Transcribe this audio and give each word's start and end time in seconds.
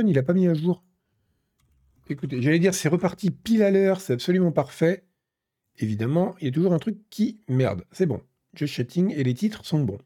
il 0.00 0.18
a 0.18 0.22
pas 0.22 0.32
mis 0.32 0.48
à 0.48 0.54
jour. 0.54 0.82
Écoutez, 2.08 2.40
j'allais 2.40 2.58
dire 2.58 2.74
c'est 2.74 2.88
reparti 2.88 3.30
pile 3.30 3.62
à 3.62 3.70
l'heure, 3.70 4.00
c'est 4.00 4.14
absolument 4.14 4.52
parfait. 4.52 5.04
Évidemment, 5.78 6.34
il 6.40 6.46
y 6.46 6.48
a 6.48 6.52
toujours 6.52 6.72
un 6.72 6.78
truc 6.78 6.96
qui 7.10 7.40
merde. 7.48 7.84
C'est 7.92 8.06
bon. 8.06 8.20
Just 8.54 8.74
chatting 8.74 9.12
et 9.14 9.22
les 9.22 9.34
titres 9.34 9.64
sont 9.64 9.80
bons. 9.80 9.98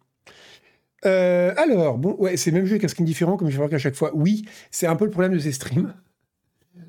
Euh, 1.04 1.52
alors, 1.56 1.98
bon, 1.98 2.16
ouais, 2.18 2.36
c'est 2.36 2.50
le 2.50 2.58
même 2.58 2.66
jeu 2.66 2.72
avec 2.72 2.84
un 2.84 2.88
skin 2.88 3.04
différent, 3.04 3.36
comme 3.36 3.50
je 3.50 3.56
vois 3.56 3.68
qu'à 3.68 3.78
chaque 3.78 3.94
fois. 3.94 4.10
Oui, 4.14 4.44
c'est 4.70 4.86
un 4.86 4.96
peu 4.96 5.04
le 5.04 5.10
problème 5.10 5.32
de 5.32 5.38
ces 5.38 5.52
streams. 5.52 5.94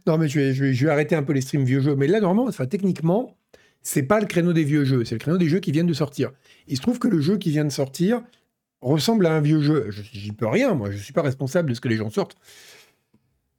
Non, 0.05 0.18
mais 0.18 0.27
je 0.27 0.39
vais 0.39 0.89
arrêter 0.89 1.16
un 1.16 1.23
peu 1.23 1.34
les 1.34 1.41
streams 1.41 1.66
vieux 1.66 1.82
jeux. 1.82 1.95
Mais 1.95 2.07
là, 2.07 2.20
normalement, 2.20 2.48
enfin, 2.48 2.66
techniquement, 2.66 3.38
c'est 3.82 4.04
pas 4.04 4.20
le 4.20 4.25
créneau 4.25 4.54
des 4.54 4.64
vieux 4.64 4.86
jeux, 4.86 5.05
c'est 5.05 5.16
le 5.16 5.20
créneau 5.20 5.38
des 5.38 5.50
jeux 5.50 5.59
qui 5.59 5.71
viennent 5.71 5.88
de 5.88 5.93
sortir. 5.93 6.32
Il 6.68 6.77
se 6.77 6.82
trouve 6.82 7.00
que 7.00 7.07
le 7.07 7.21
jeu 7.21 7.38
qui 7.38 7.52
vient 7.52 7.66
de 7.66 7.71
sortir 7.71 8.21
ressemble 8.82 9.25
à 9.25 9.34
un 9.34 9.41
vieux 9.41 9.61
jeu. 9.61 9.89
J'y 9.89 10.32
peux 10.32 10.48
rien, 10.48 10.73
moi, 10.75 10.91
je 10.91 10.98
suis 10.98 11.14
pas 11.14 11.21
responsable 11.23 11.70
de 11.70 11.73
ce 11.73 11.82
que 11.82 11.88
les 11.88 11.95
gens 11.95 12.09
sortent. 12.09 12.38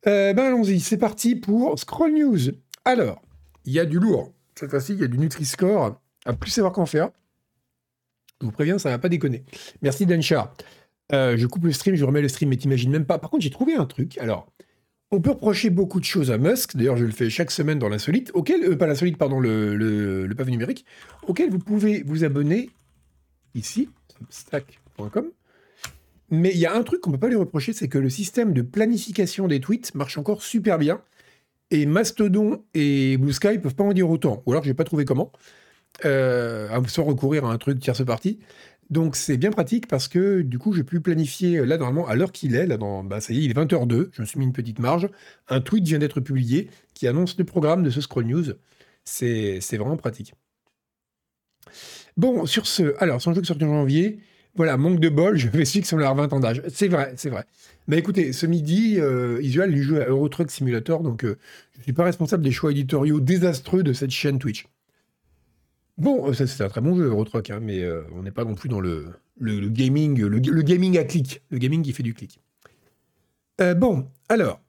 Euh, 0.08 0.32
ben 0.32 0.46
allons-y, 0.46 0.80
c'est 0.80 0.96
parti 0.96 1.36
pour 1.36 1.78
Scroll 1.78 2.12
News. 2.12 2.38
Alors, 2.84 3.20
il 3.64 3.72
y 3.72 3.78
a 3.78 3.84
du 3.84 3.98
lourd. 3.98 4.32
Cette 4.54 4.70
fois-ci, 4.70 4.94
il 4.94 5.00
y 5.00 5.04
a 5.04 5.06
du 5.06 5.18
Nutri-Score 5.18 6.00
à 6.24 6.32
plus 6.32 6.50
savoir 6.50 6.72
qu'en 6.72 6.86
faire. 6.86 7.10
Je 8.40 8.46
vous 8.46 8.52
préviens, 8.52 8.78
ça 8.78 8.88
va 8.88 8.98
pas 8.98 9.08
déconner. 9.08 9.44
Merci 9.82 10.06
Danchar. 10.06 10.54
Euh, 11.12 11.36
je 11.36 11.46
coupe 11.46 11.64
le 11.64 11.72
stream, 11.72 11.94
je 11.94 12.04
remets 12.04 12.22
le 12.22 12.28
stream, 12.28 12.50
mais 12.50 12.56
t'imagines 12.56 12.90
même 12.90 13.04
pas. 13.04 13.18
Par 13.18 13.30
contre, 13.30 13.42
j'ai 13.42 13.50
trouvé 13.50 13.74
un 13.74 13.84
truc. 13.84 14.16
Alors, 14.18 14.50
on 15.10 15.20
peut 15.20 15.30
reprocher 15.30 15.70
beaucoup 15.70 16.00
de 16.00 16.04
choses 16.04 16.30
à 16.30 16.38
Musk. 16.38 16.76
D'ailleurs, 16.76 16.96
je 16.96 17.04
le 17.04 17.12
fais 17.12 17.28
chaque 17.28 17.50
semaine 17.50 17.78
dans 17.78 17.88
l'insolite, 17.88 18.30
auquel, 18.34 18.64
euh, 18.64 18.76
pas 18.76 18.86
l'insolite, 18.86 19.18
pardon, 19.18 19.40
le, 19.40 19.76
le, 19.76 20.26
le 20.26 20.34
pavé 20.34 20.50
numérique, 20.52 20.86
auquel 21.26 21.50
vous 21.50 21.58
pouvez 21.58 22.02
vous 22.06 22.24
abonner 22.24 22.70
ici, 23.54 23.90
stack.com. 24.30 25.30
Mais 26.30 26.50
il 26.52 26.58
y 26.58 26.66
a 26.66 26.74
un 26.74 26.82
truc 26.82 27.00
qu'on 27.00 27.10
peut 27.10 27.18
pas 27.18 27.28
lui 27.28 27.36
reprocher, 27.36 27.72
c'est 27.72 27.88
que 27.88 27.98
le 27.98 28.10
système 28.10 28.52
de 28.52 28.62
planification 28.62 29.48
des 29.48 29.60
tweets 29.60 29.94
marche 29.94 30.18
encore 30.18 30.42
super 30.42 30.78
bien. 30.78 31.02
Et 31.70 31.86
Mastodon 31.86 32.64
et 32.74 33.16
Blue 33.18 33.32
Sky 33.32 33.58
peuvent 33.58 33.74
pas 33.74 33.84
en 33.84 33.92
dire 33.92 34.08
autant. 34.10 34.42
Ou 34.46 34.52
alors, 34.52 34.64
j'ai 34.64 34.74
pas 34.74 34.84
trouvé 34.84 35.04
comment. 35.04 35.32
Euh, 36.04 36.68
sans 36.86 37.04
recourir 37.04 37.44
à 37.44 37.52
un 37.52 37.58
truc 37.58 37.80
tierce 37.80 38.04
partie. 38.04 38.38
Donc 38.90 39.16
c'est 39.16 39.36
bien 39.36 39.50
pratique 39.50 39.86
parce 39.86 40.08
que 40.08 40.40
du 40.40 40.58
coup 40.58 40.72
j'ai 40.72 40.84
pu 40.84 41.00
planifier 41.00 41.64
là 41.66 41.76
normalement 41.76 42.06
à 42.08 42.14
l'heure 42.14 42.32
qu'il 42.32 42.54
est, 42.54 42.66
là 42.66 42.78
dans, 42.78 43.04
bah, 43.04 43.20
ça 43.20 43.34
y 43.34 43.38
est, 43.38 43.44
il 43.44 43.50
est 43.50 43.54
20h02, 43.54 44.08
je 44.12 44.22
me 44.22 44.26
suis 44.26 44.38
mis 44.38 44.46
une 44.46 44.52
petite 44.54 44.78
marge, 44.78 45.10
un 45.48 45.60
tweet 45.60 45.84
vient 45.84 45.98
d'être 45.98 46.20
publié 46.20 46.70
qui 46.94 47.06
annonce 47.06 47.36
le 47.36 47.44
programme 47.44 47.82
de 47.82 47.90
ce 47.90 48.00
Scroll 48.00 48.24
News. 48.24 48.54
C'est 49.04 49.60
vraiment 49.72 49.96
pratique. 49.96 50.34
Bon, 52.16 52.46
sur 52.46 52.66
ce, 52.66 52.94
alors 52.98 53.20
son 53.20 53.34
jeu 53.34 53.40
qui 53.40 53.46
sort 53.46 53.56
en 53.56 53.66
janvier, 53.66 54.20
voilà, 54.58 54.76
manque 54.76 55.00
de 55.00 55.08
bol, 55.08 55.36
je 55.38 55.48
vais 55.48 55.64
suivre 55.64 55.86
sur 55.86 55.96
leur 55.96 56.14
20 56.14 56.32
ans 56.34 56.40
d'âge. 56.40 56.62
C'est 56.68 56.88
vrai, 56.88 57.14
c'est 57.16 57.30
vrai. 57.30 57.46
Mais 57.86 57.96
écoutez, 57.96 58.34
ce 58.34 58.44
midi, 58.44 58.96
euh, 58.98 59.40
Isual 59.40 59.70
lui 59.70 59.80
joue 59.80 59.96
à 59.96 60.04
Euro 60.04 60.28
Truck 60.28 60.50
Simulator, 60.50 61.02
donc 61.02 61.24
euh, 61.24 61.38
je 61.72 61.78
ne 61.78 61.82
suis 61.84 61.92
pas 61.94 62.04
responsable 62.04 62.42
des 62.42 62.50
choix 62.50 62.70
éditoriaux 62.70 63.20
désastreux 63.20 63.82
de 63.82 63.94
cette 63.94 64.10
chaîne 64.10 64.38
Twitch. 64.38 64.66
Bon, 65.98 66.32
ça 66.32 66.46
c'est 66.46 66.62
un 66.62 66.68
très 66.68 66.80
bon 66.80 66.94
jeu, 66.94 67.06
Eurotrack, 67.06 67.50
hein, 67.50 67.58
mais 67.60 67.82
euh, 67.82 68.02
on 68.14 68.22
n'est 68.22 68.30
pas 68.30 68.44
non 68.44 68.54
plus 68.54 68.68
dans 68.68 68.78
le, 68.78 69.14
gaming, 69.40 70.22
le, 70.22 70.38
gaming 70.62 70.96
à 70.96 71.02
clic, 71.02 71.42
le 71.50 71.58
gaming 71.58 71.82
qui 71.82 71.92
fait 71.92 72.04
du 72.04 72.14
clic. 72.14 72.40
Euh, 73.60 73.74
bon, 73.74 74.06
alors, 74.28 74.60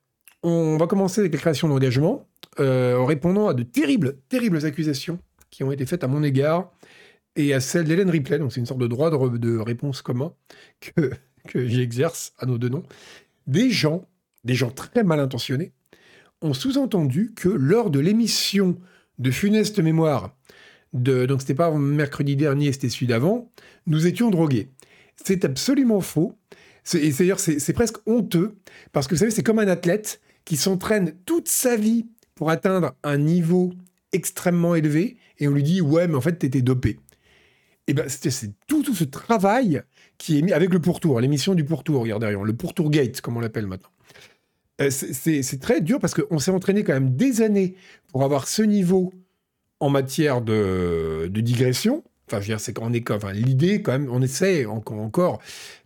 on 0.42 0.78
va 0.78 0.88
commencer 0.88 1.22
avec 1.22 1.34
la 1.34 1.40
création 1.40 1.68
d'engagement 1.68 2.28
euh, 2.60 2.98
en 2.98 3.06
répondant 3.06 3.48
à 3.48 3.54
de 3.54 3.62
terribles, 3.62 4.18
terribles 4.28 4.66
accusations 4.66 5.20
qui 5.52 5.64
ont 5.64 5.72
été 5.72 5.86
faites 5.86 6.04
à 6.04 6.08
mon 6.08 6.24
égard 6.24 6.72
et 7.36 7.54
à 7.54 7.60
celle 7.60 7.86
d'Hélène 7.86 8.10
Ripley. 8.10 8.40
Donc 8.40 8.52
c'est 8.52 8.60
une 8.60 8.66
sorte 8.66 8.80
de 8.80 8.88
droit 8.88 9.10
de, 9.10 9.58
réponse 9.58 10.02
commun 10.02 10.34
que, 10.82 11.12
j'exerce 11.56 12.34
à 12.38 12.46
nos 12.46 12.58
deux 12.58 12.70
noms. 12.70 12.84
Des 13.48 13.72
gens, 13.72 14.06
des 14.44 14.56
gens 14.56 14.70
très 14.70 15.04
mal 15.04 15.20
intentionnés, 15.20 15.72
ont 16.42 16.54
sous-entendu 16.54 17.34
que 17.36 17.50
lors 17.50 17.90
de 17.90 18.00
l'émission 18.00 18.78
de 19.18 19.32
funeste 19.32 19.80
mémoire 19.80 20.36
de, 20.94 21.26
donc 21.26 21.42
c'était 21.42 21.56
pas 21.56 21.72
mercredi 21.72 22.36
dernier, 22.36 22.72
c'était 22.72 22.90
celui 22.90 23.08
d'avant, 23.08 23.52
nous 23.86 24.08
étions 24.08 24.30
drogués. 24.30 24.70
C'est 25.16 25.46
absolument 25.46 26.02
faux. 26.02 26.38
C'est, 26.84 27.12
c'est-à-dire, 27.12 27.40
c'est, 27.40 27.74
presque 27.74 27.98
honteux, 28.08 28.56
parce 28.92 29.08
que 29.08 29.14
vous 29.14 29.20
savez, 29.20 29.32
c'est 29.32 29.44
comme 29.44 29.60
un 29.60 29.68
athlète 29.68 30.22
qui 30.46 30.58
s'entraîne 30.58 31.14
toute 31.26 31.48
sa 31.48 31.76
vie 31.76 32.08
pour 32.36 32.50
atteindre 32.50 32.96
un 33.04 33.18
niveau 33.18 33.74
extrêmement 34.14 34.74
élevé, 34.74 35.18
et 35.38 35.48
on 35.48 35.52
lui 35.52 35.62
dit, 35.62 35.82
ouais, 35.82 36.08
mais 36.08 36.16
en 36.16 36.22
fait, 36.22 36.40
t'étais 36.40 36.62
dopé. 36.62 36.98
Et 37.90 37.92
eh 37.92 37.96
ben, 37.96 38.06
c'est, 38.08 38.52
tout, 38.68 38.84
tout 38.84 38.94
ce 38.94 39.04
travail 39.04 39.82
qui 40.20 40.38
est 40.38 40.44
mis 40.44 40.54
avec 40.54 40.72
le 40.72 40.80
pourtour, 40.80 41.20
l'émission 41.20 41.56
du 41.56 41.66
pourtour, 41.66 42.04
regardez, 42.04 42.38
le 42.40 42.54
pourtour 42.54 42.92
gate, 42.92 43.20
comme 43.20 43.36
on 43.36 43.40
l'appelle 43.40 43.66
maintenant. 43.66 43.90
Euh, 44.80 44.92
c'est, 44.92 45.60
très 45.60 45.82
dur 45.82 45.98
parce 46.00 46.14
qu'on 46.14 46.38
s'est 46.38 46.52
entraîné 46.52 46.84
quand 46.84 46.94
même 46.94 47.16
des 47.16 47.42
années 47.42 47.74
pour 48.10 48.24
avoir 48.24 48.48
ce 48.48 48.62
niveau 48.62 49.12
en 49.80 49.90
matière 49.90 50.42
de, 50.42 51.32
digression, 51.34 52.04
Enfin, 52.28 52.42
je 52.42 52.42
veux 52.42 52.54
dire, 52.54 52.60
c'est 52.60 52.74
qu'on 52.74 52.94
est, 52.94 53.10
enfin, 53.10 53.32
l'idée, 53.32 53.82
quand 53.82 53.92
même, 53.92 54.08
on 54.12 54.22
essaie 54.22 54.68
encore 54.68 55.40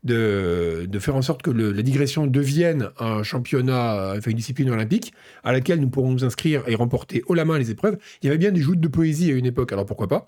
de, 0.03 0.85
de 0.85 0.99
faire 0.99 1.15
en 1.15 1.21
sorte 1.21 1.41
que 1.41 1.51
la 1.51 1.81
digression 1.83 2.27
devienne 2.27 2.89
un 2.99 3.23
championnat, 3.23 4.15
enfin, 4.17 4.29
une 4.29 4.35
discipline 4.35 4.69
olympique, 4.69 5.13
à 5.45 5.53
laquelle 5.53 5.79
nous 5.79 5.89
pourrons 5.89 6.11
nous 6.11 6.25
inscrire 6.25 6.63
et 6.67 6.75
remporter 6.75 7.23
haut 7.27 7.33
la 7.33 7.45
main 7.45 7.57
les 7.57 7.71
épreuves. 7.71 7.97
Il 8.21 8.25
y 8.25 8.27
avait 8.27 8.37
bien 8.37 8.51
des 8.51 8.59
joutes 8.59 8.81
de 8.81 8.89
poésie 8.89 9.31
à 9.31 9.35
une 9.35 9.45
époque, 9.45 9.71
alors 9.71 9.85
pourquoi 9.85 10.09
pas 10.09 10.27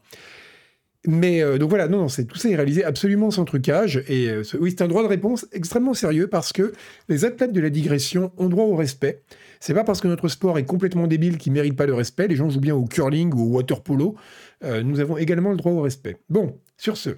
mais 1.08 1.42
euh, 1.42 1.58
donc 1.58 1.70
voilà, 1.70 1.88
non, 1.88 2.00
non 2.00 2.08
tout 2.08 2.38
ça 2.38 2.50
est 2.50 2.56
réalisé 2.56 2.84
absolument 2.84 3.32
sans 3.32 3.46
trucage. 3.46 4.04
Et 4.08 4.30
euh, 4.30 4.44
oui, 4.60 4.72
c'est 4.72 4.84
un 4.84 4.88
droit 4.88 5.04
de 5.04 5.08
réponse 5.08 5.46
extrêmement 5.52 5.94
sérieux 5.94 6.28
parce 6.28 6.52
que 6.52 6.74
les 7.10 7.26
athlètes 7.26 7.54
de 7.54 7.62
la 7.62 7.70
digression 7.70 8.32
ont 8.38 8.50
droit 8.50 8.66
au 8.66 8.76
respect. 8.76 9.22
C'est 9.60 9.74
pas 9.74 9.84
parce 9.84 10.02
que 10.02 10.08
notre 10.08 10.28
sport 10.28 10.58
est 10.58 10.66
complètement 10.66 11.08
débile 11.08 11.38
qu'il 11.38 11.54
mérite 11.54 11.76
pas 11.76 11.86
le 11.86 11.94
respect. 11.94 12.28
Les 12.28 12.36
gens 12.36 12.50
jouent 12.50 12.60
bien 12.60 12.76
au 12.76 12.86
curling 12.86 13.34
ou 13.34 13.42
au 13.42 13.58
water 13.58 13.82
polo. 13.82 14.16
Euh, 14.64 14.84
nous 14.84 15.00
avons 15.00 15.18
également 15.18 15.52
le 15.52 15.58
droit 15.58 15.72
au 15.72 15.82
respect. 15.82 16.18
Bon, 16.30 16.60
sur 16.78 16.98
ce, 16.98 17.12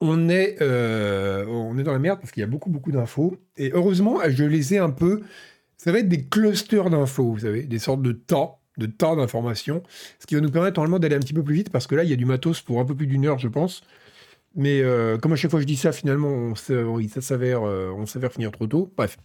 on 0.00 0.28
est, 0.28 0.60
on 0.60 1.78
est 1.78 1.82
dans 1.84 1.92
la 1.92 1.98
merde 1.98 2.18
parce 2.20 2.32
qu'il 2.32 2.40
y 2.40 2.44
a 2.44 2.48
beaucoup, 2.48 2.70
beaucoup 2.70 2.90
d'infos. 2.90 3.36
Et 3.56 3.70
heureusement, 3.72 4.18
je 4.28 4.44
les 4.44 4.74
ai 4.74 4.78
un 4.78 4.90
peu. 4.90 5.20
Ça 5.76 5.92
va 5.92 5.98
être 5.98 6.08
des 6.08 6.24
clusters 6.24 6.90
d'infos, 6.90 7.32
vous 7.32 7.40
savez, 7.40 7.62
des 7.64 7.78
sortes 7.78 8.02
de 8.02 8.12
temps 8.12 8.61
de 8.78 8.86
temps 8.86 9.16
d'information, 9.16 9.82
ce 10.18 10.26
qui 10.26 10.34
va 10.34 10.40
nous 10.40 10.50
permettre 10.50 10.78
normalement 10.78 10.98
d'aller 10.98 11.16
un 11.16 11.20
petit 11.20 11.34
peu 11.34 11.42
plus 11.42 11.54
vite, 11.54 11.70
parce 11.70 11.86
que 11.86 11.94
là, 11.94 12.04
il 12.04 12.10
y 12.10 12.12
a 12.12 12.16
du 12.16 12.24
matos 12.24 12.62
pour 12.62 12.80
un 12.80 12.84
peu 12.84 12.94
plus 12.94 13.06
d'une 13.06 13.26
heure, 13.26 13.38
je 13.38 13.48
pense. 13.48 13.82
Mais 14.54 14.82
euh, 14.82 15.16
comme 15.18 15.32
à 15.32 15.36
chaque 15.36 15.50
fois 15.50 15.60
je 15.60 15.66
dis 15.66 15.76
ça, 15.76 15.92
finalement, 15.92 16.28
on, 16.28 16.54
ça 16.54 17.20
s'avère, 17.20 17.66
euh, 17.66 18.06
s'avère 18.06 18.32
finir 18.32 18.50
trop 18.52 18.66
tôt. 18.66 18.92
Bref, 18.96 19.18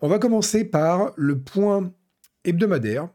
on 0.00 0.08
va 0.08 0.18
commencer 0.18 0.64
par 0.64 1.12
le 1.16 1.38
point 1.38 1.92
hebdomadaire 2.44 3.08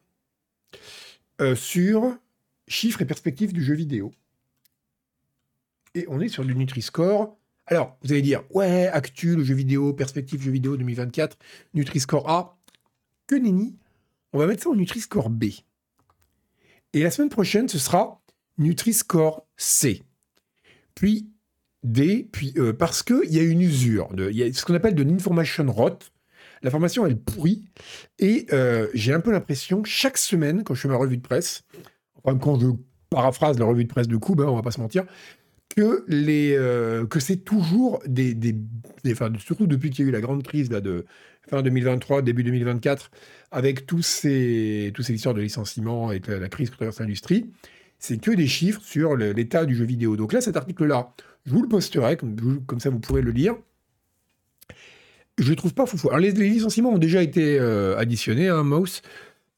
euh, 1.41 1.55
sur 1.55 2.17
chiffres 2.67 3.01
et 3.01 3.05
perspectives 3.05 3.53
du 3.53 3.63
jeu 3.63 3.75
vidéo. 3.75 4.11
Et 5.93 6.05
on 6.09 6.21
est 6.21 6.29
sur 6.29 6.45
du 6.45 6.55
Nutri-Score. 6.55 7.37
Alors, 7.65 7.97
vous 8.01 8.13
allez 8.13 8.21
dire, 8.21 8.43
ouais, 8.51 8.87
actu, 8.87 9.35
le 9.35 9.43
jeu 9.43 9.55
vidéo, 9.55 9.93
perspective 9.93 10.41
jeu 10.41 10.51
vidéo 10.51 10.77
2024, 10.77 11.37
Nutri-Score 11.73 12.29
A. 12.29 12.57
Que 13.25 13.35
nenni 13.35 13.75
On 14.31 14.39
va 14.39 14.47
mettre 14.47 14.63
ça 14.63 14.69
en 14.69 14.75
Nutri-Score 14.75 15.29
B. 15.29 15.45
Et 16.97 17.03
la 17.03 17.11
semaine 17.11 17.29
prochaine, 17.29 17.69
ce 17.69 17.77
sera 17.77 18.23
Nutri-Score 18.57 19.45
C. 19.55 20.01
Puis 20.95 21.29
D, 21.83 22.27
puis 22.31 22.53
E, 22.57 22.73
parce 22.73 23.03
qu'il 23.03 23.31
y 23.31 23.37
a 23.37 23.43
une 23.43 23.61
usure. 23.61 24.09
Il 24.17 24.35
y 24.35 24.41
a 24.41 24.51
ce 24.51 24.65
qu'on 24.65 24.73
appelle 24.73 24.95
de 24.95 25.03
l'information 25.03 25.71
rot. 25.71 25.99
L'information, 26.63 27.05
elle 27.05 27.19
pourrit. 27.19 27.65
Et 28.17 28.47
euh, 28.51 28.87
j'ai 28.95 29.13
un 29.13 29.19
peu 29.19 29.31
l'impression, 29.31 29.83
chaque 29.83 30.17
semaine, 30.17 30.63
quand 30.63 30.73
je 30.73 30.81
fais 30.81 30.87
ma 30.87 30.95
revue 30.95 31.17
de 31.17 31.21
presse, 31.21 31.65
enfin, 32.23 32.35
quand 32.39 32.59
je 32.59 32.69
paraphrase 33.11 33.59
la 33.59 33.65
revue 33.65 33.83
de 33.83 33.89
presse 33.89 34.07
de 34.07 34.17
Koub, 34.17 34.41
hein, 34.41 34.47
on 34.47 34.55
va 34.55 34.63
pas 34.63 34.71
se 34.71 34.81
mentir, 34.81 35.05
que, 35.75 36.03
euh, 36.09 37.05
que 37.05 37.19
c'est 37.19 37.37
toujours 37.37 38.01
des, 38.07 38.33
des, 38.33 38.55
enfin, 39.11 39.31
surtout 39.37 39.67
depuis 39.67 39.91
qu'il 39.91 40.05
y 40.05 40.07
a 40.07 40.09
eu 40.09 40.13
la 40.13 40.21
grande 40.21 40.41
crise 40.41 40.71
là, 40.71 40.81
de 40.81 41.05
fin 41.49 41.61
2023, 41.61 42.21
début 42.21 42.43
2024, 42.43 43.11
avec 43.51 43.85
tous 43.85 44.01
ces, 44.01 44.91
tous 44.93 45.03
ces 45.03 45.13
histoires 45.13 45.35
de 45.35 45.41
licenciement 45.41 46.11
et 46.11 46.21
la, 46.27 46.49
crise 46.49 46.69
que 46.69 46.75
traverse 46.75 46.99
l'industrie, 46.99 47.49
c'est 47.99 48.17
que 48.17 48.31
des 48.31 48.47
chiffres 48.47 48.81
sur 48.83 49.15
l'état 49.15 49.65
du 49.65 49.75
jeu 49.75 49.85
vidéo. 49.85 50.15
Donc 50.15 50.33
là, 50.33 50.41
cet 50.41 50.57
article-là, 50.57 51.13
je 51.45 51.51
vous 51.51 51.61
le 51.61 51.67
posterai, 51.67 52.17
comme, 52.17 52.35
comme, 52.65 52.79
ça 52.79 52.89
vous 52.89 52.99
pourrez 52.99 53.21
le 53.21 53.31
lire. 53.31 53.55
Je 55.37 55.49
ne 55.49 55.55
trouve 55.55 55.73
pas 55.73 55.85
fou. 55.85 55.97
Alors 56.09 56.19
les, 56.19 56.31
licenciements 56.31 56.91
ont 56.91 56.97
déjà 56.97 57.21
été 57.21 57.59
euh, 57.59 57.97
additionnés, 57.97 58.49
hein, 58.49 58.63
Mouse. 58.63 59.01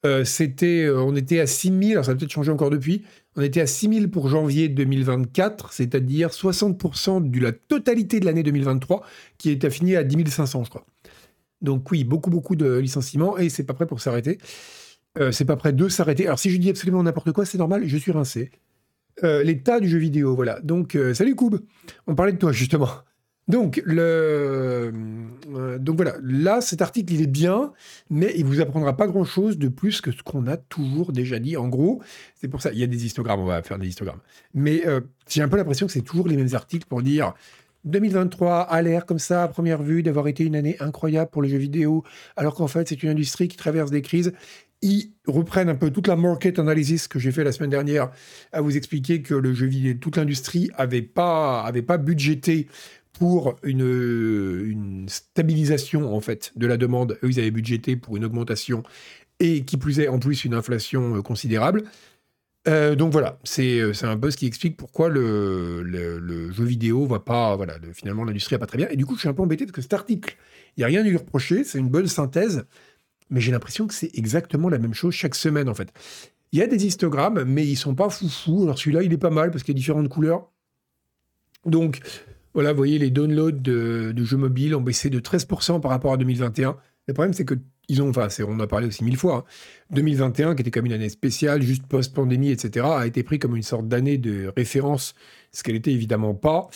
Euh, 0.05 0.23
c'était, 0.23 0.85
euh, 0.85 1.01
on 1.01 1.15
était 1.15 1.41
à 1.41 1.47
6000, 1.47 1.91
alors 1.91 2.05
ça 2.05 2.11
a 2.11 2.15
peut-être 2.15 2.31
changé 2.31 2.51
encore 2.51 2.69
depuis, 2.69 3.03
on 3.35 3.41
était 3.41 3.59
à 3.59 3.67
6000 3.67 4.09
pour 4.09 4.29
janvier 4.29 4.69
2024, 4.69 5.73
c'est-à-dire 5.73 6.29
60% 6.29 7.29
de 7.29 7.39
la 7.41 7.51
totalité 7.51 8.21
de 8.21 8.25
l'année 8.25 8.43
2023, 8.43 9.03
qui 9.37 9.49
est 9.49 9.65
affinée 9.65 9.97
à 9.97 10.03
10 10.05 10.29
500, 10.29 10.63
je 10.63 10.69
crois. 10.69 10.85
Donc 11.61 11.89
oui, 11.91 12.03
beaucoup, 12.03 12.29
beaucoup 12.29 12.55
de 12.55 12.77
licenciements 12.77 13.37
et 13.37 13.49
c'est 13.49 13.63
pas 13.63 13.73
prêt 13.73 13.85
pour 13.85 14.01
s'arrêter. 14.01 14.37
Euh, 15.17 15.31
c'est 15.31 15.45
pas 15.45 15.55
prêt 15.55 15.73
de 15.73 15.89
s'arrêter. 15.89 16.25
Alors 16.25 16.39
si 16.39 16.49
je 16.49 16.57
dis 16.57 16.69
absolument 16.69 17.03
n'importe 17.03 17.31
quoi, 17.31 17.45
c'est 17.45 17.57
normal, 17.57 17.83
je 17.85 17.97
suis 17.97 18.11
rincé. 18.11 18.51
Euh, 19.23 19.43
l'état 19.43 19.79
du 19.79 19.89
jeu 19.89 19.97
vidéo, 19.97 20.35
voilà. 20.35 20.59
Donc, 20.61 20.95
euh, 20.95 21.13
salut 21.13 21.35
Koub, 21.35 21.59
on 22.07 22.15
parlait 22.15 22.31
de 22.31 22.37
toi 22.37 22.51
justement. 22.51 22.89
Donc, 23.49 23.81
le, 23.83 24.93
donc 25.79 25.95
voilà, 25.95 26.13
là, 26.21 26.61
cet 26.61 26.83
article, 26.83 27.11
il 27.11 27.23
est 27.23 27.27
bien, 27.27 27.73
mais 28.11 28.31
il 28.37 28.45
vous 28.45 28.61
apprendra 28.61 28.95
pas 28.95 29.07
grand-chose 29.07 29.57
de 29.57 29.69
plus 29.69 30.01
que 30.01 30.11
ce 30.11 30.21
qu'on 30.21 30.45
a 30.45 30.55
toujours 30.55 31.11
déjà 31.11 31.39
dit. 31.39 31.57
En 31.57 31.67
gros, 31.67 31.99
c'est 32.35 32.47
pour 32.47 32.61
ça, 32.61 32.71
il 32.71 32.77
y 32.77 32.83
a 32.83 32.87
des 32.87 33.07
histogrammes, 33.07 33.39
on 33.39 33.45
va 33.45 33.63
faire 33.63 33.79
des 33.79 33.87
histogrammes. 33.87 34.19
Mais 34.53 34.83
j'ai 35.27 35.41
un 35.41 35.47
peu 35.47 35.57
l'impression 35.57 35.87
que 35.87 35.91
c'est 35.91 36.03
toujours 36.03 36.27
les 36.27 36.37
mêmes 36.37 36.53
articles 36.53 36.85
pour 36.87 37.01
dire 37.01 37.33
2023 37.85 38.61
a 38.61 38.81
l'air 38.81 39.05
comme 39.05 39.19
ça, 39.19 39.43
à 39.43 39.47
première 39.47 39.81
vue, 39.81 40.03
d'avoir 40.03 40.27
été 40.27 40.43
une 40.43 40.55
année 40.55 40.75
incroyable 40.79 41.31
pour 41.31 41.41
le 41.41 41.47
jeu 41.47 41.57
vidéo, 41.57 42.03
alors 42.35 42.55
qu'en 42.55 42.67
fait, 42.67 42.87
c'est 42.89 43.01
une 43.03 43.09
industrie 43.09 43.47
qui 43.47 43.57
traverse 43.57 43.91
des 43.91 44.01
crises. 44.01 44.33
Ils 44.81 45.11
reprennent 45.27 45.69
un 45.69 45.75
peu 45.75 45.91
toute 45.91 46.07
la 46.07 46.15
market 46.15 46.57
analysis 46.59 47.07
que 47.07 47.19
j'ai 47.19 47.31
fait 47.31 47.43
la 47.43 47.51
semaine 47.51 47.69
dernière 47.69 48.11
à 48.53 48.61
vous 48.61 48.77
expliquer 48.77 49.21
que 49.21 49.33
le 49.33 49.53
jeu 49.53 49.67
vidéo, 49.67 49.95
toute 49.99 50.17
l'industrie 50.17 50.69
avait 50.75 51.01
pas, 51.01 51.69
pas 51.85 51.97
budgété 51.97 52.67
pour 53.11 53.55
une, 53.63 53.81
une, 53.81 55.05
stabilisation 55.09 56.15
en 56.15 56.21
fait 56.21 56.53
de 56.55 56.65
la 56.65 56.77
demande. 56.77 57.17
Eux, 57.23 57.29
ils 57.29 57.39
avaient 57.39 57.51
budgété 57.51 57.97
pour 57.97 58.15
une 58.15 58.23
augmentation 58.23 58.83
et 59.39 59.63
qui 59.63 59.77
plus 59.77 59.99
est 59.99 60.07
en 60.07 60.19
plus 60.19 60.45
une 60.45 60.53
inflation 60.53 61.17
euh, 61.17 61.21
considérable. 61.21 61.83
Euh, 62.69 62.95
donc 62.95 63.11
voilà, 63.11 63.39
euh, 63.59 63.93
c'est 63.93 64.05
un 64.05 64.19
ce 64.29 64.37
qui 64.37 64.45
explique 64.45 64.77
pourquoi 64.77 65.09
le, 65.09 66.51
jeu 66.51 66.63
vidéo 66.63 67.05
va 67.05 67.19
pas, 67.19 67.55
voilà, 67.55 67.75
finalement 67.93 68.23
l'industrie 68.23 68.55
va 68.55 68.59
pas 68.59 68.67
très 68.67 68.77
bien. 68.77 68.87
Et 68.89 68.95
du 68.95 69.05
coup, 69.05 69.15
je 69.15 69.21
suis 69.21 69.29
un 69.29 69.33
peu 69.33 69.41
embêté 69.41 69.65
parce 69.65 69.75
que 69.75 69.81
cet 69.81 69.93
article, 69.93 70.37
il 70.77 70.81
n'y 70.81 70.83
a 70.83 70.87
rien 70.87 71.01
à 71.01 71.03
lui 71.03 71.17
reprocher, 71.17 71.63
c'est 71.63 71.79
une 71.79 71.89
bonne 71.89 72.07
synthèse, 72.07 72.65
mais 73.29 73.41
j'ai 73.41 73.51
l'impression 73.51 73.87
que 73.87 73.93
c'est 73.93 74.11
exactement 74.15 74.69
la 74.69 74.77
même 74.77 74.93
chose 74.93 75.13
chaque 75.13 75.35
semaine 75.35 75.67
en 75.67 75.73
fait. 75.73 75.91
Il 76.51 76.59
y 76.59 76.61
a 76.61 76.67
des 76.67 76.85
histogrammes, 76.85 77.43
mais 77.43 77.65
ils 77.65 77.75
sont 77.75 77.95
pas 77.95 78.09
foufou. 78.09 78.63
Alors 78.63 78.77
celui-là, 78.77 79.03
il 79.03 79.13
est 79.13 79.17
pas 79.17 79.29
mal 79.29 79.51
parce 79.51 79.63
qu'il 79.63 79.73
y 79.73 79.77
a 79.77 79.79
différentes 79.79 80.09
couleurs. 80.09 80.49
Donc 81.65 81.99
voilà, 82.53 82.71
vous 82.71 82.77
voyez, 82.77 82.97
les 82.97 83.11
downloads 83.11 83.51
de, 83.51 84.13
jeux 84.23 84.37
mobiles 84.37 84.75
ont 84.75 84.81
baissé 84.81 85.09
de 85.09 85.19
13% 85.19 85.79
par 85.79 85.91
rapport 85.91 86.13
à 86.13 86.17
2021. 86.17 86.75
Le 87.07 87.13
problème, 87.13 87.33
c'est 87.33 87.45
que 87.45 87.55
ils 87.89 88.01
ont, 88.01 88.09
enfin, 88.09 88.27
on 88.47 88.59
a 88.59 88.67
parlé 88.67 88.87
aussi 88.87 89.03
mille 89.03 89.17
fois, 89.17 89.45
2021, 89.89 90.49
hein. 90.49 90.55
qui 90.55 90.61
était 90.61 90.71
comme 90.71 90.85
une 90.85 90.93
année 90.93 91.09
spéciale, 91.09 91.61
juste 91.63 91.85
post-pandémie, 91.87 92.51
etc., 92.51 92.85
a 92.89 93.07
été 93.07 93.23
pris 93.23 93.39
comme 93.39 93.55
une 93.55 93.63
sorte 93.63 93.87
d'année 93.87 94.17
de 94.17 94.51
référence, 94.55 95.15
ce 95.51 95.63
qu'elle 95.63 95.75
était 95.75 95.91
évidemment 95.91 96.35
pas. 96.35 96.69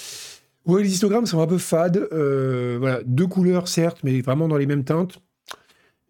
Ouais, 0.65 0.81
les 0.81 0.92
histogrammes 0.92 1.25
sont 1.27 1.42
un 1.42 1.48
peu 1.48 1.60
fades. 1.60 2.07
Euh, 2.12 2.77
voilà, 2.80 3.01
deux 3.06 3.27
couleurs, 3.27 3.68
certes, 3.68 4.00
mais 4.04 4.21
vraiment 4.21 4.48
dans 4.48 4.57
les 4.57 4.65
mêmes 4.65 4.83
teintes. 4.83 5.19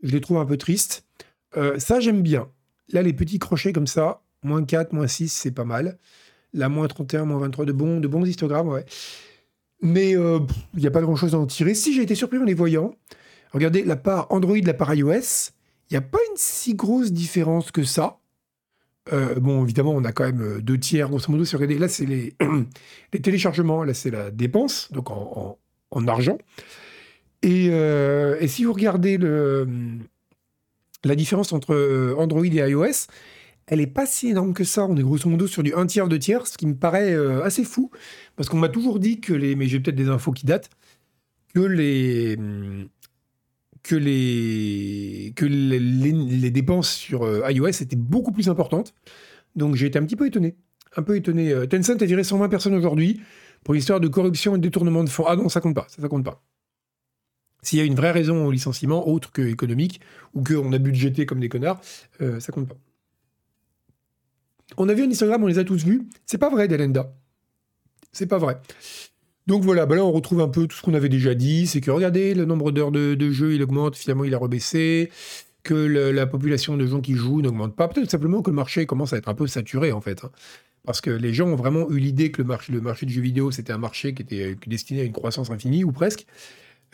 Je 0.03 0.11
les 0.11 0.21
trouve 0.21 0.37
un 0.37 0.45
peu 0.45 0.57
tristes. 0.57 1.05
Euh, 1.57 1.77
ça, 1.79 1.99
j'aime 1.99 2.21
bien. 2.21 2.47
Là, 2.89 3.01
les 3.01 3.13
petits 3.13 3.39
crochets 3.39 3.73
comme 3.73 3.87
ça, 3.87 4.21
moins 4.43 4.63
4, 4.63 4.93
moins 4.93 5.07
6, 5.07 5.29
c'est 5.29 5.51
pas 5.51 5.65
mal. 5.65 5.97
Là, 6.53 6.69
moins 6.69 6.87
31, 6.87 7.25
moins 7.25 7.39
23, 7.39 7.65
de 7.65 7.71
bons, 7.71 7.99
de 7.99 8.07
bons 8.07 8.25
histogrammes, 8.25 8.69
ouais. 8.69 8.85
Mais 9.81 10.11
il 10.11 10.17
euh, 10.17 10.39
n'y 10.75 10.87
a 10.87 10.91
pas 10.91 11.01
grand-chose 11.01 11.35
à 11.35 11.39
en 11.39 11.45
tirer. 11.45 11.73
Si 11.73 11.93
j'ai 11.93 12.03
été 12.03 12.15
surpris 12.15 12.37
en 12.37 12.43
les 12.43 12.53
voyant, 12.53 12.95
regardez 13.53 13.83
la 13.83 13.95
part 13.95 14.27
Android, 14.29 14.57
la 14.63 14.73
part 14.73 14.93
iOS, 14.93 15.51
il 15.89 15.93
n'y 15.93 15.97
a 15.97 16.01
pas 16.01 16.19
une 16.29 16.37
si 16.37 16.75
grosse 16.75 17.11
différence 17.11 17.71
que 17.71 17.83
ça. 17.83 18.19
Euh, 19.11 19.35
bon, 19.35 19.63
évidemment, 19.63 19.91
on 19.91 20.03
a 20.05 20.11
quand 20.11 20.23
même 20.23 20.41
euh, 20.41 20.61
deux 20.61 20.79
tiers, 20.79 21.09
grosso 21.09 21.31
modo. 21.31 21.45
Si 21.45 21.55
regardez, 21.55 21.77
là, 21.77 21.87
c'est 21.87 22.05
les, 23.13 23.21
téléchargements, 23.21 23.83
là, 23.83 23.93
c'est 23.93 24.11
la 24.11 24.31
dépense, 24.31 24.91
donc 24.91 25.11
en, 25.11 25.57
en, 25.91 26.07
argent. 26.07 26.37
Et, 27.41 27.65
et, 27.65 28.47
si 28.47 28.63
vous 28.63 28.71
regardez 28.71 29.17
le, 29.17 29.67
la 31.03 31.15
différence 31.15 31.51
entre 31.51 32.15
Android 32.17 32.45
et 32.45 32.69
iOS, 32.69 33.07
elle 33.67 33.79
n'est 33.79 33.87
pas 33.87 34.05
si 34.05 34.29
énorme 34.29 34.53
que 34.53 34.63
ça. 34.63 34.85
On 34.85 34.95
est 34.97 35.03
grosso 35.03 35.29
modo 35.29 35.47
sur 35.47 35.63
du 35.63 35.73
1 35.73 35.85
tiers, 35.87 36.07
2 36.07 36.19
tiers, 36.19 36.47
ce 36.47 36.57
qui 36.57 36.67
me 36.67 36.75
paraît 36.75 37.13
euh, 37.13 37.43
assez 37.43 37.63
fou. 37.63 37.91
Parce 38.35 38.49
qu'on 38.49 38.57
m'a 38.57 38.69
toujours 38.69 38.99
dit 38.99 39.19
que 39.21 39.33
les. 39.33 39.55
Mais 39.55 39.67
j'ai 39.67 39.79
peut-être 39.79 39.95
des 39.95 40.09
infos 40.09 40.31
qui 40.31 40.45
datent. 40.45 40.69
Que 41.53 41.61
les. 41.61 42.37
Que 43.83 43.95
les. 43.95 45.33
Que 45.35 45.45
les, 45.45 46.51
dépenses 46.51 46.91
sur 46.91 47.23
euh, 47.23 47.51
iOS 47.51 47.67
étaient 47.67 47.95
beaucoup 47.95 48.31
plus 48.31 48.49
importantes. 48.49 48.93
Donc 49.55 49.75
j'ai 49.75 49.87
été 49.87 49.99
un 49.99 50.03
petit 50.03 50.15
peu 50.15 50.25
étonné. 50.25 50.55
Un 50.95 51.03
peu 51.03 51.15
étonné. 51.15 51.51
Euh, 51.51 51.65
Tencent 51.65 52.01
a 52.01 52.05
viré 52.05 52.23
120 52.23 52.49
personnes 52.49 52.75
aujourd'hui 52.75 53.21
pour 53.63 53.73
l'histoire 53.73 53.99
de 53.99 54.07
corruption 54.07 54.55
et 54.55 54.57
de 54.57 54.63
détournement 54.63 55.03
de 55.03 55.09
fonds. 55.09 55.25
Ah 55.27 55.35
non, 55.35 55.49
ça 55.49 55.61
compte 55.61 55.75
pas. 55.75 55.85
Ça, 55.89 56.01
ça 56.01 56.07
compte 56.07 56.23
pas. 56.23 56.41
S'il 57.61 57.79
y 57.79 57.81
a 57.81 57.85
une 57.85 57.95
vraie 57.95 58.11
raison 58.11 58.45
au 58.45 58.51
licenciement, 58.51 59.07
autre 59.07 59.31
que 59.31 59.41
économique, 59.41 60.01
ou 60.33 60.43
qu'on 60.43 60.73
a 60.73 60.77
budgété 60.77 61.25
comme 61.25 61.39
des 61.39 61.47
connards, 61.47 61.79
ça 62.19 62.51
compte 62.51 62.67
pas. 62.67 62.75
On 64.77 64.89
a 64.89 64.93
vu 64.93 65.03
un 65.03 65.09
Instagram, 65.09 65.43
on 65.43 65.47
les 65.47 65.59
a 65.59 65.63
tous 65.63 65.85
vus. 65.85 66.07
C'est 66.25 66.37
pas 66.37 66.49
vrai, 66.49 66.67
Delenda. 66.67 67.13
C'est 68.11 68.27
pas 68.27 68.37
vrai. 68.37 68.59
Donc 69.47 69.63
voilà, 69.63 69.85
bah 69.85 69.95
là 69.95 70.05
on 70.05 70.11
retrouve 70.11 70.39
un 70.41 70.47
peu 70.47 70.67
tout 70.67 70.77
ce 70.77 70.81
qu'on 70.81 70.93
avait 70.93 71.09
déjà 71.09 71.35
dit, 71.35 71.67
c'est 71.67 71.81
que 71.81 71.91
regardez, 71.91 72.33
le 72.33 72.45
nombre 72.45 72.71
d'heures 72.71 72.91
de, 72.91 73.31
jeu, 73.31 73.53
il 73.53 73.61
augmente, 73.61 73.97
finalement 73.97 74.23
il 74.23 74.33
a 74.33 74.37
rebaissé, 74.37 75.11
que 75.63 75.73
la 75.73 76.25
population 76.27 76.77
de 76.77 76.85
gens 76.85 77.01
qui 77.01 77.13
jouent 77.13 77.41
n'augmente 77.41 77.75
pas, 77.75 77.87
peut-être 77.87 78.11
simplement 78.11 78.41
que 78.41 78.49
le 78.49 78.55
marché 78.55 78.85
commence 78.85 79.13
à 79.13 79.17
être 79.17 79.29
un 79.29 79.33
peu 79.33 79.47
saturé 79.47 79.91
en 79.91 80.01
fait. 80.01 80.23
Hein. 80.23 80.31
Parce 80.85 80.99
que 80.99 81.09
les 81.09 81.33
gens 81.33 81.47
ont 81.47 81.55
vraiment 81.55 81.89
eu 81.89 81.97
l'idée 81.97 82.31
que 82.31 82.41
le 82.41 82.47
marché, 82.47 82.73
le 82.73 82.81
marché 82.81 83.05
du 83.05 83.13
jeu 83.13 83.21
vidéo, 83.21 83.51
c'était 83.51 83.71
un 83.71 83.77
marché 83.77 84.13
qui 84.13 84.21
était 84.21 84.57
destiné 84.67 85.01
à 85.01 85.03
une 85.03 85.13
croissance 85.13 85.49
infinie, 85.49 85.83
ou 85.83 85.91
presque. 85.91 86.25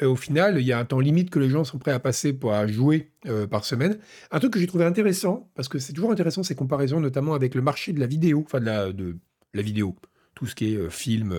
Euh, 0.01 0.07
au 0.07 0.15
final, 0.15 0.59
il 0.59 0.65
y 0.65 0.71
a 0.71 0.79
un 0.79 0.85
temps 0.85 0.99
limite 0.99 1.31
que 1.31 1.39
les 1.39 1.49
gens 1.49 1.63
sont 1.63 1.79
prêts 1.79 1.91
à 1.91 1.99
passer 1.99 2.33
pour 2.33 2.53
jouer 2.67 3.09
euh, 3.25 3.47
par 3.47 3.65
semaine. 3.65 3.97
Un 4.31 4.39
truc 4.39 4.53
que 4.53 4.59
j'ai 4.59 4.67
trouvé 4.67 4.85
intéressant, 4.85 5.49
parce 5.55 5.67
que 5.67 5.79
c'est 5.79 5.93
toujours 5.93 6.11
intéressant 6.11 6.43
ces 6.43 6.55
comparaisons, 6.55 6.99
notamment 6.99 7.33
avec 7.33 7.55
le 7.55 7.63
marché 7.63 7.91
de 7.91 7.99
la 7.99 8.05
vidéo, 8.05 8.43
enfin 8.45 8.59
de 8.59 8.65
la, 8.65 8.93
de 8.93 9.17
vidéo, 9.55 9.95
tout 10.35 10.45
ce 10.45 10.53
qui 10.53 10.73
est 10.73 10.77
euh, 10.77 10.89
film, 10.89 11.35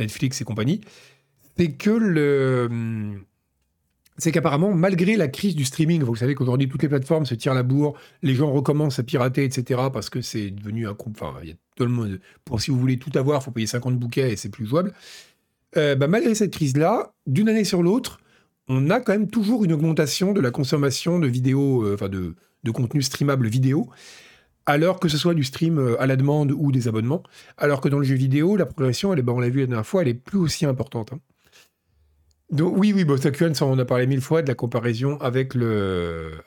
Netflix 0.00 0.40
et 0.40 0.44
compagnie, 0.44 0.80
c'est 1.56 1.72
que 1.72 2.68
c'est 4.20 4.32
qu'apparemment, 4.32 4.72
malgré 4.74 5.16
la 5.16 5.28
crise 5.28 5.56
du 5.56 5.64
streaming, 5.64 6.02
vous 6.02 6.14
savez 6.14 6.34
qu'aujourd'hui 6.34 6.68
toutes 6.68 6.82
les 6.82 6.88
plateformes 6.88 7.26
se 7.26 7.34
tirent 7.34 7.54
la 7.54 7.62
bourre, 7.62 7.98
les 8.22 8.34
gens 8.34 8.52
recommencent 8.52 8.98
à 8.98 9.02
pirater, 9.02 9.44
etc., 9.44 9.80
parce 9.92 10.10
que 10.10 10.20
c'est 10.20 10.50
devenu 10.50 10.86
un... 10.86 10.96
Enfin, 11.10 11.34
il 11.42 11.48
y 11.48 11.52
a 11.52 11.54
tout 11.74 11.84
le 11.84 11.90
monde... 11.90 12.20
Pour 12.44 12.60
si 12.60 12.70
vous 12.70 12.78
voulez 12.78 12.98
tout 12.98 13.10
avoir, 13.18 13.40
il 13.40 13.44
faut 13.44 13.50
payer 13.50 13.66
50 13.66 13.98
bouquets 13.98 14.32
et 14.32 14.36
c'est 14.36 14.50
plus 14.50 14.66
jouable. 14.66 14.92
Euh, 15.76 15.94
bah, 15.94 16.06
malgré 16.06 16.34
cette 16.34 16.52
crise-là, 16.52 17.14
d'une 17.26 17.48
année 17.48 17.64
sur 17.64 17.82
l'autre, 17.82 18.20
on 18.68 18.90
a 18.90 19.00
quand 19.00 19.12
même 19.12 19.30
toujours 19.30 19.64
une 19.64 19.72
augmentation 19.72 20.32
de 20.32 20.40
la 20.40 20.50
consommation 20.50 21.18
de 21.18 21.26
vidéos, 21.26 21.84
euh, 21.84 22.08
de, 22.08 22.34
de 22.62 22.70
contenu 22.70 23.02
streamable 23.02 23.48
vidéo, 23.48 23.88
alors 24.70 25.00
que 25.00 25.08
ce 25.08 25.18
soit 25.18 25.34
du 25.34 25.44
stream 25.44 25.78
euh, 25.78 26.00
à 26.00 26.06
la 26.06 26.16
demande 26.16 26.52
ou 26.52 26.72
des 26.72 26.88
abonnements, 26.88 27.22
alors 27.56 27.80
que 27.80 27.88
dans 27.88 27.98
le 27.98 28.04
jeu 28.04 28.14
vidéo, 28.14 28.56
la 28.56 28.66
progression, 28.66 29.12
elle, 29.12 29.22
bah, 29.22 29.32
on 29.34 29.40
l'a 29.40 29.48
vu 29.48 29.60
la 29.60 29.66
dernière 29.66 29.86
fois, 29.86 30.02
elle 30.02 30.08
est 30.08 30.14
plus 30.14 30.38
aussi 30.38 30.66
importante. 30.66 31.12
Hein. 31.12 31.20
Oui, 32.52 32.92
oui, 32.92 33.06
ça, 33.54 33.66
on 33.66 33.78
a 33.78 33.84
parlé 33.84 34.06
mille 34.08 34.20
fois 34.20 34.42
de 34.42 34.48
la 34.48 34.54
comparaison 34.54 35.18
avec 35.18 35.54
le, 35.54 36.42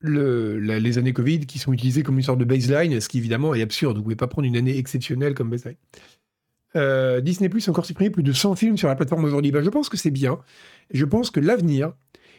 le, 0.00 0.58
les 0.58 0.98
années 0.98 1.12
Covid 1.12 1.40
qui 1.40 1.58
sont 1.58 1.74
utilisées 1.74 2.02
comme 2.02 2.16
une 2.16 2.22
sorte 2.22 2.38
de 2.38 2.46
baseline, 2.46 3.00
ce 3.00 3.08
qui 3.10 3.18
évidemment 3.18 3.54
est 3.54 3.60
absurde. 3.60 3.96
Vous 3.96 4.00
ne 4.00 4.04
pouvez 4.04 4.16
pas 4.16 4.28
prendre 4.28 4.46
une 4.46 4.56
année 4.56 4.78
exceptionnelle 4.78 5.34
comme 5.34 5.50
baseline. 5.50 5.76
Euh, 6.76 7.20
Disney 7.20 7.48
Plus 7.48 7.68
a 7.68 7.70
encore 7.70 7.86
supprimé 7.86 8.10
plus 8.10 8.22
de 8.22 8.32
100 8.32 8.56
films 8.56 8.76
sur 8.76 8.88
la 8.88 8.96
plateforme 8.96 9.24
aujourd'hui. 9.24 9.52
Ben, 9.52 9.62
je 9.62 9.70
pense 9.70 9.88
que 9.88 9.96
c'est 9.96 10.10
bien. 10.10 10.38
Je 10.92 11.04
pense 11.04 11.30
que 11.30 11.40
l'avenir, 11.40 11.92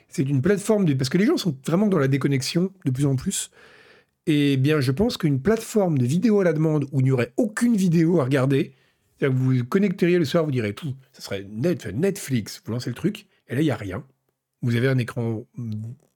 c'est 0.07 0.23
une 0.23 0.41
plateforme 0.41 0.85
de... 0.85 0.93
Parce 0.93 1.09
que 1.09 1.17
les 1.17 1.25
gens 1.25 1.37
sont 1.37 1.55
vraiment 1.65 1.87
dans 1.87 1.97
la 1.97 2.07
déconnexion 2.07 2.71
de 2.85 2.91
plus 2.91 3.05
en 3.05 3.15
plus. 3.15 3.51
Et 4.27 4.57
bien, 4.57 4.79
je 4.79 4.91
pense 4.91 5.17
qu'une 5.17 5.41
plateforme 5.41 5.97
de 5.97 6.05
vidéo 6.05 6.39
à 6.39 6.43
la 6.43 6.53
demande 6.53 6.85
où 6.91 6.99
il 6.99 7.03
n'y 7.03 7.11
aurait 7.11 7.33
aucune 7.37 7.75
vidéo 7.75 8.19
à 8.19 8.23
regarder, 8.23 8.73
c'est-à-dire 9.17 9.37
que 9.37 9.41
vous 9.41 9.57
vous 9.57 9.65
connecteriez 9.65 10.17
le 10.17 10.25
soir, 10.25 10.45
vous 10.45 10.51
direz 10.51 10.73
tout, 10.73 10.95
ça 11.11 11.21
serait 11.21 11.45
Netflix, 11.47 12.61
vous 12.65 12.71
lancez 12.71 12.89
le 12.89 12.95
truc, 12.95 13.27
et 13.47 13.55
là, 13.55 13.61
il 13.61 13.65
n'y 13.65 13.71
a 13.71 13.75
rien. 13.75 14.03
Vous 14.61 14.75
avez 14.75 14.87
un 14.87 14.97
écran 14.97 15.45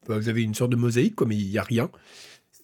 bah, 0.10 0.18
vous 0.18 0.28
avez 0.28 0.42
une 0.42 0.56
sorte 0.56 0.72
de 0.72 0.76
mosaïque, 0.76 1.22
mais 1.22 1.38
il 1.38 1.50
n'y 1.50 1.60
a 1.60 1.64
rien. 1.64 1.92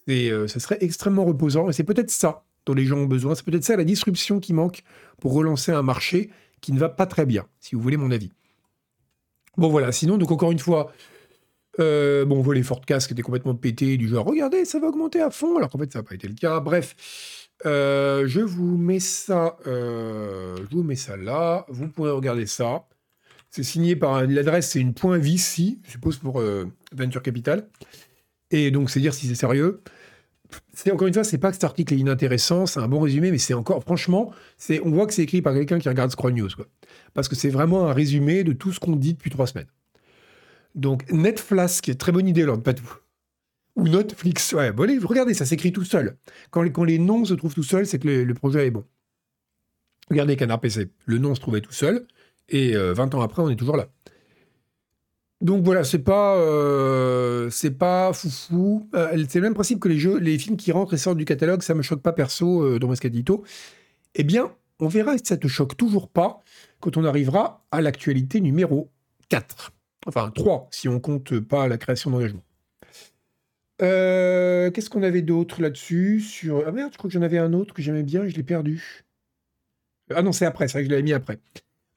Et 0.07 0.31
euh, 0.31 0.47
ça 0.47 0.59
serait 0.59 0.79
extrêmement 0.81 1.25
reposant. 1.25 1.69
Et 1.69 1.73
c'est 1.73 1.83
peut-être 1.83 2.09
ça 2.09 2.43
dont 2.65 2.73
les 2.73 2.85
gens 2.85 2.97
ont 2.97 3.05
besoin. 3.05 3.35
C'est 3.35 3.45
peut-être 3.45 3.63
ça 3.63 3.75
la 3.75 3.83
disruption 3.83 4.39
qui 4.39 4.51
manque 4.51 4.83
pour 5.19 5.33
relancer 5.33 5.71
un 5.71 5.83
marché 5.83 6.31
qui 6.59 6.71
ne 6.71 6.79
va 6.79 6.89
pas 6.89 7.05
très 7.05 7.27
bien, 7.27 7.45
si 7.59 7.75
vous 7.75 7.81
voulez 7.81 7.97
mon 7.97 8.09
avis. 8.09 8.31
Bon 9.57 9.69
voilà, 9.69 9.91
sinon, 9.91 10.17
donc 10.17 10.31
encore 10.31 10.51
une 10.51 10.59
fois, 10.59 10.91
euh, 11.79 12.25
bon, 12.25 12.37
on 12.37 12.41
voit 12.41 12.55
les 12.55 12.63
Fordcast 12.63 13.07
qui 13.07 13.13
étaient 13.13 13.21
complètement 13.21 13.55
pétés, 13.55 13.97
du 13.97 14.07
genre, 14.07 14.25
regardez, 14.25 14.65
ça 14.65 14.79
va 14.79 14.87
augmenter 14.87 15.21
à 15.21 15.29
fond, 15.29 15.57
alors 15.57 15.69
qu'en 15.69 15.79
fait, 15.79 15.91
ça 15.91 15.99
n'a 15.99 16.03
pas 16.03 16.15
été 16.15 16.27
le 16.27 16.35
cas. 16.35 16.59
Bref, 16.59 17.49
euh, 17.65 18.27
je 18.27 18.41
vous 18.41 18.77
mets 18.77 18.99
ça, 18.99 19.57
je 19.65 20.75
vous 20.75 20.83
mets 20.83 20.95
ça 20.95 21.17
là, 21.17 21.65
vous 21.69 21.87
pourrez 21.87 22.11
regarder 22.11 22.45
ça. 22.45 22.85
C'est 23.55 23.63
signé 23.63 23.95
par 23.95 24.27
l'adresse, 24.27 24.71
c'est 24.71 24.81
une 24.81 24.93
point 24.93 25.17
VC, 25.17 25.79
je 25.85 25.91
suppose 25.91 26.17
pour 26.17 26.41
euh, 26.41 26.65
Venture 26.91 27.21
Capital. 27.21 27.69
Et 28.51 28.69
donc, 28.69 28.89
c'est 28.89 28.99
dire 28.99 29.13
si 29.13 29.27
c'est 29.27 29.35
sérieux. 29.35 29.81
C'est 30.73 30.91
encore 30.91 31.07
une 31.07 31.13
fois, 31.13 31.23
c'est 31.23 31.37
pas 31.37 31.51
que 31.51 31.55
cet 31.55 31.63
article 31.63 31.93
est 31.93 31.97
inintéressant, 31.97 32.65
c'est 32.65 32.81
un 32.81 32.89
bon 32.89 32.99
résumé, 32.99 33.31
mais 33.31 33.37
c'est 33.37 33.53
encore, 33.53 33.81
franchement, 33.81 34.33
on 34.83 34.89
voit 34.89 35.07
que 35.07 35.13
c'est 35.13 35.23
écrit 35.23 35.41
par 35.41 35.53
quelqu'un 35.53 35.79
qui 35.79 35.87
regarde 35.87 36.11
Scroll 36.11 36.33
News, 36.33 36.49
quoi. 36.53 36.65
Parce 37.13 37.29
que 37.29 37.35
c'est 37.35 37.49
vraiment 37.49 37.87
un 37.87 37.93
résumé 37.93 38.43
de 38.43 38.51
tout 38.51 38.73
ce 38.73 38.81
qu'on 38.81 38.97
dit 38.97 39.13
depuis 39.13 39.29
trois 39.29 39.47
semaines. 39.47 39.67
Donc, 40.75 41.09
Netflask, 41.11 41.97
très 41.97 42.11
bonne 42.11 42.27
idée, 42.27 42.43
Lord 42.43 42.61
Patou. 42.61 42.87
ou 43.75 43.87
Netflix. 43.87 44.53
Ouais, 44.53 44.71
bon, 44.71 44.89
regardez, 45.05 45.33
ça 45.33 45.45
s'écrit 45.45 45.71
tout 45.71 45.85
seul. 45.85 46.17
Quand 46.51 46.61
les, 46.61 46.99
noms 46.99 47.25
se 47.25 47.33
trouvent 47.33 47.53
tout 47.53 47.63
seuls, 47.63 47.87
c'est 47.87 47.99
que 47.99 48.07
le, 48.07 48.33
projet 48.33 48.67
est 48.67 48.71
bon. 48.71 48.85
Regardez 50.09 50.35
Canard 50.35 50.59
PC. 50.59 50.89
Le 51.05 51.17
nom 51.17 51.33
se 51.33 51.39
trouvait 51.41 51.61
tout 51.61 51.73
seul. 51.73 52.05
Et 52.49 52.75
20 52.75 53.15
ans 53.15 53.21
après, 53.21 53.41
on 53.41 53.49
est 53.49 53.55
toujours 53.55 53.77
là. 53.77 53.87
Donc 55.41 55.63
voilà, 55.63 55.83
c'est 55.83 55.99
pas, 55.99 56.37
euh, 56.37 57.49
c'est 57.49 57.77
pas 57.77 58.13
foufou. 58.13 58.89
Euh, 58.95 59.25
c'est 59.29 59.39
le 59.39 59.43
même 59.43 59.53
principe 59.53 59.79
que 59.79 59.89
les 59.89 59.99
jeux, 59.99 60.17
les 60.17 60.39
films 60.39 60.57
qui 60.57 60.71
rentrent 60.71 60.93
et 60.93 60.97
sortent 60.97 61.17
du 61.17 61.25
catalogue, 61.25 61.61
ça 61.61 61.75
me 61.75 61.81
choque 61.81 62.01
pas 62.01 62.13
perso 62.13 62.63
euh, 62.63 62.79
dans 62.79 62.87
Moscadito. 62.87 63.43
Eh 64.15 64.23
bien, 64.23 64.51
on 64.79 64.87
verra 64.87 65.17
si 65.17 65.25
ça 65.25 65.37
te 65.37 65.47
choque 65.47 65.77
toujours 65.77 66.09
pas 66.09 66.41
quand 66.79 66.97
on 66.97 67.03
arrivera 67.03 67.65
à 67.71 67.81
l'actualité 67.81 68.41
numéro 68.41 68.89
4. 69.29 69.74
Enfin, 70.05 70.31
3, 70.31 70.67
si 70.71 70.87
on 70.87 70.99
compte 70.99 71.39
pas 71.39 71.67
la 71.67 71.77
création 71.77 72.11
d'engagement. 72.11 72.43
Qu'est-ce 73.79 74.89
qu'on 74.89 75.03
avait 75.03 75.21
d'autre 75.21 75.61
là-dessus 75.61 76.21
sur... 76.21 76.63
Ah 76.67 76.71
merde, 76.71 76.91
je 76.93 76.97
crois 76.97 77.09
que 77.09 77.13
j'en 77.13 77.21
avais 77.21 77.37
un 77.37 77.53
autre 77.53 77.73
que 77.73 77.81
j'aimais 77.81 78.03
bien, 78.03 78.27
je 78.27 78.35
l'ai 78.35 78.43
perdu. 78.43 79.05
Ah 80.13 80.21
non, 80.21 80.31
c'est 80.31 80.45
après, 80.45 80.67
c'est 80.67 80.73
vrai 80.73 80.83
que 80.83 80.85
je 80.87 80.91
l'avais 80.91 81.03
mis 81.03 81.13
après. 81.13 81.39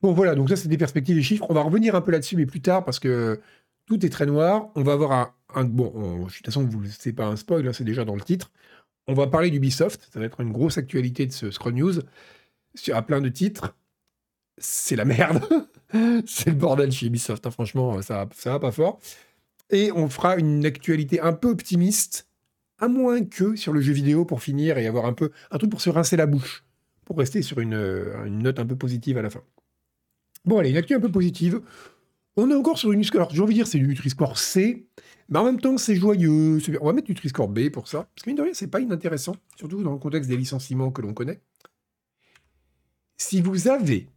Bon, 0.00 0.12
voilà, 0.12 0.34
donc 0.34 0.48
ça, 0.48 0.56
c'est 0.56 0.68
des 0.68 0.78
perspectives 0.78 1.18
et 1.18 1.22
chiffres. 1.22 1.46
On 1.48 1.54
va 1.54 1.62
revenir 1.62 1.94
un 1.94 2.00
peu 2.00 2.12
là-dessus, 2.12 2.36
mais 2.36 2.46
plus 2.46 2.60
tard, 2.60 2.84
parce 2.84 2.98
que 2.98 3.40
tout 3.86 4.04
est 4.04 4.10
très 4.10 4.26
noir. 4.26 4.68
On 4.76 4.82
va 4.82 4.92
avoir 4.92 5.34
un. 5.54 5.64
bon, 5.64 6.24
de 6.24 6.30
toute 6.30 6.46
façon, 6.46 6.64
vous 6.64 6.84
c'est 6.86 7.12
pas 7.12 7.26
un 7.26 7.36
spoil, 7.36 7.66
hein, 7.66 7.72
c'est 7.72 7.84
déjà 7.84 8.04
dans 8.04 8.14
le 8.14 8.20
titre. 8.20 8.50
On 9.08 9.14
va 9.14 9.26
parler 9.26 9.50
d'Ubisoft. 9.50 10.08
Ça 10.12 10.20
va 10.20 10.26
être 10.26 10.40
une 10.40 10.52
grosse 10.52 10.78
actualité 10.78 11.26
de 11.26 11.32
ce 11.32 11.50
Scroll 11.50 11.74
News. 11.74 12.00
À 12.92 13.02
plein 13.02 13.20
de 13.20 13.28
titres. 13.28 13.74
C'est 14.58 14.96
la 14.96 15.04
merde. 15.04 15.42
c'est 16.26 16.50
le 16.50 16.54
bordel 16.54 16.92
chez 16.92 17.06
Ubisoft. 17.06 17.46
Hein, 17.46 17.50
franchement, 17.50 18.00
ça, 18.02 18.28
ça 18.34 18.52
va 18.52 18.58
pas 18.58 18.72
fort. 18.72 19.00
Et 19.70 19.92
on 19.92 20.08
fera 20.08 20.36
une 20.36 20.64
actualité 20.64 21.20
un 21.20 21.32
peu 21.32 21.48
optimiste, 21.48 22.28
à 22.78 22.88
moins 22.88 23.24
que 23.24 23.56
sur 23.56 23.72
le 23.72 23.80
jeu 23.80 23.92
vidéo 23.92 24.24
pour 24.24 24.42
finir 24.42 24.78
et 24.78 24.86
avoir 24.86 25.06
un 25.06 25.12
peu 25.12 25.30
un 25.50 25.58
truc 25.58 25.70
pour 25.70 25.80
se 25.80 25.90
rincer 25.90 26.16
la 26.16 26.26
bouche, 26.26 26.64
pour 27.04 27.18
rester 27.18 27.42
sur 27.42 27.60
une, 27.60 27.76
note 28.26 28.58
un 28.58 28.66
peu 28.66 28.76
positive 28.76 29.18
à 29.18 29.22
la 29.22 29.30
fin. 29.30 29.42
Bon, 30.44 30.58
allez, 30.58 30.70
une 30.70 30.76
actu 30.76 30.94
un 30.94 31.00
peu 31.00 31.10
positive. 31.10 31.60
On 32.36 32.50
est 32.50 32.54
encore 32.54 32.78
sur 32.78 32.92
une. 32.92 33.02
Alors, 33.14 33.34
j'ai 33.34 33.42
envie 33.42 33.54
de 33.54 33.58
dire 33.58 33.66
c'est 33.66 33.78
du 33.78 33.88
Nutri-Score 33.88 34.38
C, 34.38 34.86
mais 35.28 35.38
en 35.38 35.44
même 35.44 35.60
temps, 35.60 35.76
c'est 35.76 35.96
joyeux. 35.96 36.58
On 36.80 36.86
va 36.86 36.92
mettre 36.92 37.10
Nutri-Score 37.10 37.48
B 37.48 37.68
pour 37.68 37.88
ça. 37.88 38.08
Parce 38.14 38.24
que, 38.24 38.30
mine 38.30 38.36
de 38.36 38.42
rien, 38.42 38.54
c'est 38.54 38.68
pas 38.68 38.80
inintéressant, 38.80 39.36
surtout 39.56 39.82
dans 39.82 39.92
le 39.92 39.98
contexte 39.98 40.30
des 40.30 40.36
licenciements 40.36 40.90
que 40.90 41.02
l'on 41.02 41.12
connaît. 41.12 41.40
Si 43.16 43.40
vous 43.40 43.68
avez 43.68 44.08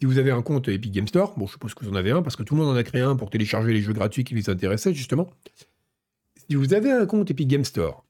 si 0.00 0.06
vous 0.06 0.16
avez 0.16 0.30
un 0.30 0.40
compte 0.40 0.66
Epic 0.68 0.92
Game 0.92 1.06
Store, 1.06 1.34
bon, 1.36 1.46
je 1.46 1.52
suppose 1.52 1.74
que 1.74 1.84
vous 1.84 1.90
en 1.90 1.94
avez 1.94 2.10
un, 2.10 2.22
parce 2.22 2.34
que 2.34 2.42
tout 2.42 2.54
le 2.54 2.62
monde 2.62 2.74
en 2.74 2.76
a 2.76 2.82
créé 2.82 3.02
un 3.02 3.16
pour 3.16 3.28
télécharger 3.28 3.74
les 3.74 3.82
jeux 3.82 3.92
gratuits 3.92 4.24
qui 4.24 4.34
les 4.34 4.48
intéressaient, 4.48 4.94
justement. 4.94 5.28
Si 6.48 6.56
vous 6.56 6.72
avez 6.72 6.90
un 6.90 7.04
compte 7.04 7.30
Epic 7.30 7.46
Game 7.46 7.66
Store, 7.66 8.06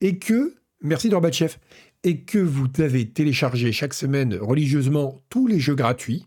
et 0.00 0.18
que, 0.20 0.54
merci 0.80 1.08
Dorbatchev, 1.08 1.56
et 2.04 2.20
que 2.20 2.38
vous 2.38 2.68
avez 2.78 3.08
téléchargé 3.10 3.72
chaque 3.72 3.94
semaine 3.94 4.36
religieusement 4.36 5.22
tous 5.28 5.48
les 5.48 5.58
jeux 5.58 5.74
gratuits, 5.74 6.24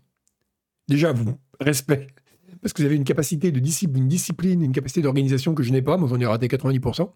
déjà, 0.88 1.12
vous, 1.12 1.38
respect, 1.58 2.08
parce 2.60 2.74
que 2.74 2.82
vous 2.82 2.86
avez 2.86 2.96
une 2.96 3.04
capacité 3.04 3.50
de 3.50 3.60
discipline, 3.60 4.62
une 4.62 4.72
capacité 4.72 5.00
d'organisation 5.00 5.54
que 5.54 5.62
je 5.62 5.72
n'ai 5.72 5.80
pas, 5.80 5.96
moi 5.96 6.06
j'en 6.10 6.20
ai 6.20 6.26
raté 6.26 6.48
90%, 6.48 7.10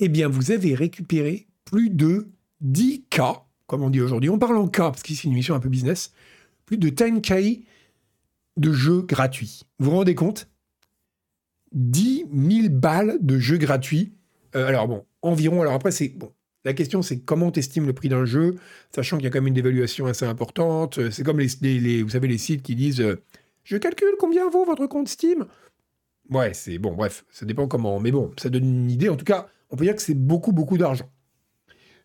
eh 0.00 0.08
bien, 0.08 0.26
vous 0.26 0.50
avez 0.50 0.74
récupéré 0.74 1.46
plus 1.66 1.88
de 1.88 2.26
10 2.62 3.04
cas, 3.10 3.44
comme 3.68 3.82
on 3.82 3.90
dit 3.90 4.00
aujourd'hui. 4.00 4.28
On 4.28 4.40
parle 4.40 4.56
en 4.56 4.66
cas, 4.66 4.90
parce 4.90 5.04
qu'ici 5.04 5.22
c'est 5.22 5.28
une 5.28 5.34
émission 5.34 5.54
un 5.54 5.60
peu 5.60 5.68
business, 5.68 6.12
plus 6.66 6.78
de 6.78 6.88
10K 6.90 7.64
de 8.56 8.72
jeux 8.72 9.02
gratuits. 9.02 9.62
Vous 9.78 9.90
vous 9.90 9.96
rendez 9.96 10.14
compte? 10.14 10.48
10 11.72 12.26
000 12.32 12.68
balles 12.70 13.18
de 13.20 13.38
jeux 13.38 13.58
gratuits. 13.58 14.12
Euh, 14.54 14.66
alors 14.66 14.88
bon, 14.88 15.04
environ, 15.22 15.62
alors 15.62 15.74
après 15.74 15.90
c'est... 15.90 16.08
Bon, 16.08 16.32
la 16.64 16.72
question, 16.74 17.00
c'est 17.00 17.20
comment 17.20 17.52
tu 17.52 17.60
estimes 17.60 17.86
le 17.86 17.92
prix 17.92 18.08
d'un 18.08 18.24
jeu, 18.24 18.56
sachant 18.92 19.18
qu'il 19.18 19.24
y 19.24 19.28
a 19.28 19.30
quand 19.30 19.38
même 19.38 19.46
une 19.46 19.54
dévaluation 19.54 20.06
assez 20.06 20.24
importante. 20.24 21.10
C'est 21.12 21.22
comme 21.22 21.38
les 21.38 22.38
sites 22.38 22.62
qui 22.62 22.74
disent 22.74 23.00
euh, 23.00 23.22
Je 23.62 23.76
calcule 23.76 24.16
combien 24.18 24.50
vaut 24.50 24.64
votre 24.64 24.88
compte 24.88 25.08
Steam? 25.08 25.46
Ouais, 26.28 26.54
c'est 26.54 26.78
bon, 26.78 26.94
bref, 26.94 27.24
ça 27.30 27.46
dépend 27.46 27.68
comment. 27.68 28.00
Mais 28.00 28.10
bon, 28.10 28.32
ça 28.36 28.48
donne 28.48 28.64
une 28.64 28.90
idée. 28.90 29.08
En 29.08 29.14
tout 29.14 29.24
cas, 29.24 29.46
on 29.70 29.76
peut 29.76 29.84
dire 29.84 29.94
que 29.94 30.02
c'est 30.02 30.14
beaucoup, 30.14 30.52
beaucoup 30.52 30.76
d'argent. 30.76 31.08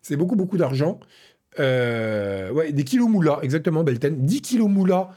C'est 0.00 0.16
beaucoup, 0.16 0.36
beaucoup 0.36 0.58
d'argent. 0.58 1.00
Euh, 1.60 2.50
ouais, 2.50 2.72
des 2.72 2.84
kilos 2.84 3.08
moula, 3.08 3.38
exactement, 3.42 3.84
Belten. 3.84 4.24
10 4.24 4.40
kilos 4.40 4.68
moula 4.68 5.10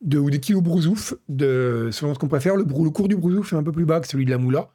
de, 0.00 0.18
ou 0.18 0.30
des 0.30 0.40
kilos 0.40 0.62
brousouf, 0.62 1.14
de, 1.28 1.88
selon 1.92 2.14
ce 2.14 2.18
qu'on 2.18 2.28
préfère. 2.28 2.56
Le, 2.56 2.64
le 2.64 2.90
cours 2.90 3.08
du 3.08 3.16
brousouf 3.16 3.52
est 3.52 3.56
un 3.56 3.62
peu 3.62 3.72
plus 3.72 3.86
bas 3.86 4.00
que 4.00 4.08
celui 4.08 4.24
de 4.24 4.30
la 4.30 4.38
moula. 4.38 4.70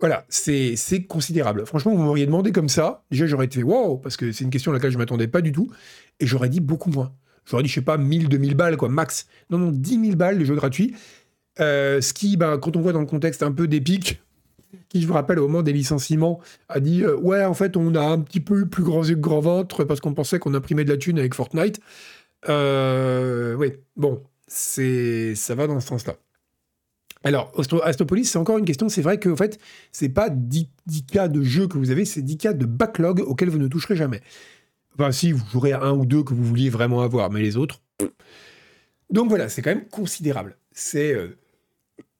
Voilà, 0.00 0.24
c'est 0.28 1.04
considérable. 1.06 1.64
Franchement, 1.64 1.94
vous 1.94 2.02
m'auriez 2.02 2.26
demandé 2.26 2.50
comme 2.50 2.68
ça, 2.68 3.04
déjà 3.12 3.28
j'aurais 3.28 3.44
été 3.44 3.62
wow, 3.62 3.98
parce 3.98 4.16
que 4.16 4.32
c'est 4.32 4.42
une 4.42 4.50
question 4.50 4.72
à 4.72 4.74
laquelle 4.74 4.90
je 4.90 4.98
m'attendais 4.98 5.28
pas 5.28 5.42
du 5.42 5.52
tout, 5.52 5.70
et 6.18 6.26
j'aurais 6.26 6.48
dit 6.48 6.58
beaucoup 6.58 6.90
moins. 6.90 7.12
J'aurais 7.44 7.62
dit, 7.62 7.68
je 7.68 7.74
sais 7.74 7.82
pas, 7.82 7.98
1000, 7.98 8.28
2000 8.28 8.56
balles, 8.56 8.76
quoi, 8.76 8.88
max. 8.88 9.28
Non, 9.50 9.58
non, 9.58 9.70
10 9.70 10.04
000 10.06 10.16
balles 10.16 10.38
de 10.40 10.44
jeux 10.44 10.56
gratuits. 10.56 10.96
Euh, 11.60 12.00
ce 12.00 12.12
qui, 12.12 12.36
ben, 12.36 12.58
quand 12.58 12.76
on 12.76 12.80
voit 12.80 12.92
dans 12.92 13.00
le 13.00 13.06
contexte 13.06 13.44
un 13.44 13.52
peu 13.52 13.68
d'épique, 13.68 14.20
qui, 14.88 15.02
je 15.02 15.06
vous 15.06 15.14
rappelle, 15.14 15.38
au 15.38 15.48
moment 15.48 15.62
des 15.62 15.72
licenciements, 15.72 16.40
a 16.68 16.80
dit 16.80 17.02
euh, 17.02 17.16
Ouais, 17.16 17.44
en 17.44 17.54
fait, 17.54 17.76
on 17.76 17.94
a 17.94 18.02
un 18.02 18.20
petit 18.20 18.40
peu 18.40 18.60
eu 18.60 18.66
plus 18.66 18.82
grand 18.82 19.02
grand 19.12 19.40
ventre 19.40 19.84
parce 19.84 20.00
qu'on 20.00 20.14
pensait 20.14 20.38
qu'on 20.38 20.54
imprimait 20.54 20.84
de 20.84 20.90
la 20.90 20.96
thune 20.96 21.18
avec 21.18 21.34
Fortnite. 21.34 21.80
Euh, 22.48 23.54
oui, 23.54 23.72
bon, 23.96 24.22
ça 24.46 25.54
va 25.54 25.66
dans 25.66 25.80
ce 25.80 25.88
sens-là. 25.88 26.16
Alors, 27.24 27.52
Astropolis, 27.84 28.30
c'est 28.30 28.38
encore 28.38 28.58
une 28.58 28.64
question. 28.64 28.88
C'est 28.88 29.02
vrai 29.02 29.18
que, 29.18 29.28
en 29.28 29.36
fait, 29.36 29.58
c'est 29.92 30.08
pas 30.08 30.28
10, 30.28 30.68
cas 31.10 31.28
de 31.28 31.42
jeu 31.42 31.68
que 31.68 31.78
vous 31.78 31.90
avez, 31.90 32.04
c'est 32.04 32.22
10 32.22 32.36
cas 32.36 32.52
de 32.52 32.66
backlog 32.66 33.20
auxquels 33.20 33.50
vous 33.50 33.58
ne 33.58 33.68
toucherez 33.68 33.96
jamais. 33.96 34.20
Enfin, 34.94 35.12
si, 35.12 35.32
vous 35.32 35.44
jouerez 35.50 35.72
à 35.72 35.82
un 35.82 35.92
ou 35.92 36.04
deux 36.04 36.22
que 36.24 36.34
vous 36.34 36.44
vouliez 36.44 36.68
vraiment 36.68 37.00
avoir, 37.00 37.30
mais 37.30 37.40
les 37.40 37.56
autres. 37.56 37.80
Donc 39.10 39.28
voilà, 39.28 39.48
c'est 39.48 39.62
quand 39.62 39.70
même 39.70 39.86
considérable. 39.88 40.56
C'est 40.72 41.14
euh, 41.14 41.38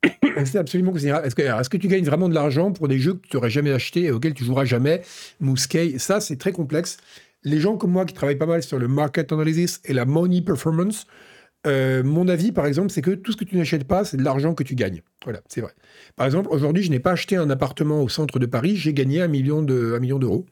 absolument 0.55 0.93
considérable. 0.93 1.27
Est-ce 1.27 1.69
que, 1.69 1.77
tu 1.77 1.89
gagnes 1.89 2.05
vraiment 2.05 2.29
de 2.29 2.35
l'argent 2.35 2.73
pour 2.73 2.89
des 2.89 2.99
jeux 2.99 3.15
que 3.15 3.27
tu 3.29 3.37
n'aurais 3.37 3.51
jamais 3.51 3.73
achetés 3.73 4.05
et 4.05 4.11
auxquels 4.11 4.35
tu 4.35 4.45
joueras 4.45 4.65
jamais 4.65 5.03
Mouskey, 5.41 5.99
ça, 5.99 6.21
c'est 6.21 6.37
très 6.37 6.53
complexe. 6.53 6.97
Les 7.45 7.61
gens 7.61 7.77
comme 7.77 7.91
moi 7.91 8.05
qui 8.05 8.15
travaillent 8.15 8.37
pas 8.37 8.47
mal 8.47 8.63
sur 8.63 8.79
le 8.79 8.89
market 8.89 9.33
analysis 9.33 9.81
et 9.85 9.93
la 9.93 10.05
money 10.05 10.43
performance, 10.43 11.07
euh, 11.67 12.03
mon 12.03 12.29
avis, 12.29 12.53
par 12.53 12.67
exemple, 12.67 12.91
c'est 12.91 13.03
que 13.03 13.13
tout 13.13 13.33
ce 13.33 13.37
que 13.37 13.45
tu 13.45 13.57
n'achètes 13.57 13.85
pas, 13.85 14.05
c'est 14.05 14.17
de 14.17 14.25
l'argent 14.25 14.55
que 14.55 14.65
tu 14.65 14.75
gagnes. 14.75 15.03
Voilà, 15.25 15.41
c'est 15.49 15.61
vrai. 15.61 15.73
Par 16.17 16.27
exemple, 16.27 16.49
aujourd'hui, 16.51 16.83
je 16.83 16.91
n'ai 16.91 16.99
pas 16.99 17.13
acheté 17.13 17.37
un 17.37 17.51
appartement 17.51 18.03
au 18.03 18.09
centre 18.09 18.39
de 18.39 18.47
Paris, 18.47 18.77
j'ai 18.77 18.93
gagné 18.93 19.21
un 19.21 19.29
million 19.29 19.63
d'euros. 19.63 20.47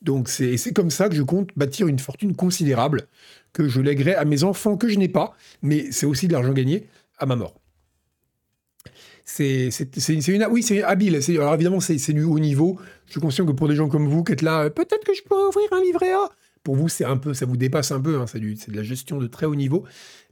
Donc 0.00 0.28
c'est 0.28 0.74
comme 0.74 0.90
ça 0.90 1.08
que 1.08 1.14
je 1.14 1.22
compte 1.22 1.50
bâtir 1.54 1.86
une 1.86 2.00
fortune 2.00 2.34
considérable 2.34 3.06
que 3.52 3.68
je 3.68 3.80
lèguerai 3.80 4.14
à 4.14 4.24
mes 4.24 4.42
enfants 4.42 4.76
que 4.76 4.88
je 4.88 4.98
n'ai 4.98 5.08
pas, 5.08 5.36
mais 5.62 5.92
c'est 5.92 6.06
aussi 6.06 6.26
de 6.26 6.32
l'argent 6.32 6.52
gagné 6.52 6.88
à 7.18 7.26
ma 7.26 7.36
mort. 7.36 7.61
C'est 9.24 9.70
une 10.28 10.46
oui 10.50 10.62
c'est 10.62 10.82
habile. 10.82 11.20
Alors 11.38 11.54
évidemment 11.54 11.80
c'est 11.80 12.12
du 12.12 12.24
haut 12.24 12.38
niveau. 12.38 12.78
Je 13.06 13.12
suis 13.12 13.20
conscient 13.20 13.46
que 13.46 13.52
pour 13.52 13.68
des 13.68 13.76
gens 13.76 13.88
comme 13.88 14.08
vous 14.08 14.24
qui 14.24 14.32
êtes 14.32 14.42
là, 14.42 14.68
peut-être 14.70 15.04
que 15.04 15.14
je 15.14 15.22
peux 15.22 15.34
ouvrir 15.34 15.68
un 15.72 15.80
livret 15.82 16.12
A. 16.12 16.28
Pour 16.62 16.76
vous 16.76 16.88
c'est 16.88 17.04
un 17.04 17.16
peu, 17.16 17.34
ça 17.34 17.46
vous 17.46 17.56
dépasse 17.56 17.90
un 17.90 18.00
peu. 18.00 18.18
Hein, 18.18 18.26
c'est 18.26 18.40
de 18.40 18.76
la 18.76 18.82
gestion 18.82 19.18
de 19.18 19.26
très 19.26 19.46
haut 19.46 19.54
niveau 19.54 19.84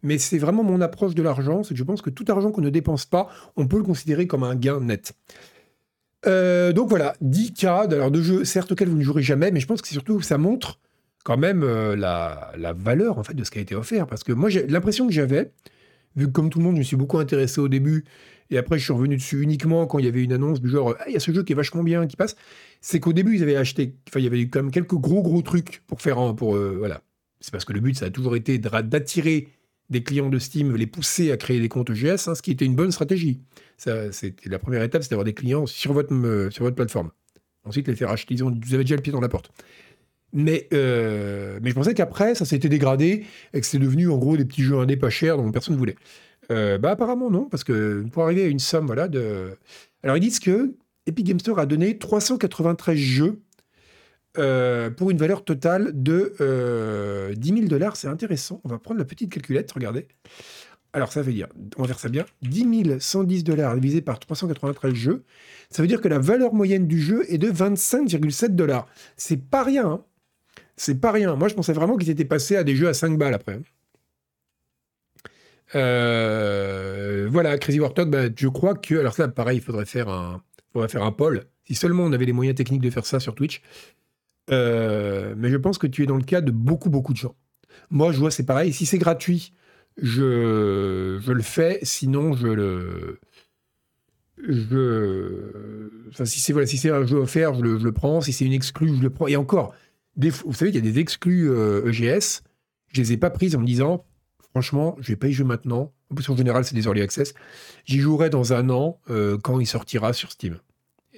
mais 0.02 0.18
c'est 0.18 0.38
vraiment 0.38 0.62
mon 0.62 0.80
approche 0.80 1.14
de 1.14 1.23
l'argent, 1.23 1.62
c'est 1.62 1.75
que 1.75 1.78
je 1.78 1.85
pense 1.85 2.02
que 2.02 2.11
tout 2.11 2.25
argent 2.28 2.50
qu'on 2.50 2.61
ne 2.61 2.70
dépense 2.70 3.04
pas, 3.06 3.28
on 3.56 3.66
peut 3.66 3.76
le 3.76 3.82
considérer 3.82 4.26
comme 4.26 4.42
un 4.42 4.54
gain 4.54 4.80
net. 4.80 5.12
Euh, 6.26 6.73
donc 6.73 6.88
voilà, 6.88 7.14
10 7.20 7.52
cas 7.54 7.87
de 7.87 8.23
jeux, 8.23 8.44
certes 8.44 8.73
auxquels 8.73 8.88
vous 8.88 8.97
ne 8.97 9.02
jouerez 9.02 9.23
jamais, 9.23 9.50
mais 9.50 9.61
je 9.61 9.66
pense 9.66 9.82
que 9.82 9.88
surtout 9.88 10.20
ça 10.20 10.38
montre 10.38 10.78
quand 11.25 11.37
même 11.37 11.62
euh, 11.62 11.97
la, 11.97 12.73
valeur 12.75 13.18
en 13.18 13.23
fait 13.23 13.35
de 13.35 13.44
ce 13.44 13.50
qui 13.50 13.59
a 13.59 13.62
été 13.62 13.75
offert. 13.75 14.06
Parce 14.06 14.25
que 14.25 14.32
moi, 14.32 14.49
j'ai 14.49 14.66
l'impression 14.66 15.06
que 15.06 15.12
j'avais, 15.12 15.52
vu 16.16 16.26
que 16.26 16.32
comme 16.32 16.50
tout 16.50 16.59
le 16.59 16.64
monde, 16.64 16.76
je 16.76 16.80
me 16.80 16.85
suis 16.85 16.97
beaucoup 16.97 17.18
intéressé 17.18 17.61
au 17.61 17.68
début, 17.68 18.04
et 18.50 18.59
après 18.59 18.78
je 18.78 18.85
suis 18.85 18.92
revenu 18.92 19.16
dessus 19.16 19.42
uniquement 19.42 19.87
quand 19.87 19.99
il 19.99 20.04
y 20.04 20.09
avait 20.09 20.23
une 20.23 20.33
annonce 20.33 20.61
du 20.61 20.69
genre, 20.69 20.97
ah, 20.99 21.04
il 21.07 21.12
y 21.12 21.16
a 21.16 21.21
ce 21.21 21.33
jeu 21.33 21.42
qui 21.42 21.52
est 21.52 21.57
vachement 21.57 21.83
bien, 21.83 22.07
qui 22.07 22.16
passe, 22.16 22.37
c'est 22.80 23.00
qu'au 23.00 23.12
début, 23.12 23.37
ils 23.37 23.42
avaient 23.42 23.57
acheté, 23.57 23.97
enfin, 24.09 24.21
il 24.21 24.25
y 24.25 24.26
avait 24.26 24.49
quand 24.49 24.62
même 24.62 24.71
quelques 24.71 24.95
gros 24.95 25.23
gros 25.23 25.42
trucs 25.42 25.83
pour 25.87 26.00
faire, 26.00 26.19
un, 26.19 26.35
pour, 26.35 26.57
euh, 26.57 26.76
voilà. 26.78 27.02
C'est 27.40 27.52
parce 27.52 27.64
que 27.64 27.73
le 27.73 27.80
but, 27.80 27.97
ça 27.97 28.07
a 28.07 28.11
toujours 28.11 28.37
été 28.37 28.59
d'attirer 28.59 29.49
des 29.88 30.02
clients 30.02 30.28
de 30.28 30.38
Steam, 30.38 30.76
les 30.76 30.87
pousser 30.87 31.33
à 31.33 31.37
créer 31.37 31.61
des 31.61 31.69
comptes 31.69 31.90
GS, 31.90 32.28
hein, 32.28 32.35
ce 32.35 32.42
qui 32.42 32.52
était 32.52 32.64
une 32.64 32.76
bonne 32.76 32.92
stratégie. 32.92 33.40
Ça, 33.76 34.12
c'était 34.12 34.49
la 34.49 34.59
première 34.59 34.83
étape, 34.83 35.02
c'est 35.02 35.11
d'avoir 35.11 35.25
des 35.25 35.35
clients 35.35 35.66
sur 35.66 35.92
votre, 35.92 36.14
euh, 36.14 36.50
sur 36.50 36.64
votre 36.64 36.76
plateforme. 36.76 37.11
Ensuite, 37.64 37.88
les 37.88 37.97
faire 37.97 38.11
acheter. 38.11 38.35
Disons, 38.35 38.50
vous 38.50 38.75
avez 38.75 38.85
déjà 38.85 38.97
le 38.97 39.02
pied 39.02 39.12
dans 39.12 39.21
la 39.21 39.28
porte. 39.28 39.50
Mais, 40.33 40.69
euh, 40.73 41.59
mais 41.62 41.71
je 41.71 41.75
pensais 41.75 41.92
qu'après, 41.92 42.35
ça 42.35 42.45
s'était 42.45 42.69
dégradé 42.69 43.25
et 43.52 43.61
que 43.61 43.66
c'est 43.66 43.78
devenu 43.78 44.09
en 44.09 44.16
gros 44.16 44.37
des 44.37 44.45
petits 44.45 44.62
jeux 44.62 44.78
indés 44.78 44.97
pas 44.97 45.11
chers 45.11 45.37
dont 45.37 45.50
personne 45.50 45.75
ne 45.75 45.78
voulait. 45.78 45.97
Euh, 46.50 46.78
bah 46.78 46.90
apparemment 46.90 47.30
non, 47.30 47.45
parce 47.45 47.64
que 47.64 48.04
pour 48.12 48.25
arriver 48.25 48.45
à 48.45 48.49
une 48.49 48.59
somme, 48.59 48.87
voilà, 48.87 49.09
de... 49.09 49.57
Alors 50.02 50.16
ils 50.16 50.21
disent 50.21 50.40
que 50.40 50.75
Epic 51.07 51.26
Game 51.26 51.40
Store 51.40 51.59
a 51.59 51.66
donné 51.66 51.99
393 51.99 52.97
jeux 52.97 53.40
euh, 54.38 54.90
pour 54.90 55.11
une 55.11 55.19
valeur 55.19 55.45
totale 55.45 55.92
de 55.95 56.35
euh, 56.40 57.35
10 57.35 57.49
000 57.49 57.61
dollars. 57.66 57.97
C'est 57.97 58.09
intéressant. 58.09 58.61
On 58.64 58.69
va 58.69 58.78
prendre 58.78 58.99
la 58.99 59.04
petite 59.04 59.33
calculette, 59.33 59.71
regardez. 59.73 60.09
alors 60.92 61.12
ça 61.12 61.23
veut 61.23 61.33
dire, 61.33 61.49
on 61.76 61.83
va 61.83 61.88
faire 61.88 62.00
ça 62.00 62.09
bien, 62.09 62.25
10 62.42 62.99
110 63.00 63.45
dollars 63.45 63.75
divisé 63.76 64.02
par 64.02 64.19
393 64.19 64.95
jeux, 64.95 65.25
ça 65.71 65.83
veut 65.83 65.88
dire 65.88 66.00
que 66.00 66.09
la 66.09 66.19
valeur 66.19 66.52
moyenne 66.54 66.87
du 66.88 67.00
jeu 67.00 67.25
est 67.33 67.38
de 67.38 67.49
25,7 67.49 68.49
dollars. 68.57 68.87
C'est 69.16 69.37
pas 69.37 69.62
rien, 69.62 69.87
hein. 69.87 70.04
C'est 70.76 71.00
pas 71.00 71.12
rien. 71.12 71.37
Moi, 71.37 71.49
je 71.49 71.54
pensais 71.54 71.75
vraiment 71.75 71.97
qu'ils 71.97 72.11
étaient 72.11 72.25
passés 72.25 72.57
à 72.57 72.64
des 72.64 72.75
jeux 72.75 72.88
à 72.88 72.95
5 72.95 73.19
balles 73.19 73.35
après. 73.35 73.61
Euh, 75.75 77.29
voilà, 77.31 77.59
Crazy 77.59 77.81
Warthog, 77.81 78.11
bah, 78.11 78.25
je 78.35 78.49
crois 78.49 78.75
que. 78.75 78.95
Alors, 78.97 79.15
ça, 79.15 79.29
pareil, 79.29 79.59
il 79.59 79.62
faudrait 79.62 79.87
faire 79.87 80.09
un, 80.09 80.43
faudrait 80.73 80.89
faire 80.89 81.03
un 81.03 81.12
poll. 81.12 81.45
Si 81.65 81.75
seulement 81.75 82.05
on 82.05 82.12
avait 82.12 82.25
les 82.25 82.33
moyens 82.33 82.57
techniques 82.57 82.83
de 82.83 82.91
faire 82.91 83.07
ça 83.07 83.21
sur 83.21 83.35
Twitch. 83.35 83.62
Euh, 84.50 85.35
mais 85.37 85.50
je 85.50 85.57
pense 85.57 85.79
que 85.79 85.87
tu 85.87 86.03
es 86.03 86.07
dans 86.07 86.17
le 86.17 86.25
cas 86.25 86.41
de 86.41 86.50
beaucoup, 86.50 86.91
beaucoup 86.91 87.12
de 87.12 87.19
gens. 87.19 87.37
Moi, 87.91 88.12
je 88.12 88.19
vois, 88.19 88.31
c'est 88.31 88.47
pareil. 88.47 88.73
Si 88.73 88.87
c'est 88.87 88.99
gratuit, 88.99 89.53
je, 90.00 91.21
le 91.25 91.43
fais. 91.43 91.79
Sinon, 91.83 92.33
je 92.33 92.49
le. 92.49 93.21
Je. 94.49 95.91
Enfin, 96.09 96.25
si 96.25 96.41
c'est 96.41 96.53
voilà, 96.53 96.67
si 96.67 96.89
un 96.89 97.05
jeu 97.05 97.19
offert, 97.19 97.55
je 97.55 97.62
le, 97.62 97.79
je 97.79 97.85
le 97.85 97.93
prends. 97.93 98.21
Si 98.21 98.33
c'est 98.33 98.45
une 98.45 98.53
exclue, 98.53 98.97
je 98.97 99.03
le 99.03 99.11
prends. 99.11 99.29
Et 99.29 99.37
encore, 99.37 99.75
vous 100.17 100.53
savez 100.53 100.73
qu'il 100.73 100.85
y 100.85 100.89
a 100.89 100.93
des 100.93 100.99
exclus 100.99 101.47
EGS. 101.47 101.53
Euh, 101.53 101.81
e 101.87 102.21
je 102.93 103.00
les 103.00 103.12
ai 103.12 103.17
pas 103.17 103.31
prises 103.31 103.55
en 103.55 103.61
me 103.61 103.67
disant, 103.67 104.05
franchement, 104.50 104.97
je 105.00 105.09
vais 105.09 105.16
pas 105.16 105.28
y 105.28 105.33
jouer 105.33 105.47
maintenant. 105.47 105.92
En 106.11 106.14
plus, 106.14 106.37
général, 106.37 106.64
c'est 106.64 106.75
des 106.75 106.85
early 106.85 107.02
access. 107.02 107.35
J'y 107.85 108.00
jouerai 108.00 108.30
dans 108.30 108.52
un 108.52 108.69
an 108.71 108.99
euh, 109.11 109.38
quand 109.38 109.61
il 109.61 109.66
sortira 109.66 110.12
sur 110.12 110.30
Steam. 110.33 110.59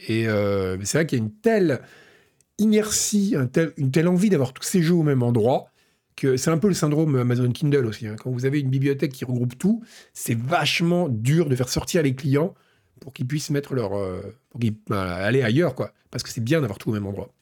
Et 0.09 0.29
euh, 0.29 0.77
c'est 0.85 0.99
vrai 0.99 1.07
qu'il 1.07 1.19
y 1.19 1.23
a 1.23 1.25
une 1.25 1.33
telle 1.33 1.81
inertie, 2.59 3.35
une 3.77 3.91
telle 3.91 4.09
envie 4.09 4.31
d'avoir 4.31 4.53
tous 4.53 4.63
ces 4.63 4.83
jeux 4.83 4.95
au 4.95 5.03
même 5.03 5.23
endroit 5.23 5.69
que 6.17 6.37
c'est 6.37 6.51
un 6.51 6.59
peu 6.59 6.69
le 6.69 6.75
syndrome 6.75 7.17
Amazon 7.17 7.51
Kindle 7.51 7.87
aussi. 7.87 8.07
Hein. 8.07 8.17
Quand 8.17 8.31
vous 8.31 8.45
avez 8.45 8.61
une 8.61 8.69
bibliothèque 8.69 9.13
qui 9.13 9.25
regroupe 9.25 9.59
tout, 9.59 9.83
c'est 10.13 10.37
vachement 10.37 11.09
dur 11.09 11.49
de 11.49 11.57
faire 11.57 11.69
sortir 11.69 12.03
les 12.03 12.15
clients 12.15 12.55
pour 13.01 13.13
qu'ils 13.13 13.27
puissent 13.27 13.51
mettre 13.51 13.75
leur, 13.75 13.97
euh, 13.97 14.21
pour 14.51 14.61
qu'ils, 14.61 14.75
bah, 14.89 15.15
aller 15.15 15.43
ailleurs, 15.43 15.75
quoi. 15.75 15.93
Parce 16.11 16.23
que 16.23 16.31
c'est 16.31 16.43
bien 16.43 16.61
d'avoir 16.61 16.79
tout 16.79 16.91
au 16.91 16.93
même 16.93 17.07
endroit. 17.07 17.33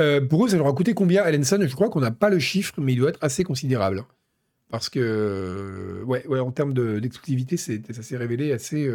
Euh, 0.00 0.20
pour 0.20 0.44
eux, 0.44 0.48
ça 0.48 0.56
leur 0.56 0.66
a 0.66 0.72
coûté 0.72 0.94
combien, 0.94 1.24
Ellenson? 1.24 1.58
Je 1.60 1.74
crois 1.74 1.90
qu'on 1.90 2.00
n'a 2.00 2.10
pas 2.10 2.30
le 2.30 2.38
chiffre, 2.38 2.74
mais 2.78 2.94
il 2.94 2.96
doit 2.96 3.10
être 3.10 3.22
assez 3.22 3.44
considérable. 3.44 4.04
Parce 4.70 4.88
que, 4.88 6.02
ouais, 6.06 6.26
ouais 6.26 6.40
en 6.40 6.52
termes 6.52 6.72
d'exclusivité, 7.00 7.56
ça 7.56 8.02
s'est 8.02 8.16
révélé 8.16 8.52
assez, 8.52 8.88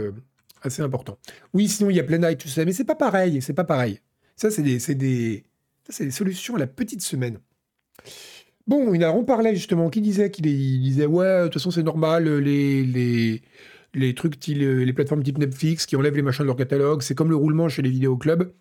assez 0.63 0.81
important. 0.81 1.17
Oui, 1.53 1.67
sinon 1.67 1.89
il 1.89 1.97
y 1.97 1.99
a 1.99 2.03
plein 2.03 2.17
Night, 2.17 2.39
tout 2.39 2.47
ça, 2.47 2.63
mais 2.65 2.73
c'est 2.73 2.85
pas 2.85 2.95
pareil, 2.95 3.41
c'est 3.41 3.53
pas 3.53 3.65
pareil. 3.65 3.99
Ça, 4.35 4.49
c'est 4.49 4.63
des, 4.63 4.79
des, 4.95 5.43
des 5.99 6.11
solutions 6.11 6.55
à 6.55 6.59
la 6.59 6.67
petite 6.67 7.01
semaine. 7.01 7.39
Bon, 8.67 8.97
on 8.97 9.23
parlait 9.25 9.53
justement, 9.53 9.89
qui 9.89 10.01
disait 10.01 10.31
qu'il 10.31 10.45
disait 10.81 11.05
ouais, 11.05 11.41
de 11.41 11.43
toute 11.45 11.55
façon 11.55 11.71
c'est 11.71 11.83
normal, 11.83 12.27
les, 12.39 12.83
les, 12.83 13.41
les 13.93 14.15
trucs, 14.15 14.47
les 14.47 14.93
plateformes 14.93 15.23
type 15.23 15.37
Netflix 15.37 15.85
qui 15.85 15.95
enlèvent 15.95 16.15
les 16.15 16.23
machins 16.23 16.43
de 16.43 16.47
leur 16.47 16.55
catalogue, 16.55 17.01
c'est 17.03 17.15
comme 17.15 17.29
le 17.29 17.35
roulement 17.35 17.69
chez 17.69 17.81
les 17.81 17.89
vidéoclubs. 17.89 18.51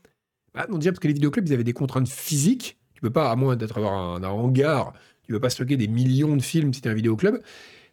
Bah 0.55 0.67
non, 0.69 0.79
déjà 0.79 0.93
parce 0.93 1.01
que 1.01 1.09
les 1.09 1.15
vidéoclubs, 1.15 1.47
ils 1.47 1.53
avaient 1.53 1.65
des 1.65 1.73
contraintes 1.73 2.09
physiques. 2.09 2.79
Tu 2.95 3.01
peux 3.01 3.11
pas, 3.11 3.31
à 3.31 3.37
moins 3.37 3.57
d'être 3.57 3.77
avoir 3.77 3.93
un, 3.93 4.23
hangar, 4.23 4.93
tu 5.23 5.33
peux 5.33 5.41
pas 5.41 5.51
stocker 5.51 5.77
des 5.77 5.89
millions 5.89 6.37
de 6.37 6.43
films 6.43 6.73
si 6.73 6.81
tu 6.81 6.89
es 6.89 6.91
un 6.91 6.95
vidéoclub. 6.95 7.41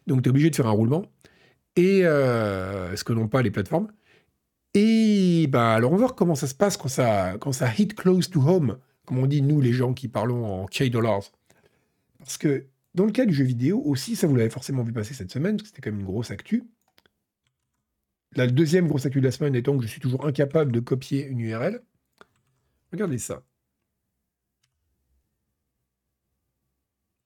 Donc 0.06 0.22
tu 0.22 0.28
es 0.28 0.30
obligé 0.30 0.50
de 0.50 0.56
faire 0.56 0.66
un 0.66 0.72
roulement. 0.72 1.04
Et 1.76 2.04
euh, 2.04 2.94
ce 2.96 3.04
que 3.04 3.12
n'ont 3.12 3.28
pas 3.28 3.42
les 3.42 3.50
plateformes. 3.50 3.88
Et 4.74 5.46
bah, 5.48 5.74
alors 5.74 5.92
on 5.92 5.96
va 5.96 6.00
voir 6.00 6.14
comment 6.14 6.34
ça 6.34 6.46
se 6.46 6.54
passe 6.54 6.76
quand 6.76 6.88
ça, 6.88 7.36
quand 7.40 7.52
ça 7.52 7.70
hit 7.76 7.94
close 7.94 8.30
to 8.30 8.40
home, 8.40 8.78
comme 9.04 9.18
on 9.18 9.26
dit 9.26 9.42
nous 9.42 9.60
les 9.60 9.72
gens 9.72 9.92
qui 9.92 10.08
parlons 10.08 10.62
en 10.62 10.66
K-dollars. 10.66 11.32
Parce 12.18 12.38
que 12.38 12.66
dans 12.94 13.04
le 13.04 13.12
cas 13.12 13.26
du 13.26 13.34
jeu 13.34 13.44
vidéo 13.44 13.82
aussi, 13.84 14.16
ça 14.16 14.26
vous 14.26 14.36
l'avez 14.36 14.50
forcément 14.50 14.82
vu 14.82 14.92
passer 14.92 15.14
cette 15.14 15.30
semaine, 15.32 15.56
parce 15.56 15.62
que 15.62 15.68
c'était 15.68 15.82
quand 15.82 15.90
même 15.90 16.00
une 16.00 16.06
grosse 16.06 16.30
actu. 16.30 16.64
La 18.34 18.46
deuxième 18.46 18.86
grosse 18.86 19.04
actu 19.04 19.20
de 19.20 19.26
la 19.26 19.30
semaine 19.32 19.54
étant 19.54 19.76
que 19.76 19.82
je 19.82 19.88
suis 19.88 20.00
toujours 20.00 20.26
incapable 20.26 20.72
de 20.72 20.80
copier 20.80 21.26
une 21.26 21.40
URL. 21.40 21.82
Regardez 22.92 23.18
ça. 23.18 23.42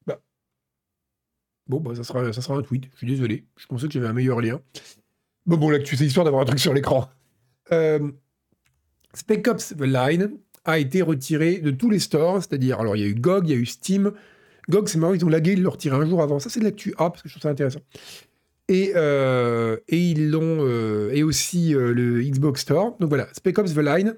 Bah. 0.06 0.20
Bon, 1.66 1.80
bah, 1.80 1.94
ça, 1.94 2.04
sera, 2.04 2.32
ça 2.32 2.40
sera 2.40 2.56
un 2.56 2.62
tweet. 2.62 2.88
Je 2.92 2.98
suis 2.98 3.06
désolé. 3.06 3.44
Je 3.56 3.66
pensais 3.66 3.88
que 3.88 3.92
j'avais 3.92 4.06
un 4.06 4.12
meilleur 4.12 4.40
lien. 4.40 4.60
Bon, 5.44 5.56
bon, 5.56 5.70
l'actu, 5.70 5.96
c'est 5.96 6.06
histoire 6.06 6.24
d'avoir 6.24 6.42
un 6.42 6.46
truc 6.46 6.60
sur 6.60 6.72
l'écran. 6.72 7.08
Euh, 7.72 8.12
Spec 9.14 9.46
Ops 9.48 9.74
The 9.76 9.82
Line 9.82 10.38
a 10.64 10.78
été 10.78 11.02
retiré 11.02 11.58
de 11.58 11.70
tous 11.70 11.90
les 11.90 11.98
stores, 11.98 12.42
c'est-à-dire, 12.42 12.80
alors 12.80 12.96
il 12.96 13.02
y 13.02 13.04
a 13.04 13.08
eu 13.08 13.14
GOG, 13.14 13.48
il 13.48 13.50
y 13.50 13.54
a 13.54 13.60
eu 13.60 13.66
Steam. 13.66 14.12
GOG, 14.68 14.88
c'est 14.88 14.98
marrant, 14.98 15.14
ils 15.14 15.24
ont 15.24 15.28
lagué, 15.28 15.52
ils 15.52 15.62
l'ont 15.62 15.70
retiré 15.70 15.96
un 15.96 16.06
jour 16.06 16.22
avant. 16.22 16.38
Ça, 16.38 16.48
c'est 16.50 16.60
de 16.60 16.64
l'actu 16.64 16.94
A, 16.98 17.10
parce 17.10 17.22
que 17.22 17.28
je 17.28 17.34
trouve 17.34 17.42
ça 17.42 17.50
intéressant. 17.50 17.80
Et, 18.68 18.92
euh, 18.96 19.76
et 19.88 19.98
ils 19.98 20.30
l'ont. 20.30 20.58
Euh, 20.60 21.10
et 21.12 21.22
aussi 21.22 21.70
le 21.70 22.20
Xbox 22.22 22.62
Store. 22.62 22.96
Donc 22.98 23.08
voilà, 23.08 23.28
Spec 23.32 23.58
Ops 23.58 23.74
The 23.74 23.78
Line 23.78 24.16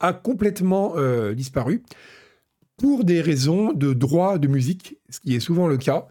a 0.00 0.12
complètement 0.12 0.94
disparu 1.32 1.82
pour 2.76 3.04
des 3.04 3.20
raisons 3.20 3.72
de 3.72 3.92
droit 3.92 4.38
de 4.38 4.48
musique, 4.48 4.98
ce 5.10 5.20
qui 5.20 5.34
est 5.36 5.40
souvent 5.40 5.68
le 5.68 5.76
cas. 5.76 6.08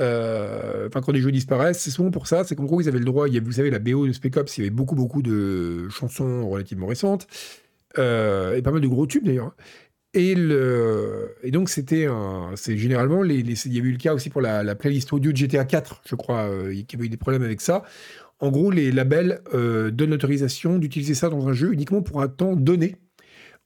Euh, 0.00 0.88
enfin, 0.88 1.00
quand 1.00 1.12
les 1.12 1.20
jeux 1.20 1.30
disparaissent, 1.30 1.80
c'est 1.80 1.90
souvent 1.90 2.10
pour 2.10 2.26
ça. 2.26 2.44
C'est 2.44 2.56
qu'en 2.56 2.64
gros, 2.64 2.80
ils 2.80 2.88
avaient 2.88 2.98
le 2.98 3.04
droit. 3.04 3.26
Vous 3.28 3.52
savez, 3.52 3.70
la 3.70 3.78
BO 3.78 4.06
de 4.06 4.12
Spec 4.12 4.36
Ops, 4.36 4.58
il 4.58 4.60
y 4.62 4.64
avait 4.64 4.74
beaucoup, 4.74 4.94
beaucoup 4.94 5.22
de 5.22 5.88
chansons 5.88 6.48
relativement 6.48 6.86
récentes. 6.86 7.26
Euh, 7.98 8.56
et 8.56 8.62
pas 8.62 8.72
mal 8.72 8.80
de 8.80 8.88
gros 8.88 9.06
tubes 9.06 9.24
d'ailleurs. 9.24 9.54
Et, 10.14 10.34
donc, 11.50 11.68
c'était. 11.68 12.08
C'est 12.56 12.76
généralement. 12.76 13.24
Il 13.24 13.50
y 13.50 13.78
avait 13.78 13.88
eu 13.88 13.92
le 13.92 13.98
cas 13.98 14.14
aussi 14.14 14.30
pour 14.30 14.40
la, 14.40 14.74
playlist 14.74 15.12
audio 15.12 15.32
de 15.32 15.36
GTA 15.36 15.64
4, 15.64 16.02
je 16.08 16.14
crois, 16.14 16.42
euh, 16.42 16.72
il 16.72 16.80
y 16.80 16.86
avait 16.94 17.06
eu 17.06 17.08
des 17.08 17.16
problèmes 17.16 17.42
avec 17.42 17.60
ça. 17.60 17.82
En 18.40 18.50
gros, 18.50 18.70
les 18.70 18.90
labels 18.90 19.40
donnent 19.52 20.10
l'autorisation 20.10 20.78
d'utiliser 20.78 21.14
ça 21.14 21.28
dans 21.28 21.48
un 21.48 21.52
jeu 21.52 21.72
uniquement 21.72 22.02
pour 22.02 22.20
un 22.20 22.28
temps 22.28 22.56
donné. 22.56 22.96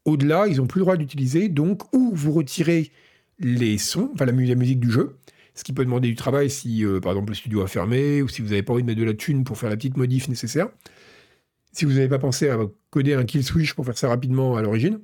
Au-delà, 0.05 0.47
ils 0.47 0.57
n'ont 0.57 0.67
plus 0.67 0.79
le 0.79 0.85
droit 0.85 0.97
d'utiliser. 0.97 1.49
Donc, 1.49 1.95
ou 1.95 2.11
vous 2.15 2.33
retirez 2.33 2.91
les 3.39 3.79
sons, 3.79 4.11
enfin 4.15 4.25
la 4.25 4.33
musique 4.33 4.81
du 4.81 4.91
jeu, 4.91 5.17
ce 5.55 5.65
qui 5.65 5.73
peut 5.73 5.85
demander 5.85 6.09
du 6.09 6.15
travail 6.15 6.51
si, 6.51 6.85
euh, 6.85 7.01
par 7.01 7.13
exemple, 7.13 7.31
le 7.31 7.35
studio 7.35 7.63
a 7.63 7.67
fermé 7.67 8.23
ou 8.23 8.29
si 8.29 8.43
vous 8.43 8.49
n'avez 8.49 8.63
pas 8.63 8.73
envie 8.73 8.83
de 8.83 8.87
mettre 8.87 9.01
de 9.01 9.05
la 9.05 9.15
thune 9.15 9.45
pour 9.45 9.59
faire 9.59 9.71
la 9.71 9.77
petite 9.77 9.97
modif 9.97 10.29
nécessaire. 10.29 10.69
Si 11.73 11.85
vous 11.85 11.93
n'avez 11.93 12.09
pas 12.09 12.19
pensé 12.19 12.49
à 12.49 12.59
coder 12.91 13.15
un 13.15 13.25
kill 13.25 13.45
switch 13.45 13.75
pour 13.75 13.85
faire 13.85 13.99
ça 13.99 14.09
rapidement 14.09 14.57
à 14.57 14.63
l'origine. 14.63 15.01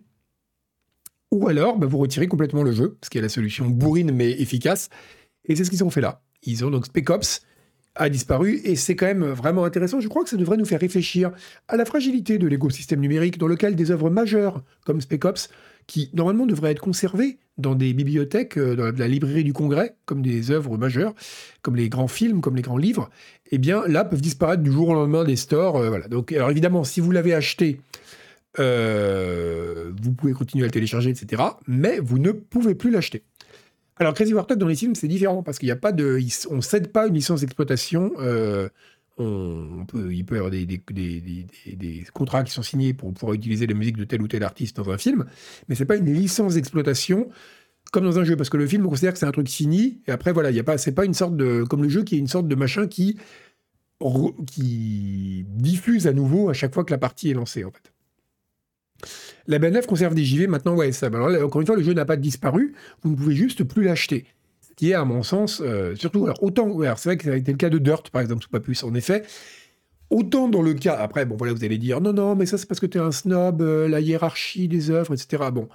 Ou 1.31 1.49
alors, 1.49 1.77
bah, 1.79 1.87
vous 1.87 1.99
retirez 1.99 2.29
complètement 2.29 2.63
le 2.63 2.73
jeu, 2.73 2.97
ce 3.03 3.11
qui 3.11 3.19
est 3.19 3.21
la 3.21 3.29
solution 3.29 3.67
bourrine 3.67 4.13
mais 4.13 4.31
efficace. 4.31 4.89
Et 5.45 5.57
c'est 5.57 5.65
ce 5.65 5.71
qu'ils 5.71 5.85
ont 5.85 5.91
fait 5.91 6.01
là. 6.01 6.23
Ils 6.45 6.65
ont 6.65 6.71
donc 6.71 6.87
Spec 6.87 7.11
Ops 7.11 7.43
a 7.95 8.09
disparu 8.09 8.61
et 8.65 8.77
c'est 8.77 8.97
quand 8.97 9.07
même 9.07 9.25
vraiment 9.25 9.65
intéressant. 9.65 10.01
Je 10.01 10.09
crois 10.09 10.25
que 10.25 10.31
ça 10.31 10.37
devrait 10.37 10.57
nous 10.57 10.65
faire 10.65 10.81
réfléchir 10.81 11.31
à 11.69 11.77
la 11.77 11.85
fragilité 11.85 12.39
de 12.39 12.47
l'écosystème 12.47 13.01
numérique 13.01 13.39
dans 13.39 13.47
lequel 13.47 13.77
des 13.77 13.91
œuvres 13.91 14.11
majeures 14.11 14.63
comme 14.85 15.01
Spec 15.01 15.25
Ops 15.25 15.49
qui 15.87 16.11
normalement 16.15 16.47
devraient 16.47 16.73
être 16.73 16.81
conservés 16.81 17.39
dans 17.59 17.75
des 17.75 17.93
bibliothèques, 17.93 18.57
euh, 18.57 18.75
dans 18.75 18.99
la 18.99 19.09
librairie 19.09 19.45
du 19.45 19.53
Congrès, 19.53 19.95
comme 20.07 20.23
des 20.23 20.51
œuvres 20.51 20.77
majeures, 20.77 21.15
comme 21.63 21.77
les 21.77 21.89
grands 21.89 22.09
films, 22.09 22.41
comme 22.41 22.57
les 22.57 22.63
grands 22.63 22.79
livres, 22.79 23.11
eh 23.53 23.59
bien 23.59 23.87
là 23.87 24.05
peuvent 24.05 24.21
disparaître 24.21 24.63
du 24.63 24.73
jour 24.73 24.89
au 24.89 24.95
lendemain 24.95 25.25
des 25.25 25.37
stores. 25.37 25.77
Euh, 25.77 25.89
voilà. 25.89 26.09
Donc, 26.09 26.33
alors 26.33 26.51
évidemment, 26.51 26.85
si 26.85 27.01
vous 27.01 27.11
l'avez 27.11 27.35
acheté, 27.35 27.81
euh, 28.59 29.93
vous 30.01 30.13
pouvez 30.13 30.33
continuer 30.33 30.65
à 30.65 30.67
le 30.69 30.73
télécharger, 30.73 31.11
etc. 31.11 31.43
Mais 31.67 31.99
vous 32.01 32.19
ne 32.19 32.33
pouvez 32.33 32.75
plus 32.75 32.91
l'acheter. 32.91 33.23
Alors 33.97 34.15
Crazy 34.15 34.35
Warthog 34.35 34.59
dans 34.59 34.67
les 34.67 34.75
films, 34.75 34.95
c'est 34.95 35.09
différent 35.09 35.43
parce 35.43 35.59
qu'il 35.59 35.69
n'y 35.69 35.73
a 35.73 35.77
pas 35.77 35.93
de, 35.93 36.19
on 36.51 36.61
cède 36.61 36.91
pas 36.91 37.07
une 37.07 37.15
licence 37.15 37.41
d'exploitation 37.41 38.13
on 39.17 39.85
peut, 39.87 40.13
il 40.13 40.25
peut 40.25 40.35
y 40.35 40.39
avoir 40.39 40.51
des, 40.51 40.67
des, 40.67 42.05
contrats 42.13 42.43
qui 42.43 42.53
sont 42.53 42.63
signés 42.63 42.95
pour 42.95 43.13
pouvoir 43.13 43.35
utiliser 43.35 43.67
la 43.67 43.75
musique 43.75 43.97
de 43.97 44.05
tel 44.05 44.21
ou 44.23 44.29
tel 44.29 44.43
artiste 44.43 44.77
dans 44.77 44.91
un 44.91 44.99
film, 44.99 45.25
mais 45.69 45.75
c'est 45.75 45.85
pas 45.85 45.97
une 45.97 46.13
licence 46.13 46.55
d'exploitation 46.55 47.29
comme 47.93 48.05
dans 48.05 48.19
un 48.19 48.25
jeu, 48.25 48.35
parce 48.35 48.51
que 48.51 48.57
le 48.57 48.67
film, 48.67 48.85
on 48.87 48.89
considère 48.89 49.13
que 49.13 49.21
c'est 49.21 49.27
un 49.27 49.31
truc 49.31 49.49
fini, 49.49 50.01
et 50.09 50.11
après, 50.11 50.33
voilà, 50.33 50.51
il 50.51 50.57
y 50.57 50.61
a 50.61 50.65
pas, 50.65 50.79
c'est 50.79 50.91
pas 50.91 51.05
une 51.05 51.15
sorte 51.15 51.37
de, 51.37 51.63
comme 51.63 51.81
le 51.81 51.89
jeu 51.89 52.03
qui 52.03 52.17
est 52.17 52.19
une 52.19 52.27
sorte 52.27 52.49
de 52.49 52.55
machin 52.57 52.89
qui, 52.89 53.19
qui 54.49 55.47
diffuse 55.49 56.09
à 56.09 56.13
nouveau 56.13 56.49
à 56.49 56.55
chaque 56.55 56.75
fois 56.75 56.83
que 56.83 56.91
la 56.91 56.99
partie 56.99 57.31
est 57.31 57.35
lancée, 57.35 57.65
en 57.65 57.71
fait. 57.71 57.94
La 59.47 59.59
BNF 59.59 59.87
conserve 59.87 60.15
des 60.15 60.25
JV, 60.25 60.47
maintenant, 60.47 60.77
ça. 60.93 61.07
Alors, 61.07 61.45
encore 61.45 61.61
une 61.61 61.67
fois, 61.67 61.77
le 61.77 61.83
jeu 61.83 61.93
n'a 61.93 62.05
pas 62.05 62.17
disparu, 62.17 62.75
vous 63.03 63.11
ne 63.11 63.17
pouvez 63.17 63.35
juste 63.35 63.65
plus 63.65 63.85
l'acheter 63.85 64.27
qui 64.77 64.91
est, 64.91 64.95
à 64.95 65.05
mon 65.05 65.23
sens, 65.23 65.63
euh, 65.65 65.95
surtout, 65.95 66.27
alors 66.27 66.99
c'est 66.99 67.09
vrai 67.09 67.17
que 67.17 67.25
ça 67.25 67.33
a 67.33 67.37
été 67.37 67.53
le 67.53 67.59
cas 67.59 67.71
de 67.71 67.79
Dirt, 67.79 68.11
par 68.11 68.23
exemple, 68.23 68.47
pas 68.51 68.61
plus, 68.61 68.83
en 68.83 68.95
effet, 68.95 69.23
autant 70.11 70.49
dans 70.49 70.63
le 70.63 70.75
cas, 70.75 70.97
après, 70.97 71.27
bon, 71.27 71.37
voilà, 71.37 71.53
vous 71.53 71.65
allez 71.65 71.79
dire, 71.79 72.01
non, 72.01 72.13
non, 72.13 72.35
mais 72.35 72.47
ça, 72.47 72.59
c'est 72.59 72.67
parce 72.67 72.81
que 72.81 72.87
tu 72.87 72.99
es 72.99 73.01
un 73.01 73.13
snob, 73.13 73.63
euh, 73.63 73.89
la 73.89 74.01
hiérarchie 74.01 74.69
des 74.69 74.91
œuvres, 74.91 75.15
etc. 75.15 75.45
Bon, 75.53 75.69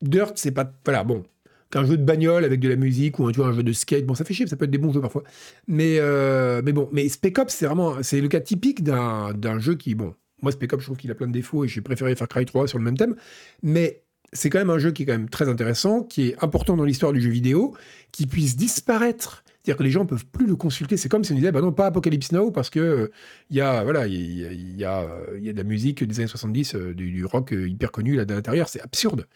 Dirt, 0.00 0.32
c'est 0.36 0.52
pas, 0.52 0.70
voilà, 0.84 1.04
bon, 1.04 1.24
qu'un 1.70 1.84
jeu 1.84 1.96
de 1.96 2.04
bagnole 2.04 2.44
avec 2.44 2.60
de 2.60 2.68
la 2.68 2.76
musique 2.76 3.18
ou 3.18 3.26
un 3.26 3.52
jeu 3.52 3.62
de 3.62 3.72
skate, 3.72 4.06
bon, 4.06 4.14
ça 4.14 4.24
fait 4.24 4.34
chier, 4.34 4.46
ça 4.46 4.56
peut 4.56 4.64
être 4.64 4.70
des 4.70 4.78
bons 4.78 4.92
jeux 4.92 5.00
parfois, 5.00 5.22
mais, 5.66 5.98
euh, 5.98 6.62
mais 6.64 6.72
bon, 6.72 6.88
mais 6.92 7.08
Spec 7.08 7.38
Ops, 7.38 7.52
c'est 7.52 7.66
vraiment, 7.66 8.02
c'est 8.02 8.20
le 8.20 8.28
cas 8.28 8.40
typique 8.40 8.82
d'un 8.82 9.58
jeu 9.58 9.74
qui, 9.74 9.94
bon, 9.94 10.14
moi, 10.42 10.52
Spec 10.52 10.72
Ops, 10.72 10.82
je 10.82 10.86
trouve 10.86 10.98
qu'il 10.98 11.10
a 11.10 11.14
plein 11.14 11.28
de 11.28 11.32
défauts 11.32 11.64
et 11.64 11.68
j'ai 11.68 11.80
préféré 11.80 12.14
faire 12.14 12.28
Cry 12.28 12.44
3 12.44 12.68
sur 12.68 12.78
le 12.78 12.84
même 12.84 12.96
thème, 12.96 13.16
mais 13.62 14.02
c'est 14.32 14.50
quand 14.50 14.58
même 14.58 14.70
un 14.70 14.78
jeu 14.78 14.92
qui 14.92 15.02
est 15.02 15.06
quand 15.06 15.12
même 15.12 15.28
très 15.28 15.48
intéressant, 15.48 16.02
qui 16.02 16.28
est 16.28 16.42
important 16.42 16.76
dans 16.76 16.84
l'histoire 16.84 17.12
du 17.12 17.20
jeu 17.20 17.30
vidéo, 17.30 17.76
qui 18.12 18.26
puisse 18.26 18.56
disparaître. 18.56 19.44
C'est-à-dire 19.62 19.78
que 19.78 19.82
les 19.84 19.90
gens 19.90 20.02
ne 20.02 20.08
peuvent 20.08 20.26
plus 20.26 20.46
le 20.46 20.56
consulter. 20.56 20.96
C'est 20.96 21.08
comme 21.08 21.22
si 21.22 21.32
on 21.32 21.36
disait, 21.36 21.52
bah 21.52 21.60
non, 21.60 21.70
pas 21.70 21.86
Apocalypse 21.86 22.32
Now, 22.32 22.50
parce 22.50 22.68
que 22.68 23.12
il 23.50 23.56
y 23.56 23.60
a, 23.60 23.84
voilà, 23.84 24.06
il 24.08 24.40
y 24.40 24.44
a, 24.44 24.52
y, 24.52 24.84
a, 24.84 25.52
de 25.52 25.56
la 25.56 25.62
musique 25.62 26.02
des 26.02 26.18
années 26.18 26.26
70, 26.26 26.74
du, 26.74 27.24
rock 27.24 27.52
hyper 27.52 27.92
connu 27.92 28.16
là 28.16 28.24
de 28.24 28.34
l'intérieur. 28.34 28.68
C'est 28.68 28.80
absurde. 28.80 29.26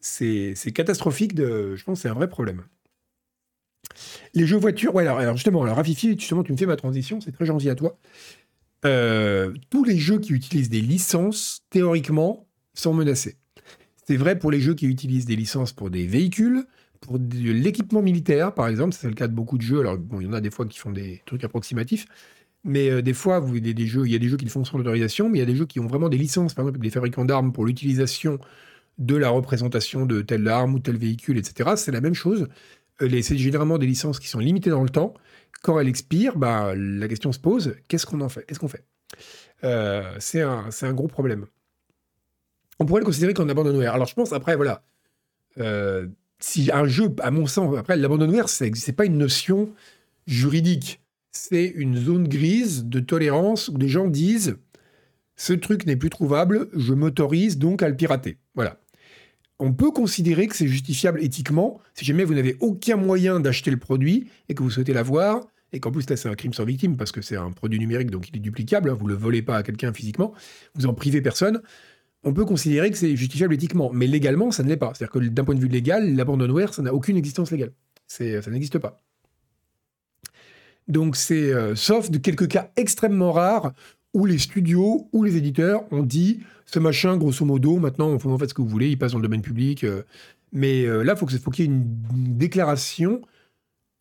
C'est 0.00 0.72
catastrophique. 0.74 1.34
De, 1.34 1.76
je 1.76 1.84
pense 1.84 2.00
c'est 2.00 2.08
un 2.08 2.14
vrai 2.14 2.28
problème. 2.28 2.64
Les 4.34 4.46
jeux 4.46 4.56
voitures, 4.56 4.94
ouais, 4.94 5.06
alors, 5.06 5.36
justement, 5.36 5.62
alors 5.62 5.76
Rafifi, 5.76 6.18
justement, 6.18 6.42
tu 6.42 6.52
me 6.52 6.56
fais 6.56 6.66
ma 6.66 6.76
transition, 6.76 7.20
c'est 7.20 7.32
très 7.32 7.46
gentil 7.46 7.70
à 7.70 7.74
toi. 7.74 7.98
Euh, 8.84 9.52
tous 9.68 9.84
les 9.84 9.98
jeux 9.98 10.18
qui 10.18 10.32
utilisent 10.32 10.70
des 10.70 10.80
licences, 10.80 11.62
théoriquement, 11.70 12.46
sont 12.74 12.94
menacés. 12.94 13.36
C'est 14.06 14.16
vrai 14.16 14.38
pour 14.38 14.50
les 14.50 14.60
jeux 14.60 14.74
qui 14.74 14.86
utilisent 14.86 15.26
des 15.26 15.36
licences 15.36 15.72
pour 15.72 15.90
des 15.90 16.06
véhicules, 16.06 16.64
pour 17.00 17.18
de 17.18 17.52
l'équipement 17.52 18.02
militaire, 18.02 18.54
par 18.54 18.68
exemple. 18.68 18.94
C'est 18.94 19.08
le 19.08 19.14
cas 19.14 19.28
de 19.28 19.34
beaucoup 19.34 19.58
de 19.58 19.62
jeux. 19.62 19.80
Alors, 19.80 19.98
bon, 19.98 20.20
il 20.20 20.26
y 20.26 20.28
en 20.28 20.32
a 20.32 20.40
des 20.40 20.50
fois 20.50 20.66
qui 20.66 20.78
font 20.78 20.90
des 20.90 21.22
trucs 21.26 21.44
approximatifs. 21.44 22.06
Mais 22.64 22.90
euh, 22.90 23.02
des 23.02 23.14
fois, 23.14 23.38
vous, 23.40 23.56
il 23.56 23.66
y 23.66 23.70
a 23.70 23.72
des 23.72 23.86
jeux 23.86 24.04
qui 24.36 24.44
le 24.44 24.50
font 24.50 24.64
sans 24.64 24.78
autorisation, 24.78 25.28
mais 25.28 25.38
il 25.38 25.40
y 25.40 25.44
a 25.44 25.46
des 25.46 25.56
jeux 25.56 25.66
qui 25.66 25.80
ont 25.80 25.86
vraiment 25.86 26.08
des 26.08 26.18
licences, 26.18 26.54
par 26.54 26.64
exemple 26.64 26.80
des 26.80 26.90
fabricants 26.90 27.24
d'armes 27.24 27.52
pour 27.52 27.64
l'utilisation 27.64 28.38
de 28.98 29.16
la 29.16 29.30
représentation 29.30 30.06
de 30.06 30.20
telle 30.22 30.46
arme 30.48 30.74
ou 30.74 30.78
tel 30.78 30.96
véhicule, 30.96 31.38
etc. 31.38 31.70
C'est 31.76 31.92
la 31.92 32.02
même 32.02 32.14
chose. 32.14 32.48
Euh, 33.02 33.22
c'est 33.22 33.36
généralement 33.36 33.78
des 33.78 33.86
licences 33.86 34.18
qui 34.18 34.28
sont 34.28 34.38
limitées 34.38 34.70
dans 34.70 34.82
le 34.82 34.88
temps. 34.88 35.14
Quand 35.62 35.78
elles 35.78 35.88
expirent, 35.88 36.36
bah, 36.36 36.74
la 36.74 37.08
question 37.08 37.32
se 37.32 37.38
pose 37.38 37.76
qu'est-ce 37.88 38.06
qu'on 38.06 38.20
en 38.20 38.28
fait? 38.28 38.44
Qu'est-ce 38.44 38.58
qu'on 38.58 38.68
fait? 38.68 38.84
Euh, 39.64 40.14
C'est 40.18 40.42
un, 40.42 40.92
gros 40.92 41.08
problème. 41.08 41.46
On 42.78 42.86
pourrait 42.86 43.00
le 43.00 43.06
considérer 43.06 43.34
comme 43.34 43.48
un 43.48 43.52
abandonware. 43.52 43.94
Alors 43.94 44.06
je 44.06 44.14
pense, 44.14 44.32
après, 44.32 44.56
voilà. 44.56 44.82
Euh, 45.58 46.06
si 46.38 46.70
un 46.72 46.86
jeu, 46.86 47.14
à 47.20 47.30
mon 47.30 47.46
sens, 47.46 47.76
après, 47.76 47.96
l'abandonware, 47.96 48.48
c'est 48.48 48.92
pas 48.92 49.04
une 49.04 49.18
notion 49.18 49.70
juridique. 50.26 51.02
C'est 51.32 51.66
une 51.66 51.96
zone 51.96 52.26
grise 52.26 52.86
de 52.86 53.00
tolérance 53.00 53.68
où 53.68 53.76
des 53.76 53.88
gens 53.88 54.08
disent 54.08 54.56
ce 55.36 55.52
truc 55.52 55.86
n'est 55.86 55.96
plus 55.96 56.10
trouvable, 56.10 56.68
je 56.74 56.94
m'autorise 56.94 57.58
donc 57.58 57.82
à 57.82 57.88
le 57.88 57.96
pirater. 57.96 58.38
Voilà 58.54 58.78
on 59.60 59.72
peut 59.72 59.90
considérer 59.90 60.46
que 60.46 60.56
c'est 60.56 60.66
justifiable 60.66 61.22
éthiquement 61.22 61.80
si 61.94 62.04
jamais 62.04 62.24
vous 62.24 62.34
n'avez 62.34 62.56
aucun 62.60 62.96
moyen 62.96 63.40
d'acheter 63.40 63.70
le 63.70 63.76
produit 63.76 64.26
et 64.48 64.54
que 64.54 64.62
vous 64.62 64.70
souhaitez 64.70 64.92
l'avoir, 64.92 65.46
et 65.72 65.80
qu'en 65.80 65.92
plus 65.92 66.08
là 66.08 66.16
c'est 66.16 66.28
un 66.28 66.34
crime 66.34 66.54
sans 66.54 66.64
victime 66.64 66.96
parce 66.96 67.12
que 67.12 67.22
c'est 67.22 67.36
un 67.36 67.52
produit 67.52 67.78
numérique 67.78 68.10
donc 68.10 68.28
il 68.30 68.36
est 68.36 68.40
duplicable, 68.40 68.90
hein, 68.90 68.96
vous 68.98 69.06
ne 69.06 69.12
le 69.12 69.18
volez 69.18 69.42
pas 69.42 69.56
à 69.56 69.62
quelqu'un 69.62 69.92
physiquement, 69.92 70.32
vous 70.74 70.86
en 70.86 70.94
privez 70.94 71.20
personne, 71.20 71.60
on 72.24 72.32
peut 72.32 72.44
considérer 72.44 72.90
que 72.90 72.96
c'est 72.96 73.14
justifiable 73.16 73.54
éthiquement, 73.54 73.90
mais 73.92 74.06
légalement 74.06 74.50
ça 74.50 74.62
ne 74.62 74.68
l'est 74.68 74.76
pas. 74.76 74.92
C'est-à-dire 74.94 75.12
que 75.12 75.18
d'un 75.20 75.44
point 75.44 75.54
de 75.54 75.60
vue 75.60 75.68
légal, 75.68 76.16
l'abandonware 76.16 76.74
ça 76.74 76.82
n'a 76.82 76.92
aucune 76.92 77.16
existence 77.16 77.50
légale. 77.50 77.72
ça 78.08 78.24
n'existe 78.50 78.78
pas. 78.78 79.02
Donc 80.88 81.16
c'est 81.16 81.52
euh, 81.52 81.76
sauf 81.76 82.10
de 82.10 82.18
quelques 82.18 82.48
cas 82.48 82.70
extrêmement 82.76 83.32
rares 83.32 83.72
où 84.14 84.26
les 84.26 84.38
studios 84.38 85.08
ou 85.12 85.24
les 85.24 85.36
éditeurs 85.36 85.84
ont 85.92 86.02
dit 86.02 86.40
ce 86.66 86.78
machin, 86.78 87.16
grosso 87.16 87.44
modo, 87.44 87.78
maintenant, 87.78 88.16
vous 88.16 88.30
en 88.30 88.38
faites 88.38 88.50
ce 88.50 88.54
que 88.54 88.62
vous 88.62 88.68
voulez, 88.68 88.88
il 88.90 88.98
passe 88.98 89.12
dans 89.12 89.18
le 89.18 89.24
domaine 89.24 89.42
public. 89.42 89.84
Euh. 89.84 90.02
mais 90.52 90.84
euh, 90.84 91.02
là, 91.02 91.14
il 91.14 91.18
faut 91.18 91.50
qu'il 91.50 91.64
y 91.64 91.68
ait 91.68 91.72
une, 91.72 91.84
déclaration 92.36 93.22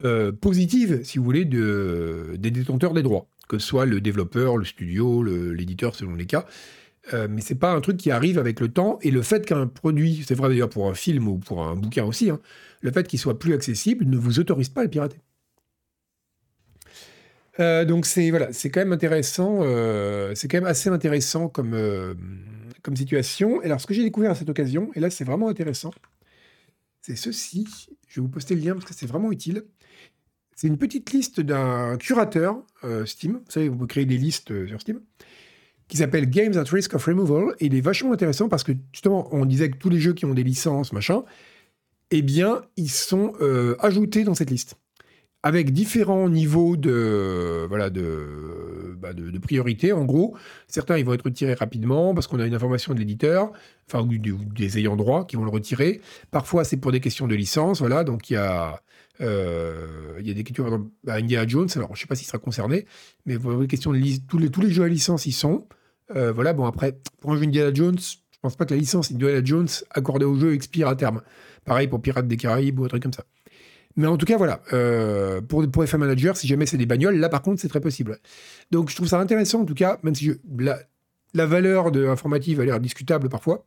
euh, 0.03 0.31
positive, 0.31 1.01
si 1.03 1.17
vous 1.17 1.23
voulez, 1.23 1.45
de, 1.45 2.35
des 2.37 2.51
détenteurs 2.51 2.93
des 2.93 3.03
droits, 3.03 3.27
que 3.47 3.57
ce 3.57 3.67
soit 3.67 3.85
le 3.85 4.01
développeur, 4.01 4.57
le 4.57 4.65
studio, 4.65 5.23
l'éditeur, 5.23 5.95
selon 5.95 6.15
les 6.15 6.25
cas. 6.25 6.45
mais 7.11 7.41
c'est 7.41 7.55
pas 7.55 7.73
un 7.73 7.81
truc 7.81 7.97
qui 7.97 8.11
arrive 8.11 8.37
avec 8.37 8.59
le 8.59 8.69
temps. 8.69 8.99
Et 9.01 9.11
le 9.11 9.21
fait 9.23 9.45
qu'un 9.45 9.67
produit, 9.67 10.23
c'est 10.27 10.35
vrai 10.35 10.49
d'ailleurs 10.49 10.69
pour 10.69 10.87
un 10.87 10.93
film 10.93 11.27
ou 11.27 11.37
pour 11.37 11.63
un 11.63 11.75
bouquin 11.75 12.05
aussi, 12.05 12.29
hein, 12.29 12.39
le 12.81 12.91
fait 12.91 13.07
qu'il 13.07 13.19
soit 13.19 13.39
plus 13.39 13.53
accessible 13.53 14.05
ne 14.05 14.17
vous 14.17 14.39
autorise 14.39 14.69
pas 14.69 14.81
à 14.81 14.83
le 14.83 14.89
pirater. 14.89 15.17
Euh, 17.59 17.83
donc 17.83 18.05
c'est 18.05 18.29
voilà, 18.29 18.53
c'est 18.53 18.69
quand 18.69 18.79
même 18.79 18.93
intéressant, 18.93 19.59
euh, 19.61 20.33
c'est 20.35 20.47
quand 20.47 20.57
même 20.57 20.65
assez 20.65 20.89
intéressant 20.89 21.49
comme, 21.49 21.73
euh, 21.73 22.13
comme 22.81 22.95
situation. 22.95 23.61
Et 23.61 23.65
alors 23.65 23.81
ce 23.81 23.87
que 23.87 23.93
j'ai 23.93 24.03
découvert 24.03 24.31
à 24.31 24.35
cette 24.35 24.49
occasion, 24.49 24.91
et 24.95 24.99
là 24.99 25.09
c'est 25.09 25.25
vraiment 25.25 25.49
intéressant, 25.49 25.91
c'est 27.01 27.15
ceci. 27.15 27.67
Je 28.07 28.21
vais 28.21 28.25
vous 28.25 28.31
poster 28.31 28.55
le 28.55 28.61
lien 28.61 28.73
parce 28.73 28.85
que 28.85 28.93
c'est 28.93 29.05
vraiment 29.05 29.31
utile. 29.31 29.65
C'est 30.55 30.67
une 30.67 30.77
petite 30.77 31.11
liste 31.11 31.41
d'un 31.41 31.97
curateur 31.97 32.61
Steam. 33.05 33.33
Vous 33.33 33.51
savez, 33.51 33.69
vous 33.69 33.75
pouvez 33.75 33.87
créer 33.87 34.05
des 34.05 34.17
listes 34.17 34.67
sur 34.67 34.81
Steam 34.81 34.99
qui 35.87 35.97
s'appelle 35.97 36.29
Games 36.29 36.55
at 36.57 36.65
Risk 36.65 36.95
of 36.95 37.05
Removal. 37.05 37.55
Et 37.59 37.67
il 37.67 37.75
est 37.75 37.81
vachement 37.81 38.11
intéressant 38.11 38.49
parce 38.49 38.63
que 38.63 38.73
justement, 38.91 39.29
on 39.31 39.45
disait 39.45 39.69
que 39.69 39.77
tous 39.77 39.89
les 39.89 39.99
jeux 39.99 40.13
qui 40.13 40.25
ont 40.25 40.33
des 40.33 40.43
licences, 40.43 40.91
machin, 40.91 41.23
eh 42.11 42.21
bien, 42.21 42.63
ils 42.75 42.89
sont 42.89 43.33
ajoutés 43.79 44.23
dans 44.23 44.33
cette 44.33 44.49
liste 44.49 44.75
avec 45.43 45.71
différents 45.71 46.28
niveaux 46.30 46.75
de, 46.75 47.65
voilà, 47.67 47.89
de, 47.89 48.95
bah 48.97 49.13
de, 49.13 49.38
priorité, 49.39 49.93
en 49.93 50.04
gros. 50.04 50.36
Certains, 50.67 50.97
ils 50.97 51.06
vont 51.06 51.13
être 51.13 51.23
retirés 51.23 51.54
rapidement 51.54 52.13
parce 52.13 52.28
qu'on 52.28 52.39
a 52.39 52.45
une 52.45 52.54
information 52.54 52.93
de 52.93 52.99
l'éditeur, 52.99 53.52
enfin, 53.88 54.06
ou, 54.06 54.17
des 54.17 54.78
ayants 54.78 54.97
droit 54.97 55.25
qui 55.25 55.38
vont 55.38 55.45
le 55.45 55.49
retirer. 55.49 56.02
Parfois, 56.32 56.65
c'est 56.65 56.78
pour 56.78 56.91
des 56.91 56.99
questions 56.99 57.28
de 57.28 57.36
licence, 57.36 57.80
voilà. 57.80 58.04
Donc, 58.04 58.30
il 58.30 58.34
y 58.34 58.38
a, 58.38 58.82
euh, 59.21 60.19
y 60.21 60.30
a 60.30 60.34
des 60.34 60.43
questions, 60.43 60.63
par 60.65 60.73
exemple, 60.73 60.91
bah, 61.06 61.15
Indiana 61.15 61.47
Jones, 61.47 61.69
alors 61.75 61.89
je 61.89 61.93
ne 61.93 61.99
sais 61.99 62.08
pas 62.08 62.15
s'il 62.15 62.28
sera 62.28 62.39
concerné, 62.39 62.86
mais 63.25 63.39
pour 63.39 63.58
des 63.58 63.67
questions 63.67 63.93
de 63.93 63.99
tous 64.28 64.38
les, 64.38 64.49
tous 64.49 64.62
les 64.62 64.71
jeux 64.71 64.84
à 64.84 64.89
licence, 64.89 65.25
ils 65.25 65.32
sont. 65.32 65.67
Euh, 66.15 66.34
voilà, 66.34 66.52
bon, 66.54 66.65
après, 66.65 66.99
pour 67.21 67.32
un 67.32 67.38
jeu 67.38 67.43
Indiana 67.43 67.71
Jones, 67.73 67.99
je 67.99 68.38
pense 68.41 68.58
pas 68.58 68.65
que 68.65 68.73
la 68.73 68.80
licence 68.80 69.12
Indiana 69.12 69.41
Jones 69.43 69.69
accordée 69.91 70.25
au 70.25 70.36
jeu 70.36 70.54
expire 70.54 70.89
à 70.89 70.95
terme. 70.95 71.21
Pareil 71.65 71.88
pour 71.88 72.02
Pirates 72.02 72.28
des 72.28 72.38
Caraïbes 72.38 72.80
ou 72.80 72.86
un 72.86 72.88
truc 72.88 73.04
comme 73.04 73.13
ça. 73.13 73.25
Mais 73.95 74.08
en 74.08 74.17
tout 74.17 74.25
cas, 74.25 74.38
voilà, 74.38 74.62
euh, 74.71 75.41
pour, 75.41 75.69
pour 75.69 75.84
FM 75.84 76.02
Manager, 76.02 76.38
si 76.38 76.47
jamais 76.47 76.65
c'est 76.65 76.78
des 76.78 76.86
bagnoles, 76.86 77.17
là 77.17 77.30
par 77.30 77.41
contre, 77.41 77.60
c'est 77.62 77.67
très 77.67 77.82
possible. 77.82 78.19
Donc 78.71 78.89
je 78.89 78.95
trouve 78.95 79.08
ça 79.08 79.19
intéressant, 79.19 79.62
en 79.62 79.65
tout 79.65 79.73
cas, 79.73 79.99
même 80.04 80.15
si 80.15 80.32
la, 80.58 80.80
la 81.34 81.45
valeur 81.45 81.91
de 81.91 82.08
informative 82.08 82.62
a 82.62 82.65
l'air 82.65 82.80
discutable 82.80 83.30
parfois, 83.30 83.65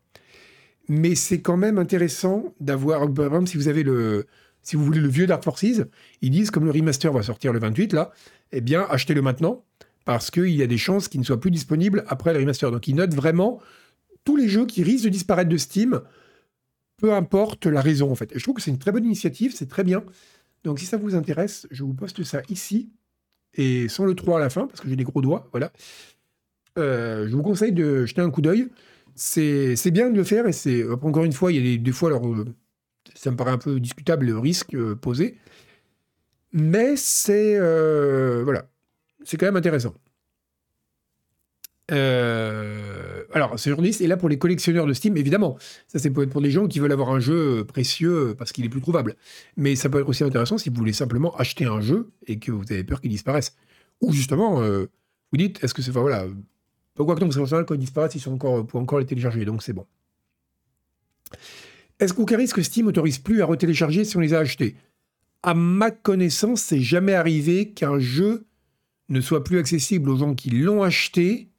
mais 0.89 1.15
c'est 1.15 1.41
quand 1.41 1.57
même 1.57 1.79
intéressant 1.79 2.55
d'avoir, 2.61 3.13
par 3.13 3.27
exemple, 3.27 3.49
si 3.49 3.57
vous 3.57 3.69
avez 3.69 3.83
le, 3.83 4.27
si 4.63 4.77
vous 4.77 4.85
voulez 4.85 5.01
le 5.01 5.09
vieux 5.09 5.27
Dark 5.27 5.43
Forces, 5.43 5.83
ils 6.23 6.31
disent 6.31 6.51
comme 6.51 6.65
le 6.65 6.71
remaster 6.71 7.13
va 7.13 7.23
sortir 7.23 7.53
le 7.53 7.59
28 7.59 7.93
là, 7.93 8.13
eh 8.53 8.61
bien 8.61 8.87
achetez-le 8.89 9.23
maintenant 9.23 9.65
parce 10.05 10.31
qu'il 10.31 10.51
y 10.51 10.63
a 10.63 10.67
des 10.67 10.79
chances 10.79 11.09
qu'il 11.09 11.21
ne 11.21 11.25
soit 11.25 11.41
plus 11.41 11.51
disponible 11.51 12.05
après 12.09 12.33
le 12.33 12.41
remaster. 12.41 12.71
Donc 12.71 12.89
ils 12.89 12.95
notent 12.95 13.15
vraiment 13.15 13.61
tous 14.25 14.37
les 14.37 14.49
jeux 14.49 14.67
qui 14.67 14.83
risquent 14.83 15.05
de 15.05 15.11
disparaître 15.11 15.49
de 15.49 15.57
Steam 15.57 16.01
peu 17.03 17.13
importe 17.13 17.67
la 17.67 17.81
raison 17.81 18.13
en 18.13 18.15
fait. 18.15 18.31
Je 18.33 18.41
trouve 18.41 18.55
que 18.55 18.63
c'est 18.63 18.71
une 18.71 18.79
très 18.79 18.93
bonne 18.93 19.05
initiative, 19.05 19.53
c'est 19.53 19.69
très 19.69 19.83
bien. 19.83 20.05
Donc 20.63 20.79
si 20.79 20.87
ça 20.87 20.97
vous 20.97 21.17
intéresse, 21.17 21.67
je 21.73 21.83
vous 21.83 21.95
poste 21.95 22.23
ça 22.23 22.43
ici 22.49 22.91
et 23.55 23.89
sans 23.89 24.05
le 24.05 24.15
3 24.15 24.39
à 24.39 24.41
la 24.41 24.51
fin 24.51 24.69
parce 24.69 24.81
que 24.81 24.89
j'ai 24.89 24.95
des 24.95 25.03
gros 25.03 25.21
doigts, 25.21 25.49
voilà. 25.51 25.73
Euh, 26.79 27.27
je 27.29 27.35
vous 27.35 27.43
conseille 27.43 27.73
de 27.73 28.07
jeter 28.07 28.21
un 28.21 28.31
coup 28.31 28.41
d'œil. 28.41 28.69
C'est 29.17 29.91
bien 29.91 30.11
de 30.11 30.17
le 30.17 30.23
faire 30.23 30.47
et 30.47 30.53
c'est 30.53 30.89
encore 30.89 31.25
une 31.25 31.33
fois, 31.33 31.51
il 31.51 31.67
y 31.67 31.75
a 31.75 31.77
des, 31.77 31.93
fois 31.93 32.09
alors 32.09 32.25
euh, 32.25 32.47
ça 33.17 33.33
me 33.33 33.37
paraît 33.37 33.51
un 33.51 33.59
peu 33.59 33.81
discutable 33.81 34.27
le 34.27 34.39
risque 34.39 34.75
euh, 34.75 34.95
posé, 34.95 35.39
mais 36.53 36.95
c'est 36.97 37.59
voilà, 38.45 38.71
c'est 39.25 39.37
quand 39.37 39.47
même 39.47 39.57
intéressant. 39.57 39.93
Alors, 43.33 43.59
ce 43.59 43.71
journaliste 43.71 44.01
est 44.01 44.07
là 44.07 44.17
pour 44.17 44.29
les 44.29 44.39
collectionneurs 44.39 44.87
de 44.87 44.93
Steam, 44.93 45.17
évidemment. 45.17 45.57
Ça, 45.89 45.99
c'est 45.99 46.11
pour, 46.11 46.27
pour 46.27 46.41
des 46.41 46.51
gens 46.51 46.69
qui 46.69 46.79
veulent 46.79 46.93
avoir 46.93 47.11
un 47.11 47.21
jeu 47.21 47.65
précieux 47.65 48.35
parce 48.39 48.53
qu'il 48.53 48.65
est 48.65 48.69
plus 48.69 48.81
trouvable. 48.81 49.17
Mais 49.57 49.77
ça 49.77 49.89
peut 49.89 50.01
être 50.01 50.09
aussi 50.09 50.25
intéressant 50.25 50.59
si 50.59 50.69
vous 50.69 50.77
voulez 50.77 50.93
simplement 50.93 51.35
acheter 51.37 51.65
un 51.65 51.81
jeu 51.81 52.11
et 52.27 52.39
que 52.39 52.53
vous 52.53 52.65
avez 52.71 52.85
peur 52.85 53.01
qu'il 53.01 53.11
disparaisse. 53.11 53.57
Ou 54.01 54.13
justement, 54.13 54.63
euh, 54.63 54.87
vous 55.33 55.39
dites, 55.39 55.63
est-ce 55.65 55.75
que 55.75 55.83
c'est. 55.83 55.91
Enfin, 55.91 56.03
voilà. 56.03 56.27
Pourquoi 56.95 57.15
que 57.15 57.25
non, 57.25 57.31
c'est 57.31 57.67
quand 57.67 57.75
ils 57.75 57.79
disparaissent, 57.79 58.15
ils 58.15 58.21
sont 58.21 58.35
encore, 58.35 58.67
pour 58.67 58.81
encore 58.81 58.99
les 58.99 59.07
télécharger, 59.07 59.45
donc 59.45 59.63
c'est 59.63 59.73
bon. 59.73 59.87
Est-ce 61.99 62.13
qu'aucun 62.13 62.37
risque 62.37 62.63
Steam 62.63 62.87
autorise 62.87 63.19
plus 63.19 63.41
à 63.41 63.47
retélécharger 63.47 64.05
si 64.05 64.17
on 64.17 64.21
les 64.21 64.35
a 64.35 64.41
achetés? 64.41 64.77
À 65.43 65.55
ma 65.55 65.91
connaissance, 65.91 66.61
c'est 66.61 66.81
jamais 66.81 67.15
arrivé 67.15 67.71
qu'un 67.71 67.99
jeu 67.99 68.47
ne 69.09 69.21
soit 69.21 69.43
plus 69.45 69.59
accessible 69.59 70.11
aux 70.11 70.17
gens 70.17 70.35
qui 70.35 70.51
l'ont 70.51 70.83
acheté 70.83 71.52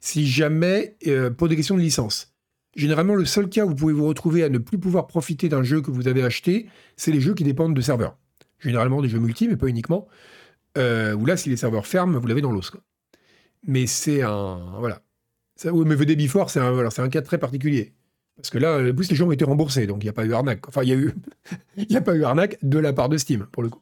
si 0.00 0.26
jamais, 0.26 0.96
euh, 1.06 1.30
pour 1.30 1.48
des 1.48 1.56
questions 1.56 1.76
de 1.76 1.80
licence. 1.80 2.34
Généralement, 2.74 3.14
le 3.14 3.24
seul 3.24 3.48
cas 3.48 3.64
où 3.64 3.70
vous 3.70 3.74
pouvez 3.74 3.92
vous 3.92 4.06
retrouver 4.06 4.44
à 4.44 4.48
ne 4.48 4.58
plus 4.58 4.78
pouvoir 4.78 5.06
profiter 5.06 5.48
d'un 5.48 5.62
jeu 5.62 5.80
que 5.80 5.90
vous 5.90 6.08
avez 6.08 6.22
acheté, 6.22 6.66
c'est 6.96 7.10
les 7.10 7.20
jeux 7.20 7.34
qui 7.34 7.44
dépendent 7.44 7.74
de 7.74 7.80
serveurs. 7.80 8.18
Généralement 8.58 9.00
des 9.00 9.08
jeux 9.08 9.18
multi, 9.18 9.48
mais 9.48 9.56
pas 9.56 9.68
uniquement. 9.68 10.06
Euh, 10.76 11.14
où 11.14 11.24
là, 11.24 11.36
si 11.36 11.48
les 11.48 11.56
serveurs 11.56 11.86
ferment, 11.86 12.18
vous 12.18 12.26
l'avez 12.26 12.42
dans 12.42 12.52
l'os. 12.52 12.72
Mais 13.66 13.86
c'est 13.86 14.22
un. 14.22 14.76
Voilà. 14.78 15.02
Ça, 15.56 15.72
oui, 15.72 15.84
mais 15.86 15.94
VD 15.94 16.16
Before, 16.16 16.50
c'est 16.50 16.60
un, 16.60 16.78
un 16.78 17.08
cas 17.08 17.22
très 17.22 17.38
particulier. 17.38 17.94
Parce 18.36 18.50
que 18.50 18.58
là, 18.58 18.76
en 18.76 18.82
les 18.82 19.14
gens 19.14 19.26
ont 19.26 19.32
été 19.32 19.44
remboursés, 19.44 19.86
donc 19.86 20.02
il 20.02 20.06
n'y 20.06 20.10
a 20.10 20.12
pas 20.12 20.26
eu 20.26 20.34
arnaque. 20.34 20.68
Enfin, 20.68 20.82
il 20.82 20.90
y 20.90 20.92
a 20.92 21.84
n'y 21.88 21.96
a 21.96 22.00
pas 22.02 22.14
eu 22.14 22.24
arnaque 22.24 22.58
de 22.62 22.78
la 22.78 22.92
part 22.92 23.08
de 23.08 23.16
Steam, 23.16 23.46
pour 23.50 23.62
le 23.62 23.70
coup. 23.70 23.80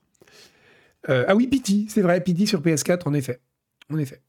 Euh, 1.09 1.25
ah 1.27 1.35
oui, 1.35 1.49
Pity, 1.49 1.87
c'est 1.89 2.03
vrai, 2.03 2.23
Pity 2.23 2.47
sur 2.47 2.63
PS4, 2.63 3.09
en 3.09 3.15
effet. 3.15 3.41
En 3.93 3.99
effet. 3.99 4.23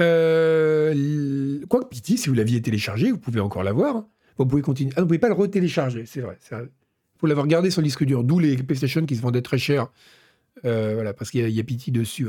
Euh, 0.00 1.64
quoi 1.68 1.80
que 1.80 1.88
Pity, 1.88 2.18
si 2.18 2.28
vous 2.28 2.34
l'aviez 2.34 2.60
téléchargé, 2.60 3.10
vous 3.10 3.18
pouvez 3.18 3.40
encore 3.40 3.62
l'avoir. 3.62 4.04
vous 4.38 4.46
pouvez 4.46 4.62
continuer. 4.62 4.92
Ah, 4.96 5.00
vous 5.00 5.06
pouvez 5.06 5.18
pas 5.18 5.28
le 5.28 5.34
retélécharger, 5.34 6.04
c'est 6.06 6.20
vrai. 6.20 6.38
Il 6.52 7.18
faut 7.18 7.26
l'avoir 7.26 7.46
gardé 7.46 7.70
sur 7.70 7.80
le 7.80 7.86
disque 7.86 8.04
dur, 8.04 8.24
d'où 8.24 8.38
les 8.38 8.56
PlayStation 8.56 9.04
qui 9.06 9.16
se 9.16 9.22
vendaient 9.22 9.42
très 9.42 9.58
cher. 9.58 9.88
Euh, 10.64 10.94
voilà, 10.94 11.12
parce 11.12 11.30
qu'il 11.30 11.48
y, 11.48 11.60
a 11.60 11.64
pitié 11.64 11.92
dessus. 11.92 12.28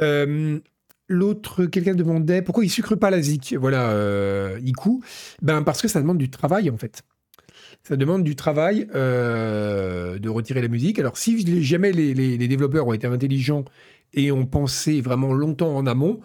Euh, 0.00 0.58
l'autre, 1.08 1.66
quelqu'un 1.66 1.94
demandait 1.94 2.42
pourquoi 2.42 2.64
il 2.64 2.70
sucre 2.70 2.94
pas 2.94 3.10
la 3.10 3.22
zik? 3.22 3.54
Voilà, 3.58 3.90
euh, 3.90 4.58
Iku. 4.64 5.02
Ben, 5.42 5.62
parce 5.62 5.82
que 5.82 5.88
ça 5.88 6.00
demande 6.00 6.18
du 6.18 6.30
travail, 6.30 6.70
en 6.70 6.76
fait. 6.76 7.02
Ça 7.82 7.96
demande 7.96 8.24
du 8.24 8.34
travail 8.34 8.88
euh, 8.94 10.18
de 10.18 10.28
retirer 10.28 10.60
la 10.60 10.68
musique. 10.68 10.98
Alors, 10.98 11.16
si 11.16 11.62
jamais 11.62 11.92
les, 11.92 12.48
développeurs 12.48 12.86
ont 12.86 12.92
été 12.92 13.06
intelligents 13.06 13.64
et 14.16 14.32
ont 14.32 14.46
pensé 14.46 15.00
vraiment 15.00 15.32
longtemps 15.32 15.76
en 15.76 15.86
amont, 15.86 16.20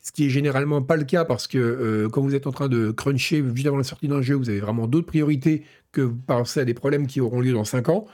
ce 0.00 0.12
qui 0.12 0.26
est 0.26 0.30
généralement 0.30 0.82
pas 0.82 0.96
le 0.96 1.04
cas 1.04 1.24
parce 1.24 1.46
que 1.46 1.58
euh, 1.58 2.08
quand 2.08 2.20
vous 2.20 2.34
êtes 2.34 2.46
en 2.46 2.52
train 2.52 2.68
de 2.68 2.90
cruncher 2.90 3.42
juste 3.54 3.66
avant 3.66 3.78
la 3.78 3.84
sortie 3.84 4.08
d'un 4.08 4.22
jeu, 4.22 4.34
vous 4.34 4.50
avez 4.50 4.60
vraiment 4.60 4.86
d'autres 4.86 5.06
priorités 5.06 5.64
que 5.92 6.00
vous 6.02 6.16
pensez 6.16 6.60
à 6.60 6.64
des 6.64 6.74
problèmes 6.74 7.06
qui 7.06 7.20
auront 7.20 7.40
lieu 7.40 7.52
dans 7.52 7.64
5 7.64 7.88
ans. 7.88 8.06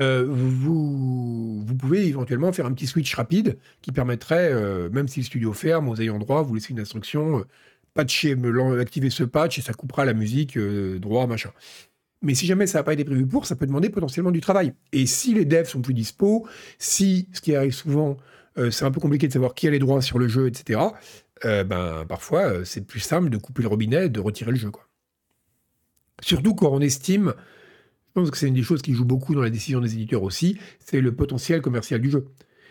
Euh, 0.00 0.24
vous, 0.26 1.64
pouvez 1.78 2.06
éventuellement 2.06 2.50
faire 2.52 2.64
un 2.64 2.72
petit 2.72 2.86
switch 2.86 3.14
rapide 3.14 3.58
qui 3.82 3.92
permettrait, 3.92 4.50
euh, 4.52 4.88
même 4.90 5.06
si 5.06 5.20
le 5.20 5.26
studio 5.26 5.52
ferme, 5.52 5.88
aux 5.88 5.96
ayants 5.96 6.18
droit, 6.18 6.42
vous 6.42 6.54
laissez 6.54 6.72
une 6.72 6.80
instruction, 6.80 7.44
patcher, 7.92 8.36
activer 8.80 9.10
ce 9.10 9.24
patch 9.24 9.58
et 9.58 9.62
ça 9.62 9.74
coupera 9.74 10.04
la 10.04 10.14
musique 10.14 10.58
droit, 10.58 11.26
machin. 11.26 11.50
Mais 12.22 12.34
si 12.34 12.46
jamais 12.46 12.66
ça 12.66 12.78
n'a 12.78 12.84
pas 12.84 12.94
été 12.94 13.04
prévu 13.04 13.26
pour, 13.26 13.46
ça 13.46 13.56
peut 13.56 13.66
demander 13.66 13.90
potentiellement 13.90 14.30
du 14.30 14.40
travail. 14.40 14.72
Et 14.92 15.06
si 15.06 15.34
les 15.34 15.44
devs 15.44 15.66
sont 15.66 15.82
plus 15.82 15.92
dispo, 15.92 16.46
si, 16.78 17.28
ce 17.32 17.40
qui 17.40 17.54
arrive 17.54 17.74
souvent, 17.74 18.16
c'est 18.56 18.84
un 18.84 18.90
peu 18.90 19.00
compliqué 19.00 19.28
de 19.28 19.32
savoir 19.32 19.54
qui 19.54 19.66
a 19.66 19.70
les 19.70 19.78
droits 19.78 20.02
sur 20.02 20.18
le 20.18 20.28
jeu, 20.28 20.46
etc., 20.48 20.80
ben, 21.42 22.04
parfois, 22.08 22.64
c'est 22.64 22.86
plus 22.86 23.00
simple 23.00 23.28
de 23.28 23.36
couper 23.36 23.62
le 23.62 23.68
robinet 23.68 24.06
et 24.06 24.08
de 24.08 24.20
retirer 24.20 24.52
le 24.52 24.56
jeu. 24.56 24.70
Surtout 26.20 26.54
quand 26.54 26.70
on 26.70 26.80
estime 26.80 27.34
je 28.14 28.20
pense 28.20 28.30
que 28.30 28.36
c'est 28.36 28.48
une 28.48 28.54
des 28.54 28.62
choses 28.62 28.82
qui 28.82 28.92
joue 28.92 29.06
beaucoup 29.06 29.34
dans 29.34 29.40
la 29.40 29.48
décision 29.48 29.80
des 29.80 29.94
éditeurs 29.94 30.22
aussi, 30.22 30.58
c'est 30.80 31.00
le 31.00 31.16
potentiel 31.16 31.62
commercial 31.62 31.98
du 31.98 32.10
jeu. 32.10 32.26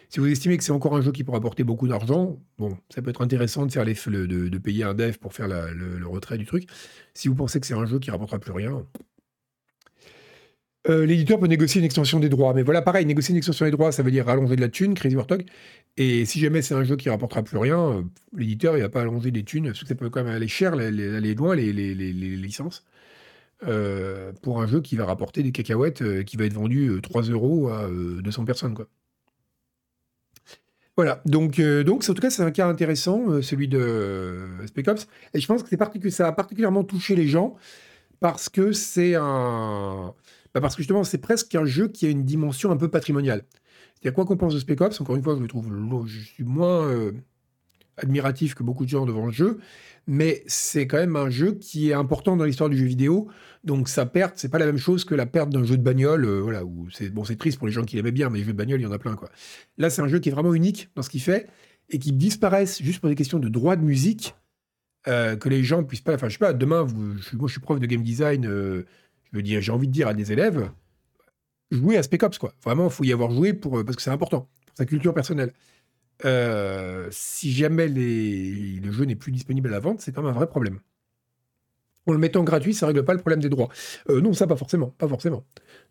Si 0.09 0.19
vous 0.19 0.27
estimez 0.27 0.55
que 0.55 0.63
c'est 0.63 0.71
encore 0.71 0.95
un 0.95 1.01
jeu 1.01 1.11
qui 1.11 1.23
pourra 1.23 1.39
apporter 1.39 1.63
beaucoup 1.63 1.87
d'argent, 1.87 2.39
bon, 2.59 2.77
ça 2.93 3.01
peut 3.01 3.09
être 3.09 3.23
intéressant 3.23 3.65
de, 3.65 3.71
faire 3.71 3.83
les, 3.83 3.95
de, 3.95 4.25
de 4.49 4.57
payer 4.59 4.83
un 4.83 4.93
dev 4.93 5.17
pour 5.17 5.33
faire 5.33 5.47
le, 5.47 6.05
retrait 6.05 6.37
du 6.37 6.45
truc. 6.45 6.69
Si 7.15 7.27
vous 7.27 7.33
pensez 7.33 7.59
que 7.59 7.65
c'est 7.65 7.73
un 7.73 7.87
jeu 7.87 7.97
qui 7.97 8.11
rapportera 8.11 8.37
plus 8.37 8.51
rien, 8.51 8.85
euh, 10.89 11.05
l'éditeur 11.05 11.39
peut 11.39 11.47
négocier 11.47 11.79
une 11.79 11.85
extension 11.85 12.19
des 12.19 12.29
droits. 12.29 12.53
Mais 12.53 12.63
voilà, 12.63 12.81
pareil, 12.81 13.05
négocier 13.05 13.33
une 13.33 13.37
extension 13.37 13.65
des 13.65 13.71
droits, 13.71 13.91
ça 13.91 14.03
veut 14.03 14.11
dire 14.11 14.27
allonger 14.29 14.55
de 14.55 14.61
la 14.61 14.69
thune, 14.69 14.93
Crazy 14.93 15.15
Warthog. 15.15 15.45
Et 15.97 16.25
si 16.25 16.39
jamais 16.39 16.61
c'est 16.61 16.73
un 16.73 16.83
jeu 16.83 16.95
qui 16.95 17.09
rapportera 17.09 17.43
plus 17.43 17.57
rien, 17.57 17.79
euh, 17.79 18.01
l'éditeur, 18.35 18.77
il 18.77 18.81
va 18.81 18.89
pas 18.89 19.01
allonger 19.01 19.31
des 19.31 19.43
thunes, 19.43 19.65
parce 19.67 19.81
que 19.81 19.87
ça 19.87 19.95
peut 19.95 20.09
quand 20.09 20.23
même 20.23 20.33
aller 20.33 20.47
cher, 20.47 20.73
aller 20.73 21.35
loin, 21.35 21.55
les, 21.55 21.71
licences. 21.73 22.85
Euh, 23.67 24.31
pour 24.41 24.59
un 24.59 24.65
jeu 24.65 24.81
qui 24.81 24.95
va 24.95 25.05
rapporter 25.05 25.43
des 25.43 25.51
cacahuètes, 25.51 26.01
euh, 26.01 26.23
qui 26.23 26.35
va 26.35 26.45
être 26.45 26.53
vendu 26.53 26.99
3 27.03 27.29
euh, 27.29 27.33
euros 27.33 27.69
à 27.69 27.87
200 27.87 28.43
personnes. 28.45 28.75
Voilà, 30.97 31.21
donc, 31.25 31.61
donc 31.61 32.03
en 32.09 32.13
tout 32.13 32.21
cas, 32.21 32.31
c'est 32.31 32.41
un 32.41 32.51
cas 32.51 32.67
intéressant, 32.67 33.41
celui 33.41 33.67
de 33.67 34.47
Spec 34.65 34.87
Ops. 34.87 35.07
Et 35.33 35.39
je 35.39 35.47
pense 35.47 35.63
que, 35.63 36.09
ça 36.09 36.27
a 36.27 36.31
particulièrement 36.31 36.83
touché 36.83 37.15
les 37.15 37.27
gens 37.27 37.55
parce 38.19 38.49
que 38.49 38.71
c'est 38.71 39.15
un. 39.15 40.13
Bah, 40.53 40.61
parce 40.61 40.75
que 40.75 40.81
justement, 40.81 41.03
c'est 41.03 41.19
presque 41.19 41.53
un 41.55 41.65
jeu 41.65 41.87
qui 41.87 42.05
a 42.05 42.09
une 42.09 42.23
dimension 42.23 42.71
un 42.71 42.77
peu 42.77 42.89
patrimoniale. 42.89 43.43
C'est-à-dire, 43.95 44.15
quoi 44.15 44.25
qu'on 44.25 44.37
pense 44.37 44.53
de 44.53 44.59
Spec 44.59 44.81
Ops, 44.81 44.99
encore 44.99 45.15
une 45.15 45.23
fois, 45.23 45.35
je 45.35 45.41
le 45.41 45.47
trouve. 45.47 45.71
Je 46.07 46.19
suis 46.19 46.43
moins 46.43 47.11
admiratif 47.97 48.55
que 48.55 48.63
beaucoup 48.63 48.85
de 48.85 48.89
gens 48.89 49.05
devant 49.05 49.25
le 49.25 49.31
jeu, 49.31 49.59
mais 50.07 50.43
c'est 50.47 50.87
quand 50.87 50.97
même 50.97 51.15
un 51.15 51.29
jeu 51.29 51.53
qui 51.53 51.89
est 51.89 51.93
important 51.93 52.35
dans 52.35 52.45
l'histoire 52.45 52.69
du 52.69 52.77
jeu 52.77 52.85
vidéo. 52.85 53.27
Donc 53.63 53.89
sa 53.89 54.05
perte, 54.05 54.35
c'est 54.37 54.49
pas 54.49 54.59
la 54.59 54.65
même 54.65 54.77
chose 54.77 55.05
que 55.05 55.15
la 55.15 55.25
perte 55.25 55.49
d'un 55.49 55.63
jeu 55.63 55.77
de 55.77 55.83
bagnole. 55.83 56.25
Euh, 56.25 56.41
voilà, 56.41 56.65
où 56.65 56.89
c'est 56.91 57.09
bon, 57.09 57.23
c'est 57.23 57.35
triste 57.35 57.57
pour 57.57 57.67
les 57.67 57.73
gens 57.73 57.83
qui 57.83 57.95
l'aimaient 57.95 58.11
bien, 58.11 58.29
mais 58.29 58.39
les 58.39 58.45
jeux 58.45 58.53
de 58.53 58.57
bagnole, 58.57 58.79
il 58.79 58.83
y 58.83 58.87
en 58.87 58.91
a 58.91 58.99
plein 58.99 59.15
quoi. 59.15 59.29
Là, 59.77 59.89
c'est 59.89 60.01
un 60.01 60.07
jeu 60.07 60.19
qui 60.19 60.29
est 60.29 60.31
vraiment 60.31 60.53
unique 60.53 60.89
dans 60.95 61.01
ce 61.01 61.09
qu'il 61.09 61.21
fait 61.21 61.47
et 61.89 61.99
qui 61.99 62.11
disparaisse 62.11 62.81
juste 62.81 62.99
pour 62.99 63.09
des 63.09 63.15
questions 63.15 63.39
de 63.39 63.49
droit 63.49 63.75
de 63.75 63.83
musique. 63.83 64.35
Euh, 65.07 65.35
que 65.35 65.49
les 65.49 65.63
gens 65.63 65.83
puissent 65.83 66.01
pas. 66.01 66.13
Enfin, 66.13 66.29
je 66.29 66.33
sais 66.33 66.39
pas. 66.39 66.53
Demain, 66.53 66.85
moi, 66.85 67.47
je 67.47 67.51
suis 67.51 67.59
prof 67.59 67.79
de 67.79 67.85
game 67.87 68.03
design. 68.03 68.45
Euh, 68.45 68.85
je 69.31 69.37
veux 69.37 69.43
dire, 69.43 69.61
j'ai 69.61 69.71
envie 69.71 69.87
de 69.87 69.93
dire 69.93 70.07
à 70.07 70.13
des 70.13 70.31
élèves, 70.31 70.71
jouez 71.71 71.97
à 71.97 72.03
Spec 72.03 72.23
Ops 72.23 72.37
quoi. 72.37 72.53
Vraiment, 72.63 72.85
il 72.85 72.91
faut 72.91 73.03
y 73.03 73.13
avoir 73.13 73.31
joué 73.31 73.53
pour 73.53 73.83
parce 73.85 73.95
que 73.95 74.01
c'est 74.01 74.11
important 74.11 74.49
pour 74.65 74.75
sa 74.75 74.85
culture 74.85 75.13
personnelle. 75.13 75.53
Euh, 76.25 77.07
si 77.11 77.51
jamais 77.51 77.87
le 77.87 78.91
jeu 78.91 79.05
n'est 79.05 79.15
plus 79.15 79.31
disponible 79.31 79.69
à 79.69 79.71
la 79.71 79.79
vente, 79.79 80.01
c'est 80.01 80.11
quand 80.11 80.21
même 80.21 80.31
un 80.31 80.35
vrai 80.35 80.47
problème. 80.47 80.79
En 82.07 82.13
le 82.13 82.17
mettant 82.17 82.43
gratuit, 82.43 82.73
ça 82.73 82.87
règle 82.87 83.03
pas 83.05 83.13
le 83.13 83.19
problème 83.19 83.41
des 83.41 83.49
droits. 83.49 83.69
Euh, 84.09 84.21
non, 84.21 84.33
ça 84.33 84.47
pas 84.47 84.55
forcément, 84.55 84.87
pas 84.97 85.07
forcément. 85.07 85.45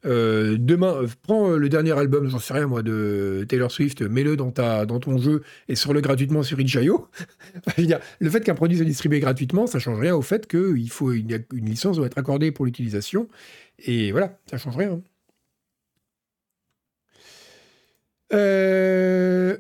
Euh, 0.05 0.57
demain, 0.59 1.05
prends 1.23 1.51
le 1.51 1.69
dernier 1.69 1.93
album, 1.97 2.29
j'en 2.29 2.41
sais 2.41 2.53
rien 2.53 2.67
moi, 2.67 2.83
de 2.83 3.47
Taylor 3.49 3.71
Swift, 3.71 4.03
mets-le 4.03 4.37
dans 4.37 4.51
ton 4.51 5.19
jeu 5.19 5.43
et 5.69 5.77
sors-le 5.77 6.01
gratuitement 6.01 6.43
sur 6.43 6.59
itch.io. 6.59 7.07
le 8.21 8.31
fait 8.31 8.41
qu'un 8.41 8.57
produit 8.57 8.77
soit 8.77 8.87
distribué 8.87 9.21
gratuitement, 9.21 9.69
ça 9.69 9.79
change 9.79 10.01
rien 10.01 10.17
au 10.17 10.23
fait 10.23 10.49
qu'il 10.49 10.91
faut 10.91 11.13
une, 11.13 11.45
licence 11.53 11.97
doit 11.97 12.07
être 12.07 12.19
accordée 12.19 12.51
pour 12.51 12.65
l'utilisation. 12.65 13.29
Et 13.79 14.11
voilà, 14.11 14.37
ça 14.51 14.59
change 14.59 14.77
rien. 14.77 15.01
Euh, 18.33 19.57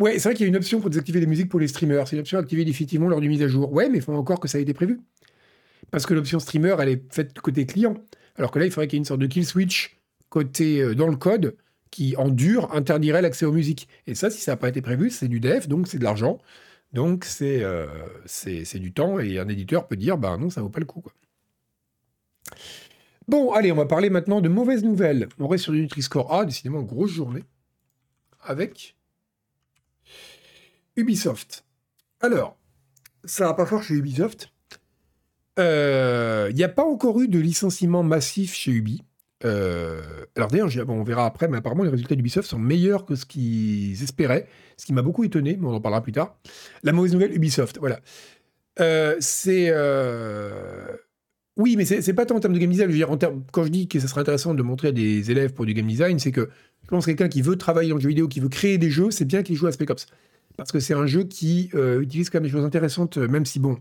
Ouais, 0.00 0.18
c'est 0.18 0.28
vrai 0.28 0.34
qu'il 0.34 0.42
y 0.44 0.46
a 0.46 0.48
une 0.48 0.56
option 0.56 0.80
pour 0.80 0.90
désactiver 0.90 1.20
les 1.20 1.26
musiques 1.26 1.48
pour 1.48 1.60
les 1.60 1.68
streamers. 1.68 2.08
C'est 2.08 2.16
une 2.16 2.20
option 2.20 2.38
activée 2.38 2.64
définitivement 2.64 3.08
lors 3.08 3.20
du 3.20 3.28
mise 3.28 3.42
à 3.42 3.48
jour. 3.48 3.72
Ouais, 3.72 3.88
mais 3.88 3.98
il 3.98 4.02
faut 4.02 4.12
encore 4.12 4.40
que 4.40 4.48
ça 4.48 4.58
ait 4.58 4.62
été 4.62 4.74
prévu. 4.74 5.00
Parce 5.94 6.06
que 6.06 6.14
l'option 6.14 6.40
streamer, 6.40 6.74
elle 6.80 6.88
est 6.88 7.14
faite 7.14 7.38
côté 7.38 7.66
client. 7.66 7.94
Alors 8.34 8.50
que 8.50 8.58
là, 8.58 8.64
il 8.64 8.72
faudrait 8.72 8.88
qu'il 8.88 8.96
y 8.96 8.98
ait 8.98 9.02
une 9.02 9.04
sorte 9.04 9.20
de 9.20 9.28
kill 9.28 9.46
switch 9.46 9.96
côté 10.28 10.80
euh, 10.80 10.96
dans 10.96 11.06
le 11.06 11.14
code 11.14 11.56
qui, 11.92 12.16
en 12.16 12.30
dur, 12.30 12.74
interdirait 12.74 13.22
l'accès 13.22 13.46
aux 13.46 13.52
musiques. 13.52 13.86
Et 14.08 14.16
ça, 14.16 14.28
si 14.28 14.40
ça 14.40 14.50
n'a 14.50 14.56
pas 14.56 14.68
été 14.68 14.82
prévu, 14.82 15.08
c'est 15.08 15.28
du 15.28 15.38
dev, 15.38 15.68
donc 15.68 15.86
c'est 15.86 16.00
de 16.00 16.02
l'argent. 16.02 16.40
Donc 16.92 17.24
euh, 17.42 17.86
c'est 18.26 18.80
du 18.80 18.92
temps. 18.92 19.20
Et 19.20 19.38
un 19.38 19.46
éditeur 19.46 19.86
peut 19.86 19.94
dire, 19.94 20.18
bah 20.18 20.36
non, 20.36 20.50
ça 20.50 20.62
vaut 20.62 20.68
pas 20.68 20.80
le 20.80 20.84
coup. 20.84 21.04
Bon, 23.28 23.52
allez, 23.52 23.70
on 23.70 23.76
va 23.76 23.86
parler 23.86 24.10
maintenant 24.10 24.40
de 24.40 24.48
mauvaises 24.48 24.82
nouvelles. 24.82 25.28
On 25.38 25.46
reste 25.46 25.62
sur 25.62 25.72
du 25.74 25.80
Nutri-Score 25.80 26.34
A, 26.34 26.44
décidément, 26.44 26.82
grosse 26.82 27.12
journée. 27.12 27.44
Avec 28.40 28.96
Ubisoft. 30.96 31.64
Alors, 32.18 32.56
ça 33.24 33.46
va 33.46 33.54
pas 33.54 33.64
fort 33.64 33.84
chez 33.84 33.94
Ubisoft. 33.94 34.50
Euh, 35.58 36.48
il 36.50 36.56
n'y 36.56 36.64
a 36.64 36.68
pas 36.68 36.84
encore 36.84 37.20
eu 37.20 37.28
de 37.28 37.38
licenciement 37.38 38.02
massif 38.02 38.54
chez 38.54 38.72
Ubi. 38.72 39.02
Euh, 39.44 40.00
alors 40.36 40.48
d'ailleurs, 40.48 40.70
on 40.88 41.02
verra 41.02 41.26
après, 41.26 41.48
mais 41.48 41.58
apparemment 41.58 41.84
les 41.84 41.90
résultats 41.90 42.14
d'Ubisoft 42.14 42.48
sont 42.48 42.58
meilleurs 42.58 43.04
que 43.04 43.14
ce 43.14 43.26
qu'ils 43.26 44.02
espéraient, 44.02 44.48
ce 44.76 44.86
qui 44.86 44.92
m'a 44.92 45.02
beaucoup 45.02 45.24
étonné, 45.24 45.56
mais 45.60 45.66
on 45.66 45.74
en 45.74 45.80
parlera 45.80 46.02
plus 46.02 46.12
tard. 46.12 46.36
La 46.82 46.92
mauvaise 46.92 47.12
nouvelle, 47.12 47.34
Ubisoft, 47.34 47.78
voilà. 47.78 48.00
Euh, 48.80 49.16
c'est... 49.20 49.72
Oui, 51.56 51.76
mais 51.76 51.84
c'est 51.84 52.14
pas 52.14 52.26
tant 52.26 52.34
en 52.34 52.40
termes 52.40 52.54
de 52.54 52.58
game 52.58 52.70
design. 52.70 52.90
Quand 53.52 53.64
je 53.64 53.68
dis 53.68 53.86
que 53.86 54.00
ça 54.00 54.08
serait 54.08 54.22
intéressant 54.22 54.54
de 54.54 54.62
montrer 54.64 54.88
à 54.88 54.92
des 54.92 55.30
élèves 55.30 55.52
pour 55.52 55.66
du 55.66 55.74
game 55.74 55.86
design, 55.86 56.18
c'est 56.18 56.32
que 56.32 56.50
je 56.82 56.88
pense 56.88 57.06
que 57.06 57.12
quelqu'un 57.12 57.28
qui 57.28 57.42
veut 57.42 57.54
travailler 57.56 57.90
dans 57.90 57.94
le 57.94 58.00
jeu 58.00 58.08
vidéo, 58.08 58.26
qui 58.26 58.40
veut 58.40 58.48
créer 58.48 58.76
des 58.76 58.90
jeux, 58.90 59.12
c'est 59.12 59.24
bien 59.24 59.44
qu'il 59.44 59.54
joue 59.54 59.68
à 59.68 59.72
Spec 59.72 59.90
Ops 59.90 60.06
parce 60.56 60.72
que 60.72 60.80
c'est 60.80 60.94
un 60.94 61.06
jeu 61.06 61.24
qui 61.24 61.70
euh, 61.74 62.00
utilise 62.00 62.30
quand 62.30 62.38
même 62.38 62.44
des 62.44 62.50
choses 62.50 62.64
intéressantes, 62.64 63.18
euh, 63.18 63.28
même 63.28 63.44
si 63.44 63.58
bon, 63.58 63.78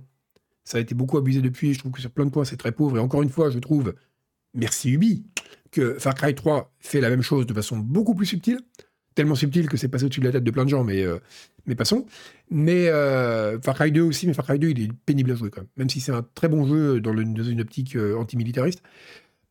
ça 0.63 0.77
a 0.77 0.81
été 0.81 0.95
beaucoup 0.95 1.17
abusé 1.17 1.41
depuis. 1.41 1.73
Je 1.73 1.79
trouve 1.79 1.91
que 1.91 2.01
sur 2.01 2.11
plein 2.11 2.25
de 2.25 2.31
points, 2.31 2.45
c'est 2.45 2.57
très 2.57 2.71
pauvre. 2.71 2.97
Et 2.97 2.99
encore 2.99 3.21
une 3.21 3.29
fois, 3.29 3.49
je 3.49 3.59
trouve, 3.59 3.93
merci 4.53 4.91
Ubi, 4.91 5.25
que 5.71 5.97
Far 5.99 6.15
Cry 6.15 6.35
3 6.35 6.73
fait 6.79 7.01
la 7.01 7.09
même 7.09 7.21
chose 7.21 7.45
de 7.45 7.53
façon 7.53 7.77
beaucoup 7.77 8.15
plus 8.15 8.25
subtile. 8.25 8.59
Tellement 9.15 9.35
subtile 9.35 9.69
que 9.69 9.77
c'est 9.77 9.89
passé 9.89 10.05
au-dessus 10.05 10.21
de 10.21 10.25
la 10.25 10.31
tête 10.31 10.43
de 10.43 10.51
plein 10.51 10.65
de 10.65 10.69
gens, 10.69 10.83
mais, 10.83 11.03
euh, 11.03 11.19
mais 11.67 11.75
passons. 11.75 12.05
Mais 12.49 12.87
Far 13.61 13.75
Cry 13.75 13.91
2 13.91 14.01
aussi, 14.01 14.27
mais 14.27 14.33
Far 14.33 14.45
Cry 14.45 14.57
2, 14.59 14.69
il 14.69 14.81
est 14.83 14.93
pénible 15.05 15.31
à 15.31 15.35
jouer 15.35 15.49
quand 15.49 15.61
même. 15.61 15.69
Même 15.77 15.89
si 15.89 15.99
c'est 15.99 16.11
un 16.11 16.25
très 16.33 16.47
bon 16.47 16.65
jeu 16.65 16.99
dans, 16.99 17.15
une 17.15 17.61
optique 17.61 17.95
antimilitariste. 17.95 18.81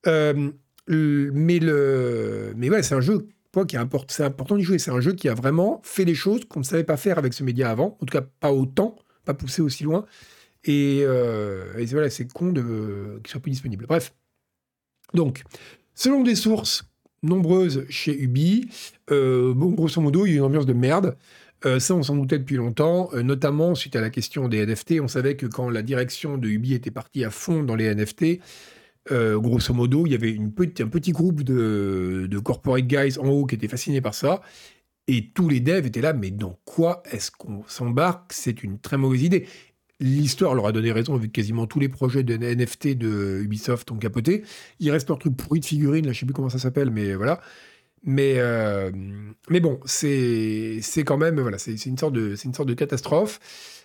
mais, 0.07 1.59
le, 1.59 2.53
mais 2.57 2.70
ouais, 2.70 2.83
c'est 2.83 2.94
un 2.94 3.01
jeu 3.01 3.29
qui 3.66 3.77
c'est 4.09 4.25
important 4.25 4.57
d'y 4.57 4.62
jouer. 4.62 4.79
C'est 4.79 4.90
un 4.90 5.01
jeu 5.01 5.12
qui 5.12 5.29
a 5.29 5.35
vraiment 5.35 5.81
fait 5.85 6.05
des 6.05 6.14
choses 6.14 6.44
qu'on 6.46 6.61
ne 6.61 6.64
savait 6.64 6.85
pas 6.85 6.96
faire 6.96 7.18
avec 7.18 7.35
ce 7.35 7.44
média 7.44 7.70
avant, 7.70 7.98
en 8.01 8.07
tout 8.07 8.12
cas 8.12 8.22
pas 8.22 8.53
autant, 8.53 8.96
pas 9.25 9.35
poussé 9.35 9.62
aussi 9.62 9.85
loin. 9.85 10.07
Et, 10.64 11.01
euh, 11.03 11.85
voilà, 11.90 12.11
c'est 12.11 12.33
con 12.33 12.53
de, 12.53 13.20
qu'il 13.22 13.31
soit 13.31 13.40
plus 13.40 13.51
disponible. 13.51 13.87
Bref. 13.87 14.14
Donc, 15.14 15.42
selon 15.94 16.22
des 16.22 16.35
sources 16.35 16.85
nombreuses 17.22 17.87
chez 17.88 18.18
Ubi, 18.18 18.68
euh, 19.11 19.55
grosso 19.55 20.01
modo, 20.01 20.27
il 20.27 20.31
y 20.31 20.35
a 20.35 20.37
une 20.38 20.44
ambiance 20.44 20.66
de 20.66 20.72
merde. 20.72 21.16
Euh, 21.64 21.79
ça, 21.79 21.94
on 21.94 22.03
s'en 22.03 22.16
doutait 22.16 22.38
depuis 22.38 22.57
longtemps, 22.57 23.11
notamment 23.14 23.75
suite 23.75 23.94
à 23.94 24.01
la 24.01 24.11
question 24.11 24.48
des 24.48 24.64
NFT. 24.66 25.01
On 25.01 25.09
savait 25.09 25.37
que 25.37 25.46
quand 25.46 25.70
la 25.70 25.83
direction 25.83 26.38
de 26.38 26.48
Ubi 26.48 26.75
était 26.75 26.90
partie 26.90 27.25
à 27.25 27.31
fond 27.31 27.62
dans 27.62 27.77
les 27.77 27.94
NFT, 27.94 28.40
euh, 29.11 29.38
grosso 29.38 29.75
modo, 29.75 30.07
il 30.07 30.12
y 30.12 30.14
avait 30.14 30.38
un 30.38 30.48
petit 30.48 31.12
groupe 31.12 31.42
de, 31.42 32.38
corporate 32.44 32.87
guys 32.87 33.18
en 33.18 33.27
haut 33.29 33.46
qui 33.46 33.55
étaient 33.57 33.68
fascinés 33.68 34.01
par 34.01 34.14
ça. 34.14 34.40
Et 35.09 35.31
tous 35.31 35.48
les 35.48 35.61
devs 35.61 35.87
étaient 35.87 36.01
là, 36.01 36.12
mais 36.12 36.31
dans 36.31 36.59
quoi 36.64 37.03
est-ce 37.11 37.31
qu'on 37.31 37.64
s'embarque? 37.66 38.33
C'est 38.33 38.62
une 38.62 38.79
très 38.79 38.96
mauvaise 38.96 39.22
idée. 39.22 39.48
L'histoire 40.02 40.54
leur 40.54 40.66
a 40.66 40.72
donné 40.72 40.92
raison 40.92 41.16
vu 41.16 41.30
quasiment 41.30 41.66
tous 41.66 41.80
les 41.80 41.88
projets 41.88 42.22
de 42.22 42.36
NFT 42.36 42.98
de 42.98 43.40
Ubisoft 43.42 43.90
ont 43.90 43.96
capoté. 43.96 44.42
Il 44.80 44.90
reste 44.90 45.08
leur 45.08 45.18
truc 45.18 45.36
pourri 45.36 45.60
de 45.60 45.64
figurines, 45.64 46.06
là 46.06 46.12
je 46.12 46.20
sais 46.20 46.26
plus 46.26 46.34
comment 46.34 46.50
ça 46.50 46.58
s'appelle, 46.58 46.90
mais 46.90 47.14
voilà. 47.14 47.40
Mais, 48.04 48.34
euh, 48.38 48.90
bon, 49.48 49.80
c'est 49.84 50.80
quand 51.06 51.18
même, 51.18 51.40
voilà, 51.40 51.58
c'est 51.58 51.86
une, 51.86 51.98
sorte 51.98 52.14
de, 52.14 52.34
une 52.44 52.52
sorte 52.52 52.68
de 52.68 52.74
catastrophe. 52.74 53.38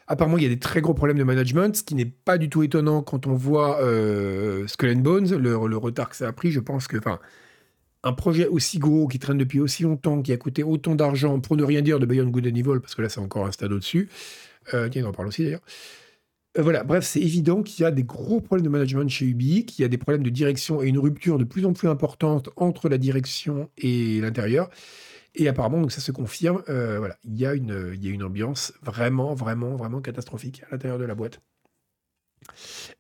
Apparemment, 0.08 0.38
il 0.38 0.43
y 0.43 0.47
a 0.47 0.49
des 0.49 0.60
très 0.60 0.82
gros 0.82 0.93
problèmes 0.93 1.17
de 1.17 1.23
management, 1.23 1.75
ce 1.75 1.84
qui 1.84 1.93
n'est 1.93 2.06
pas 2.06 2.38
du 2.38 2.49
tout 2.49 2.63
étonnant 2.63 3.03
quand 3.03 3.27
on 3.27 3.36
voit 3.36 3.82
euh, 3.82 4.65
Skull 4.67 4.89
and 4.89 5.01
Bones, 5.01 5.30
le, 5.30 5.67
le, 5.67 5.77
retard 5.77 6.10
que 6.10 6.15
ça 6.15 6.27
a 6.27 6.32
pris. 6.32 6.51
Je 6.51 6.62
pense 6.62 6.88
que, 6.88 6.97
enfin, 6.97 7.19
un 8.03 8.13
projet 8.13 8.47
aussi 8.47 8.80
gros, 8.80 9.08
qui 9.08 9.19
traîne 9.19 9.38
depuis 9.38 9.60
aussi 9.60 9.84
longtemps, 9.84 10.21
qui 10.21 10.32
a 10.32 10.38
coûté 10.38 10.63
autant 10.63 10.95
d'argent, 10.95 11.39
pour 11.39 11.58
ne 11.58 11.63
rien 11.63 11.82
dire 11.82 11.99
de 11.99 12.06
Beyond 12.06 12.30
Good 12.30 12.47
and 12.47 12.56
Evil, 12.56 12.80
parce 12.82 12.95
que 12.95 13.01
là, 13.01 13.10
c'est 13.10 13.19
encore 13.19 13.45
un 13.45 13.51
stade 13.51 13.71
au-dessus. 13.71 14.10
Euh, 14.73 14.89
tiens, 14.89 15.06
on 15.06 15.10
en 15.10 15.13
parle 15.13 15.27
aussi 15.27 15.43
d'ailleurs. 15.43 15.62
Euh, 16.58 16.62
voilà, 16.62 16.84
bref, 16.84 17.06
c'est 17.06 17.22
évident 17.22 17.62
qu'il 17.62 17.84
y 17.84 17.86
a 17.86 17.91
des 17.91 18.04
gros 18.04 18.41
problèmes 18.41 18.65
de 18.65 18.70
management 18.70 19.10
chez 19.10 19.26
Ubi, 19.26 19.65
qu'il 19.65 19.84
y 19.84 19.86
a 19.86 19.88
des 19.88 19.98
problèmes 19.98 20.24
de 20.24 20.30
direction 20.30 20.82
et 20.82 20.88
une 20.88 20.98
rupture 21.00 21.38
de 21.38 21.43
plus 21.43 21.65
en 21.65 21.74
plus 21.74 21.88
importante 21.88 22.50
entre 22.56 22.89
la 22.89 22.98
direction 22.98 23.70
et 23.78 24.20
l'intérieur. 24.22 24.70
Et 25.36 25.48
apparemment, 25.48 25.80
donc 25.82 25.91
ça 25.91 26.02
se 26.02 26.12
confirme, 26.12 26.63
euh, 26.67 26.98
voilà, 26.98 27.17
il 27.24 27.38
y, 27.38 27.46
a 27.46 27.54
une, 27.54 27.91
il 27.93 28.04
y 28.04 28.10
a 28.10 28.12
une 28.12 28.24
ambiance 28.24 28.74
vraiment, 28.82 29.36
vraiment, 29.36 29.76
vraiment 29.76 30.02
catastrophique 30.02 30.63
à 30.63 30.72
l'intérieur 30.72 30.98
de 30.98 31.06
la 31.06 31.13
boîte. 31.13 31.41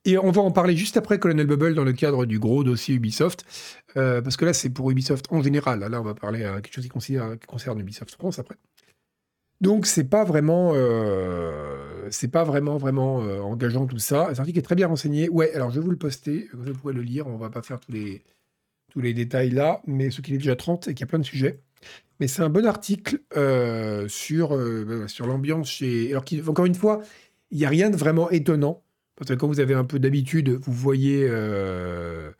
Et 0.05 0.17
on 0.17 0.29
va 0.31 0.41
en 0.41 0.51
parler 0.51 0.75
juste 0.75 0.97
après 0.97 1.19
Colonel 1.19 1.47
Bubble 1.47 1.73
dans 1.73 1.83
le 1.83 1.93
cadre 1.93 2.25
du 2.25 2.37
gros 2.37 2.63
dossier 2.63 2.95
Ubisoft, 2.95 3.45
euh, 3.95 4.21
parce 4.21 4.35
que 4.35 4.45
là 4.45 4.53
c'est 4.53 4.69
pour 4.69 4.91
Ubisoft 4.91 5.25
en 5.31 5.41
général. 5.41 5.79
Là 5.79 5.99
on 5.99 6.03
va 6.03 6.13
parler 6.13 6.43
à 6.43 6.61
quelque 6.61 6.73
chose 6.73 6.83
qui, 6.83 6.89
concerne, 6.89 7.79
Ubisoft 7.79 8.13
France 8.13 8.39
après. 8.39 8.55
Donc 9.61 9.87
c'est 9.87 10.03
pas 10.03 10.23
vraiment, 10.23 10.73
c'est 12.11 12.29
pas 12.29 12.43
vraiment 12.43 12.77
vraiment 12.77 13.21
euh, 13.21 13.39
engageant 13.39 13.85
tout 13.85 13.97
ça. 13.97 14.29
C'est 14.31 14.39
un 14.39 14.41
article 14.41 14.59
est 14.59 14.63
très 14.63 14.75
bien 14.75 14.87
renseigné. 14.87 15.29
Ouais, 15.29 15.53
alors 15.53 15.69
je 15.69 15.79
vais 15.79 15.85
vous 15.85 15.91
le 15.91 15.97
poster, 15.97 16.47
vous 16.53 16.73
pouvez 16.73 16.93
le 16.93 17.01
lire. 17.01 17.27
On 17.27 17.37
va 17.37 17.49
pas 17.49 17.61
faire 17.61 17.79
tous 17.79 17.91
les 17.91 18.23
tous 18.91 19.01
les 19.01 19.13
détails 19.13 19.49
là, 19.49 19.81
mais 19.85 20.11
ce 20.11 20.21
qu'il 20.21 20.33
est 20.33 20.37
déjà 20.37 20.55
30 20.55 20.87
et 20.87 20.93
qu'il 20.93 21.01
y 21.01 21.03
a 21.03 21.07
plein 21.07 21.19
de 21.19 21.25
sujets. 21.25 21.59
Mais 22.19 22.27
c'est 22.27 22.41
un 22.41 22.49
bon 22.49 22.65
article 22.65 23.19
sur 24.07 24.57
bah, 24.57 25.07
sur 25.07 25.27
l'ambiance 25.27 25.69
chez. 25.69 26.11
Alors 26.11 26.25
encore 26.47 26.65
une 26.65 26.75
fois, 26.75 27.01
il 27.51 27.59
n'y 27.59 27.65
a 27.65 27.69
rien 27.69 27.89
de 27.89 27.97
vraiment 27.97 28.29
étonnant 28.29 28.83
parce 29.17 29.29
que 29.29 29.35
quand 29.35 29.47
vous 29.47 29.59
avez 29.59 29.73
un 29.73 29.83
peu 29.83 29.99
d'habitude, 29.99 30.49
vous 30.49 30.73
voyez 30.73 31.27
euh, 31.27 32.31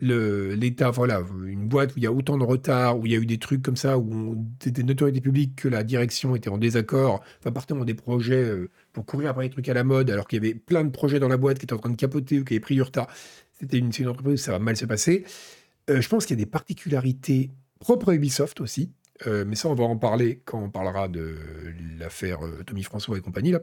l'état, 0.00 0.90
voilà, 0.90 1.22
une 1.44 1.68
boîte 1.68 1.94
où 1.94 1.98
il 1.98 2.04
y 2.04 2.06
a 2.06 2.12
autant 2.12 2.38
de 2.38 2.44
retard, 2.44 2.98
où 2.98 3.06
il 3.06 3.12
y 3.12 3.14
a 3.14 3.18
eu 3.18 3.26
des 3.26 3.38
trucs 3.38 3.62
comme 3.62 3.76
ça, 3.76 3.98
où 3.98 4.46
c'était 4.62 4.82
notoriété 4.82 5.20
publique 5.20 5.56
que 5.56 5.68
la 5.68 5.84
direction 5.84 6.34
était 6.34 6.48
en 6.48 6.58
désaccord, 6.58 7.22
enfin, 7.40 7.52
partant 7.52 7.84
des 7.84 7.94
projets 7.94 8.42
euh, 8.42 8.70
pour 8.92 9.06
courir 9.06 9.30
après 9.30 9.44
les 9.44 9.50
trucs 9.50 9.68
à 9.68 9.74
la 9.74 9.84
mode, 9.84 10.10
alors 10.10 10.26
qu'il 10.26 10.42
y 10.42 10.46
avait 10.46 10.54
plein 10.54 10.84
de 10.84 10.90
projets 10.90 11.18
dans 11.18 11.28
la 11.28 11.36
boîte 11.36 11.58
qui 11.58 11.64
étaient 11.64 11.72
en 11.72 11.78
train 11.78 11.90
de 11.90 11.96
capoter 11.96 12.40
ou 12.40 12.44
qui 12.44 12.54
avaient 12.54 12.60
pris 12.60 12.74
du 12.74 12.82
retard. 12.82 13.08
C'était 13.58 13.78
une, 13.78 13.90
une 13.96 14.08
entreprise 14.08 14.40
où 14.40 14.44
ça 14.44 14.52
va 14.52 14.58
mal 14.58 14.76
se 14.76 14.86
passer. 14.86 15.24
Euh, 15.88 16.00
je 16.00 16.08
pense 16.08 16.26
qu'il 16.26 16.38
y 16.38 16.40
a 16.42 16.44
des 16.44 16.50
particularités 16.50 17.50
propres 17.78 18.10
à 18.10 18.14
Ubisoft 18.14 18.60
aussi, 18.60 18.92
mais 19.26 19.54
ça, 19.54 19.68
on 19.68 19.74
va 19.74 19.84
en 19.84 19.98
parler 19.98 20.40
quand 20.46 20.62
on 20.62 20.70
parlera 20.70 21.06
de 21.06 21.36
l'affaire 21.98 22.40
Tommy 22.66 22.82
François 22.82 23.18
et 23.18 23.20
compagnie, 23.20 23.50
là. 23.50 23.60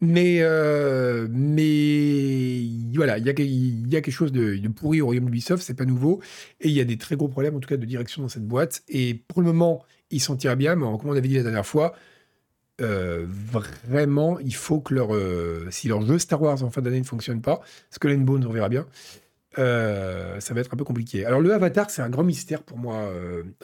Mais, 0.00 0.38
euh, 0.40 1.28
mais 1.30 2.62
voilà, 2.94 3.18
il 3.18 3.24
y, 3.24 3.30
a, 3.30 3.32
quelque 3.34 4.10
chose 4.10 4.32
de, 4.32 4.56
pourri 4.68 5.00
au 5.00 5.06
royaume 5.06 5.24
d'Ubisoft, 5.26 5.62
c'est 5.62 5.74
pas 5.74 5.84
nouveau. 5.84 6.20
Et 6.60 6.68
il 6.68 6.74
y 6.74 6.80
a 6.80 6.84
des 6.84 6.98
très 6.98 7.16
gros 7.16 7.28
problèmes, 7.28 7.56
en 7.56 7.60
tout 7.60 7.68
cas, 7.68 7.76
de 7.76 7.86
direction 7.86 8.22
dans 8.22 8.28
cette 8.28 8.46
boîte. 8.46 8.82
Et 8.88 9.14
pour 9.14 9.40
le 9.40 9.46
moment, 9.46 9.84
ils 10.10 10.20
s'en 10.20 10.36
tirent 10.36 10.56
bien, 10.56 10.76
mais 10.76 10.84
comme 10.98 11.10
on 11.10 11.12
avait 11.12 11.22
dit 11.22 11.36
la 11.36 11.42
dernière 11.42 11.66
fois, 11.66 11.94
euh, 12.80 13.26
vraiment, 13.86 14.38
il 14.40 14.54
faut 14.54 14.80
que 14.80 14.94
leur. 14.94 15.14
Euh, 15.14 15.66
si 15.70 15.88
leur 15.88 16.02
jeu 16.02 16.18
Star 16.18 16.40
Wars 16.42 16.62
en 16.62 16.70
fin 16.70 16.82
d'année 16.82 17.00
ne 17.00 17.04
fonctionne 17.04 17.40
pas, 17.40 17.60
Skull 17.90 18.12
and 18.12 18.22
Bones, 18.22 18.44
on 18.46 18.52
verra 18.52 18.68
bien, 18.68 18.86
ça 19.56 20.54
va 20.54 20.60
être 20.60 20.74
un 20.74 20.76
peu 20.76 20.84
compliqué. 20.84 21.24
Alors, 21.24 21.40
le 21.40 21.52
Avatar, 21.52 21.90
c'est 21.90 22.02
un 22.02 22.10
grand 22.10 22.24
mystère 22.24 22.62
pour 22.62 22.78
moi. 22.78 23.08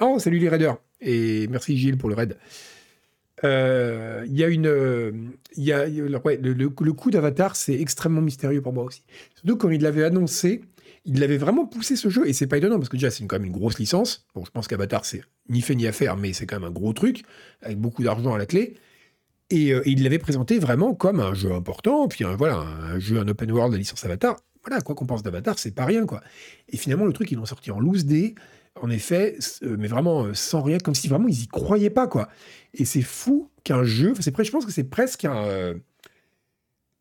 Oh, 0.01 0.18
salut 0.18 0.38
les 0.38 0.49
raiders 0.49 0.77
Et 1.01 1.49
merci 1.49 1.77
Gilles 1.77 1.99
pour 1.99 2.09
le 2.09 2.14
raid. 2.14 2.37
Euh, 3.44 4.25
il 4.27 4.37
y 4.37 4.44
a 4.44 4.49
une, 4.49 5.33
y 5.57 5.73
a, 5.73 5.87
le, 5.87 6.92
coup 6.92 7.11
d'Avatar, 7.11 7.57
c'est 7.57 7.79
extrêmement 7.81 8.20
mystérieux 8.20 8.61
pour 8.61 8.73
moi 8.73 8.85
aussi. 8.85 9.03
Surtout 9.37 9.57
quand 9.57 9.70
il 9.70 9.83
l'avait 9.83 10.05
annoncé, 10.05 10.62
il 11.05 11.20
l'avait 11.20 11.38
vraiment 11.38 11.66
poussé 11.66 11.96
ce 11.96 12.11
jeu, 12.11 12.29
et 12.29 12.33
c'est 12.33 12.46
pas 12.46 12.59
étonnant 12.59 12.77
parce 12.77 12.88
que 12.88 12.96
déjà 12.96 13.11
c'est 13.11 13.25
quand 13.25 13.37
même 13.37 13.46
une 13.46 13.53
grosse 13.53 13.79
licence. 13.79 14.27
Bon, 14.35 14.44
je 14.44 14.51
pense 14.51 14.68
qu'Avatar 14.68 15.05
c'est 15.05 15.23
ni 15.49 15.62
fait 15.62 15.75
ni 15.75 15.87
à 15.87 15.92
faire, 15.92 16.16
mais 16.16 16.33
c'est 16.33 16.46
quand 16.46 16.61
même 16.61 16.68
un 16.68 16.73
gros 16.73 16.92
truc 16.92 17.23
avec 17.62 17.79
beaucoup 17.79 18.03
d'argent 18.03 18.35
à 18.35 18.38
la 18.38 18.46
clé. 18.46 18.75
Et, 19.50 19.72
euh, 19.72 19.82
il 19.86 20.02
l'avait 20.02 20.18
présenté 20.18 20.58
vraiment 20.58 20.94
comme 20.94 21.20
un 21.20 21.34
jeu 21.34 21.52
important, 21.52 22.08
puis 22.08 22.24
voilà, 22.38 22.58
un 22.58 22.98
jeu, 22.98 23.18
un 23.18 23.28
open 23.28 23.50
world, 23.52 23.72
la 23.72 23.78
licence 23.78 24.04
Avatar. 24.04 24.36
Voilà, 24.64 24.82
quoi 24.82 24.94
qu'on 24.94 25.06
pense 25.06 25.22
d'Avatar, 25.22 25.58
c'est 25.58 25.74
pas 25.74 25.86
rien 25.86 26.04
quoi. 26.06 26.22
Et 26.68 26.76
finalement, 26.76 27.06
le 27.06 27.12
truc, 27.12 27.30
ils 27.32 27.36
l'ont 27.36 27.46
sorti 27.46 27.70
en 27.70 27.80
loose 27.80 28.04
day 28.04 28.34
en 28.80 28.88
effet, 28.90 29.36
euh, 29.62 29.76
mais 29.78 29.88
vraiment 29.88 30.24
euh, 30.24 30.34
sans 30.34 30.62
rien, 30.62 30.78
comme 30.78 30.94
si 30.94 31.08
vraiment 31.08 31.28
ils 31.28 31.42
y 31.42 31.48
croyaient 31.48 31.90
pas, 31.90 32.06
quoi. 32.06 32.28
Et 32.74 32.84
c'est 32.84 33.02
fou 33.02 33.50
qu'un 33.64 33.84
jeu, 33.84 34.14
c'est 34.20 34.34
je 34.42 34.50
pense 34.50 34.64
que 34.64 34.72
c'est 34.72 34.84
presque 34.84 35.24
un, 35.24 35.74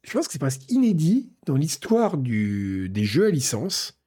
je 0.04 0.14
pense 0.14 0.28
que 0.28 0.34
c'est 0.34 0.40
presque 0.40 0.70
inédit 0.72 1.30
dans 1.46 1.56
l'histoire 1.56 2.18
des 2.18 3.04
jeux 3.04 3.28
à 3.28 3.30
licence 3.30 4.00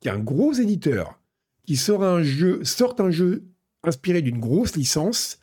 qu'un 0.00 0.18
gros 0.18 0.52
éditeur 0.54 1.20
qui 1.66 1.76
sort 1.76 2.02
un 2.02 2.22
jeu, 2.22 2.64
sorte 2.64 3.00
un 3.00 3.10
jeu 3.10 3.44
inspiré 3.82 4.22
d'une 4.22 4.40
grosse 4.40 4.76
licence 4.76 5.38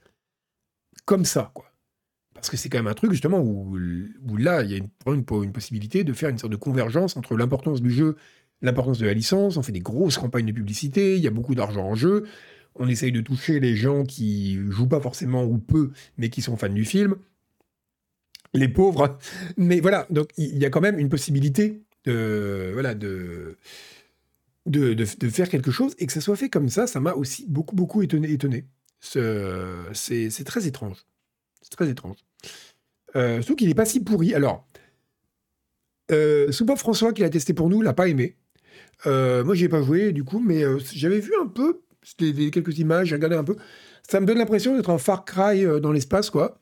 comme 1.05 1.25
ça, 1.25 1.51
quoi. 1.53 1.71
Parce 2.37 2.49
que 2.49 2.57
c'est 2.57 2.69
quand 2.69 2.77
même 2.77 2.87
un 2.87 2.93
truc 2.93 3.11
justement 3.11 3.41
où, 3.41 3.77
là, 4.37 4.63
il 4.63 4.71
y 4.71 4.75
a 4.75 5.11
une, 5.11 5.23
possibilité 5.51 6.03
de 6.03 6.13
faire 6.13 6.29
une 6.29 6.37
sorte 6.37 6.51
de 6.51 6.57
convergence 6.57 7.17
entre 7.17 7.35
l'importance 7.35 7.81
du 7.81 7.91
jeu 7.91 8.15
l'importance 8.61 8.99
de 8.99 9.05
la 9.05 9.13
licence, 9.13 9.57
on 9.57 9.63
fait 9.63 9.71
des 9.71 9.79
grosses 9.79 10.17
campagnes 10.17 10.47
de 10.47 10.51
publicité, 10.51 11.15
il 11.15 11.21
y 11.21 11.27
a 11.27 11.31
beaucoup 11.31 11.55
d'argent 11.55 11.85
en 11.85 11.95
jeu, 11.95 12.25
on 12.75 12.87
essaye 12.87 13.11
de 13.11 13.21
toucher 13.21 13.59
les 13.59 13.75
gens 13.75 14.03
qui 14.03 14.59
jouent 14.69 14.87
pas 14.87 15.01
forcément 15.01 15.43
ou 15.43 15.57
peu, 15.57 15.91
mais 16.17 16.29
qui 16.29 16.41
sont 16.41 16.57
fans 16.57 16.69
du 16.69 16.85
film. 16.85 17.15
Les 18.53 18.69
pauvres. 18.69 19.17
Mais 19.57 19.79
voilà, 19.79 20.07
donc 20.09 20.29
il 20.37 20.57
y 20.57 20.65
a 20.65 20.69
quand 20.69 20.81
même 20.81 20.99
une 20.99 21.09
possibilité 21.09 21.81
de, 22.05 22.71
voilà, 22.73 22.95
de, 22.95 23.57
de, 24.65 24.93
de, 24.93 25.29
faire 25.29 25.49
quelque 25.49 25.71
chose 25.71 25.95
et 25.99 26.07
que 26.07 26.13
ça 26.13 26.21
soit 26.21 26.35
fait 26.35 26.49
comme 26.49 26.69
ça, 26.69 26.87
ça 26.87 26.99
m'a 26.99 27.13
aussi 27.13 27.45
beaucoup, 27.47 27.75
beaucoup 27.75 28.01
étonné. 28.01 28.31
étonné. 28.31 28.65
C'est 28.99 30.43
très 30.45 30.67
étrange. 30.67 31.05
C'est 31.61 31.71
très 31.71 31.89
étrange. 31.89 32.17
Euh, 33.17 33.41
surtout 33.41 33.55
qu'il 33.55 33.67
n'est 33.67 33.75
pas 33.75 33.85
si 33.85 33.99
pourri. 33.99 34.33
Alors, 34.33 34.65
euh, 36.11 36.51
Soupa 36.51 36.75
François, 36.75 37.13
qui 37.13 37.21
l'a 37.21 37.29
testé 37.29 37.53
pour 37.53 37.69
nous, 37.69 37.81
l'a 37.81 37.93
pas 37.93 38.07
aimé. 38.07 38.37
Euh, 39.05 39.43
moi, 39.43 39.55
j'y 39.55 39.65
ai 39.65 39.69
pas 39.69 39.81
joué, 39.81 40.11
du 40.11 40.23
coup, 40.23 40.39
mais 40.39 40.63
euh, 40.63 40.79
j'avais 40.93 41.19
vu 41.19 41.31
un 41.41 41.47
peu, 41.47 41.81
des, 42.19 42.51
quelques 42.51 42.79
images, 42.79 43.07
j'ai 43.07 43.15
regardé 43.15 43.35
un 43.35 43.43
peu. 43.43 43.55
Ça 44.07 44.19
me 44.19 44.25
donne 44.25 44.37
l'impression 44.37 44.75
d'être 44.75 44.89
un 44.89 44.97
Far 44.97 45.25
Cry 45.25 45.65
euh, 45.65 45.79
dans 45.79 45.91
l'espace, 45.91 46.29
quoi. 46.29 46.59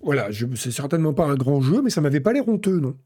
Voilà, 0.00 0.30
c'est 0.56 0.72
certainement 0.72 1.14
pas 1.14 1.26
un 1.26 1.36
grand 1.36 1.60
jeu, 1.60 1.80
mais 1.82 1.90
ça 1.90 2.00
m'avait 2.00 2.20
pas 2.20 2.32
l'air 2.32 2.48
honteux, 2.48 2.80
non. 2.80 2.96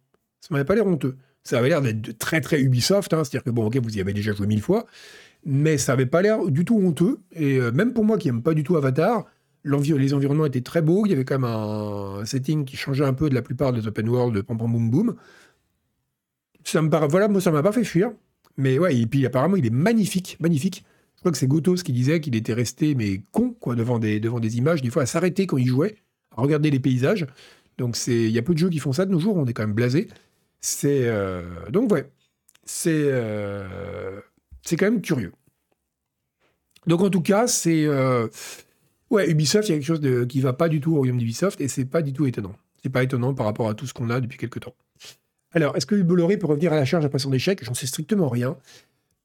Ça 0.40 0.48
m'avait 0.50 0.64
pas 0.64 0.74
l'air 0.74 0.86
honteux. 0.86 1.16
Ça 1.42 1.58
avait 1.58 1.68
l'air 1.68 1.82
d'être 1.82 2.18
très 2.18 2.40
très 2.40 2.60
Ubisoft, 2.60 3.12
hein, 3.12 3.22
c'est-à-dire 3.22 3.44
que 3.44 3.50
bon, 3.50 3.66
ok, 3.66 3.76
vous 3.76 3.96
y 3.96 4.00
avez 4.00 4.12
déjà 4.12 4.32
joué 4.32 4.46
mille 4.46 4.62
fois, 4.62 4.86
mais 5.44 5.76
ça 5.76 5.92
avait 5.92 6.06
pas 6.06 6.22
l'air 6.22 6.46
du 6.46 6.64
tout 6.64 6.78
honteux. 6.78 7.20
Et 7.32 7.60
même 7.70 7.92
pour 7.92 8.04
moi 8.04 8.16
qui 8.16 8.28
aime 8.28 8.42
pas 8.42 8.54
du 8.54 8.64
tout 8.64 8.76
Avatar, 8.76 9.26
les 9.66 10.14
environnements 10.14 10.46
étaient 10.46 10.60
très 10.60 10.82
beaux, 10.82 11.06
il 11.06 11.10
y 11.10 11.12
avait 11.12 11.24
quand 11.24 11.38
même 11.38 11.50
un 11.50 12.24
setting 12.24 12.64
qui 12.64 12.76
changeait 12.76 13.04
un 13.04 13.12
peu 13.12 13.28
de 13.28 13.34
la 13.34 13.42
plupart 13.42 13.72
des 13.72 13.86
open 13.86 14.08
world 14.08 14.34
de 14.34 14.40
Pam 14.40 14.56
Pam 14.56 14.70
Boom 14.70 14.90
Boom. 14.90 15.16
Ça 16.64 16.82
me 16.82 16.88
voilà, 17.08 17.28
moi 17.28 17.40
ça 17.40 17.50
m'a 17.50 17.62
pas 17.62 17.72
fait 17.72 17.84
fuir. 17.84 18.12
Mais 18.56 18.78
ouais, 18.78 18.96
et 18.96 19.06
puis 19.06 19.26
apparemment 19.26 19.56
il 19.56 19.66
est 19.66 19.70
magnifique, 19.70 20.36
magnifique. 20.40 20.84
Je 21.16 21.20
crois 21.20 21.32
que 21.32 21.38
c'est 21.38 21.46
Gotos 21.46 21.76
qui 21.76 21.92
disait 21.92 22.20
qu'il 22.20 22.36
était 22.36 22.52
resté 22.54 22.94
mais 22.94 23.22
con 23.32 23.54
quoi 23.58 23.74
devant 23.74 23.98
des 23.98 24.20
devant 24.20 24.40
des 24.40 24.58
images, 24.58 24.82
des 24.82 24.90
fois 24.90 25.02
à 25.02 25.06
s'arrêter 25.06 25.46
quand 25.46 25.58
il 25.58 25.66
jouait, 25.66 25.96
à 26.36 26.42
regarder 26.42 26.70
les 26.70 26.80
paysages. 26.80 27.26
Donc 27.78 27.96
il 28.06 28.30
y 28.30 28.38
a 28.38 28.42
peu 28.42 28.54
de 28.54 28.58
jeux 28.58 28.70
qui 28.70 28.78
font 28.78 28.92
ça 28.92 29.06
de 29.06 29.10
nos 29.10 29.20
jours, 29.20 29.36
on 29.36 29.46
est 29.46 29.52
quand 29.52 29.62
même 29.62 29.74
blasé. 29.74 30.08
C'est 30.60 31.06
euh, 31.06 31.42
donc 31.70 31.92
ouais, 31.92 32.10
c'est 32.64 32.90
euh, 32.92 34.20
c'est 34.62 34.76
quand 34.76 34.86
même 34.86 35.02
curieux. 35.02 35.32
Donc 36.86 37.00
en 37.00 37.10
tout 37.10 37.20
cas, 37.20 37.46
c'est 37.46 37.84
euh, 37.86 38.28
ouais, 39.10 39.30
Ubisoft, 39.30 39.68
il 39.68 39.72
y 39.72 39.74
a 39.74 39.78
quelque 39.78 39.86
chose 39.86 40.00
de, 40.00 40.24
qui 40.24 40.40
va 40.40 40.52
pas 40.52 40.68
du 40.68 40.80
tout 40.80 40.92
au 40.92 40.96
royaume 40.96 41.18
d'Ubisoft 41.18 41.60
et 41.60 41.68
c'est 41.68 41.84
pas 41.84 42.02
du 42.02 42.12
tout 42.12 42.26
étonnant. 42.26 42.54
C'est 42.82 42.90
pas 42.90 43.02
étonnant 43.02 43.34
par 43.34 43.46
rapport 43.46 43.68
à 43.68 43.74
tout 43.74 43.86
ce 43.86 43.94
qu'on 43.94 44.10
a 44.10 44.20
depuis 44.20 44.38
quelques 44.38 44.60
temps. 44.60 44.74
Alors, 45.52 45.76
est-ce 45.76 45.86
que 45.86 45.94
Bolloré 46.02 46.36
peut 46.36 46.46
revenir 46.46 46.72
à 46.72 46.76
la 46.76 46.84
charge 46.84 47.04
après 47.04 47.18
son 47.18 47.32
échec? 47.32 47.64
J'en 47.64 47.74
sais 47.74 47.86
strictement 47.86 48.28
rien. 48.28 48.56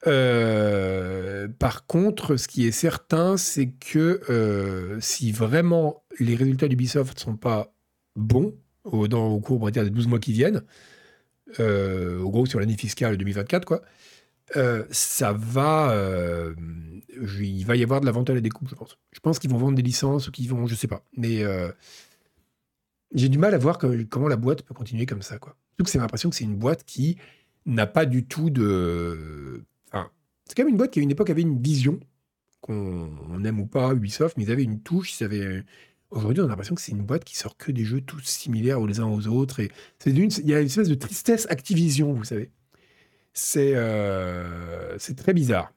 Euh, 0.08 1.48
par 1.60 1.86
contre, 1.86 2.38
ce 2.38 2.48
qui 2.48 2.66
est 2.66 2.72
certain, 2.72 3.38
c'est 3.38 3.68
que 3.68 4.22
euh, 4.30 4.98
si 5.00 5.32
vraiment 5.32 6.04
les 6.20 6.36
résultats 6.36 6.68
d'Ubisoft 6.68 7.18
ne 7.18 7.20
sont 7.20 7.36
pas 7.36 7.74
bons 8.16 8.56
au, 8.84 9.08
dans, 9.08 9.28
au 9.28 9.40
cours 9.40 9.70
des 9.70 9.90
12 9.90 10.08
mois 10.08 10.20
qui 10.20 10.34
viennent, 10.34 10.64
euh, 11.60 12.20
au 12.20 12.30
gros 12.30 12.46
sur 12.46 12.60
l'année 12.60 12.78
fiscale 12.78 13.18
2024, 13.18 13.66
quoi, 13.66 13.82
ça 14.92 15.34
va, 15.34 15.96
il 17.40 17.66
va 17.66 17.76
y 17.76 17.84
avoir 17.84 18.02
de 18.02 18.06
la 18.06 18.12
vente 18.12 18.30
à 18.30 18.34
la 18.34 18.42
découpe, 18.42 18.70
je 18.70 18.76
pense. 18.76 18.98
Je 19.12 19.20
pense 19.20 19.40
qu'ils 19.40 19.50
vont 19.50 19.58
vendre 19.58 19.76
des 19.76 19.82
licences 19.82 20.28
ou 20.28 20.32
qu'ils 20.32 20.50
vont, 20.50 20.68
je 20.68 20.76
sais 20.76 20.88
pas, 20.88 21.04
mais 21.16 21.44
j'ai 23.14 23.30
du 23.30 23.38
mal 23.38 23.54
à 23.54 23.58
voir 23.58 23.78
comment 23.78 24.28
la 24.28 24.38
boîte 24.38 24.64
peut 24.64 24.74
continuer 24.74 25.06
comme 25.06 25.22
ça, 25.22 25.38
quoi. 25.38 25.56
Surtout 25.72 25.84
que 25.84 25.90
c'est 25.90 26.00
l'impression 26.00 26.30
que 26.30 26.36
c'est 26.36 26.44
une 26.44 26.58
boîte 26.58 26.84
qui 26.86 27.18
n'a 27.66 27.88
pas 27.88 28.06
du 28.06 28.26
tout 28.26 28.50
de. 28.50 29.64
C'est 30.46 30.56
quand 30.56 30.64
même 30.64 30.72
une 30.72 30.78
boîte 30.78 30.92
qui 30.92 31.00
à 31.00 31.04
une 31.04 31.12
époque 31.12 31.30
avait 31.30 31.44
une 31.44 31.62
vision, 31.62 32.00
qu'on 32.60 33.44
aime 33.46 33.60
ou 33.62 33.68
pas 33.68 33.94
Ubisoft, 33.94 34.36
mais 34.38 34.44
ils 34.44 34.52
avaient 34.52 34.64
une 34.64 34.82
touche. 34.82 35.18
Aujourd'hui, 36.10 36.42
on 36.42 36.46
a 36.46 36.50
l'impression 36.50 36.76
que 36.76 36.82
c'est 36.82 36.92
une 36.92 37.04
boîte 37.04 37.24
qui 37.24 37.38
sort 37.38 37.56
que 37.56 37.72
des 37.72 37.86
jeux 37.86 38.02
tous 38.02 38.22
similaires 38.24 38.86
les 38.86 39.00
uns 39.00 39.08
aux 39.08 39.28
autres. 39.28 39.62
Et 39.62 39.72
c'est 39.98 40.12
il 40.12 40.50
y 40.50 40.54
a 40.54 40.60
une 40.60 40.66
espèce 40.66 40.90
de 40.90 40.96
tristesse 40.96 41.48
Activision, 41.50 42.12
vous 42.12 42.26
savez. 42.26 42.52
C'est 43.34 43.76
euh, 43.76 44.98
c'est 45.00 45.16
très 45.16 45.34
bizarre. 45.34 45.74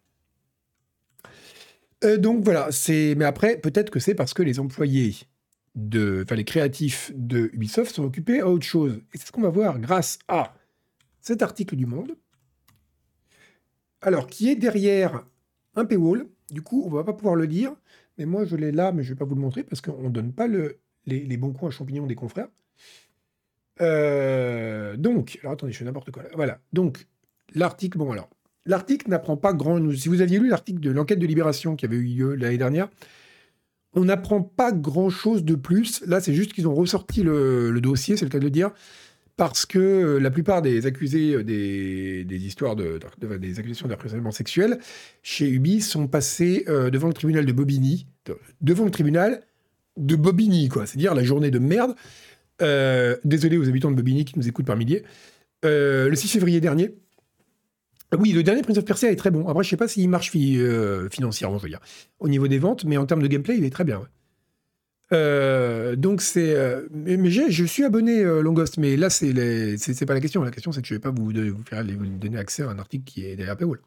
Euh, 2.04 2.18
donc 2.18 2.44
voilà, 2.44 2.70
c'est. 2.72 3.14
Mais 3.16 3.24
après, 3.24 3.56
peut-être 3.58 3.90
que 3.90 4.00
c'est 4.00 4.14
parce 4.14 4.34
que 4.34 4.42
les 4.42 4.60
employés 4.60 5.14
de, 5.74 6.22
enfin 6.24 6.36
les 6.36 6.44
créatifs 6.44 7.12
de 7.14 7.50
Ubisoft 7.52 7.94
sont 7.94 8.04
occupés 8.04 8.40
à 8.40 8.48
autre 8.48 8.66
chose. 8.66 9.00
Et 9.12 9.18
c'est 9.18 9.26
ce 9.26 9.32
qu'on 9.32 9.42
va 9.42 9.48
voir 9.48 9.78
grâce 9.78 10.18
à 10.28 10.54
cet 11.20 11.42
article 11.42 11.76
du 11.76 11.86
Monde. 11.86 12.16
Alors, 14.02 14.26
qui 14.26 14.50
est 14.50 14.56
derrière 14.56 15.24
un 15.74 15.84
paywall. 15.84 16.28
Du 16.50 16.60
coup, 16.60 16.84
on 16.86 16.90
va 16.90 17.04
pas 17.04 17.14
pouvoir 17.14 17.36
le 17.36 17.46
lire. 17.46 17.74
Mais 18.18 18.26
moi, 18.26 18.44
je 18.44 18.54
l'ai 18.56 18.70
là, 18.70 18.92
mais 18.92 19.02
je 19.02 19.10
vais 19.10 19.18
pas 19.18 19.24
vous 19.24 19.34
le 19.34 19.40
montrer 19.40 19.64
parce 19.64 19.80
qu'on 19.80 20.02
ne 20.02 20.10
donne 20.10 20.32
pas 20.32 20.46
le, 20.46 20.78
les, 21.06 21.36
bons 21.36 21.52
coins 21.52 21.70
champignons 21.70 22.06
des 22.06 22.14
confrères. 22.14 22.48
Euh, 23.80 24.96
donc, 24.96 25.38
alors 25.40 25.54
attendez, 25.54 25.72
je 25.72 25.78
fais 25.78 25.84
n'importe 25.84 26.10
quoi. 26.10 26.24
Voilà. 26.34 26.60
Donc, 26.72 27.06
l'article, 27.54 27.98
n'apprend 29.08 29.36
pas 29.36 29.52
grand. 29.52 29.92
Si 29.92 30.08
vous 30.08 30.20
aviez 30.20 30.38
lu 30.38 30.48
l'article 30.48 30.80
de 30.80 30.90
l'enquête 30.90 31.18
de 31.18 31.26
Libération 31.26 31.76
qui 31.76 31.84
avait 31.84 31.96
eu 31.96 32.04
lieu 32.04 32.34
l'année 32.34 32.58
dernière, 32.58 32.88
on 33.94 34.04
n'apprend 34.04 34.42
pas 34.42 34.72
grand-chose 34.72 35.44
de 35.44 35.54
plus. 35.54 36.02
Là, 36.06 36.20
c'est 36.20 36.34
juste 36.34 36.52
qu'ils 36.52 36.68
ont 36.68 36.74
ressorti 36.74 37.22
le, 37.22 37.78
dossier, 37.80 38.16
c'est 38.16 38.24
le 38.24 38.30
cas 38.30 38.38
de 38.38 38.44
le 38.44 38.50
dire, 38.50 38.70
parce 39.36 39.66
que 39.66 39.78
euh, 39.78 40.18
la 40.18 40.30
plupart 40.30 40.62
des 40.62 40.86
accusés 40.86 41.34
euh, 41.34 41.44
des, 41.44 42.46
histoires 42.46 42.76
de, 42.76 42.98
accusations 43.58 43.88
d'harcèlement 43.88 44.30
sexuel 44.30 44.78
chez 45.22 45.48
Ubi 45.48 45.80
sont 45.80 46.06
passés 46.06 46.64
euh, 46.68 46.90
devant 46.90 47.08
le 47.08 47.14
tribunal 47.14 47.44
de 47.46 47.52
Bobigny, 47.52 48.06
devant 48.60 48.84
le 48.84 48.90
tribunal 48.90 49.42
de 49.96 50.16
Bobigny, 50.16 50.68
quoi. 50.68 50.86
C'est-à-dire 50.86 51.14
la 51.14 51.24
journée 51.24 51.50
de 51.50 51.58
merde. 51.58 51.94
désolé 53.24 53.56
aux 53.58 53.68
habitants 53.68 53.90
de 53.90 53.96
Bobigny 53.96 54.24
qui 54.24 54.38
nous 54.38 54.48
écoutent 54.48 54.66
par 54.66 54.76
milliers. 54.76 55.04
le 55.62 56.12
6 56.14 56.28
février 56.28 56.60
dernier, 56.60 56.94
oui, 58.18 58.32
le 58.32 58.42
dernier 58.42 58.62
Prince 58.62 58.78
of 58.78 58.84
Persia 58.84 59.10
est 59.10 59.16
très 59.16 59.30
bon. 59.30 59.48
Après, 59.48 59.64
je 59.64 59.68
sais 59.68 59.76
pas 59.76 59.88
s'il 59.88 60.08
marche 60.08 60.30
euh, 60.34 61.08
financièrement, 61.10 61.58
je 61.58 61.64
veux 61.64 61.68
dire, 61.68 61.80
au 62.20 62.28
niveau 62.28 62.48
des 62.48 62.58
ventes, 62.58 62.84
mais 62.84 62.96
en 62.96 63.06
termes 63.06 63.22
de 63.22 63.26
gameplay, 63.26 63.56
il 63.56 63.64
est 63.64 63.70
très 63.70 63.84
bien. 63.84 64.02
Euh, 65.12 65.96
donc 65.96 66.22
c'est, 66.22 66.54
euh, 66.54 66.88
mais, 66.90 67.30
je 67.30 67.64
suis 67.64 67.84
abonné 67.84 68.24
Longost, 68.24 68.78
mais 68.78 68.96
là 68.96 69.10
c'est, 69.10 69.76
c'est, 69.76 70.06
pas 70.06 70.14
la 70.14 70.20
question. 70.20 70.42
La 70.42 70.50
question 70.50 70.72
c'est 70.72 70.80
que 70.80 70.88
je 70.88 70.94
vais 70.94 71.00
pas 71.00 71.10
vous, 71.10 71.26
vous 71.26 71.32
vous 71.32 72.06
donner 72.18 72.38
accès 72.38 72.62
à 72.62 72.70
un 72.70 72.78
article 72.78 73.04
qui 73.04 73.24
est 73.26 73.36
derrière 73.36 73.56
paywall. 73.56 73.80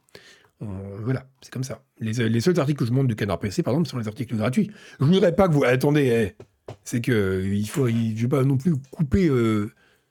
voilà, 0.60 1.26
c'est 1.42 1.52
comme 1.52 1.64
ça. 1.64 1.84
Les, 2.00 2.14
seuls 2.40 2.60
articles 2.60 2.80
que 2.80 2.86
je 2.86 2.92
montre 2.92 3.08
de 3.08 3.14
Canard 3.14 3.40
PC, 3.40 3.64
par 3.64 3.74
exemple, 3.74 3.90
sont 3.90 3.98
les 3.98 4.08
articles 4.08 4.36
gratuits. 4.36 4.72
Je 5.00 5.06
voudrais 5.06 5.36
pas 5.36 5.48
que 5.48 5.54
vous 5.54 5.64
attendez. 5.64 6.34
Eh, 6.40 6.44
c'est 6.84 7.02
que 7.02 7.44
il 7.46 7.68
faut, 7.68 7.88
je 7.88 8.22
vais 8.22 8.28
pas 8.28 8.44
non 8.44 8.58
plus 8.58 8.76
couper 8.92 9.30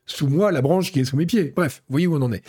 sous 0.07 0.29
moi 0.29 0.53
la 0.53 0.63
branche 0.63 0.93
qui 0.93 1.01
est 1.01 1.05
sous 1.05 1.17
mes 1.17 1.27
pieds. 1.27 1.53
Bref, 1.55 1.83
voyez 1.89 2.07
où 2.07 2.17
on 2.17 2.23
en 2.23 2.33
est. 2.33 2.43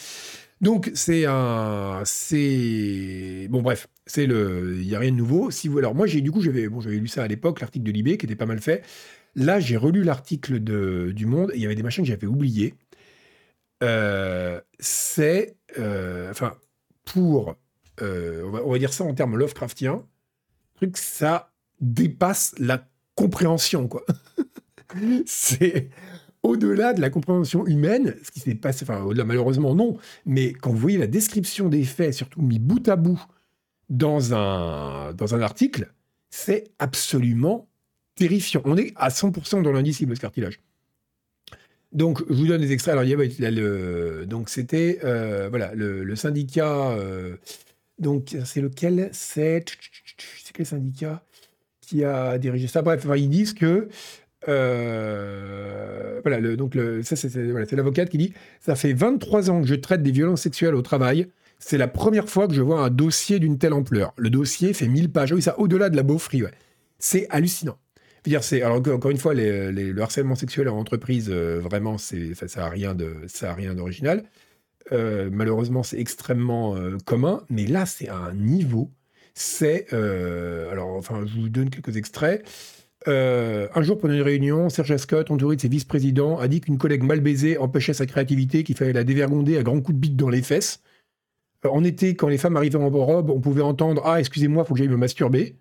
Donc 0.61 0.91
c'est 0.95 1.25
un, 1.27 2.01
c'est 2.05 3.47
bon 3.49 3.61
bref, 3.61 3.87
c'est 4.07 4.25
le, 4.25 4.77
il 4.79 4.87
y 4.87 4.95
a 4.95 4.99
rien 4.99 5.11
de 5.11 5.15
nouveau. 5.15 5.51
Si 5.51 5.67
vous, 5.67 5.77
alors 5.77 5.93
moi 5.93 6.07
j'ai 6.07 6.21
du 6.21 6.31
coup 6.31 6.41
j'avais, 6.41 6.67
bon 6.67 6.79
lu 6.79 7.07
ça 7.07 7.23
à 7.23 7.27
l'époque, 7.27 7.59
l'article 7.61 7.85
de 7.85 7.91
Libé 7.91 8.17
qui 8.17 8.25
était 8.25 8.35
pas 8.35 8.47
mal 8.47 8.59
fait. 8.59 8.83
Là 9.35 9.59
j'ai 9.59 9.77
relu 9.77 10.03
l'article 10.03 10.63
de 10.63 11.11
du 11.15 11.27
Monde 11.27 11.51
et 11.53 11.57
il 11.57 11.61
y 11.61 11.65
avait 11.65 11.75
des 11.75 11.83
machins 11.83 12.03
que 12.03 12.09
j'avais 12.09 12.27
oubliés. 12.27 12.73
Euh, 13.83 14.59
c'est, 14.79 15.57
euh, 15.77 16.31
enfin 16.31 16.55
pour, 17.05 17.55
euh, 18.01 18.43
on, 18.45 18.49
va, 18.49 18.63
on, 18.65 18.71
va, 18.71 18.79
dire 18.79 18.91
ça 18.91 19.03
en 19.03 19.13
termes 19.13 19.37
Lovecraftiens, 19.37 20.03
truc 20.75 20.97
ça 20.97 21.51
dépasse 21.79 22.55
la 22.57 22.87
compréhension 23.13 23.87
quoi. 23.87 24.03
c'est 25.27 25.89
au-delà 26.47 26.93
de 26.93 27.01
la 27.01 27.09
compréhension 27.09 27.65
humaine, 27.65 28.15
ce 28.23 28.31
qui 28.31 28.39
s'est 28.39 28.55
passé, 28.55 28.83
enfin, 28.83 29.03
au-delà, 29.03 29.25
malheureusement, 29.25 29.75
non, 29.75 29.97
mais 30.25 30.53
quand 30.53 30.71
vous 30.71 30.77
voyez 30.77 30.97
la 30.97 31.07
description 31.07 31.69
des 31.69 31.83
faits, 31.83 32.13
surtout 32.13 32.41
mis 32.41 32.59
bout 32.59 32.87
à 32.87 32.95
bout 32.95 33.21
dans 33.89 34.33
un, 34.33 35.13
dans 35.13 35.35
un 35.35 35.41
article, 35.41 35.91
c'est 36.29 36.65
absolument 36.79 37.67
terrifiant. 38.15 38.61
On 38.65 38.77
est 38.77 38.93
à 38.95 39.09
100% 39.09 39.61
dans 39.61 39.71
l'indicible, 39.71 40.15
ce 40.15 40.21
cartilage. 40.21 40.59
Donc, 41.93 42.21
je 42.29 42.33
vous 42.33 42.47
donne 42.47 42.61
des 42.61 42.73
extraits. 42.73 42.93
Alors, 42.93 43.05
il 43.05 43.09
y 43.09 43.13
avait 43.13 43.29
le, 43.51 44.25
donc 44.25 44.49
c'était 44.49 44.99
euh, 45.03 45.47
voilà 45.49 45.73
le, 45.73 46.15
syndicat. 46.15 46.91
Euh, 46.91 47.37
donc, 47.97 48.35
c'est 48.43 48.61
lequel? 48.61 49.09
C'est 49.13 49.63
quel 50.53 50.65
syndicat 50.65 51.23
qui 51.79 52.03
a 52.03 52.37
dirigé 52.37 52.67
ça? 52.67 52.81
Bref, 52.81 53.07
ils 53.15 53.29
disent 53.29 53.53
que 53.53 53.87
euh, 54.47 56.19
voilà, 56.23 56.55
donc 56.55 56.77
ça, 57.03 57.15
c'est, 57.15 57.35
l'avocate 57.71 58.09
qui 58.09 58.17
dit 58.17 58.33
Ça 58.59 58.75
fait 58.75 58.93
23 58.93 59.49
ans 59.49 59.61
que 59.61 59.67
je 59.67 59.75
traite 59.75 60.03
des 60.03 60.11
violences 60.11 60.41
sexuelles 60.41 60.75
au 60.75 60.81
travail. 60.81 61.27
C'est 61.59 61.77
la 61.77 61.87
première 61.87 62.29
fois 62.29 62.47
que 62.47 62.53
je 62.53 62.61
vois 62.61 62.81
un 62.81 62.89
dossier 62.89 63.39
d'une 63.39 63.57
telle 63.57 63.73
ampleur. 63.73 64.13
Le 64.17 64.29
dossier 64.29 64.73
fait 64.73 64.87
1000 64.87 65.11
pages. 65.11 65.31
Oui, 65.31 65.41
ça, 65.41 65.59
au-delà 65.59 65.89
de 65.89 65.95
la 65.95 66.03
beaufrie, 66.03 66.43
C'est 66.99 67.27
hallucinant. 67.29 67.79
dire, 68.25 68.43
c'est, 68.43 68.61
alors, 68.61 68.77
encore 68.77 69.09
une 69.09 69.17
fois, 69.17 69.33
le 69.33 69.99
harcèlement 69.99 70.35
sexuel 70.35 70.69
en 70.69 70.77
entreprise, 70.77 71.29
euh, 71.31 71.59
vraiment, 71.59 71.97
ça 71.97 72.15
n'a 72.57 72.69
rien, 72.69 72.93
de, 72.93 73.15
ça 73.27 73.53
rien 73.55 73.73
d'original. 73.73 74.23
Euh, 74.91 75.29
malheureusement, 75.31 75.81
c'est 75.81 75.99
extrêmement 75.99 76.75
commun. 77.05 77.43
Mais 77.49 77.65
là, 77.65 77.87
c'est 77.87 78.07
à 78.07 78.17
un 78.17 78.33
niveau. 78.35 78.91
C'est. 79.33 79.91
alors, 79.93 80.89
enfin, 80.89 81.25
je 81.25 81.41
vous 81.41 81.49
donne 81.49 81.71
quelques 81.71 81.97
extraits. 81.97 82.45
Euh, 83.07 83.67
un 83.75 83.81
jour, 83.83 83.97
pendant 83.97 84.13
une 84.13 84.21
réunion, 84.21 84.69
Serge 84.69 84.91
Ascot, 84.91 85.23
entouré 85.29 85.55
de 85.55 85.61
ses 85.61 85.67
vice-présidents, 85.67 86.39
a 86.39 86.47
dit 86.47 86.61
qu'une 86.61 86.77
collègue 86.77 87.03
mal 87.03 87.19
baisée 87.19 87.57
empêchait 87.57 87.93
sa 87.93 88.05
créativité, 88.05 88.63
qu'il 88.63 88.75
fallait 88.75 88.93
la 88.93 89.03
dévergonder 89.03 89.57
à 89.57 89.63
grands 89.63 89.81
coups 89.81 89.95
de 89.95 89.99
bite 89.99 90.15
dans 90.15 90.29
les 90.29 90.41
fesses. 90.41 90.81
Euh, 91.65 91.69
en 91.69 91.83
été, 91.83 92.15
quand 92.15 92.27
les 92.27 92.37
femmes 92.37 92.57
arrivaient 92.57 92.77
en 92.77 92.89
robe, 92.89 93.29
on 93.29 93.39
pouvait 93.39 93.61
entendre 93.61 94.01
Ah, 94.05 94.19
excusez-moi, 94.19 94.65
faut 94.65 94.73
que 94.73 94.79
j'aille 94.79 94.89
me 94.89 94.97
masturber. 94.97 95.55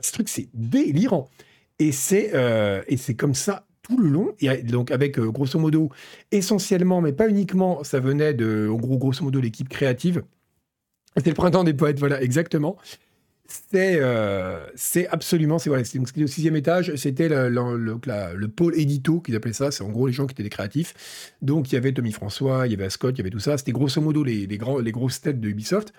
ce 0.00 0.12
truc, 0.12 0.28
c'est 0.28 0.48
délirant. 0.54 1.30
Et 1.78 1.92
c'est 1.92 2.30
euh, 2.34 2.82
et 2.86 2.96
c'est 2.96 3.14
comme 3.14 3.34
ça 3.34 3.66
tout 3.82 3.98
le 3.98 4.08
long. 4.08 4.34
Donc, 4.64 4.90
avec 4.90 5.18
grosso 5.18 5.58
modo, 5.58 5.90
essentiellement, 6.30 7.00
mais 7.00 7.12
pas 7.12 7.28
uniquement, 7.28 7.84
ça 7.84 8.00
venait 8.00 8.32
de, 8.32 8.68
gros, 8.70 8.96
grosso 8.98 9.24
modo, 9.24 9.40
l'équipe 9.40 9.68
créative. 9.68 10.22
C'était 11.16 11.30
le 11.30 11.36
printemps 11.36 11.64
des 11.64 11.74
poètes, 11.74 11.98
voilà, 11.98 12.22
exactement. 12.22 12.76
C'est 13.46 13.98
euh, 14.00 14.66
c'est 14.74 15.06
absolument, 15.08 15.58
c'est 15.58 15.68
voilà, 15.68 15.84
c'était 15.84 16.22
au 16.22 16.26
sixième 16.26 16.56
étage, 16.56 16.94
c'était 16.96 17.28
le, 17.28 17.50
le, 17.50 18.48
pôle 18.48 18.74
édito 18.78 19.20
qu'ils 19.20 19.36
appelaient 19.36 19.52
ça, 19.52 19.70
c'est 19.70 19.84
en 19.84 19.90
gros 19.90 20.06
les 20.06 20.14
gens 20.14 20.26
qui 20.26 20.32
étaient 20.32 20.42
des 20.42 20.48
créatifs. 20.48 21.34
Donc 21.42 21.70
il 21.70 21.74
y 21.74 21.78
avait 21.78 21.92
Tommy 21.92 22.12
François, 22.12 22.66
il 22.66 22.72
y 22.72 22.74
avait 22.74 22.88
Scott, 22.88 23.14
il 23.16 23.18
y 23.18 23.20
avait 23.20 23.30
tout 23.30 23.40
ça, 23.40 23.58
c'était 23.58 23.72
grosso 23.72 24.00
modo 24.00 24.24
les, 24.24 24.46
les, 24.46 24.56
grosses 24.56 25.20
têtes 25.20 25.40
de 25.40 25.48
Ubisoft. 25.50 25.92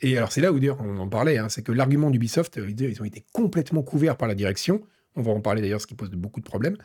Et 0.00 0.16
alors 0.16 0.30
c'est 0.30 0.40
là 0.40 0.52
où 0.52 0.60
on 0.78 0.98
en 0.98 1.08
parlait, 1.08 1.38
hein, 1.38 1.48
c'est 1.48 1.62
que 1.62 1.72
l'argument 1.72 2.08
d'Ubisoft, 2.08 2.58
euh, 2.58 2.70
ils 2.70 3.02
ont 3.02 3.04
été 3.04 3.24
complètement 3.32 3.82
couverts 3.82 4.16
par 4.16 4.28
la 4.28 4.36
direction. 4.36 4.80
On 5.16 5.22
va 5.22 5.32
en 5.32 5.40
parler 5.40 5.60
d'ailleurs, 5.60 5.80
ce 5.80 5.88
qui 5.88 5.94
pose 5.94 6.10
beaucoup 6.10 6.40
de 6.40 6.44
problèmes. 6.44 6.76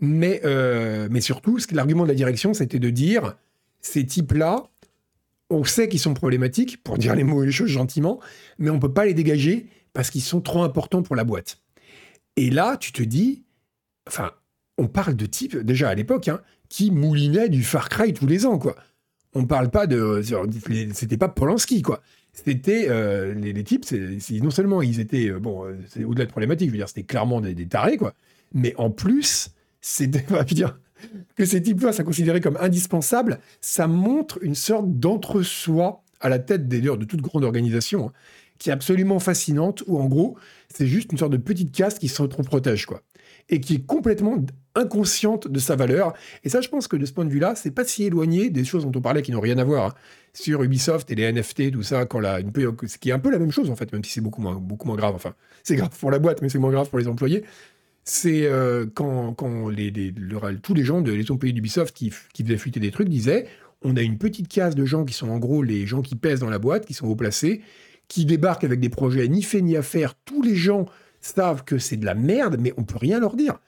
Mais, 0.00 0.40
euh, 0.44 1.08
mais 1.10 1.20
surtout, 1.20 1.58
l'argument 1.72 2.04
de 2.04 2.08
la 2.08 2.14
direction, 2.14 2.54
c'était 2.54 2.78
de 2.78 2.90
dire 2.90 3.36
ces 3.82 4.04
types-là, 4.04 4.64
on 5.50 5.64
sait 5.64 5.88
qu'ils 5.88 6.00
sont 6.00 6.14
problématiques, 6.14 6.82
pour 6.82 6.96
dire 6.96 7.14
les 7.14 7.24
mots 7.24 7.42
et 7.42 7.46
les 7.46 7.52
choses 7.52 7.68
gentiment, 7.68 8.20
mais 8.58 8.70
on 8.70 8.76
ne 8.76 8.80
peut 8.80 8.92
pas 8.92 9.04
les 9.04 9.14
dégager 9.14 9.66
parce 9.92 10.10
qu'ils 10.10 10.22
sont 10.22 10.40
trop 10.40 10.62
importants 10.62 11.02
pour 11.02 11.16
la 11.16 11.24
boîte. 11.24 11.60
Et 12.36 12.50
là, 12.50 12.76
tu 12.76 12.92
te 12.92 13.02
dis, 13.02 13.44
enfin, 14.06 14.30
on 14.78 14.86
parle 14.86 15.16
de 15.16 15.26
types, 15.26 15.56
déjà 15.58 15.88
à 15.88 15.94
l'époque, 15.94 16.28
hein, 16.28 16.40
qui 16.68 16.90
moulinaient 16.90 17.48
du 17.48 17.62
Far 17.62 17.88
Cry 17.88 18.14
tous 18.14 18.26
les 18.26 18.46
ans, 18.46 18.58
quoi. 18.58 18.76
On 19.34 19.44
parle 19.44 19.70
pas 19.70 19.86
de. 19.86 20.22
C'était 20.92 21.16
pas 21.16 21.28
Polanski, 21.28 21.82
quoi. 21.82 22.02
C'était. 22.32 22.86
Euh, 22.88 23.34
les, 23.34 23.64
types, 23.64 23.84
non 24.42 24.50
seulement 24.50 24.82
ils 24.82 24.98
étaient. 24.98 25.30
Euh, 25.30 25.38
bon, 25.38 25.64
euh, 25.64 25.76
c'est 25.88 26.04
au-delà 26.04 26.24
de 26.24 26.30
problématique, 26.30 26.68
je 26.68 26.72
veux 26.72 26.78
dire, 26.78 26.88
c'était 26.88 27.04
clairement 27.04 27.40
des, 27.40 27.54
tarés, 27.66 27.96
quoi. 27.96 28.14
Mais 28.54 28.74
en 28.76 28.90
plus, 28.90 29.50
c'était. 29.80 30.24
dire 30.46 30.78
que 31.36 31.44
ces 31.44 31.62
types-là 31.62 31.92
sont 31.92 32.04
considérés 32.04 32.40
comme 32.40 32.58
indispensables, 32.60 33.40
ça 33.60 33.86
montre 33.86 34.38
une 34.42 34.54
sorte 34.54 34.98
d'entre-soi 34.98 36.02
à 36.20 36.28
la 36.28 36.38
tête 36.38 36.68
d'ailleurs 36.68 36.98
de 36.98 37.04
toute 37.04 37.22
grande 37.22 37.44
organisation, 37.44 38.08
hein, 38.08 38.12
qui 38.58 38.68
est 38.68 38.72
absolument 38.72 39.18
fascinante, 39.18 39.82
où 39.86 39.98
en 39.98 40.06
gros, 40.06 40.36
c'est 40.68 40.86
juste 40.86 41.12
une 41.12 41.18
sorte 41.18 41.32
de 41.32 41.38
petite 41.38 41.72
caste 41.72 41.98
qui 41.98 42.08
se 42.08 42.22
protège, 42.22 42.86
quoi. 42.86 43.02
Et 43.48 43.60
qui 43.60 43.76
est 43.76 43.86
complètement 43.86 44.36
inconsciente 44.76 45.48
de 45.48 45.58
sa 45.58 45.74
valeur. 45.74 46.12
Et 46.44 46.48
ça, 46.50 46.60
je 46.60 46.68
pense 46.68 46.86
que 46.86 46.96
de 46.96 47.04
ce 47.04 47.12
point 47.12 47.24
de 47.24 47.30
vue-là, 47.30 47.54
c'est 47.56 47.72
pas 47.72 47.84
si 47.84 48.04
éloigné 48.04 48.50
des 48.50 48.64
choses 48.64 48.84
dont 48.84 48.92
on 48.94 49.00
parlait 49.00 49.22
qui 49.22 49.32
n'ont 49.32 49.40
rien 49.40 49.58
à 49.58 49.64
voir. 49.64 49.86
Hein. 49.86 49.94
Sur 50.34 50.62
Ubisoft 50.62 51.10
et 51.10 51.16
les 51.16 51.32
NFT, 51.32 51.72
tout 51.72 51.82
ça, 51.82 52.06
quand 52.06 52.20
la, 52.20 52.38
ce 52.38 52.98
qui 52.98 53.08
est 53.08 53.12
un 53.12 53.18
peu 53.18 53.30
la 53.30 53.40
même 53.40 53.50
chose, 53.50 53.68
en 53.70 53.74
fait, 53.74 53.92
même 53.92 54.04
si 54.04 54.12
c'est 54.12 54.20
beaucoup 54.20 54.40
moins, 54.40 54.54
beaucoup 54.54 54.86
moins 54.86 54.96
grave. 54.96 55.14
Enfin, 55.16 55.34
c'est 55.64 55.74
grave 55.74 55.90
pour 55.98 56.12
la 56.12 56.20
boîte, 56.20 56.40
mais 56.42 56.48
c'est 56.48 56.58
moins 56.58 56.70
grave 56.70 56.88
pour 56.88 57.00
les 57.00 57.08
employés 57.08 57.42
c'est 58.04 58.46
euh, 58.46 58.86
quand, 58.92 59.34
quand 59.34 59.68
les, 59.68 59.90
les- 59.90 60.12
le- 60.16 60.58
tous 60.60 60.74
les 60.74 60.84
gens 60.84 61.00
de 61.00 61.12
les 61.12 61.30
employés 61.30 61.52
d'Ubisoft 61.52 61.94
qui, 61.94 62.12
qui 62.32 62.44
faisaient 62.44 62.56
fuiter 62.56 62.80
des 62.80 62.90
trucs 62.90 63.08
disaient 63.08 63.46
on 63.82 63.96
a 63.96 64.02
une 64.02 64.18
petite 64.18 64.48
case 64.48 64.74
de 64.74 64.84
gens 64.84 65.04
qui 65.04 65.14
sont 65.14 65.28
en 65.30 65.38
gros 65.38 65.62
les 65.62 65.86
gens 65.86 66.02
qui 66.02 66.14
pèsent 66.16 66.40
dans 66.40 66.50
la 66.50 66.58
boîte, 66.58 66.84
qui 66.86 66.92
sont 66.94 67.06
haut 67.06 67.16
placés, 67.16 67.62
qui 68.08 68.24
débarquent 68.26 68.64
avec 68.64 68.80
des 68.80 68.90
projets 68.90 69.26
ni 69.28 69.42
fait 69.42 69.62
ni 69.62 69.76
à 69.76 69.82
faire. 69.82 70.14
Tous 70.24 70.42
les 70.42 70.54
gens 70.56 70.86
savent 71.20 71.64
que 71.64 71.78
c'est 71.78 71.96
de 71.96 72.04
la 72.04 72.14
merde, 72.14 72.56
mais 72.60 72.74
on 72.76 72.84
peut 72.84 72.98
rien 72.98 73.20
leur 73.20 73.36
dire. 73.36 73.58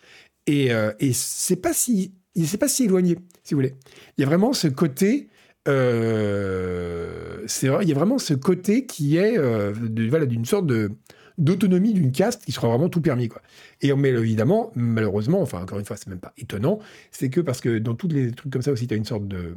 Et, 0.46 0.72
euh, 0.72 0.92
et 1.00 1.12
c'est 1.14 1.56
pas 1.56 1.72
si 1.72 2.12
c'est 2.44 2.58
pas 2.58 2.68
si 2.68 2.84
éloigné, 2.84 3.16
si 3.44 3.54
vous 3.54 3.58
voulez. 3.58 3.74
Il 4.18 4.22
y 4.22 4.24
a 4.24 4.26
vraiment 4.26 4.52
ce 4.52 4.68
côté. 4.68 5.28
euh, 5.68 7.42
c'est 7.46 7.68
il 7.82 7.88
y 7.88 7.92
a 7.92 7.94
vraiment 7.94 8.18
ce 8.18 8.34
côté 8.34 8.86
qui 8.86 9.16
est 9.16 9.38
euh, 9.38 9.72
voilà, 10.08 10.26
d'une 10.26 10.44
sorte 10.44 10.66
de 10.66 10.92
d'autonomie 11.38 11.94
d'une 11.94 12.12
caste 12.12 12.44
qui 12.44 12.52
sera 12.52 12.68
vraiment 12.68 12.88
tout 12.88 13.00
permis 13.00 13.28
quoi. 13.28 13.42
Et 13.80 13.92
mais 13.94 14.10
évidemment, 14.10 14.72
malheureusement, 14.74 15.40
enfin 15.40 15.62
encore 15.62 15.78
une 15.78 15.84
fois, 15.84 15.96
c'est 15.96 16.08
même 16.08 16.20
pas 16.20 16.32
étonnant, 16.38 16.78
c'est 17.10 17.30
que 17.30 17.40
parce 17.40 17.60
que 17.60 17.78
dans 17.78 17.94
tous 17.94 18.08
les 18.08 18.32
trucs 18.32 18.52
comme 18.52 18.62
ça 18.62 18.72
aussi, 18.72 18.86
tu 18.86 18.94
as 18.94 18.96
une 18.96 19.04
sorte 19.04 19.26
de, 19.26 19.56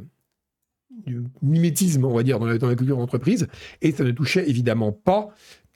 mimétisme, 1.42 2.04
on 2.04 2.14
va 2.14 2.22
dire, 2.22 2.38
dans 2.38 2.46
la, 2.46 2.58
dans 2.58 2.74
culture 2.74 2.96
d'entreprise, 2.96 3.48
et 3.82 3.92
ça 3.92 4.04
ne 4.04 4.10
touchait 4.10 4.48
évidemment 4.48 4.92
pas 4.92 5.28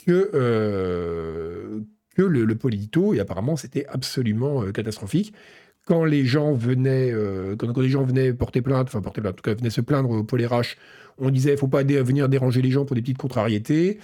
que, 0.06 0.30
euh, 0.34 1.80
que 2.14 2.22
le, 2.22 2.44
le 2.44 2.54
Polito, 2.56 3.14
et 3.14 3.20
apparemment 3.20 3.56
c'était 3.56 3.86
absolument 3.86 4.62
euh, 4.62 4.72
catastrophique. 4.72 5.34
Quand 5.86 6.04
les 6.04 6.24
gens 6.24 6.52
venaient, 6.52 7.10
euh, 7.12 7.56
quand, 7.56 7.72
quand 7.72 7.82
gens 7.82 8.04
venaient 8.04 8.32
porter 8.32 8.62
plainte, 8.62 8.88
enfin 8.88 9.00
porter 9.00 9.20
plainte, 9.20 9.34
en 9.34 9.36
tout 9.36 9.42
cas 9.42 9.54
venaient 9.54 9.70
se 9.70 9.80
plaindre 9.80 10.10
au 10.10 10.24
pôle 10.24 10.46
on 11.18 11.30
disait 11.30 11.56
faut 11.56 11.68
pas 11.68 11.82
venir 11.82 12.28
déranger 12.28 12.62
les 12.62 12.70
gens 12.70 12.84
pour 12.84 12.96
des 12.96 13.02
petites 13.02 13.18
contrariétés. 13.18 13.98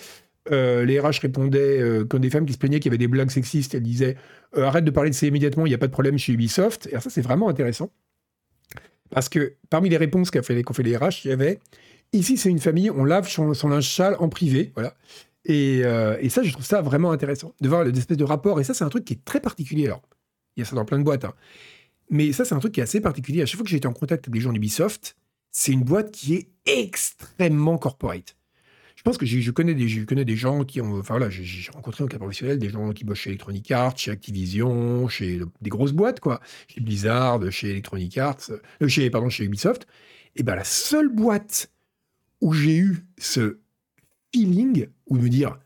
Euh, 0.51 0.85
les 0.85 1.01
RH 1.01 1.21
répondaient, 1.23 1.81
euh, 1.81 2.05
des 2.05 2.31
femmes 2.31 2.47
qui 2.47 2.53
se 2.53 2.59
plaignaient 2.59 2.79
qu'il 2.81 2.91
y 2.91 2.95
avait 2.95 2.99
des 2.99 3.09
blagues 3.09 3.31
sexistes, 3.31 3.75
elles 3.75 3.83
disaient 3.83 4.17
euh, 4.57 4.65
arrête 4.65 4.85
de 4.85 4.91
parler 4.91 5.11
de 5.11 5.15
ça 5.15 5.27
immédiatement, 5.27 5.67
il 5.67 5.71
n'y 5.71 5.75
a 5.75 5.79
pas 5.79 5.87
de 5.87 5.93
problème 5.93 6.19
chez 6.19 6.33
Ubisoft. 6.33 6.89
Et 6.93 7.01
ça, 7.01 7.11
c'est 7.11 7.21
vraiment 7.23 7.49
intéressant. 7.49 7.91
Parce 9.11 9.29
que 9.29 9.55
parmi 9.71 9.89
les 9.89 9.97
réponses 9.97 10.31
qu'ont 10.31 10.43
fait 10.43 10.83
les 10.83 10.97
RH, 10.97 11.25
il 11.25 11.29
y 11.29 11.33
avait 11.33 11.59
ici, 12.13 12.37
c'est 12.37 12.51
une 12.51 12.59
famille, 12.59 12.91
on 12.91 13.05
lave 13.05 13.29
son, 13.29 13.55
son 13.55 13.69
linge 13.69 13.89
sale 13.89 14.17
en 14.19 14.29
privé. 14.29 14.73
Voilà. 14.75 14.95
Et, 15.45 15.83
euh, 15.85 16.17
et 16.21 16.29
ça, 16.29 16.43
je 16.43 16.53
trouve 16.53 16.65
ça 16.65 16.83
vraiment 16.83 17.13
intéressant 17.13 17.55
de 17.61 17.69
voir 17.69 17.85
l'espèce 17.85 18.17
de 18.17 18.25
rapport. 18.25 18.61
Et 18.61 18.65
ça, 18.65 18.75
c'est 18.75 18.85
un 18.85 18.89
truc 18.89 19.05
qui 19.05 19.15
est 19.15 19.25
très 19.25 19.41
particulier. 19.41 19.87
Alors, 19.87 20.03
il 20.57 20.61
y 20.61 20.63
a 20.63 20.67
ça 20.67 20.75
dans 20.75 20.85
plein 20.85 20.99
de 20.99 21.05
boîtes. 21.05 21.25
hein. 21.25 21.35
Mais 22.11 22.33
ça, 22.33 22.45
c'est 22.45 22.55
un 22.55 22.59
truc 22.59 22.73
qui 22.73 22.81
est 22.81 22.85
assez 22.85 23.01
particulier. 23.01 23.43
À 23.43 23.47
chaque 23.47 23.57
fois 23.57 23.65
que 23.65 23.71
j'ai 23.71 23.77
été 23.77 23.89
en 23.89 23.93
contact 23.93 24.25
avec 24.25 24.35
des 24.35 24.41
gens 24.41 24.53
d'Ubisoft, 24.53 25.17
c'est 25.51 25.73
une 25.73 25.83
boîte 25.83 26.13
qui 26.13 26.35
est 26.35 26.49
extrêmement 26.67 27.79
corporate. 27.79 28.37
Je 29.07 29.11
pense 29.11 29.19
que 29.19 29.27
je 29.27 29.51
connais 29.53 29.75
des, 30.25 30.37
gens 30.37 30.65
qui 30.65 30.81
ont. 30.81 30.99
Enfin 30.99 31.17
voilà, 31.17 31.31
j'ai- 31.31 31.71
rencontré 31.71 32.03
au 32.03 32.09
cas 32.09 32.19
professionnel 32.19 32.59
des 32.59 32.71
gens 32.71 32.91
qui 32.91 33.05
bossent 33.05 33.21
chez 33.21 33.31
Electronic 33.31 33.71
Arts, 33.71 33.97
chez 33.97 34.11
Activision, 34.11 35.07
chez 35.07 35.43
des 35.61 35.71
grosses 35.71 35.93
boîtes, 35.93 36.19
quoi. 36.19 36.41
Chez 36.67 36.81
Blizzard, 36.81 37.41
chez 37.53 37.71
Electronic 37.71 38.19
Arts, 38.19 38.51
euh, 38.51 39.11
pardon, 39.11 39.29
chez 39.29 39.45
Ubisoft. 39.45 39.87
Et 40.35 40.43
ben 40.43 40.57
la 40.57 40.65
seule 40.65 41.09
boîte 41.09 41.71
où 42.41 42.53
j'ai 42.53 42.79
eu 42.79 43.07
ce 43.17 43.61
feeling, 44.35 44.89
ou 45.07 45.19
de 45.19 45.23
me 45.23 45.29
dire, 45.29 45.57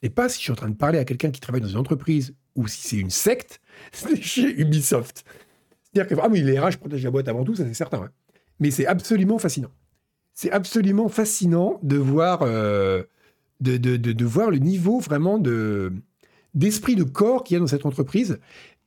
je 0.00 0.06
sais 0.06 0.14
pas 0.14 0.30
si 0.30 0.38
je 0.38 0.44
suis 0.44 0.52
en 0.52 0.56
train 0.56 0.70
de 0.70 0.74
parler 0.74 0.98
à 0.98 1.04
quelqu'un 1.04 1.30
qui 1.30 1.40
travaille 1.40 1.60
dans 1.60 1.68
une 1.68 1.76
entreprise 1.76 2.34
ou 2.54 2.66
si 2.66 2.80
c'est 2.88 2.96
une 2.96 3.10
secte, 3.10 3.60
c'est 3.92 4.22
chez 4.22 4.58
Ubisoft. 4.58 5.26
C'est-à-dire 5.82 6.16
que, 6.16 6.22
ah 6.22 6.28
oui, 6.30 6.40
les 6.40 6.58
RH 6.58 6.78
protègent 6.78 7.04
la 7.04 7.10
boîte 7.10 7.28
avant 7.28 7.44
tout, 7.44 7.56
ça 7.56 7.66
c'est 7.66 7.74
certain. 7.74 8.00
ouais. 8.00 8.08
Mais 8.58 8.70
c'est 8.70 8.86
absolument 8.86 9.38
fascinant. 9.38 9.70
C'est 10.34 10.50
absolument 10.50 11.08
fascinant 11.08 11.78
de 11.82 11.96
voir, 11.96 12.40
euh, 12.42 13.02
de, 13.60 13.76
de- 13.76 13.96
de- 13.96 14.24
voir 14.24 14.50
le 14.50 14.58
niveau 14.58 14.98
vraiment 15.00 15.38
de, 15.38 15.92
d'esprit 16.54 16.96
de 16.96 17.04
corps 17.04 17.44
qu'il 17.44 17.54
y 17.54 17.56
a 17.56 17.60
dans 17.60 17.66
cette 17.66 17.86
entreprise 17.86 18.38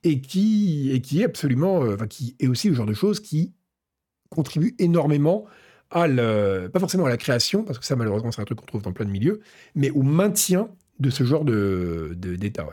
et 0.04 0.20
qui, 0.22 0.92
et 0.92 1.02
qui 1.02 1.22
est 1.22 1.26
absolument, 1.26 1.84
euh, 1.84 1.96
enfin, 1.96 2.08
qui 2.08 2.36
est 2.40 2.48
aussi 2.48 2.70
le 2.70 2.76
genre 2.76 2.86
de 2.88 2.94
choses 2.94 3.20
qui 3.20 3.54
contribue 4.30 4.76
énormément 4.80 5.46
à 5.92 6.08
le, 6.08 6.70
pas 6.74 6.80
forcément 6.80 7.06
à 7.06 7.10
la 7.10 7.18
création, 7.18 7.64
parce 7.64 7.78
que 7.78 7.86
ça 7.86 7.96
malheureusement 7.96 8.32
c'est 8.32 8.42
un 8.42 8.46
truc 8.46 8.60
qu'on 8.60 8.66
trouve 8.66 8.82
dans 8.82 8.94
plein 8.94 9.06
de 9.06 9.12
milieux, 9.12 9.42
mais 9.76 9.92
au 9.92 10.02
maintien 10.02 10.70
de 11.00 11.10
ce 11.12 11.24
genre 11.24 11.46
de, 11.46 12.14
d'état. 12.18 12.68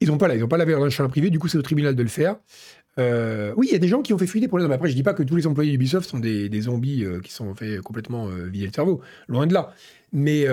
Ils 0.00 0.08
n'ont 0.08 0.18
pas, 0.18 0.28
là, 0.28 0.36
ils 0.36 0.46
pas 0.46 0.56
leur 0.56 0.80
linge 0.80 1.02
privé, 1.08 1.30
du 1.30 1.40
coup 1.40 1.48
c'est 1.48 1.58
au 1.58 1.62
tribunal 1.62 1.96
de 1.96 2.02
le 2.02 2.08
faire. 2.08 2.36
Euh, 2.98 3.52
oui, 3.56 3.68
il 3.70 3.72
y 3.72 3.76
a 3.76 3.78
des 3.78 3.88
gens 3.88 4.02
qui 4.02 4.12
ont 4.12 4.18
fait 4.18 4.48
pour 4.48 4.58
les 4.58 4.64
hommes. 4.64 4.72
Après, 4.72 4.88
je 4.88 4.94
dis 4.94 5.02
pas 5.02 5.14
que 5.14 5.22
tous 5.22 5.36
les 5.36 5.46
employés 5.46 5.70
d'Ubisoft 5.70 6.08
sont 6.08 6.18
des, 6.18 6.48
des 6.48 6.62
zombies 6.62 7.04
euh, 7.04 7.20
qui 7.20 7.32
sont 7.32 7.54
fait 7.54 7.78
complètement 7.78 8.28
euh, 8.28 8.46
vider 8.46 8.66
le 8.66 8.72
cerveau. 8.72 9.00
Loin 9.28 9.46
de 9.46 9.54
là. 9.54 9.72
Mais, 10.12 10.46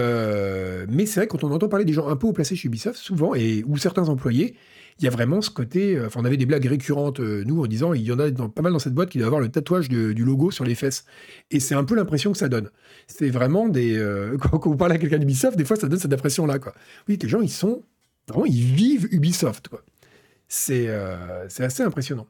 c'est 1.05 1.19
vrai, 1.21 1.27
quand 1.27 1.43
on 1.43 1.51
entend 1.51 1.67
parler 1.69 1.85
des 1.85 1.93
gens 1.93 2.07
un 2.07 2.15
peu 2.15 2.27
haut 2.27 2.33
placés 2.33 2.55
chez 2.55 2.67
Ubisoft, 2.67 2.97
souvent, 2.97 3.33
et, 3.35 3.63
ou 3.65 3.77
certains 3.77 4.09
employés, 4.09 4.55
il 4.99 5.05
y 5.05 5.07
a 5.07 5.11
vraiment 5.11 5.41
ce 5.41 5.49
côté. 5.49 5.99
Enfin, 6.05 6.21
on 6.21 6.25
avait 6.25 6.37
des 6.37 6.45
blagues 6.45 6.65
récurrentes, 6.65 7.19
nous, 7.19 7.63
en 7.63 7.67
disant 7.67 7.93
il 7.93 8.03
y 8.03 8.11
en 8.11 8.19
a 8.19 8.29
dans- 8.31 8.49
pas 8.49 8.61
mal 8.61 8.73
dans 8.73 8.79
cette 8.79 8.93
boîte 8.93 9.09
qui 9.09 9.17
doivent 9.17 9.27
avoir 9.29 9.41
le 9.41 9.49
tatouage 9.49 9.89
du 9.89 10.13
logo 10.23 10.51
sur 10.51 10.65
les 10.65 10.75
fesses. 10.75 11.05
Et 11.51 11.59
c'est 11.59 11.75
un 11.75 11.83
peu 11.83 11.95
l'impression 11.95 12.31
que 12.31 12.37
ça 12.37 12.49
donne. 12.49 12.69
C'est 13.07 13.29
vraiment 13.29 13.67
des. 13.69 13.97
quand, 14.41 14.65
vous 14.65 14.77
parlez 14.77 14.95
à 14.95 14.97
quelqu'un 14.97 15.17
d'Ubisoft, 15.17 15.57
des 15.57 15.65
fois, 15.65 15.77
ça 15.77 15.87
donne 15.87 15.99
cette 15.99 16.13
impression-là. 16.13 16.59
Oui, 17.07 17.17
les 17.21 17.29
gens, 17.29 17.41
ils 17.41 17.49
sont. 17.49 17.83
Vraiment, 18.27 18.45
ils 18.45 18.63
vivent 18.63 19.07
Ubisoft. 19.11 19.69
C'est 20.47 20.89
assez 20.89 21.83
impressionnant. 21.83 22.27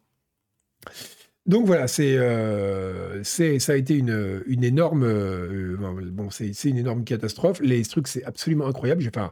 Donc 1.46 1.68
voilà, 1.68 1.88
c'est, 1.88 2.18
euh, 2.18 3.24
c'est, 3.24 3.60
ça 3.60 3.74
a 3.74 3.76
été 3.76 3.96
une, 3.96 4.64
énorme, 4.64 5.04
euh, 5.04 5.78
bon, 6.12 6.32
c'est, 6.32 6.52
une 6.66 6.78
énorme 6.78 7.04
catastrophe. 7.04 7.60
Les 7.62 7.84
trucs, 7.86 8.08
c'est 8.08 8.24
absolument 8.24 8.66
incroyable. 8.66 9.04
Enfin, 9.08 9.32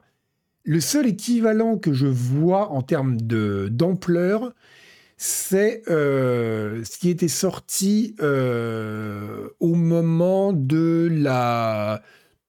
le 0.63 0.79
seul 0.79 1.07
équivalent 1.07 1.77
que 1.77 1.91
je 1.91 2.05
vois 2.05 2.69
en 2.69 2.83
termes 2.83 3.19
de, 3.19 3.67
d'ampleur, 3.71 4.53
c'est 5.17 5.81
euh, 5.89 6.83
ce 6.83 6.99
qui 6.99 7.09
était 7.09 7.27
sorti 7.27 8.15
au 8.21 9.75
moment 9.75 10.53
de 10.53 11.09
la, 11.11 12.03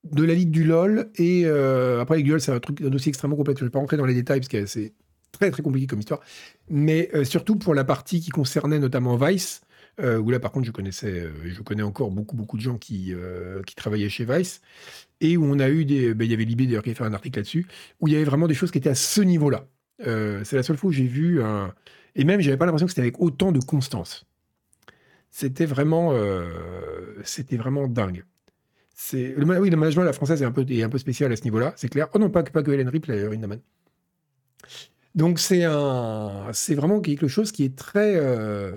de 0.04 0.24
la 0.24 0.34
Ligue 0.34 0.50
du 0.50 0.64
LoL. 0.64 1.10
Et 1.16 1.46
après, 1.46 2.16
la 2.16 2.18
Ligue 2.18 2.26
du 2.26 2.32
LoL, 2.32 2.40
c'est 2.42 2.52
un, 2.52 2.60
truc, 2.60 2.82
un 2.82 2.90
dossier 2.90 3.08
extrêmement 3.08 3.36
complexe. 3.36 3.60
Je 3.60 3.64
ne 3.64 3.68
vais 3.68 3.72
pas 3.72 3.78
rentrer 3.78 3.96
dans 3.96 4.04
les 4.04 4.14
détails 4.14 4.40
parce 4.40 4.48
que 4.48 4.66
c'est 4.66 4.92
très 5.34 5.50
très 5.50 5.62
compliqué 5.62 5.86
comme 5.86 6.00
histoire. 6.00 6.20
Mais 6.68 7.10
euh, 7.14 7.24
surtout 7.24 7.56
pour 7.56 7.74
la 7.74 7.84
partie 7.84 8.20
qui 8.20 8.30
concernait 8.30 8.78
notamment 8.78 9.16
Vice, 9.16 9.60
euh, 10.00 10.18
où 10.18 10.30
là 10.30 10.40
par 10.40 10.50
contre 10.50 10.66
je 10.66 10.72
connaissais, 10.72 11.12
euh, 11.12 11.32
je 11.44 11.62
connais 11.62 11.82
encore 11.82 12.10
beaucoup 12.10 12.36
beaucoup 12.36 12.56
de 12.56 12.62
gens 12.62 12.78
qui, 12.78 13.12
euh, 13.12 13.62
qui 13.62 13.74
travaillaient 13.74 14.08
chez 14.08 14.24
Vice, 14.24 14.60
et 15.20 15.36
où 15.36 15.44
on 15.44 15.58
a 15.58 15.68
eu 15.68 15.84
des, 15.84 16.14
ben, 16.14 16.24
il 16.24 16.30
y 16.30 16.34
avait 16.34 16.44
Libé 16.44 16.66
d'ailleurs 16.66 16.82
qui 16.82 16.90
a 16.90 16.94
fait 16.94 17.04
un 17.04 17.14
article 17.14 17.38
là-dessus, 17.38 17.66
où 18.00 18.08
il 18.08 18.14
y 18.14 18.16
avait 18.16 18.24
vraiment 18.24 18.48
des 18.48 18.54
choses 18.54 18.70
qui 18.70 18.78
étaient 18.78 18.90
à 18.90 18.94
ce 18.94 19.20
niveau-là. 19.20 19.66
C'est 19.98 20.52
la 20.54 20.62
seule 20.62 20.76
fois 20.76 20.90
où 20.90 20.92
j'ai 20.92 21.06
vu 21.06 21.42
un, 21.42 21.74
et 22.16 22.24
même 22.24 22.40
j'avais 22.40 22.56
pas 22.56 22.66
l'impression 22.66 22.86
que 22.86 22.92
c'était 22.92 23.02
avec 23.02 23.20
autant 23.20 23.52
de 23.52 23.60
constance. 23.60 24.26
C'était 25.30 25.66
vraiment, 25.66 26.12
c'était 27.24 27.56
vraiment 27.56 27.86
dingue. 27.88 28.24
Le, 29.12 29.44
oui, 29.60 29.70
le 29.70 29.76
management 29.76 30.04
la 30.04 30.12
française 30.12 30.42
est 30.42 30.44
un 30.44 30.52
peu, 30.52 30.64
est 30.68 30.82
un 30.82 30.88
peu 30.88 30.98
spécial 30.98 31.32
à 31.32 31.36
ce 31.36 31.42
niveau-là, 31.44 31.72
c'est 31.76 31.88
clair. 31.88 32.08
Oh 32.14 32.18
non, 32.18 32.30
pas, 32.30 32.42
que- 32.44 32.52
pas 32.52 32.62
que 32.62 32.70
Hélène 32.70 32.88
Ripley, 32.88 33.28
Lindemann. 33.28 33.60
Donc 35.14 35.38
c'est 35.38 35.64
un, 35.64 36.48
c'est 36.52 36.74
vraiment 36.74 37.00
quelque 37.00 37.28
chose 37.28 37.52
qui 37.52 37.64
est 37.64 37.76
très, 37.76 38.16
euh, 38.16 38.72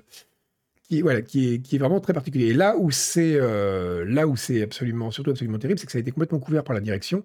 voilà, 1.02 1.22
qui 1.22 1.56
est, 1.56 1.78
vraiment 1.78 2.00
très 2.00 2.14
particulier. 2.14 2.48
Et 2.48 2.54
là 2.54 2.78
où 2.78 2.92
c'est, 2.92 3.36
euh, 3.36 4.06
là 4.08 4.28
où 4.28 4.36
c'est 4.36 4.62
absolument, 4.62 5.12
surtout 5.12 5.32
absolument 5.32 5.60
terrible, 5.60 5.80
c'est 5.80 5.86
que 5.86 5.92
ça 5.92 5.98
a 5.98 6.02
été 6.02 6.12
complètement 6.12 6.40
couvert 6.40 6.64
par 6.64 6.74
la 6.74 6.82
direction 6.82 7.24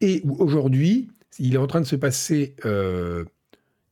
et 0.00 0.22
aujourd'hui, 0.38 1.08
il 1.38 1.54
est 1.54 1.58
en 1.58 1.66
train 1.66 1.80
de 1.80 1.86
se 1.86 1.96
passer, 1.96 2.54
euh, 2.64 3.24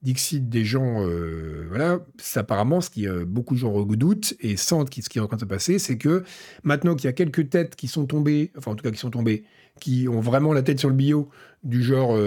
Dixit 0.02 0.50
des 0.50 0.64
gens, 0.66 1.06
euh, 1.06 1.66
voilà, 1.70 2.00
c'est 2.18 2.38
apparemment 2.38 2.82
ce 2.82 2.90
qui 2.90 3.06
beaucoup 3.26 3.54
de 3.54 3.60
gens 3.60 3.72
redoutent 3.72 4.34
et 4.40 4.58
sentent 4.58 4.92
ce 4.92 5.08
qui 5.08 5.18
est 5.18 5.20
en 5.22 5.28
train 5.28 5.36
de 5.36 5.42
se 5.42 5.46
passer, 5.46 5.78
c'est 5.78 5.96
que 5.96 6.24
maintenant 6.62 6.94
qu'il 6.94 7.06
y 7.06 7.08
a 7.08 7.14
quelques 7.14 7.48
têtes 7.48 7.74
qui 7.74 7.88
sont 7.88 8.04
tombées, 8.04 8.52
enfin 8.58 8.72
en 8.72 8.74
tout 8.74 8.82
cas 8.82 8.90
qui 8.90 8.98
sont 8.98 9.10
tombées, 9.10 9.44
qui 9.80 10.06
ont 10.08 10.20
vraiment 10.20 10.52
la 10.52 10.62
tête 10.62 10.78
sur 10.78 10.90
le 10.90 10.94
bio, 10.94 11.30
du 11.62 11.82
genre 11.82 12.18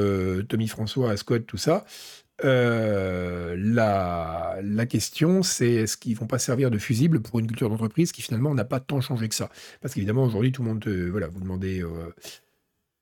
Tommy 0.49 0.67
François, 0.67 1.15
Scott, 1.17 1.45
tout 1.45 1.57
ça, 1.57 1.85
euh, 2.45 3.55
la, 3.57 4.85
question, 4.85 5.43
c'est 5.43 5.71
est-ce 5.71 5.97
qu'ils 5.97 6.15
vont 6.15 6.27
pas 6.27 6.39
servir 6.39 6.71
de 6.71 6.77
fusible 6.77 7.21
pour 7.21 7.39
une 7.39 7.47
culture 7.47 7.69
d'entreprise 7.69 8.11
qui 8.11 8.21
finalement 8.21 8.53
n'a 8.53 8.65
pas 8.65 8.79
tant 8.79 9.01
changé 9.01 9.27
que 9.27 9.35
ça? 9.35 9.49
Parce 9.81 9.93
qu'évidemment, 9.93 10.23
aujourd'hui, 10.23 10.51
tout 10.51 10.63
le 10.63 10.69
monde, 10.69 10.87
voilà, 11.11 11.27
vous 11.27 11.39
demandez, 11.39 11.81
euh, 11.81 12.13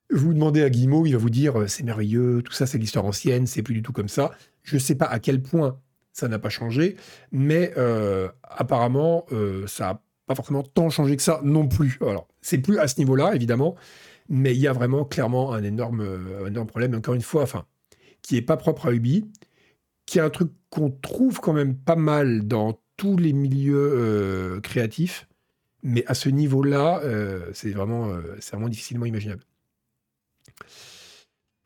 vous 0.09 0.33
demandez 0.33 0.63
à 0.63 0.69
Guillemot, 0.69 1.05
il 1.05 1.11
va 1.13 1.17
vous 1.17 1.29
dire 1.29 1.59
euh, 1.61 1.67
c'est 1.67 1.83
merveilleux, 1.83 2.41
tout 2.43 2.53
ça, 2.53 2.65
c'est 2.65 2.77
l'histoire 2.77 3.05
ancienne, 3.05 3.45
c'est 3.45 3.61
plus 3.61 3.75
du 3.75 3.81
tout 3.83 3.91
comme 3.91 4.07
ça. 4.07 4.31
Je 4.63 4.77
sais 4.77 4.95
pas 4.95 5.05
à 5.05 5.19
quel 5.19 5.41
point 5.41 5.79
ça 6.11 6.27
n'a 6.27 6.39
pas 6.39 6.49
changé, 6.49 6.95
mais 7.33 7.73
apparemment, 8.43 9.25
ça 9.67 9.86
n'a 9.86 10.01
pas 10.27 10.33
forcément 10.33 10.63
tant 10.63 10.89
changé 10.89 11.17
que 11.17 11.21
ça 11.21 11.41
non 11.43 11.67
plus. 11.67 11.99
Alors, 12.01 12.29
c'est 12.41 12.57
plus 12.57 12.79
à 12.79 12.88
ce 12.88 12.97
niveau-là, 12.99 13.36
évidemment, 13.36 13.75
mais 14.29 14.55
il 14.55 14.59
y 14.61 14.67
a 14.67 14.71
vraiment 14.71 15.03
clairement 15.03 15.53
un 15.53 15.61
énorme, 15.61 16.07
un 16.41 16.47
énorme 16.47 16.67
problème. 16.67 16.95
Encore 16.95 17.15
une 17.15 17.21
fois, 17.21 17.43
enfin, 17.43 17.65
qui 18.26 18.38
est 18.38 18.41
pas 18.41 18.57
propre 18.57 18.88
à 18.88 18.91
Ubi, 18.91 19.26
qui 20.05 20.17
est 20.17 20.21
un 20.21 20.30
truc 20.30 20.51
qu'on 20.69 20.89
trouve 20.89 21.39
quand 21.39 21.53
même 21.53 21.76
pas 21.76 21.95
mal 21.95 22.47
dans 22.47 22.80
tous 22.97 23.17
les 23.17 23.34
milieux 23.34 23.76
euh, 23.78 24.61
créatifs, 24.61 25.28
mais 25.84 26.05
à 26.07 26.13
ce 26.13 26.30
niveau-là, 26.30 27.01
euh, 27.03 27.51
c'est 27.53 27.71
vraiment, 27.71 28.09
euh, 28.09 28.36
c'est 28.39 28.51
vraiment 28.51 28.69
difficilement 28.69 29.05
imaginable. 29.05 29.43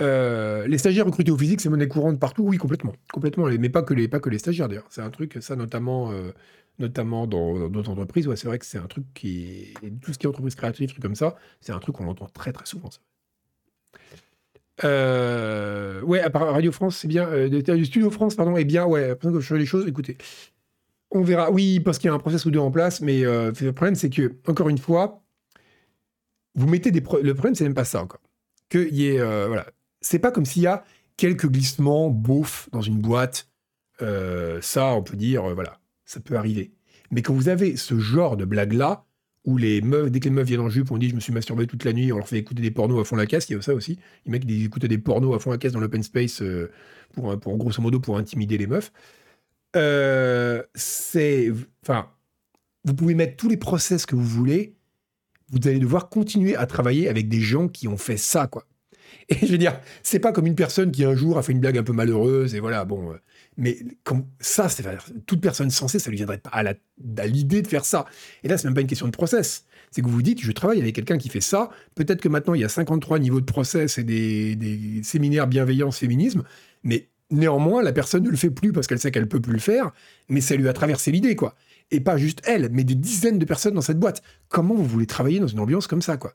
Les 0.01 0.77
stagiaires 0.77 1.05
recrutés 1.05 1.31
au 1.31 1.37
physique, 1.37 1.61
c'est 1.61 1.69
monnaie 1.69 1.87
courante 1.87 2.19
partout, 2.19 2.43
oui, 2.43 2.57
complètement. 2.57 2.93
Mais 3.47 3.69
pas 3.69 3.83
que 3.83 3.93
les, 3.93 4.07
pas 4.07 4.19
que 4.19 4.29
les 4.29 4.39
stagiaires 4.39 4.67
d'ailleurs. 4.67 4.87
C'est 4.89 5.01
un 5.01 5.09
truc, 5.09 5.37
ça 5.41 5.55
notamment, 5.55 6.13
dans 6.79 7.69
d'autres 7.69 7.89
entreprises, 7.89 8.27
ouais, 8.27 8.37
c'est 8.37 8.47
vrai 8.47 8.59
que 8.59 8.65
c'est 8.65 8.77
un 8.77 8.87
truc 8.87 9.05
qui 9.13 9.73
Tout 10.01 10.13
ce 10.13 10.17
qui 10.17 10.25
est 10.25 10.29
entreprise 10.29 10.55
créative, 10.55 10.87
trucs 10.87 11.01
comme 11.01 11.15
ça, 11.15 11.35
c'est 11.59 11.73
un 11.73 11.79
truc 11.79 11.95
qu'on 11.95 12.07
entend 12.07 12.27
très 12.27 12.53
très 12.53 12.65
souvent. 12.65 12.89
Euh, 14.83 16.01
ouais, 16.01 16.21
à 16.21 16.29
part 16.29 16.51
Radio 16.53 16.71
France, 16.71 16.97
c'est 16.97 17.07
bien. 17.07 17.27
Euh, 17.27 17.49
du 17.49 17.85
Studio 17.85 18.09
France, 18.09 18.35
pardon, 18.35 18.55
et 18.55 18.65
bien, 18.65 18.85
ouais, 18.85 19.11
après 19.11 19.31
que 19.31 19.39
je 19.39 19.47
fais 19.47 19.57
les 19.57 19.65
choses, 19.65 19.87
écoutez. 19.87 20.17
On 21.11 21.21
verra. 21.21 21.51
Oui, 21.51 21.79
parce 21.79 21.97
qu'il 21.97 22.07
y 22.07 22.11
a 22.11 22.13
un 22.13 22.19
process 22.19 22.45
ou 22.45 22.51
deux 22.51 22.59
en 22.59 22.71
place, 22.71 23.01
mais 23.01 23.25
euh, 23.25 23.51
le 23.61 23.73
problème, 23.73 23.95
c'est 23.95 24.09
que, 24.09 24.35
encore 24.47 24.69
une 24.69 24.77
fois, 24.77 25.23
vous 26.55 26.67
mettez 26.67 26.91
des. 26.91 26.99
le 26.99 27.33
problème, 27.33 27.55
c'est 27.55 27.63
même 27.63 27.73
pas 27.73 27.85
ça 27.85 28.01
encore. 28.01 28.21
Que 28.69 28.89
y 28.89 29.07
ait. 29.07 29.17
voilà. 29.17 29.67
C'est 30.01 30.19
pas 30.19 30.31
comme 30.31 30.45
s'il 30.45 30.61
y 30.61 30.67
a 30.67 30.83
quelques 31.17 31.47
glissements 31.47 32.09
beaufs 32.09 32.69
dans 32.71 32.81
une 32.81 32.99
boîte. 32.99 33.49
ça, 33.99 34.93
on 34.93 35.03
peut 35.03 35.17
dire, 35.17 35.43
voilà, 35.55 35.79
ça 36.05 36.19
peut 36.19 36.35
arriver. 36.35 36.71
Mais 37.11 37.21
quand 37.21 37.33
vous 37.33 37.49
avez 37.49 37.75
ce 37.75 37.97
genre 37.99 38.37
de 38.37 38.45
blague-là, 38.45 39.05
où 39.45 39.57
les 39.57 39.81
meufs, 39.81 40.11
dès 40.11 40.19
que 40.19 40.25
les 40.25 40.31
meufs 40.35 40.47
viennent 40.47 40.59
en 40.59 40.69
jupe, 40.69 40.91
on 40.91 40.97
dit 40.97 41.09
je 41.09 41.15
me 41.15 41.19
suis 41.19 41.33
masturbé 41.33 41.65
toute 41.67 41.83
la 41.85 41.93
nuit, 41.93 42.11
on 42.11 42.17
leur 42.17 42.27
fait 42.27 42.37
écouter 42.37 42.61
des 42.61 42.71
pornos 42.71 42.99
à 42.99 43.03
fond 43.03 43.15
la 43.15 43.25
caisse, 43.25 43.49
il 43.49 43.53
y 43.53 43.59
a 43.59 43.61
ça 43.61 43.73
aussi. 43.73 43.99
Les 44.25 44.31
mecs 44.31 44.43
ils 44.47 44.65
écoutaient 44.65 44.87
des 44.87 44.97
pornos 44.97 45.35
à 45.35 45.39
fond 45.39 45.51
la 45.51 45.57
caisse 45.57 45.73
dans 45.73 45.79
l'open 45.79 46.03
space 46.03 46.41
euh, 46.41 46.71
pour, 47.13 47.57
grosso 47.57 47.81
modo 47.81 47.99
pour 47.99 48.17
intimider 48.17 48.57
les 48.57 48.67
meufs. 48.67 48.91
Euh, 49.75 50.63
c'est. 50.75 51.51
Enfin, 51.83 52.09
vous 52.85 52.93
pouvez 52.93 53.15
mettre 53.15 53.37
tous 53.37 53.49
les 53.49 53.57
process 53.57 54.05
que 54.05 54.15
vous 54.15 54.23
voulez, 54.25 54.75
vous 55.51 55.67
allez 55.67 55.79
devoir 55.79 56.09
continuer 56.09 56.55
à 56.55 56.65
travailler 56.65 57.07
avec 57.09 57.29
des 57.29 57.41
gens 57.41 57.67
qui 57.67 57.87
ont 57.87 57.97
fait 57.97 58.17
ça, 58.17 58.47
quoi. 58.47 58.65
Et 59.29 59.45
je 59.45 59.51
veux 59.51 59.57
dire, 59.57 59.79
c'est 60.03 60.19
pas 60.19 60.31
comme 60.31 60.47
une 60.47 60.55
personne 60.55 60.91
qui 60.91 61.03
un 61.03 61.15
jour 61.15 61.37
a 61.37 61.43
fait 61.43 61.51
une 61.51 61.59
blague 61.59 61.77
un 61.77 61.83
peu 61.83 61.93
malheureuse 61.93 62.55
et 62.55 62.59
voilà, 62.59 62.85
bon, 62.85 63.11
euh, 63.11 63.17
mais 63.57 63.77
comme 64.03 64.25
ça, 64.39 64.69
c'est 64.69 64.85
toute 65.25 65.41
personne 65.41 65.69
sensée, 65.69 65.99
ça 65.99 66.09
lui 66.09 66.17
viendrait 66.17 66.37
pas 66.37 66.49
à 66.49 67.27
l'idée 67.27 67.61
de 67.61 67.67
faire 67.67 67.83
ça. 67.83 68.05
Et 68.43 68.47
là, 68.47 68.57
c'est 68.57 68.67
même 68.67 68.73
pas 68.73 68.81
une 68.81 68.87
question 68.87 69.05
de 69.05 69.11
process. 69.11 69.65
C'est 69.91 70.01
que 70.01 70.07
vous 70.07 70.13
vous 70.13 70.21
dites, 70.21 70.41
je 70.41 70.51
travaille 70.51 70.79
avec 70.79 70.95
quelqu'un 70.95 71.17
qui 71.17 71.29
fait 71.29 71.41
ça. 71.41 71.69
Peut-être 71.95 72.21
que 72.21 72.29
maintenant, 72.29 72.53
il 72.53 72.61
y 72.61 72.63
a 72.63 72.69
53 72.69 73.19
niveaux 73.19 73.41
de 73.41 73.45
process 73.45 73.97
et 73.97 74.03
des, 74.03 75.01
séminaires 75.03 75.47
bienveillance, 75.47 75.97
féminisme. 75.97 76.43
Mais 76.83 77.09
néanmoins, 77.31 77.83
la 77.83 77.91
personne 77.91 78.23
ne 78.23 78.29
le 78.29 78.37
fait 78.37 78.49
plus 78.49 78.71
parce 78.71 78.87
qu'elle 78.87 78.99
sait 78.99 79.11
qu'elle 79.11 79.27
peut 79.27 79.41
plus 79.41 79.53
le 79.53 79.59
faire. 79.59 79.91
Mais 80.29 80.41
ça 80.41 80.55
lui 80.55 80.67
a 80.69 80.73
traversé 80.73 81.11
l'idée, 81.11 81.35
quoi. 81.35 81.55
Et 81.91 81.99
pas 81.99 82.17
juste 82.17 82.41
elle, 82.45 82.69
mais 82.71 82.85
des 82.85 82.95
dizaines 82.95 83.39
de 83.39 83.45
personnes 83.45 83.73
dans 83.73 83.81
cette 83.81 83.99
boîte. 83.99 84.21
Comment 84.47 84.75
vous 84.75 84.85
voulez 84.85 85.07
travailler 85.07 85.39
dans 85.39 85.47
une 85.47 85.59
ambiance 85.59 85.87
comme 85.87 86.01
ça, 86.01 86.17
quoi? 86.17 86.33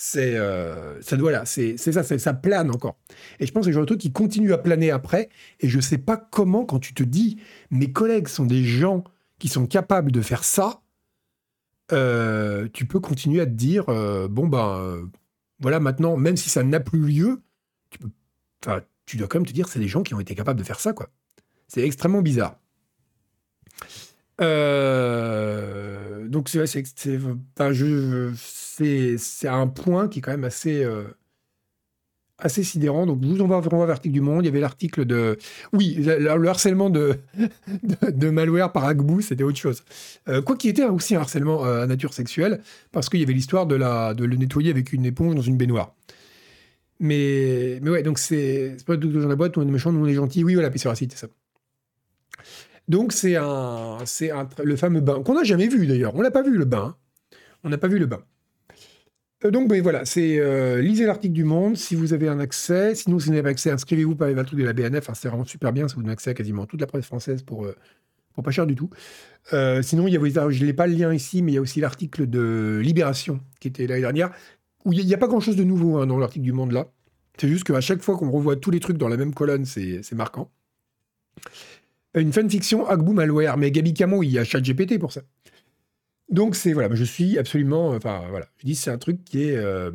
C'est 0.00 0.36
euh, 0.36 1.02
ça 1.02 1.16
voilà 1.16 1.44
c'est 1.44 1.76
ça 1.76 2.02
ça 2.02 2.34
plane 2.34 2.70
encore. 2.70 2.96
Et 3.40 3.46
je 3.46 3.52
pense 3.52 3.62
que 3.62 3.64
c'est 3.64 3.70
le 3.70 3.74
genre 3.74 3.82
de 3.82 3.86
truc 3.86 4.00
qui 4.00 4.12
continue 4.12 4.52
à 4.52 4.58
planer 4.58 4.92
après. 4.92 5.28
Et 5.60 5.68
je 5.68 5.80
sais 5.80 5.98
pas 5.98 6.16
comment 6.16 6.64
quand 6.64 6.78
tu 6.78 6.94
te 6.94 7.02
dis 7.02 7.38
mes 7.70 7.92
collègues 7.92 8.28
sont 8.28 8.46
des 8.46 8.64
gens 8.64 9.02
qui 9.40 9.48
sont 9.48 9.66
capables 9.66 10.12
de 10.12 10.22
faire 10.22 10.44
ça 10.44 10.80
euh, 11.90 12.68
tu 12.72 12.86
peux 12.86 13.00
continuer 13.00 13.40
à 13.40 13.46
te 13.46 13.50
dire 13.50 13.88
euh, 13.88 14.28
bon 14.28 14.46
ben 14.46 15.10
voilà 15.58 15.80
maintenant 15.80 16.16
même 16.16 16.36
si 16.36 16.48
ça 16.48 16.62
n'a 16.62 16.80
plus 16.80 17.00
lieu 17.00 17.42
tu 17.90 17.98
peux 17.98 18.10
tu 19.04 19.16
dois 19.16 19.26
quand 19.26 19.38
même 19.38 19.46
te 19.46 19.52
dire 19.52 19.68
c'est 19.68 19.78
des 19.78 19.88
gens 19.88 20.02
qui 20.02 20.14
ont 20.14 20.20
été 20.20 20.34
capables 20.34 20.58
de 20.58 20.64
faire 20.64 20.80
ça 20.80 20.92
quoi. 20.92 21.08
C'est 21.66 21.82
extrêmement 21.82 22.22
bizarre 22.22 22.57
donc 26.28 26.48
c'est 26.48 26.64
c'est 26.66 27.18
je 27.72 28.32
c'est 29.18 29.48
un 29.48 29.66
point 29.66 30.08
qui 30.08 30.18
est 30.18 30.22
quand 30.22 30.30
même 30.30 30.44
assez, 30.44 30.84
euh, 30.84 31.04
assez 32.38 32.62
sidérant. 32.62 33.06
Donc, 33.06 33.20
je 33.22 33.28
vous 33.28 33.40
envoie, 33.40 33.60
vers 33.60 33.86
l'article 33.86 34.12
du 34.12 34.20
Monde. 34.20 34.44
Il 34.44 34.46
y 34.46 34.48
avait 34.48 34.60
l'article 34.60 35.04
de. 35.04 35.38
Oui, 35.72 35.96
le, 35.98 36.48
harcèlement 36.48 36.90
de, 36.90 37.16
de, 38.08 38.30
malware 38.30 38.72
par 38.72 38.84
Agbou, 38.84 39.20
c'était 39.20 39.44
autre 39.44 39.58
chose. 39.58 39.82
Euh, 40.28 40.42
quoi 40.42 40.56
qu'il 40.56 40.70
était 40.70 40.84
aussi 40.84 41.16
un 41.16 41.20
harcèlement 41.20 41.64
euh, 41.64 41.82
à 41.82 41.86
nature 41.86 42.14
sexuelle, 42.14 42.60
parce 42.92 43.08
qu'il 43.08 43.20
y 43.20 43.22
avait 43.22 43.32
l'histoire 43.32 43.66
de, 43.66 43.74
la, 43.74 44.14
de 44.14 44.24
le 44.24 44.36
nettoyer 44.36 44.70
avec 44.70 44.92
une 44.92 45.04
éponge 45.04 45.34
dans 45.34 45.42
une 45.42 45.56
baignoire. 45.56 45.94
Mais, 47.00 47.78
mais 47.82 47.90
ouais, 47.90 48.02
donc 48.02 48.18
c'est 48.18 48.76
pas 48.84 48.96
tout 48.96 49.08
dans 49.08 49.28
la 49.28 49.36
boîte, 49.36 49.56
on 49.56 49.62
est 49.62 49.70
méchant, 49.70 49.94
on 49.94 50.06
est 50.06 50.14
gentil. 50.14 50.42
Oui, 50.42 50.54
voilà, 50.54 50.70
puis 50.70 50.80
c'est 50.80 51.12
ça. 51.12 51.28
Donc 52.88 53.12
c'est 53.12 53.36
un, 53.36 53.98
c'est 54.06 54.30
le 54.62 54.76
fameux 54.76 55.00
bain 55.00 55.22
qu'on 55.22 55.34
n'a 55.34 55.44
jamais 55.44 55.68
vu 55.68 55.86
d'ailleurs. 55.86 56.14
On 56.14 56.22
l'a 56.22 56.30
pas 56.30 56.42
vu 56.42 56.56
le 56.56 56.64
bain. 56.64 56.96
On 57.64 57.68
n'a 57.68 57.78
pas 57.78 57.88
vu 57.88 57.98
le 57.98 58.06
bain. 58.06 58.22
Euh, 59.44 59.50
donc 59.50 59.68
ben, 59.68 59.80
voilà, 59.82 60.04
c'est 60.04 60.38
euh, 60.40 60.80
lisez 60.80 61.06
l'article 61.06 61.34
du 61.34 61.44
Monde 61.44 61.76
si 61.76 61.94
vous 61.94 62.12
avez 62.12 62.28
un 62.28 62.40
accès. 62.40 62.94
Sinon, 62.94 63.18
si 63.18 63.26
vous 63.26 63.32
n'avez 63.32 63.42
pas 63.42 63.50
accès, 63.50 63.70
inscrivez-vous 63.70 64.16
par 64.16 64.28
les 64.28 64.44
truc 64.44 64.58
de 64.58 64.64
la 64.64 64.72
BNF. 64.72 65.10
c'est 65.14 65.28
vraiment 65.28 65.44
super 65.44 65.72
bien, 65.72 65.86
ça 65.88 65.94
vous 65.94 66.02
donne 66.02 66.10
accès 66.10 66.30
à 66.30 66.34
quasiment 66.34 66.66
toute 66.66 66.80
la 66.80 66.86
presse 66.86 67.06
française 67.06 67.42
pour, 67.42 67.64
euh, 67.64 67.76
pour 68.34 68.42
pas 68.42 68.50
cher 68.50 68.66
du 68.66 68.74
tout. 68.74 68.90
sinon, 69.82 70.08
il 70.08 70.14
y 70.14 70.16
a, 70.16 70.50
je 70.50 70.64
n'ai 70.64 70.72
pas 70.72 70.86
le 70.86 70.94
lien 70.94 71.12
ici, 71.14 71.42
mais 71.42 71.52
il 71.52 71.54
y 71.56 71.58
a 71.58 71.60
aussi 71.60 71.80
l'article 71.80 72.28
de 72.28 72.80
Libération 72.82 73.40
qui 73.60 73.68
était 73.68 73.86
l'année 73.86 74.00
dernière, 74.00 74.30
où 74.84 74.92
il 74.92 75.06
n'y 75.06 75.14
a, 75.14 75.18
pas 75.18 75.28
grand-chose 75.28 75.56
de 75.56 75.64
nouveau 75.64 75.98
hein, 75.98 76.06
dans 76.06 76.18
l'article 76.18 76.44
du 76.44 76.52
Monde 76.52 76.72
là. 76.72 76.88
C'est 77.40 77.48
juste 77.48 77.64
qu'à 77.64 77.80
chaque 77.80 78.02
fois 78.02 78.16
qu'on 78.16 78.30
revoit 78.30 78.56
tous 78.56 78.72
les 78.72 78.80
trucs 78.80 78.98
dans 78.98 79.06
la 79.06 79.16
même 79.16 79.32
colonne, 79.32 79.64
c'est 79.64 80.12
marquant. 80.12 80.50
Une 82.14 82.32
fanfiction 82.32 82.86
Agbou 82.86 83.12
Malware, 83.12 83.56
mais 83.56 83.70
Gabi 83.70 83.94
Camo, 83.94 84.22
il 84.22 84.30
y 84.30 84.38
a 84.38 84.44
ChatGPT 84.44 84.98
pour 84.98 85.12
ça. 85.12 85.22
Donc 86.30 86.56
c'est 86.56 86.72
voilà, 86.72 86.94
je 86.94 87.04
suis 87.04 87.38
absolument, 87.38 87.90
enfin 87.90 88.26
voilà, 88.28 88.46
je 88.58 88.66
dis 88.66 88.74
c'est 88.74 88.90
un 88.90 88.98
truc 88.98 89.24
qui 89.24 89.44
est 89.44 89.56
euh, 89.56 89.90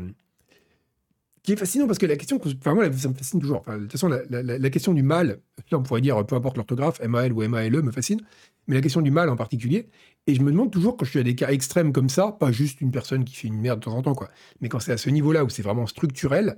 qui 1.44 1.52
est 1.52 1.56
fascinant 1.56 1.86
parce 1.86 2.00
que 2.00 2.06
la 2.06 2.16
question, 2.16 2.40
enfin 2.44 2.74
moi 2.74 2.92
ça 2.94 3.10
me 3.10 3.14
fascine 3.14 3.40
toujours. 3.40 3.62
de 3.68 3.78
toute 3.80 3.92
façon, 3.92 4.08
la, 4.08 4.70
question 4.72 4.94
du 4.94 5.04
mal, 5.04 5.42
là 5.72 5.78
on 5.78 5.84
pourrait 5.84 6.02
dire 6.02 6.26
peu 6.26 6.36
importe 6.36 6.58
l'orthographe, 6.58 7.00
M-A-L 7.02 7.34
ou 7.34 7.44
M-A-L-E 7.44 7.82
me 7.82 7.92
fascine, 7.92 8.22
mais 8.68 8.76
la 8.76 8.82
question 8.82 9.02
du 9.02 9.12
mal 9.12 9.30
en 9.30 9.36
particulier. 9.36 9.90
Et 10.26 10.34
je 10.34 10.42
me 10.42 10.52
demande 10.52 10.72
toujours 10.72 10.98
quand 10.98 11.06
je 11.06 11.12
suis 11.12 11.20
à 11.20 11.24
des 11.24 11.36
cas 11.36 11.50
extrêmes 11.50 11.94
comme 11.94 12.10
ça, 12.10 12.32
pas 12.32 12.52
juste 12.52 12.82
une 12.82 12.92
personne 12.92 13.26
qui 13.26 13.36
fait 13.36 13.50
une 13.50 13.60
merde 13.60 13.80
de 13.80 13.86
temps 13.86 13.96
en 13.96 14.02
temps 14.02 14.16
quoi, 14.16 14.30
mais 14.62 14.70
quand 14.70 14.80
c'est 14.80 14.94
à 14.94 14.98
ce 14.98 15.10
niveau-là 15.10 15.44
où 15.44 15.50
c'est 15.50 15.64
vraiment 15.64 15.86
structurel, 15.86 16.58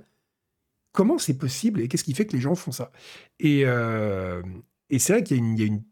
comment 0.92 1.18
c'est 1.18 1.36
possible 1.36 1.80
et 1.82 1.88
qu'est-ce 1.88 2.04
qui 2.04 2.14
fait 2.14 2.24
que 2.24 2.32
les 2.32 2.40
gens 2.40 2.54
font 2.54 2.72
ça? 2.72 2.92
Et, 3.40 3.62
euh, 3.66 4.40
et 4.90 4.98
c'est 4.98 5.12
vrai 5.12 5.24
qu'il 5.24 5.36
y 5.36 5.62
a 5.62 5.66
une 5.66 5.82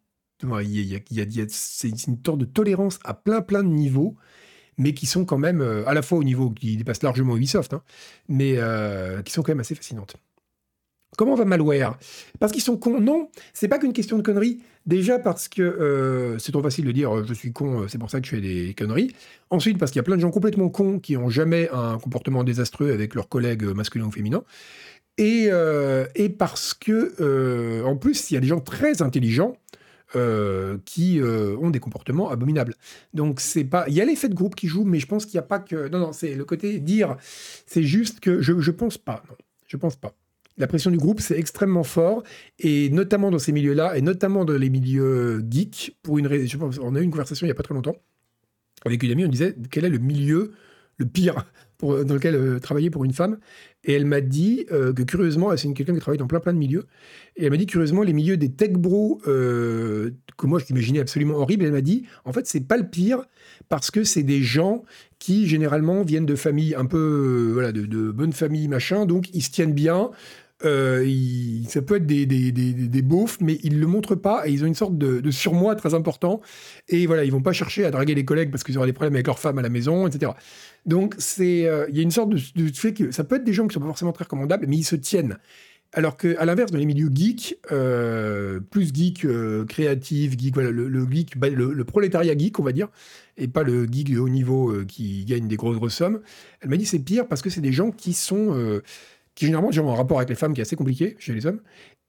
c'est 1.49 1.88
une 1.88 2.18
sorte 2.24 2.38
de 2.38 2.45
tolérance 2.45 2.99
à 3.05 3.14
plein 3.14 3.40
plein 3.40 3.62
de 3.62 3.68
niveaux, 3.68 4.16
mais 4.78 4.95
qui 4.95 5.07
sont 5.07 5.24
quand 5.24 5.38
même, 5.38 5.61
euh, 5.61 5.86
à 5.86 5.95
la 5.95 6.03
fois 6.03 6.18
au 6.18 6.24
niveau 6.24 6.51
qui 6.51 6.76
dépasse 6.76 7.03
largement 7.03 7.36
Ubisoft, 7.36 7.74
hein, 7.74 7.82
mais 8.28 8.55
euh, 8.57 9.22
qui 9.22 9.32
sont 9.32 9.42
quand 9.42 9.53
même 9.53 9.61
assez 9.61 9.74
fascinantes. 9.74 10.16
Comment 11.16 11.36
va 11.36 11.45
Malware? 11.45 11.97
Parce 12.40 12.51
qu'ils 12.51 12.62
sont 12.62 12.76
cons 12.76 13.01
Non, 13.01 13.30
c'est 13.53 13.68
pas 13.68 13.78
qu'une 13.78 13.92
question 13.92 14.16
de 14.16 14.22
conneries. 14.22 14.61
Déjà 14.84 15.20
parce 15.20 15.47
que 15.49 15.62
euh, 15.62 16.38
c'est 16.38 16.51
trop 16.51 16.62
facile 16.62 16.84
de 16.84 16.90
dire 16.90 17.24
je 17.24 17.32
suis 17.32 17.53
con, 17.53 17.86
c'est 17.88 17.99
pour 17.99 18.11
ça 18.11 18.20
que 18.20 18.26
je 18.26 18.32
fais 18.32 18.40
des 18.40 18.74
conneries. 18.74 19.14
Ensuite 19.49 19.78
parce 19.78 19.92
qu'il 19.92 20.01
y 20.01 20.01
a 20.01 20.03
plein 20.03 20.16
de 20.16 20.20
gens 20.20 20.32
complètement 20.32 20.68
cons 20.68 20.99
qui 20.99 21.16
ont 21.16 21.28
jamais 21.30 21.70
un 21.70 21.99
comportement 21.99 22.42
désastreux 22.42 22.92
avec 22.92 23.14
leurs 23.14 23.28
collègues 23.28 23.62
masculins 23.62 24.07
ou 24.07 24.11
féminins. 24.11 24.42
Et, 25.19 25.49
et 26.15 26.29
parce 26.29 26.75
que, 26.75 27.83
en 27.85 27.97
plus, 27.97 28.31
il 28.31 28.35
y 28.35 28.37
a 28.37 28.41
des 28.41 28.49
gens 28.49 28.61
très 28.61 29.01
intelligents 29.03 29.57
euh, 30.17 30.79
qui 30.85 31.19
euh, 31.19 31.57
ont 31.57 31.71
des 31.71 31.81
comportements 31.81 32.31
abominables. 32.31 32.75
Donc 33.15 33.41
c'est 33.41 33.65
pas, 33.65 33.85
il 33.89 33.95
y 33.95 34.01
a 34.01 34.05
l'effet 34.05 34.29
de 34.29 34.35
groupe 34.35 34.55
qui 34.55 34.69
joue, 34.69 34.85
mais 34.85 35.01
je 35.01 35.07
pense 35.07 35.27
qu'il 35.27 35.35
n'y 35.35 35.41
a 35.41 35.47
pas 35.47 35.59
que, 35.59 35.89
non 35.89 35.99
non, 35.99 36.12
c'est 36.12 36.37
le 36.37 36.45
côté 36.45 36.79
dire, 36.79 37.17
c'est 37.67 37.83
juste 37.83 38.21
que 38.21 38.41
je 38.41 38.61
je 38.61 38.71
pense 38.71 38.97
pas, 38.97 39.25
non, 39.29 39.35
je 39.67 39.77
pense 39.77 39.97
pas. 39.97 40.15
La 40.57 40.69
pression 40.69 40.93
du 40.93 40.99
groupe, 40.99 41.21
c'est 41.21 41.37
extrêmement 41.37 41.83
fort, 41.83 42.23
et 42.61 42.91
notamment 42.91 43.33
dans 43.33 43.41
ces 43.41 43.51
milieux-là, 43.51 43.97
et 43.97 44.03
notamment 44.03 44.45
dans 44.45 44.57
les 44.57 44.71
milieux 44.71 45.45
geeks, 45.51 45.97
pour 46.05 46.19
une 46.19 46.29
raison. 46.29 46.71
On 46.81 46.95
a 46.95 47.01
eu 47.01 47.03
une 47.03 47.11
conversation 47.11 47.45
il 47.45 47.49
n'y 47.49 47.53
a 47.53 47.57
pas 47.57 47.65
très 47.65 47.75
longtemps 47.75 47.97
avec 48.85 49.03
une 49.03 49.11
amie, 49.11 49.25
on 49.25 49.29
disait 49.29 49.57
quel 49.71 49.85
est 49.85 49.91
le 49.91 49.99
milieu 49.99 50.53
le 50.99 51.07
pire 51.07 51.45
pour, 51.79 52.05
dans 52.05 52.14
lequel 52.14 52.35
euh, 52.35 52.59
travailler 52.59 52.91
pour 52.91 53.05
une 53.05 53.12
femme. 53.12 53.39
Et 53.85 53.93
elle 53.93 54.07
m'a 54.07 54.20
dit 54.20 54.66
euh, 54.72 54.93
que 54.93 55.03
curieusement, 55.03 55.55
c'est 55.57 55.72
quelqu'un 55.72 55.95
qui 55.95 56.01
travaille 56.01 56.18
dans 56.18 56.27
plein 56.27 56.41
plein 56.41 56.53
de 56.53 56.59
milieux, 56.59 56.87
et 57.37 57.45
elle 57.45 57.51
m'a 57.51 57.57
dit 57.57 57.66
curieusement 57.66 58.03
les 58.03 58.12
milieux 58.12 58.37
des 58.37 58.51
tech 58.51 58.72
bros 58.72 59.20
euh, 59.27 60.11
que 60.39 60.47
moi 60.47 60.59
je 60.59 60.66
t'imaginais 60.66 61.01
absolument 61.01 61.35
horrible. 61.35 61.64
Elle 61.64 61.72
m'a 61.72 61.81
dit 61.81 62.05
en 62.25 62.33
fait 62.33 62.47
c'est 62.47 62.66
pas 62.66 62.77
le 62.77 62.89
pire 62.89 63.25
parce 63.68 63.91
que 63.91 64.05
c'est 64.05 64.22
des 64.22 64.43
gens 64.43 64.85
qui 65.18 65.47
généralement 65.47 66.03
viennent 66.03 66.27
de 66.27 66.35
familles 66.35 66.75
un 66.75 66.87
peu 66.87 67.51
voilà 67.53 67.72
de, 67.72 67.87
de 67.87 68.11
bonnes 68.11 68.33
familles 68.33 68.68
machin, 68.68 69.05
donc 69.07 69.29
ils 69.35 69.43
se 69.43 69.51
tiennent 69.51 69.75
bien. 69.75 70.11
Ça 70.65 71.83
peut 71.83 71.97
être 71.97 72.07
des, 72.07 72.27
des, 72.27 73.03
beaufs, 73.03 73.39
mais 73.41 73.59
ils 73.62 73.79
le 73.79 73.87
montrent 73.87 74.15
pas 74.15 74.47
et 74.47 74.53
ils 74.53 74.65
ont 74.65 74.67
une 74.67 74.75
sorte 74.75 74.97
de, 74.97 75.31
surmoi 75.31 75.75
très 75.75 75.95
important. 75.95 76.41
Et 76.89 77.07
voilà, 77.07 77.25
ils 77.25 77.33
vont 77.33 77.43
pas 77.43 77.53
chercher 77.53 77.85
à 77.85 77.91
draguer 77.91 78.15
les 78.15 78.25
collègues 78.25 78.51
parce 78.51 78.65
qu'ils 78.65 78.77
auront 78.79 78.87
des 78.87 78.93
problèmes 78.93 79.15
avec 79.15 79.27
leur 79.27 79.39
femme 79.39 79.59
à 79.59 79.62
la 79.62 79.69
maison, 79.69 80.07
etc. 80.07 80.33
Donc, 80.87 81.17
euh, 81.41 81.87
il 81.89 81.97
y 81.97 82.01
a 82.01 82.03
une 82.03 82.11
sorte 82.11 82.31
de, 82.31 82.67
fait 82.73 82.93
que 82.93 83.11
ça 83.11 83.25
peut 83.25 83.37
être 83.37 83.45
des 83.45 83.53
gens 83.53 83.67
qui 83.67 83.75
sont 83.75 83.81
pas 83.81 83.87
forcément 83.87 84.12
très 84.12 84.25
recommandables, 84.25 84.67
mais 84.69 84.77
ils 84.77 84.85
se 84.85 84.97
tiennent. 84.97 85.39
Alors 85.97 86.17
qu'à 86.17 86.45
l'inverse, 86.45 86.73
dans 86.73 86.79
les 86.79 86.87
milieux 86.87 87.11
geeks, 87.15 87.57
euh, 87.71 88.59
plus 88.59 88.93
geek 88.93 89.25
euh, 89.25 89.65
créatif, 89.65 90.37
geek, 90.37 90.55
voilà, 90.55 90.71
le, 90.73 91.07
geek, 91.09 91.39
bah, 91.39 91.49
le, 91.49 91.85
prolétariat 91.85 92.37
geek, 92.37 92.59
on 92.59 92.65
va 92.65 92.73
dire, 92.73 92.89
et 93.37 93.47
pas 93.47 93.62
le 93.62 93.87
geek 93.87 94.12
de 94.12 94.19
haut 94.19 94.29
niveau 94.29 94.75
qui 94.89 95.25
gagne 95.25 95.47
des 95.47 95.57
grosses, 95.57 95.77
grosses 95.77 95.95
sommes, 95.95 96.21
elle 96.61 96.71
m'a 96.71 96.77
dit 96.77 96.87
c'est 96.87 96.99
pire 96.99 97.29
parce 97.29 97.43
que 97.43 97.51
c'est 97.51 97.61
des 97.61 97.73
gens 97.73 97.93
qui 97.93 98.12
sont 98.12 98.81
qui 99.35 99.47
généralement 99.47 99.70
ont 99.70 99.93
un 99.93 99.97
rapport 99.97 100.18
avec 100.18 100.28
les 100.28 100.35
femmes 100.35 100.55
qui 100.55 100.61
est 100.61 100.62
assez 100.62 100.76
compliqué 100.76 101.16
chez 101.18 101.32
les 101.32 101.47
hommes, 101.47 101.61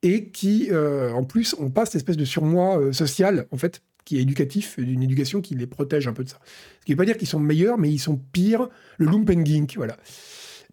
et 0.01 0.29
qui, 0.29 0.67
euh, 0.71 1.11
en 1.11 1.23
plus, 1.23 1.55
ont 1.59 1.71
pas 1.71 1.85
cette 1.85 1.95
espèce 1.95 2.17
de 2.17 2.25
surmoi 2.25 2.79
euh, 2.79 2.93
social, 2.93 3.47
en 3.51 3.57
fait, 3.57 3.81
qui 4.03 4.17
est 4.17 4.21
éducatif, 4.21 4.79
d'une 4.79 5.01
éducation 5.01 5.41
qui 5.41 5.55
les 5.55 5.65
protège 5.65 6.07
un 6.07 6.13
peu 6.13 6.23
de 6.23 6.29
ça. 6.29 6.39
Ce 6.79 6.85
qui 6.85 6.91
ne 6.91 6.95
veut 6.95 6.97
pas 6.97 7.05
dire 7.05 7.17
qu'ils 7.17 7.27
sont 7.27 7.39
meilleurs, 7.39 7.77
mais 7.77 7.89
ils 7.89 7.99
sont 7.99 8.17
pires, 8.17 8.69
le 8.97 9.07
lumpengink, 9.07 9.73
voilà. 9.77 9.97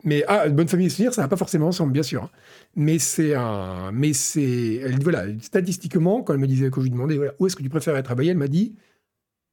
Mais 0.04 0.24
ah, 0.26 0.48
bonne 0.48 0.68
famille 0.68 0.86
et 0.86 0.90
ça 0.90 1.22
n'a 1.22 1.28
pas 1.28 1.36
forcément 1.36 1.68
ensemble, 1.68 1.92
bien 1.92 2.02
sûr. 2.02 2.24
Hein. 2.24 2.30
Mais 2.74 2.98
c'est 2.98 3.34
un, 3.34 3.92
mais 3.92 4.12
c'est, 4.12 4.80
voilà, 5.00 5.24
statistiquement, 5.40 6.22
quand 6.22 6.34
elle 6.34 6.40
me 6.40 6.46
disait, 6.46 6.70
quand 6.70 6.80
je 6.80 6.86
lui 6.86 6.90
demandais, 6.90 7.18
où 7.38 7.46
est-ce 7.46 7.56
que 7.56 7.62
tu 7.62 7.70
être 7.74 8.02
travailler, 8.02 8.32
elle 8.32 8.36
m'a 8.36 8.48
dit, 8.48 8.74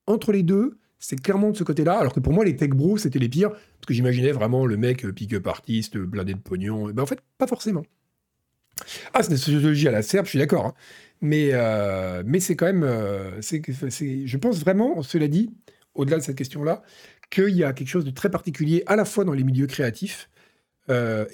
entre 0.08 0.32
les 0.32 0.44
deux, 0.44 0.78
c'est 1.00 1.22
clairement 1.22 1.50
de 1.50 1.58
ce 1.58 1.64
côté-là. 1.64 1.98
Alors 1.98 2.14
que 2.14 2.20
pour 2.20 2.34
moi, 2.34 2.46
les 2.46 2.56
tech 2.56 2.70
bros, 2.70 2.98
c'était 2.98 3.20
les 3.20 3.30
pires, 3.30 3.50
parce 3.52 3.86
que 3.88 3.94
j'imaginais 3.94 4.32
vraiment 4.32 4.66
le 4.66 4.78
mec 4.78 5.06
euh, 5.06 5.14
pick-up 5.14 5.48
artiste, 5.48 5.98
blindé 5.98 6.34
de 6.34 6.40
pognon. 6.40 6.90
Ben, 6.92 7.04
en 7.04 7.06
fait, 7.06 7.20
pas 7.38 7.48
forcément. 7.48 7.84
Ah, 9.14 9.24
c'est 9.24 9.32
une 9.32 9.38
sociologie 9.38 9.88
à 9.88 9.92
la 9.92 10.02
serbe, 10.02 10.26
je 10.26 10.32
suis 10.32 10.40
d'accord. 10.40 10.68
Hein. 10.68 10.74
Mais, 11.22 11.50
euh, 11.54 12.22
mais 12.26 12.40
c'est 12.40 12.56
quand 12.56 12.66
même. 12.66 12.84
Euh, 12.84 13.42
je 13.42 14.38
pense 14.38 14.60
vraiment, 14.60 15.02
cela 15.02 15.28
dit, 15.28 15.52
au-delà 15.96 16.18
de 16.18 16.24
cette 16.24 16.38
question-là, 16.38 16.84
qu'il 17.30 17.56
y 17.56 17.64
a 17.64 17.74
quelque 17.74 17.90
chose 17.90 18.06
de 18.06 18.12
très 18.12 18.30
particulier 18.30 18.84
à 18.86 18.96
la 18.96 19.06
fois 19.06 19.24
dans 19.24 19.34
les 19.34 19.44
milieux 19.44 19.68
créatifs 19.68 20.30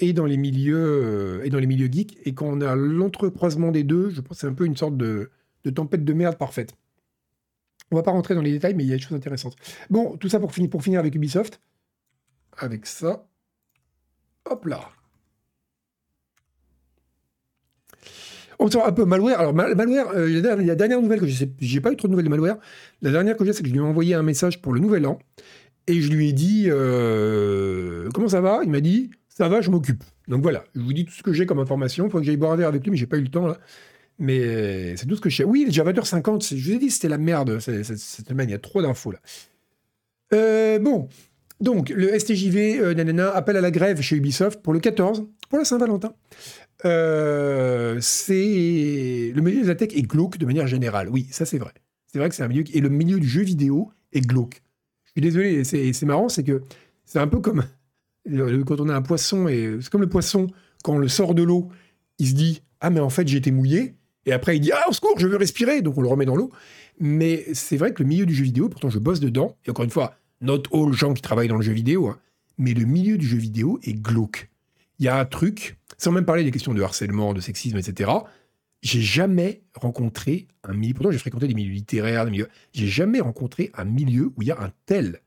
et, 0.00 0.12
dans 0.12 0.26
les 0.26 0.36
milieux, 0.36 1.40
et 1.42 1.90
geeks. 1.90 2.18
Et 2.26 2.34
quand 2.34 2.46
on 2.46 2.60
a 2.60 2.76
l'entrecroisement 2.76 3.70
des 3.72 3.84
deux, 3.84 4.10
je 4.10 4.20
pense 4.20 4.36
que 4.36 4.40
c'est 4.42 4.46
un 4.46 4.52
peu 4.52 4.66
une 4.66 4.76
sorte 4.76 4.98
de 4.98 5.30
tempête 5.74 6.04
de 6.04 6.12
merde 6.12 6.36
parfaite. 6.36 6.74
On 7.90 7.96
va 7.96 8.02
pas 8.02 8.10
rentrer 8.10 8.34
dans 8.34 8.42
les 8.42 8.52
détails, 8.52 8.74
mais 8.74 8.84
il 8.84 8.88
y 8.88 8.92
a 8.92 8.96
des 8.96 9.02
choses 9.02 9.16
intéressantes. 9.16 9.56
Bon, 9.90 10.16
tout 10.16 10.28
ça 10.28 10.40
pour 10.40 10.52
finir, 10.52 10.70
pour 10.70 10.82
finir 10.82 11.00
avec 11.00 11.14
Ubisoft. 11.14 11.60
Avec 12.58 12.86
ça. 12.86 13.26
Hop 14.44 14.64
là. 14.64 14.90
On 18.58 18.70
sort 18.70 18.86
un 18.86 18.92
peu 18.92 19.04
malware. 19.04 19.38
Alors, 19.38 19.54
malware, 19.54 20.08
euh, 20.14 20.40
la, 20.40 20.74
dernière 20.74 21.00
nouvelle 21.00 21.20
que 21.20 21.26
j'ai, 21.26 21.52
j'ai 21.60 21.80
pas 21.80 21.92
eu 21.92 21.96
trop 21.96 22.08
de 22.08 22.12
nouvelles 22.12 22.24
de 22.24 22.30
malware. 22.30 22.56
La 23.02 23.10
dernière 23.10 23.36
que 23.36 23.44
j'ai, 23.44 23.52
c'est 23.52 23.62
que 23.62 23.68
je 23.68 23.72
lui 23.72 23.80
ai 23.80 23.82
envoyé 23.82 24.14
un 24.14 24.22
message 24.22 24.62
pour 24.62 24.72
le 24.72 24.80
nouvel 24.80 25.06
an. 25.06 25.18
Et 25.86 26.00
je 26.00 26.10
lui 26.10 26.28
ai 26.28 26.32
dit 26.32 26.64
euh, 26.68 28.08
Comment 28.14 28.28
ça 28.28 28.40
va? 28.40 28.60
Il 28.64 28.70
m'a 28.70 28.80
dit 28.80 29.10
Ça 29.28 29.48
va, 29.48 29.60
je 29.60 29.70
m'occupe. 29.70 30.02
Donc 30.26 30.42
voilà, 30.42 30.64
je 30.74 30.80
vous 30.80 30.92
dis 30.92 31.04
tout 31.04 31.12
ce 31.12 31.22
que 31.22 31.32
j'ai 31.32 31.46
comme 31.46 31.60
information. 31.60 32.06
Il 32.06 32.10
faut 32.10 32.18
que 32.18 32.24
j'aille 32.24 32.36
boire 32.36 32.52
un 32.52 32.56
verre 32.56 32.68
avec 32.68 32.82
lui, 32.82 32.90
mais 32.90 32.96
j'ai 32.96 33.06
pas 33.06 33.18
eu 33.18 33.22
le 33.22 33.28
temps 33.28 33.46
là. 33.46 33.58
Mais 34.18 34.96
c'est 34.96 35.06
tout 35.06 35.16
ce 35.16 35.20
que 35.20 35.28
je 35.28 35.36
sais. 35.36 35.44
Oui, 35.44 35.64
le 35.66 35.72
Java 35.72 35.92
50, 36.02 36.54
je 36.54 36.54
vous 36.54 36.76
ai 36.76 36.78
dit, 36.78 36.90
c'était 36.90 37.08
la 37.08 37.18
merde 37.18 37.58
cette, 37.58 37.98
semaine. 37.98 38.48
Il 38.48 38.52
y 38.52 38.54
a 38.54 38.58
trop 38.58 38.82
d'infos 38.82 39.12
là. 39.12 39.18
Euh, 40.32 40.78
bon, 40.78 41.08
donc 41.60 41.90
le 41.90 42.18
STJV, 42.18 42.80
euh, 42.80 42.94
nanana, 42.94 43.30
appelle 43.30 43.56
à 43.56 43.60
la 43.60 43.70
grève 43.70 44.00
chez 44.00 44.16
Ubisoft 44.16 44.62
pour 44.62 44.72
le 44.72 44.80
14, 44.80 45.26
pour 45.48 45.58
la 45.58 45.64
Saint-Valentin. 45.64 46.14
Euh, 46.84 47.94
le 47.94 49.40
milieu 49.40 49.62
de 49.62 49.66
la 49.66 49.74
est 49.74 50.02
glauque 50.02 50.38
de 50.38 50.46
manière 50.46 50.66
générale. 50.66 51.08
Oui, 51.08 51.26
ça 51.30 51.44
c'est 51.44 51.58
vrai. 51.58 51.72
C'est 52.06 52.18
vrai 52.18 52.28
que 52.28 52.34
c'est 52.34 52.42
un 52.42 52.48
milieu 52.48 52.64
et 52.72 52.80
le 52.80 52.88
milieu 52.88 53.18
du 53.18 53.28
jeu 53.28 53.42
vidéo 53.42 53.90
est 54.12 54.20
glauque. 54.20 54.62
Je 55.04 55.10
suis 55.12 55.20
désolé, 55.20 55.64
c'est 55.64 56.02
marrant, 56.06 56.28
c'est 56.28 56.42
que 56.42 56.62
c'est 57.04 57.18
un 57.18 57.28
peu 57.28 57.40
comme 57.40 57.64
quand 58.66 58.80
on 58.80 58.88
a 58.88 58.94
un 58.94 59.02
poisson 59.02 59.48
et 59.48 59.78
c'est 59.80 59.90
comme 59.90 60.00
le 60.00 60.08
poisson 60.08 60.48
quand 60.82 60.94
on 60.94 60.98
le 60.98 61.08
sort 61.08 61.34
de 61.34 61.42
l'eau, 61.42 61.68
il 62.18 62.28
se 62.28 62.34
dit 62.34 62.62
ah 62.80 62.90
mais 62.90 63.00
en 63.00 63.10
fait 63.10 63.30
été 63.32 63.50
mouillé 63.50 63.95
et 64.26 64.32
après, 64.32 64.56
il 64.56 64.60
dit 64.60 64.72
Ah, 64.72 64.84
au 64.88 64.92
secours, 64.92 65.18
je 65.18 65.26
veux 65.26 65.36
respirer. 65.36 65.80
Donc 65.80 65.96
on 65.96 66.02
le 66.02 66.08
remet 66.08 66.26
dans 66.26 66.36
l'eau. 66.36 66.50
Mais 66.98 67.46
c'est 67.54 67.76
vrai 67.76 67.92
que 67.92 68.02
le 68.02 68.08
milieu 68.08 68.26
du 68.26 68.34
jeu 68.34 68.44
vidéo, 68.44 68.68
pourtant 68.68 68.90
je 68.90 68.98
bosse 68.98 69.20
dedans, 69.20 69.56
et 69.64 69.70
encore 69.70 69.84
une 69.84 69.90
fois, 69.90 70.14
not 70.40 70.62
all 70.72 70.92
gens 70.92 71.14
qui 71.14 71.22
travaillent 71.22 71.48
dans 71.48 71.56
le 71.56 71.62
jeu 71.62 71.72
vidéo, 71.72 72.08
hein, 72.08 72.18
mais 72.58 72.74
le 72.74 72.84
milieu 72.84 73.18
du 73.18 73.26
jeu 73.26 73.36
vidéo 73.36 73.78
est 73.82 73.94
glauque. 73.94 74.50
Il 74.98 75.04
y 75.04 75.08
a 75.08 75.18
un 75.18 75.26
truc, 75.26 75.76
sans 75.98 76.10
même 76.10 76.24
parler 76.24 76.42
des 76.42 76.50
questions 76.50 76.72
de 76.72 76.82
harcèlement, 76.82 77.34
de 77.34 77.40
sexisme, 77.40 77.76
etc. 77.76 78.10
J'ai 78.82 79.02
jamais 79.02 79.62
rencontré 79.74 80.48
un 80.64 80.72
milieu, 80.72 80.94
pourtant 80.94 81.10
j'ai 81.10 81.18
fréquenté 81.18 81.48
des 81.48 81.54
milieux 81.54 81.74
littéraires, 81.74 82.24
des 82.24 82.30
milieux, 82.30 82.48
j'ai 82.72 82.86
jamais 82.86 83.20
rencontré 83.20 83.70
un 83.74 83.84
milieu 83.84 84.32
où 84.36 84.42
il 84.42 84.48
y 84.48 84.50
a 84.50 84.60
un 84.60 84.72
tel 84.86 85.20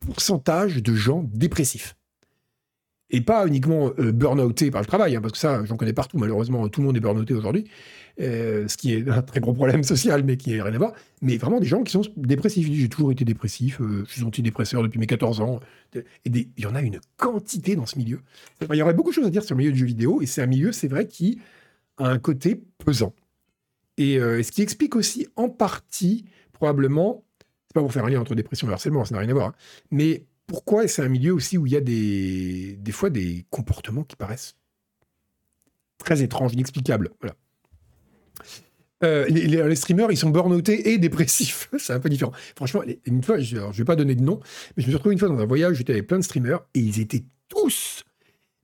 pourcentage 0.00 0.82
de 0.82 0.94
gens 0.94 1.28
dépressifs 1.32 1.96
et 3.10 3.20
pas 3.20 3.46
uniquement 3.46 3.90
euh, 3.98 4.12
burn-outé 4.12 4.70
par 4.70 4.80
le 4.80 4.86
travail, 4.86 5.16
hein, 5.16 5.20
parce 5.20 5.32
que 5.32 5.38
ça, 5.38 5.64
j'en 5.64 5.76
connais 5.76 5.92
partout, 5.92 6.18
malheureusement, 6.18 6.68
tout 6.68 6.80
le 6.80 6.86
monde 6.86 6.96
est 6.96 7.00
burn-outé 7.00 7.34
aujourd'hui, 7.34 7.64
euh, 8.20 8.66
ce 8.66 8.76
qui 8.76 8.94
est 8.94 9.08
un 9.08 9.22
très 9.22 9.40
gros 9.40 9.52
problème 9.52 9.84
social, 9.84 10.24
mais 10.24 10.36
qui 10.36 10.56
n'a 10.56 10.64
rien 10.64 10.74
à 10.74 10.78
voir, 10.78 10.92
mais 11.22 11.36
vraiment 11.36 11.60
des 11.60 11.66
gens 11.66 11.84
qui 11.84 11.92
sont 11.92 12.02
dépressifs. 12.16 12.68
J'ai 12.70 12.88
toujours 12.88 13.12
été 13.12 13.24
dépressif, 13.24 13.80
euh, 13.80 14.04
je 14.08 14.14
suis 14.14 14.24
antidépresseur 14.24 14.82
depuis 14.82 14.98
mes 14.98 15.06
14 15.06 15.40
ans, 15.40 15.60
et 15.94 16.04
il 16.24 16.48
y 16.56 16.66
en 16.66 16.74
a 16.74 16.82
une 16.82 17.00
quantité 17.16 17.76
dans 17.76 17.86
ce 17.86 17.96
milieu. 17.96 18.20
il 18.60 18.76
y 18.76 18.82
aurait 18.82 18.94
beaucoup 18.94 19.10
de 19.10 19.14
choses 19.14 19.26
à 19.26 19.30
dire 19.30 19.44
sur 19.44 19.54
le 19.54 19.58
milieu 19.58 19.72
du 19.72 19.78
jeu 19.78 19.86
vidéo, 19.86 20.20
et 20.20 20.26
c'est 20.26 20.42
un 20.42 20.46
milieu, 20.46 20.72
c'est 20.72 20.88
vrai, 20.88 21.06
qui 21.06 21.40
a 21.98 22.08
un 22.08 22.18
côté 22.18 22.60
pesant. 22.84 23.14
Et 23.98 24.18
ce 24.18 24.50
qui 24.52 24.62
explique 24.62 24.96
aussi 24.96 25.26
en 25.36 25.48
partie, 25.48 26.24
probablement, 26.52 27.24
c'est 27.66 27.74
pas 27.74 27.80
pour 27.80 27.92
faire 27.92 28.04
un 28.04 28.10
lien 28.10 28.20
entre 28.20 28.34
dépression 28.34 28.68
et 28.68 28.72
harcèlement, 28.72 29.04
ça 29.04 29.14
n'a 29.14 29.20
rien 29.20 29.30
à 29.30 29.34
voir, 29.34 29.48
hein, 29.48 29.54
mais 29.90 30.26
pourquoi 30.48 30.88
c'est 30.88 31.02
un 31.02 31.08
milieu 31.08 31.34
aussi 31.34 31.58
où 31.58 31.66
il 31.66 31.72
y 31.72 31.76
a 31.76 31.80
des, 31.80 32.76
des 32.80 32.92
fois 32.92 33.10
des 33.10 33.44
comportements 33.50 34.02
qui 34.02 34.16
paraissent 34.16 34.56
très 35.98 36.22
étranges, 36.22 36.54
inexplicables? 36.54 37.10
Voilà. 37.20 37.36
Euh, 39.04 39.26
les, 39.28 39.76
streamers, 39.76 40.10
ils 40.10 40.16
sont 40.16 40.30
burn-outés 40.30 40.90
et 40.90 40.98
dépressifs. 40.98 41.70
c'est 41.78 41.92
un 41.92 42.00
peu 42.00 42.08
différent. 42.08 42.32
Franchement, 42.56 42.82
une 43.06 43.22
fois, 43.22 43.38
je 43.38 43.56
ne 43.56 43.72
vais 43.72 43.84
pas 43.84 43.96
donner 43.96 44.14
de 44.14 44.22
nom, 44.22 44.40
mais 44.76 44.82
je 44.82 44.86
me 44.86 44.90
suis 44.90 44.94
retrouvé 44.94 45.12
une 45.12 45.18
fois 45.18 45.28
dans 45.28 45.38
un 45.38 45.46
voyage, 45.46 45.76
j'étais 45.76 45.92
avec 45.92 46.06
plein 46.06 46.18
de 46.18 46.24
streamers 46.24 46.60
et 46.74 46.80
ils 46.80 47.00
étaient 47.00 47.24
tous, 47.48 48.04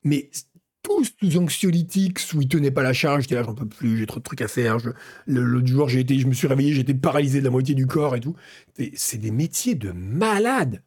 mais 0.03 0.31
tous, 0.83 1.15
anxiolytiques, 1.37 2.21
où 2.35 2.43
ils 2.43 2.49
tenaient 2.49 2.71
pas 2.71 2.83
la 2.83 2.93
charge. 2.93 3.23
J'étais 3.23 3.37
là, 3.37 3.43
j'en 3.43 3.55
peux 3.55 3.67
plus, 3.67 3.97
j'ai 3.97 4.07
trop 4.07 4.19
de 4.19 4.25
trucs 4.25 4.43
à 4.43 4.49
faire. 4.49 4.77
L'autre 5.27 5.67
jour, 5.67 5.89
j'ai 5.89 6.01
été, 6.01 6.19
je 6.19 6.27
me 6.27 6.35
suis 6.35 6.47
réveillé, 6.47 6.73
j'étais 6.73 6.95
paralysé 6.95 7.41
de 7.41 7.45
la 7.45 7.51
moitié 7.51 7.75
du 7.75 7.87
corps 7.87 8.17
et 8.17 8.21
tout. 8.21 8.35
C'est 8.95 9.19
des 9.19 9.31
métiers 9.31 9.75
de 9.75 9.93
malades. 9.93 10.83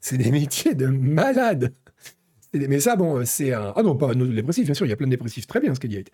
C'est 0.00 0.18
des 0.18 0.30
métiers 0.30 0.74
de 0.74 0.86
malades. 0.86 1.74
Mais 2.52 2.80
ça, 2.80 2.96
bon, 2.96 3.24
c'est 3.24 3.52
un. 3.52 3.72
Ah 3.76 3.82
non, 3.82 3.96
pas 3.96 4.12
un 4.12 4.14
dépressif, 4.14 4.64
bien 4.64 4.74
sûr, 4.74 4.86
il 4.86 4.90
y 4.90 4.92
a 4.92 4.96
plein 4.96 5.06
de 5.06 5.12
dépressifs, 5.12 5.46
très 5.46 5.60
bien 5.60 5.74
ce 5.74 5.80
qu'il 5.80 5.90
dit. 5.90 6.04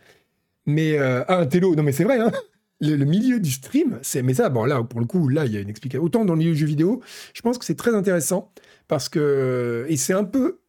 Mais 0.67 0.99
euh, 0.99 1.25
ah, 1.29 1.39
un 1.39 1.47
télo, 1.47 1.75
non 1.75 1.83
mais 1.83 1.93
c'est 1.93 2.05
vrai, 2.05 2.19
hein. 2.19 2.33
le, 2.81 3.05
milieu 3.05 3.41
du 3.41 3.51
stream, 3.51 3.99
c'est. 4.03 4.23
Mais 4.23 4.35
ça, 4.35 4.49
bon, 4.49 4.65
là, 4.65 4.83
pour 4.83 5.01
le 5.01 5.07
coup, 5.07 5.29
là, 5.29 5.47
il 5.47 5.53
y 5.53 5.57
a 5.57 5.61
une 5.61 5.69
explication. 5.69 6.03
Autant 6.03 6.25
dans 6.25 6.35
le 6.35 6.39
milieu 6.39 6.53
du 6.53 6.59
jeu 6.59 6.67
vidéo, 6.67 7.01
je 7.35 7.43
pense 7.43 7.59
que 7.59 7.65
c'est 7.65 7.77
très 7.77 7.95
intéressant 7.95 8.53
parce 8.89 9.09
que. 9.09 9.87
Et 9.89 9.97
c'est 9.97 10.15
un 10.15 10.25
peu 10.25 10.61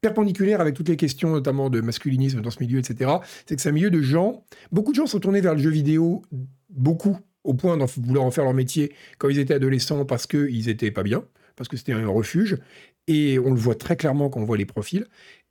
perpendiculaire 0.00 0.60
avec 0.60 0.74
toutes 0.74 0.88
les 0.88 0.96
questions, 0.96 1.30
notamment 1.30 1.68
de 1.68 1.80
masculinisme 1.80 2.40
dans 2.40 2.50
ce 2.50 2.60
milieu, 2.60 2.78
etc. 2.78 3.10
C'est 3.46 3.56
que 3.56 3.62
c'est 3.62 3.68
un 3.68 3.72
milieu 3.72 3.90
de 3.90 4.00
gens. 4.00 4.44
Beaucoup 4.72 4.92
de 4.92 4.96
gens 4.96 5.06
sont 5.06 5.20
tournés 5.20 5.42
vers 5.42 5.54
le 5.54 5.60
jeu 5.60 5.70
vidéo, 5.70 6.22
beaucoup, 6.70 7.18
au 7.44 7.54
point 7.54 7.76
d'en 7.76 7.86
vouloir 7.86 8.24
en 8.24 8.30
faire 8.30 8.44
leur 8.44 8.54
métier 8.54 8.94
quand 9.18 9.28
ils 9.28 9.38
étaient 9.38 9.54
adolescents 9.54 10.04
parce 10.06 10.26
qu'ils 10.26 10.68
étaient 10.68 10.90
pas 10.90 11.02
bien 11.02 11.24
parce 11.60 11.68
que 11.68 11.76
c'était 11.76 11.92
un 11.92 12.08
refuge. 12.08 12.56
Et 13.06 13.38
on 13.38 13.50
le 13.50 13.60
voit 13.60 13.74
très 13.74 13.94
clairement 13.94 14.30
quand 14.30 14.40
on 14.40 14.44
voit 14.44 14.56
les 14.56 14.64
profils. 14.64 15.06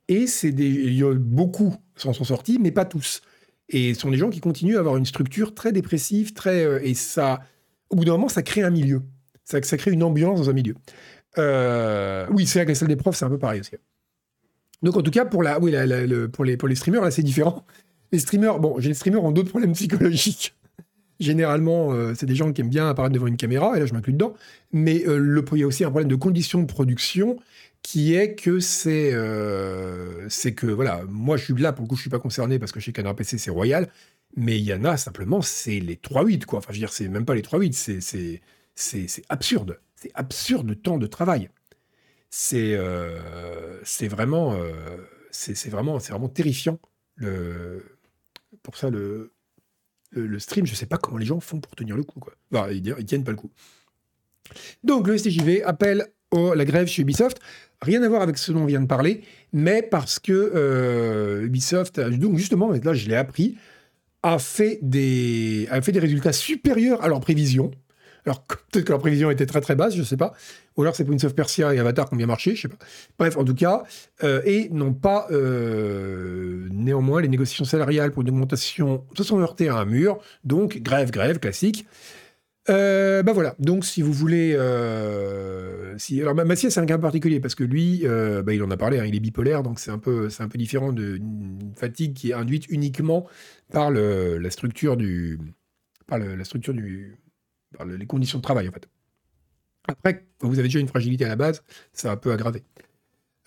Et 0.08 0.26
c'est 0.26 0.50
des, 0.50 0.66
il 0.66 0.94
y 0.94 1.04
a 1.04 1.14
beaucoup 1.14 1.72
s'en 1.94 2.12
sont 2.12 2.24
sortis, 2.24 2.58
mais 2.60 2.72
pas 2.72 2.84
tous. 2.84 3.22
Et 3.70 3.94
ce 3.94 4.00
sont 4.00 4.10
des 4.10 4.18
gens 4.18 4.30
qui 4.30 4.40
continuent 4.40 4.76
à 4.76 4.80
avoir 4.80 4.96
une 4.96 5.06
structure 5.06 5.54
très 5.54 5.72
dépressive, 5.72 6.32
très 6.32 6.64
euh, 6.64 6.80
et 6.82 6.94
ça, 6.94 7.40
au 7.88 7.96
bout 7.96 8.04
d'un 8.04 8.12
moment, 8.12 8.28
ça 8.28 8.42
crée 8.42 8.62
un 8.62 8.70
milieu. 8.70 9.02
Ça, 9.44 9.60
crée 9.60 9.90
une 9.90 10.02
ambiance 10.02 10.40
dans 10.40 10.50
un 10.50 10.52
milieu. 10.52 10.74
Euh, 11.38 12.26
oui, 12.30 12.46
c'est 12.46 12.60
vrai 12.60 12.66
que 12.66 12.70
la 12.70 12.74
salle 12.74 12.88
des 12.88 12.96
profs, 12.96 13.16
c'est 13.16 13.24
un 13.24 13.30
peu 13.30 13.38
pareil 13.38 13.60
aussi. 13.60 13.72
Donc 14.82 14.96
en 14.96 15.02
tout 15.02 15.10
cas, 15.10 15.24
pour, 15.24 15.42
la, 15.42 15.58
oui, 15.60 15.72
pour, 16.32 16.44
les, 16.44 16.76
streamers, 16.76 17.02
là, 17.02 17.10
c'est 17.10 17.22
différent. 17.22 17.64
Les 18.12 18.18
streamers, 18.18 18.58
bon, 18.58 18.76
les 18.78 18.92
streamers 18.92 19.22
ont 19.22 19.30
d'autres 19.30 19.50
problèmes 19.50 19.72
psychologiques 19.72 20.52
Généralement, 21.20 21.92
euh, 21.92 22.12
c'est 22.16 22.26
des 22.26 22.34
gens 22.34 22.52
qui 22.52 22.60
aiment 22.60 22.70
bien 22.70 22.88
apparaître 22.88 23.14
devant 23.14 23.28
une 23.28 23.36
caméra, 23.36 23.76
et 23.76 23.78
là 23.78 23.86
je 23.86 23.92
m'inclus 23.92 24.14
dedans, 24.14 24.34
mais 24.72 24.96
il 24.96 25.58
y 25.58 25.62
a 25.62 25.66
aussi 25.66 25.84
un 25.84 25.90
problème 25.90 26.08
de 26.08 26.16
conditions 26.16 26.60
de 26.60 26.66
production 26.66 27.36
qui 27.82 28.14
est 28.14 28.34
que 28.34 28.60
c'est 28.60 29.12
euh, 29.12 30.28
c'est 30.28 30.54
que, 30.54 30.66
voilà, 30.66 31.02
moi 31.08 31.36
je 31.36 31.44
suis 31.44 31.54
là, 31.54 31.72
pour 31.72 31.84
le 31.84 31.88
coup 31.88 31.96
je 31.96 32.02
suis 32.02 32.10
pas 32.10 32.18
concerné 32.18 32.58
parce 32.58 32.72
que 32.72 32.80
chez 32.80 32.92
Canard 32.92 33.16
PC 33.16 33.38
c'est 33.38 33.50
royal, 33.50 33.90
mais 34.36 34.58
il 34.58 34.64
y 34.64 34.74
en 34.74 34.84
a 34.84 34.96
simplement, 34.96 35.42
c'est 35.42 35.80
les 35.80 35.96
3-8, 35.96 36.44
quoi. 36.44 36.58
Enfin, 36.58 36.68
je 36.70 36.76
veux 36.76 36.80
dire, 36.80 36.92
c'est 36.92 37.08
même 37.08 37.24
pas 37.24 37.34
les 37.34 37.42
3-8, 37.42 38.40
c'est 38.74 39.22
absurde. 39.28 39.80
C'est 39.96 40.12
absurde 40.14 40.68
le 40.68 40.76
temps 40.76 40.98
de 40.98 41.06
travail. 41.06 41.50
C'est 42.30 42.78
c'est 43.82 44.08
vraiment, 44.08 44.56
c'est 45.30 45.68
vraiment, 45.70 45.98
vraiment 45.98 46.28
terrifiant. 46.28 46.78
Le, 47.16 47.98
pour 48.62 48.76
ça, 48.76 48.88
le, 48.90 49.32
le, 50.10 50.38
stream, 50.38 50.66
je 50.66 50.74
sais 50.74 50.86
pas 50.86 50.96
comment 50.96 51.18
les 51.18 51.26
gens 51.26 51.40
font 51.40 51.60
pour 51.60 51.74
tenir 51.74 51.96
le 51.96 52.04
coup. 52.04 52.20
Quoi. 52.20 52.34
Bah, 52.50 52.72
ils, 52.72 52.94
ils 52.98 53.04
tiennent 53.04 53.24
pas 53.24 53.32
le 53.32 53.36
coup. 53.36 53.50
Donc 54.84 55.06
le 55.06 55.16
STJV 55.18 55.62
appelle 55.62 56.06
au, 56.30 56.54
la 56.54 56.64
grève 56.64 56.86
chez 56.86 57.02
Ubisoft. 57.02 57.38
Rien 57.82 58.02
à 58.02 58.08
voir 58.08 58.22
avec 58.22 58.36
ce 58.36 58.52
dont 58.52 58.60
on 58.60 58.66
vient 58.66 58.80
de 58.80 58.86
parler, 58.86 59.22
mais 59.52 59.82
parce 59.82 60.18
que 60.18 60.32
euh, 60.32 61.44
Ubisoft, 61.44 61.98
donc 61.98 62.36
justement, 62.36 62.70
là 62.70 62.92
je 62.92 63.08
l'ai 63.08 63.16
appris, 63.16 63.56
a 64.22 64.38
fait, 64.38 64.78
des, 64.82 65.66
résultats 65.70 66.32
supérieurs 66.32 67.02
à 67.02 67.08
leurs 67.08 67.20
prévisions. 67.20 67.70
Alors 68.26 68.42
peut-être 68.70 68.84
que 68.84 68.92
leur 68.92 69.00
prévision 69.00 69.30
était 69.30 69.46
très 69.46 69.62
très 69.62 69.76
basse, 69.76 69.96
je 69.96 70.02
sais 70.02 70.18
pas. 70.18 70.34
Ou 70.76 70.82
alors 70.82 70.94
c'est 70.94 71.04
Prince 71.04 71.24
of 71.24 71.34
Persia 71.34 71.74
et 71.74 71.78
Avatar 71.78 72.06
qui 72.06 72.14
ont 72.14 72.18
bien 72.18 72.26
marché, 72.26 72.54
je 72.54 72.62
sais 72.62 72.68
pas. 72.68 72.76
Bref, 73.18 73.36
en 73.38 73.44
tout 73.44 73.54
cas, 73.54 73.84
euh, 74.22 74.42
et 74.44 74.68
non 74.70 74.92
pas 74.92 75.26
euh, 75.30 76.68
néanmoins 76.70 77.22
les 77.22 77.28
négociations 77.28 77.64
salariales 77.64 78.10
pour 78.10 78.22
une 78.22 78.30
augmentation 78.30 79.04
se 79.16 79.24
sont 79.24 79.40
heurtées 79.40 79.68
à 79.68 79.76
un 79.76 79.84
mur, 79.86 80.18
donc 80.44 80.78
grève, 80.82 81.10
grève 81.10 81.38
classique. 81.38 81.86
Euh, 82.70 83.22
bah 83.24 83.32
voilà, 83.32 83.56
donc 83.58 83.84
si 83.84 84.00
vous 84.00 84.12
voulez... 84.12 84.54
Euh, 84.56 85.96
alors 86.20 86.34
Massier 86.34 86.70
c'est 86.70 86.80
un 86.80 86.86
cas 86.86 86.98
particulier 86.98 87.40
parce 87.40 87.54
que 87.56 87.64
lui, 87.64 88.02
euh, 88.04 88.42
bah, 88.42 88.54
il 88.54 88.62
en 88.62 88.70
a 88.70 88.76
parlé, 88.76 88.98
hein, 89.00 89.04
il 89.06 89.16
est 89.16 89.20
bipolaire, 89.20 89.62
donc 89.62 89.80
c'est 89.80 89.90
un 89.90 89.98
peu, 89.98 90.28
un 90.38 90.48
peu 90.48 90.56
différent 90.58 90.92
d'une 90.92 91.72
fatigue 91.76 92.14
qui 92.14 92.30
est 92.30 92.34
induite 92.34 92.68
uniquement 92.68 93.26
par 93.72 93.90
le, 93.90 94.38
la 94.38 94.50
structure 94.50 94.96
du... 94.96 95.38
par 96.06 96.18
la 96.18 96.44
structure 96.44 96.72
du... 96.74 97.16
par 97.76 97.86
le- 97.86 97.96
les 97.96 98.06
conditions 98.06 98.38
de 98.38 98.42
travail 98.42 98.68
en 98.68 98.72
fait. 98.72 98.88
Après, 99.88 100.26
vous 100.40 100.58
avez 100.58 100.68
déjà 100.68 100.78
une 100.78 100.88
fragilité 100.88 101.24
à 101.24 101.28
la 101.28 101.36
base, 101.36 101.64
ça 101.92 102.12
un 102.12 102.16
peu 102.16 102.30
aggraver. 102.32 102.62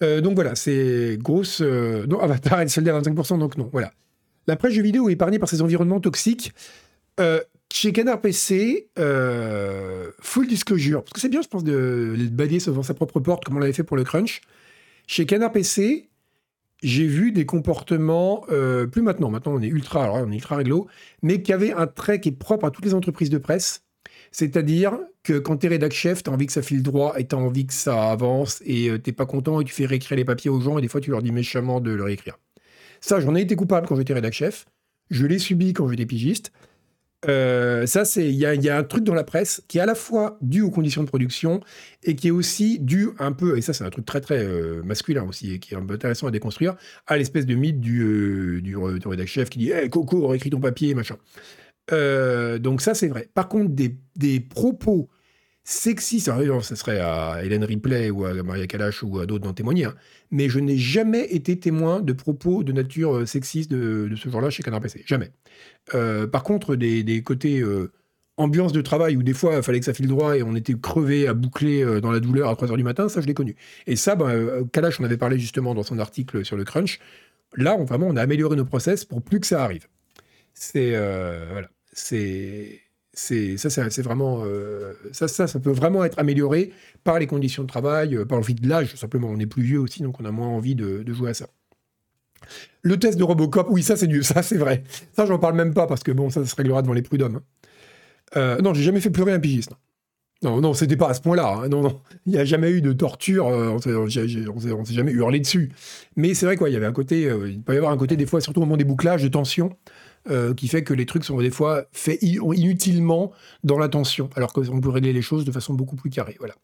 Euh, 0.01 0.19
donc 0.19 0.35
voilà, 0.35 0.55
c'est 0.55 1.17
grosse... 1.21 1.61
non, 1.61 2.19
Avatar 2.19 2.59
est 2.61 2.67
soldé 2.67 2.89
à 2.91 2.99
25%, 2.99 3.39
donc 3.39 3.57
non, 3.57 3.69
voilà. 3.71 3.93
La 4.47 4.57
presse 4.57 4.73
jeux 4.73 4.81
vidéo 4.83 5.07
épargnée 5.07 5.39
par 5.39 5.47
ces 5.47 5.61
environnements 5.61 6.01
toxiques. 6.01 6.53
Chez 7.73 7.91
Canard 7.91 8.21
PC, 8.21 8.87
euh, 8.99 10.11
full 10.19 10.47
disclosure, 10.47 11.03
parce 11.03 11.13
que 11.13 11.19
c'est 11.19 11.27
bien, 11.27 11.41
je 11.41 11.47
pense, 11.47 11.63
de 11.63 12.15
balayer 12.31 12.59
devant 12.59 12.83
sa 12.83 12.93
propre 12.93 13.19
porte, 13.19 13.43
comme 13.43 13.57
on 13.57 13.59
l'avait 13.59 13.73
fait 13.73 13.83
pour 13.83 13.97
le 13.97 14.03
Crunch. 14.03 14.41
Chez 15.07 15.25
Canard 15.25 15.51
PC, 15.51 16.07
j'ai 16.83 17.07
vu 17.07 17.31
des 17.31 17.47
comportements, 17.47 18.45
euh, 18.51 18.85
plus 18.85 19.01
maintenant, 19.01 19.31
maintenant 19.31 19.53
on 19.55 19.61
est 19.63 19.67
ultra, 19.67 20.03
alors 20.03 20.17
on 20.17 20.31
est 20.31 20.35
ultra 20.35 20.57
réglo, 20.57 20.85
mais 21.23 21.41
qui 21.41 21.51
avaient 21.51 21.73
un 21.73 21.87
trait 21.87 22.19
qui 22.19 22.29
est 22.29 22.33
propre 22.33 22.65
à 22.65 22.69
toutes 22.69 22.85
les 22.85 22.93
entreprises 22.93 23.31
de 23.31 23.39
presse. 23.39 23.83
C'est-à-dire 24.31 24.99
que 25.23 25.39
quand 25.39 25.57
t'es 25.57 25.67
rédac 25.67 25.93
chef, 25.93 26.21
t'as 26.21 26.31
envie 26.31 26.45
que 26.45 26.53
ça 26.53 26.61
file 26.61 26.83
droit 26.83 27.15
et 27.17 27.25
t'as 27.25 27.37
envie 27.37 27.65
que 27.65 27.73
ça 27.73 28.11
avance 28.11 28.61
et 28.67 28.91
euh, 28.91 28.99
t'es 28.99 29.13
pas 29.13 29.25
content 29.25 29.59
et 29.61 29.63
tu 29.63 29.73
fais 29.73 29.87
réécrire 29.87 30.15
les 30.15 30.25
papiers 30.25 30.51
aux 30.51 30.61
gens 30.61 30.77
et 30.77 30.81
des 30.83 30.87
fois 30.87 31.01
tu 31.01 31.09
leur 31.09 31.23
dis 31.23 31.31
méchamment 31.31 31.81
de 31.81 31.89
le 31.89 32.03
réécrire. 32.03 32.37
Ça, 33.01 33.19
j'en 33.19 33.33
ai 33.33 33.41
été 33.41 33.55
coupable 33.55 33.87
quand 33.87 33.95
j'étais 33.95 34.13
rédac 34.13 34.33
chef. 34.33 34.65
Je 35.09 35.25
l'ai 35.25 35.39
subi 35.39 35.73
quand 35.73 35.87
j'étais 35.89 36.05
pigiste. 36.05 36.51
Euh, 37.27 37.85
ça, 37.85 38.05
c'est 38.05 38.27
il 38.27 38.35
y 38.35 38.45
a, 38.45 38.77
un 38.77 38.83
truc 38.83 39.03
dans 39.03 39.13
la 39.13 39.23
presse 39.23 39.63
qui 39.67 39.77
est 39.77 39.81
à 39.81 39.85
la 39.85 39.95
fois 39.95 40.37
dû 40.41 40.61
aux 40.61 40.71
conditions 40.71 41.03
de 41.03 41.07
production 41.07 41.61
et 42.03 42.15
qui 42.15 42.27
est 42.27 42.31
aussi 42.31 42.79
dû 42.79 43.09
un 43.19 43.31
peu, 43.31 43.57
et 43.57 43.61
ça 43.61 43.73
c'est 43.73 43.83
un 43.83 43.89
truc 43.89 44.05
très 44.05 44.21
très 44.21 44.43
euh, 44.43 44.83
masculin 44.83 45.23
aussi 45.23 45.53
et 45.53 45.59
qui 45.59 45.73
est 45.73 45.77
intéressant 45.77 46.27
à 46.27 46.31
déconstruire, 46.31 46.75
à 47.07 47.17
l'espèce 47.17 47.45
de 47.45 47.55
mythe 47.55 47.79
du, 47.79 48.01
euh, 48.01 48.61
du, 48.61 48.75
re- 48.75 48.99
du 48.99 49.07
rédac 49.07 49.27
chef 49.27 49.49
qui 49.49 49.59
dit 49.59 49.71
hey, 49.71 49.89
Coco, 49.89 50.27
réécris 50.27 50.49
ton 50.49 50.59
papier, 50.59 50.93
machin. 50.95 51.15
Euh, 51.91 52.59
donc 52.59 52.81
ça 52.81 52.93
c'est 52.93 53.07
vrai. 53.07 53.29
Par 53.33 53.47
contre, 53.47 53.71
des 53.73 54.39
propos 54.39 55.09
sexistes, 55.63 56.27
alors, 56.27 56.63
ça 56.63 56.75
serait 56.75 56.99
à 56.99 57.43
Hélène 57.43 57.63
Ripley 57.63 58.09
ou 58.09 58.25
à 58.25 58.33
Maria 58.43 58.67
Kalash 58.67 59.03
ou 59.03 59.19
à 59.19 59.25
d'autres 59.25 59.45
d'en 59.45 59.53
témoigner, 59.53 59.85
hein, 59.85 59.95
mais 60.31 60.49
je 60.49 60.59
n'ai 60.59 60.77
jamais 60.77 61.25
été 61.33 61.57
témoin 61.57 62.01
de 62.01 62.13
propos 62.13 62.63
de 62.63 62.71
nature 62.73 63.17
euh, 63.17 63.25
sexiste 63.25 63.71
de, 63.71 64.13
ce 64.15 64.29
genre-là 64.29 64.49
chez 64.49 64.63
Canard 64.63 64.81
PC. 64.81 65.03
Jamais. 65.05 65.31
Euh, 65.93 66.27
par 66.27 66.43
contre, 66.43 66.75
des, 66.75 67.23
côtés 67.23 67.61
euh, 67.61 67.91
ambiance 68.35 68.73
de 68.73 68.81
travail 68.81 69.15
où 69.15 69.23
des 69.23 69.33
fois 69.33 69.55
il 69.57 69.63
fallait 69.63 69.79
que 69.79 69.85
ça 69.85 69.93
file 69.93 70.07
droit 70.07 70.37
et 70.37 70.43
on 70.43 70.55
était 70.55 70.73
crevé 70.73 71.27
à 71.27 71.33
boucler 71.33 72.01
dans 72.01 72.11
la 72.11 72.19
douleur 72.19 72.49
à 72.49 72.53
3h 72.55 72.75
du 72.75 72.83
matin, 72.83 73.07
ça 73.07 73.21
je 73.21 73.27
l'ai 73.27 73.33
connu. 73.33 73.55
Et 73.87 73.95
ça, 73.95 74.15
ben, 74.15 74.67
Kalash 74.71 74.99
en 74.99 75.03
avait 75.03 75.17
parlé 75.17 75.39
justement 75.39 75.73
dans 75.75 75.83
son 75.83 75.99
article 75.99 76.43
sur 76.43 76.57
le 76.57 76.65
crunch. 76.65 76.99
Là, 77.55 77.77
vraiment, 77.77 78.07
on 78.07 78.15
a 78.17 78.21
amélioré 78.21 78.55
nos 78.55 78.65
process 78.65 79.05
pour 79.05 79.21
plus 79.21 79.39
que 79.39 79.47
ça 79.47 79.63
arrive. 79.63 79.87
C'est 80.53 80.91
voilà, 81.51 81.69
c'est 81.93 82.81
c'est 83.13 83.57
ça, 83.57 83.69
c'est 83.69 84.01
vraiment 84.01 84.41
euh, 84.43 84.93
ça, 85.11 85.27
ça, 85.27 85.59
peut 85.59 85.71
vraiment 85.71 86.03
être 86.03 86.17
amélioré 86.17 86.71
par 87.03 87.19
les 87.19 87.27
conditions 87.27 87.61
de 87.61 87.67
travail, 87.67 88.15
euh, 88.15 88.25
par 88.25 88.39
le 88.39 88.53
de 88.53 88.67
l'âge. 88.67 88.95
Simplement, 88.95 89.27
on 89.29 89.37
est 89.39 89.45
plus 89.45 89.61
vieux 89.61 89.79
aussi, 89.79 90.01
donc 90.01 90.19
on 90.19 90.25
a 90.25 90.31
moins 90.31 90.47
envie 90.47 90.73
de, 90.73 91.03
jouer 91.13 91.29
à 91.29 91.33
ça. 91.35 91.47
Le 92.81 92.97
test 92.97 93.19
de 93.19 93.23
Robocop, 93.23 93.67
oui, 93.69 93.83
ça 93.83 93.95
c'est 93.95 94.07
du, 94.07 94.23
ça 94.23 94.41
c'est 94.41 94.57
vrai. 94.57 94.83
Ça, 95.15 95.27
j'en 95.27 95.37
parle 95.37 95.55
même 95.55 95.75
pas 95.75 95.85
parce 95.85 96.01
que 96.01 96.11
bon, 96.11 96.31
ça, 96.31 96.43
se 96.43 96.55
réglera 96.55 96.81
devant 96.81 96.93
les 96.93 97.03
prud'hommes. 97.03 97.35
hein. 97.35 97.43
Euh, 98.35 98.57
non, 98.61 98.73
j'ai 98.73 98.81
jamais 98.81 98.99
fait 98.99 99.11
pleurer 99.11 99.31
un 99.31 99.39
pigiste. 99.39 99.73
Non, 100.41 100.59
non, 100.59 100.73
c'était 100.73 100.97
pas 100.97 101.09
à 101.09 101.13
ce 101.13 101.21
point-là. 101.21 101.59
hein. 101.63 101.69
Non, 101.69 101.83
non, 101.83 102.01
il 102.25 102.33
n'y 102.33 102.39
a 102.39 102.45
jamais 102.45 102.71
eu 102.71 102.81
de 102.81 102.93
torture. 102.93 103.47
euh, 103.47 103.69
on 103.69 104.09
s'est- 104.09 104.93
jamais 104.93 105.11
hurlé 105.11 105.39
dessus. 105.39 105.71
Mais 106.15 106.33
c'est 106.33 106.47
vrai 106.47 106.57
quoi, 106.57 106.69
il 106.69 106.73
y 106.73 106.75
avait 106.75 106.87
un 106.87 106.93
côté, 106.93 107.29
il 107.47 107.61
peut 107.61 107.75
y 107.75 107.77
avoir 107.77 107.91
un 107.91 107.97
côté 107.97 108.17
des 108.17 108.25
fois, 108.25 108.41
surtout 108.41 108.59
au 108.59 108.65
moment 108.65 108.75
des 108.75 108.83
bouclages, 108.85 109.21
de 109.21 109.27
tension, 109.27 109.77
euh, 110.29 110.53
qui 110.53 110.67
fait 110.67 110.83
que 110.83 110.93
les 110.93 111.05
trucs 111.05 111.23
sont 111.23 111.39
des 111.39 111.51
fois 111.51 111.85
faits 111.91 112.21
inutilement 112.21 113.31
dans 113.63 113.77
la 113.77 113.89
tension, 113.89 114.29
alors 114.35 114.53
qu'on 114.53 114.81
peut 114.81 114.89
régler 114.89 115.13
les 115.13 115.21
choses 115.21 115.45
de 115.45 115.51
façon 115.51 115.73
beaucoup 115.73 115.95
plus 115.95 116.09
carrée. 116.09 116.35
Voilà. 116.39 116.55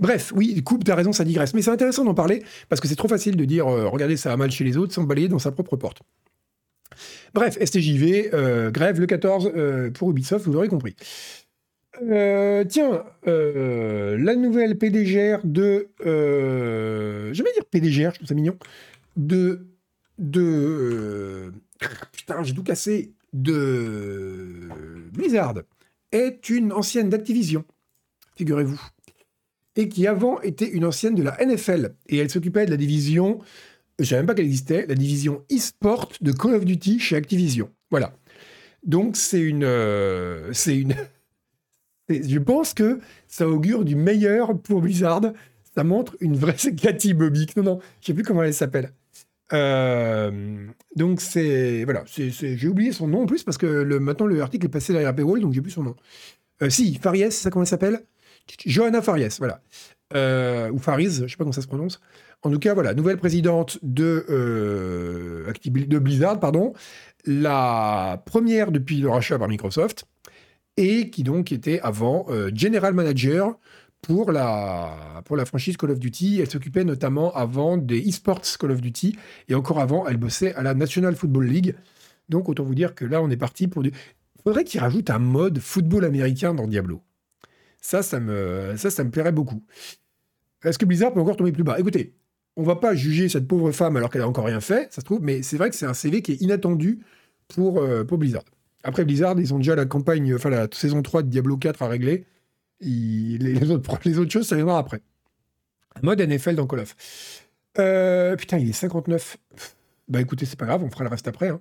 Bref, 0.00 0.32
oui, 0.34 0.62
coupe, 0.62 0.84
t'as 0.84 0.94
raison, 0.94 1.12
ça 1.12 1.24
digresse. 1.24 1.54
Mais 1.54 1.62
c'est 1.62 1.70
intéressant 1.70 2.04
d'en 2.04 2.14
parler 2.14 2.42
parce 2.68 2.80
que 2.80 2.88
c'est 2.88 2.96
trop 2.96 3.08
facile 3.08 3.36
de 3.36 3.44
dire, 3.44 3.66
euh, 3.66 3.88
regardez, 3.88 4.16
ça 4.16 4.32
a 4.32 4.36
mal 4.36 4.50
chez 4.50 4.64
les 4.64 4.76
autres, 4.76 4.92
sans 4.92 5.04
balayer 5.04 5.28
dans 5.28 5.38
sa 5.38 5.52
propre 5.52 5.76
porte. 5.76 6.02
Bref, 7.34 7.58
STJV, 7.62 8.30
euh, 8.32 8.70
grève 8.70 9.00
le 9.00 9.06
14 9.06 9.52
euh, 9.54 9.90
pour 9.90 10.10
Ubisoft, 10.10 10.44
vous 10.46 10.52
l'aurez 10.52 10.68
compris. 10.68 10.96
Tiens, 12.00 13.04
la 13.26 14.36
nouvelle 14.36 14.78
PDGR 14.78 15.40
de. 15.44 15.88
Euh, 16.06 17.30
je 17.32 17.42
vais 17.42 17.52
dire 17.52 17.64
PDGR, 17.64 18.10
je 18.12 18.16
trouve 18.16 18.28
ça 18.28 18.34
mignon. 18.34 18.56
De. 19.16 19.66
De. 20.18 20.40
euh, 20.40 21.50
putain, 22.12 22.42
j'ai 22.42 22.54
tout 22.54 22.62
cassé. 22.62 23.12
De. 23.32 24.68
Blizzard 25.12 25.54
est 26.12 26.48
une 26.48 26.72
ancienne 26.72 27.10
d'Activision, 27.10 27.64
figurez-vous. 28.36 28.80
Et 29.76 29.88
qui 29.88 30.06
avant 30.06 30.40
était 30.40 30.68
une 30.68 30.84
ancienne 30.84 31.14
de 31.14 31.22
la 31.22 31.36
NFL. 31.44 31.94
Et 32.08 32.16
elle 32.16 32.30
s'occupait 32.30 32.66
de 32.66 32.70
la 32.70 32.76
division. 32.76 33.38
Je 33.98 34.04
savais 34.04 34.20
même 34.22 34.26
pas 34.26 34.34
qu'elle 34.34 34.46
existait, 34.46 34.86
la 34.86 34.94
division 34.94 35.44
e-sport 35.52 36.10
de 36.20 36.32
Call 36.32 36.54
of 36.54 36.64
Duty 36.64 36.98
chez 36.98 37.16
Activision. 37.16 37.70
Voilà. 37.90 38.12
Donc 38.84 39.16
c'est 39.16 39.40
une. 39.40 39.64
euh, 39.64 40.52
c'est 40.52 40.76
une. 40.76 40.94
Je 42.08 42.38
pense 42.38 42.72
que 42.74 43.00
ça 43.26 43.46
augure 43.48 43.84
du 43.84 43.94
meilleur 43.94 44.58
pour 44.58 44.80
Blizzard. 44.80 45.20
Ça 45.74 45.84
montre 45.84 46.16
une 46.20 46.36
vraie... 46.36 46.54
C'est 46.56 46.74
Cathy. 46.74 47.14
Non, 47.14 47.62
non, 47.62 47.80
je 48.00 48.06
sais 48.06 48.14
plus 48.14 48.24
comment 48.24 48.42
elle 48.42 48.54
s'appelle. 48.54 48.92
Euh, 49.52 50.66
donc 50.96 51.20
c'est... 51.20 51.84
Voilà, 51.84 52.04
j'ai 52.06 52.68
oublié 52.68 52.92
son 52.92 53.08
nom 53.08 53.22
en 53.22 53.26
plus 53.26 53.44
parce 53.44 53.58
que 53.58 53.66
le, 53.66 54.00
maintenant 54.00 54.26
le 54.26 54.40
article 54.40 54.66
est 54.66 54.70
passé 54.70 54.92
derrière 54.92 55.14
paywall, 55.14 55.40
donc 55.40 55.52
j'ai 55.52 55.62
plus 55.62 55.70
son 55.70 55.82
nom. 55.82 55.96
Euh, 56.62 56.70
si, 56.70 56.94
Faries, 56.96 57.32
ça 57.32 57.50
comment 57.50 57.62
elle 57.62 57.68
s'appelle? 57.68 58.02
Johanna 58.66 59.02
Faries, 59.02 59.36
voilà. 59.38 59.60
Euh, 60.14 60.70
ou 60.70 60.78
Faris, 60.78 61.22
je 61.22 61.26
sais 61.26 61.36
pas 61.36 61.44
comment 61.44 61.52
ça 61.52 61.62
se 61.62 61.66
prononce. 61.66 62.00
En 62.42 62.50
tout 62.50 62.58
cas, 62.58 62.72
voilà, 62.74 62.94
nouvelle 62.94 63.18
présidente 63.18 63.78
de, 63.82 64.24
de 65.64 65.98
Blizzard, 65.98 66.40
pardon. 66.40 66.72
La 67.26 68.22
première 68.26 68.70
depuis 68.70 69.00
le 69.00 69.10
rachat 69.10 69.38
par 69.38 69.48
Microsoft 69.48 70.04
et 70.76 71.10
qui 71.10 71.24
donc 71.24 71.50
était 71.52 71.80
avant 71.80 72.26
General 72.54 72.94
Manager 72.94 73.58
pour 74.02 74.32
la, 74.32 75.22
franchise 75.46 75.76
Call 75.76 75.90
of 75.90 75.98
Duty. 75.98 76.40
Elle 76.40 76.50
s'occupait 76.50 76.84
notamment 76.84 77.34
avant 77.34 77.76
des 77.76 77.98
esports 77.98 78.42
Call 78.58 78.70
of 78.70 78.80
Duty, 78.80 79.16
et 79.48 79.54
encore 79.54 79.80
avant, 79.80 80.06
elle 80.06 80.16
bossait 80.16 80.54
à 80.54 80.62
la 80.62 80.74
National 80.74 81.14
Football 81.16 81.46
League. 81.46 81.74
Donc 82.28 82.48
autant 82.48 82.64
vous 82.64 82.74
dire 82.74 82.94
que 82.94 83.04
là, 83.04 83.22
on 83.22 83.30
est 83.30 83.36
parti 83.36 83.68
pour 83.68 83.82
du... 83.82 83.92
faudrait 84.42 84.64
qu'ils 84.64 84.80
rajoutent 84.80 85.10
un 85.10 85.18
mode 85.18 85.58
football 85.58 86.04
américain 86.04 86.54
dans 86.54 86.66
Diablo. 86.66 87.02
Ça, 87.80 88.02
ça 88.02 88.20
me, 88.20 88.74
ça, 88.76 88.90
ça 88.90 89.04
me 89.04 89.10
plairait 89.10 89.32
beaucoup. 89.32 89.62
Est-ce 90.64 90.78
que 90.78 90.84
Blizzard 90.84 91.12
peut 91.12 91.20
encore 91.20 91.36
tomber 91.36 91.52
plus 91.52 91.62
bas? 91.62 91.78
Écoutez, 91.78 92.14
on 92.56 92.64
va 92.64 92.76
pas 92.76 92.94
juger 92.94 93.28
cette 93.28 93.46
pauvre 93.46 93.70
femme 93.70 93.96
alors 93.96 94.10
qu'elle 94.10 94.22
a 94.22 94.28
encore 94.28 94.46
rien 94.46 94.60
fait, 94.60 94.92
ça 94.92 95.00
se 95.00 95.04
trouve, 95.04 95.20
mais 95.22 95.42
c'est 95.42 95.56
vrai 95.56 95.70
que 95.70 95.76
c'est 95.76 95.86
un 95.86 95.94
CV 95.94 96.22
qui 96.22 96.32
est 96.32 96.42
inattendu 96.42 96.98
pour, 97.46 97.78
euh, 97.78 98.04
pour 98.04 98.18
Blizzard. 98.18 98.44
Après 98.82 99.04
Blizzard, 99.04 99.38
ils 99.38 99.54
ont 99.54 99.58
déjà 99.58 99.76
la 99.76 99.86
campagne, 99.86 100.34
enfin 100.34 100.50
la 100.50 100.66
saison 100.72 101.02
3 101.02 101.22
de 101.22 101.28
Diablo 101.28 101.56
4 101.56 101.82
à 101.82 101.88
régler. 101.88 102.26
Les, 102.80 103.70
autres, 103.70 104.30
choses, 104.30 104.46
ça 104.46 104.56
viendra 104.56 104.78
après. 104.78 105.00
Mode 106.02 106.20
NFL 106.20 106.54
dans 106.54 106.66
Call 106.66 106.80
of. 106.80 106.94
Euh, 107.78 108.36
putain, 108.36 108.58
il 108.58 108.68
est 108.70 108.72
59. 108.72 109.36
Bah 110.08 110.20
écoutez, 110.20 110.46
c'est 110.46 110.58
pas 110.58 110.66
grave, 110.66 110.82
on 110.84 110.90
fera 110.90 111.04
le 111.04 111.10
reste 111.10 111.28
après. 111.28 111.48
hein. 111.48 111.60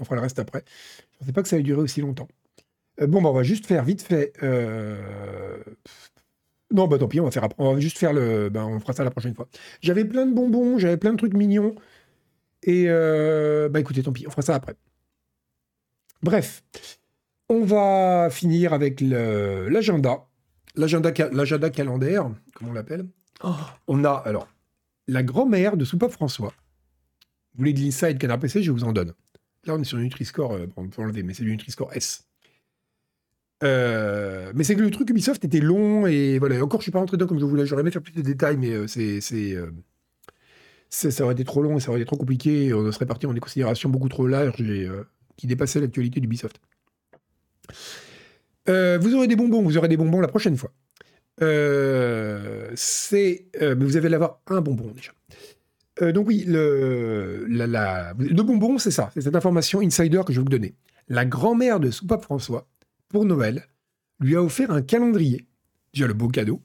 On 0.00 0.04
fera 0.04 0.16
le 0.16 0.22
reste 0.22 0.38
après. 0.38 0.64
Je 1.12 1.18
pensais 1.18 1.32
pas 1.32 1.42
que 1.42 1.48
ça 1.48 1.56
allait 1.56 1.62
durer 1.64 1.80
aussi 1.80 2.00
longtemps. 2.00 2.28
Euh, 3.00 3.06
bon, 3.06 3.20
bah 3.22 3.30
on 3.30 3.32
va 3.34 3.42
juste 3.42 3.66
faire 3.66 3.84
vite 3.84 4.02
fait. 4.02 4.32
euh, 4.42 5.62
Non, 6.72 6.86
bah 6.86 6.98
tant 6.98 7.08
pis, 7.08 7.20
on 7.20 7.24
va 7.24 7.30
faire. 7.30 7.48
On 7.58 7.74
va 7.74 7.80
juste 7.80 7.98
faire 7.98 8.12
le. 8.12 8.48
Ben, 8.50 8.64
on 8.64 8.78
fera 8.80 8.92
ça 8.92 9.04
la 9.04 9.10
prochaine 9.10 9.34
fois. 9.34 9.48
J'avais 9.80 10.04
plein 10.04 10.26
de 10.26 10.34
bonbons, 10.34 10.78
j'avais 10.78 10.96
plein 10.98 11.12
de 11.12 11.16
trucs 11.18 11.34
mignons. 11.34 11.74
Et 12.62 12.86
bah 12.88 13.80
écoutez, 13.80 14.02
tant 14.02 14.12
pis, 14.12 14.26
on 14.26 14.30
fera 14.30 14.42
ça 14.42 14.54
après. 14.54 14.74
Bref, 16.22 16.62
on 17.48 17.64
va 17.64 18.28
finir 18.30 18.72
avec 18.72 19.00
l'agenda. 19.00 20.24
L'agenda, 20.76 21.12
ca- 21.14 21.30
l'agenda 21.32 21.70
calendaire, 21.70 22.30
comme 22.54 22.68
on 22.68 22.72
l'appelle. 22.72 23.06
On 23.86 24.04
a 24.04 24.12
alors 24.12 24.48
la 25.06 25.22
grand-mère 25.22 25.76
de 25.76 25.84
Soupape 25.84 26.10
François. 26.12 26.52
Vous 27.54 27.58
voulez 27.58 27.72
de 27.72 27.80
l'inside 27.80 28.18
Canard 28.18 28.38
PC, 28.38 28.62
je 28.62 28.70
vous 28.70 28.84
en 28.84 28.92
donne. 28.92 29.14
Là, 29.64 29.74
on 29.74 29.80
est 29.80 29.84
sur 29.84 29.98
une 29.98 30.04
Nutri-Score, 30.04 30.52
euh, 30.52 30.66
on 30.76 30.88
peut 30.88 31.02
enlever, 31.02 31.22
mais 31.22 31.34
c'est 31.34 31.42
du 31.44 31.50
Nutri-Score 31.50 31.92
S. 31.94 32.28
Euh, 33.64 34.52
mais 34.54 34.62
c'est 34.62 34.76
que 34.76 34.80
le 34.82 34.90
truc 34.90 35.10
Ubisoft 35.10 35.44
était 35.44 35.60
long 35.60 36.06
et 36.06 36.38
voilà. 36.38 36.62
Encore, 36.62 36.80
je 36.80 36.84
suis 36.84 36.92
pas 36.92 37.00
rentré 37.00 37.16
dedans 37.16 37.26
comme 37.26 37.40
je 37.40 37.44
voulais. 37.44 37.66
J'aurais 37.66 37.80
aimé 37.82 37.90
faire 37.90 38.02
plus 38.02 38.12
de 38.12 38.22
détails, 38.22 38.56
mais 38.56 38.70
euh, 38.70 38.86
c'est, 38.86 39.20
ça 40.90 41.24
aurait 41.24 41.34
été 41.34 41.44
trop 41.44 41.62
long 41.62 41.76
et 41.76 41.80
ça 41.80 41.90
aurait 41.90 41.98
été 42.00 42.06
trop 42.06 42.16
compliqué. 42.16 42.66
Et 42.66 42.74
on 42.74 42.90
serait 42.92 43.06
parti 43.06 43.26
en 43.26 43.32
des 43.32 43.40
considérations 43.40 43.88
beaucoup 43.88 44.08
trop 44.08 44.28
larges 44.28 44.60
et 44.60 44.88
qui 45.36 45.46
dépassaient 45.48 45.80
l'actualité 45.80 46.20
d'Ubisoft. 46.20 46.60
Vous 48.66 49.14
aurez 49.14 49.28
des 49.28 49.36
bonbons, 49.36 49.62
vous 49.62 49.76
aurez 49.78 49.88
des 49.88 49.96
bonbons 49.96 50.20
la 50.20 50.28
prochaine 50.28 50.56
fois. 50.56 50.72
c'est, 52.74 53.46
mais 53.60 53.74
vous 53.74 53.96
allez 53.96 54.14
avoir 54.14 54.40
un 54.46 54.60
bonbon 54.60 54.92
déjà. 54.94 55.12
donc 56.12 56.26
oui, 56.28 56.44
le, 56.46 57.46
bonbon, 58.42 58.78
c'est 58.78 58.90
ça, 58.90 59.10
c'est 59.14 59.22
cette 59.22 59.36
information 59.36 59.80
insider 59.80 60.22
que 60.26 60.32
je 60.32 60.40
vais 60.40 60.44
vous 60.44 60.50
donner. 60.50 60.74
La 61.08 61.24
grand-mère 61.24 61.80
de 61.80 61.90
Soupape 61.90 62.22
François 62.22 62.68
pour 63.08 63.24
Noël, 63.24 63.66
lui 64.20 64.36
a 64.36 64.42
offert 64.42 64.70
un 64.70 64.82
calendrier. 64.82 65.46
Déjà 65.92 66.06
le 66.06 66.14
beau 66.14 66.28
cadeau. 66.28 66.60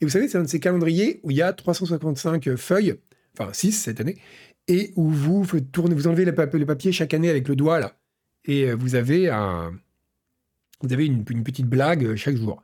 Et 0.00 0.04
vous 0.04 0.10
savez, 0.10 0.28
c'est 0.28 0.38
un 0.38 0.42
de 0.42 0.48
ces 0.48 0.60
calendriers 0.60 1.20
où 1.22 1.30
il 1.30 1.38
y 1.38 1.42
a 1.42 1.52
355 1.52 2.56
feuilles, 2.56 2.96
enfin 3.38 3.52
6 3.52 3.72
cette 3.72 4.00
année, 4.00 4.18
et 4.68 4.92
où 4.96 5.08
vous 5.08 5.46
tournez, 5.60 5.94
vous 5.94 6.06
enlevez 6.06 6.24
le, 6.24 6.34
papier 6.66 6.92
chaque 6.92 7.14
année 7.14 7.30
avec 7.30 7.48
le 7.48 7.56
doigt 7.56 7.80
là, 7.80 7.98
et 8.44 8.64
euh, 8.64 8.74
vous 8.74 8.94
avez 8.94 9.30
un, 9.30 9.72
vous 10.82 10.92
avez 10.92 11.06
une, 11.06 11.24
petite 11.24 11.66
blague 11.66 12.14
chaque 12.16 12.36
jour. 12.36 12.62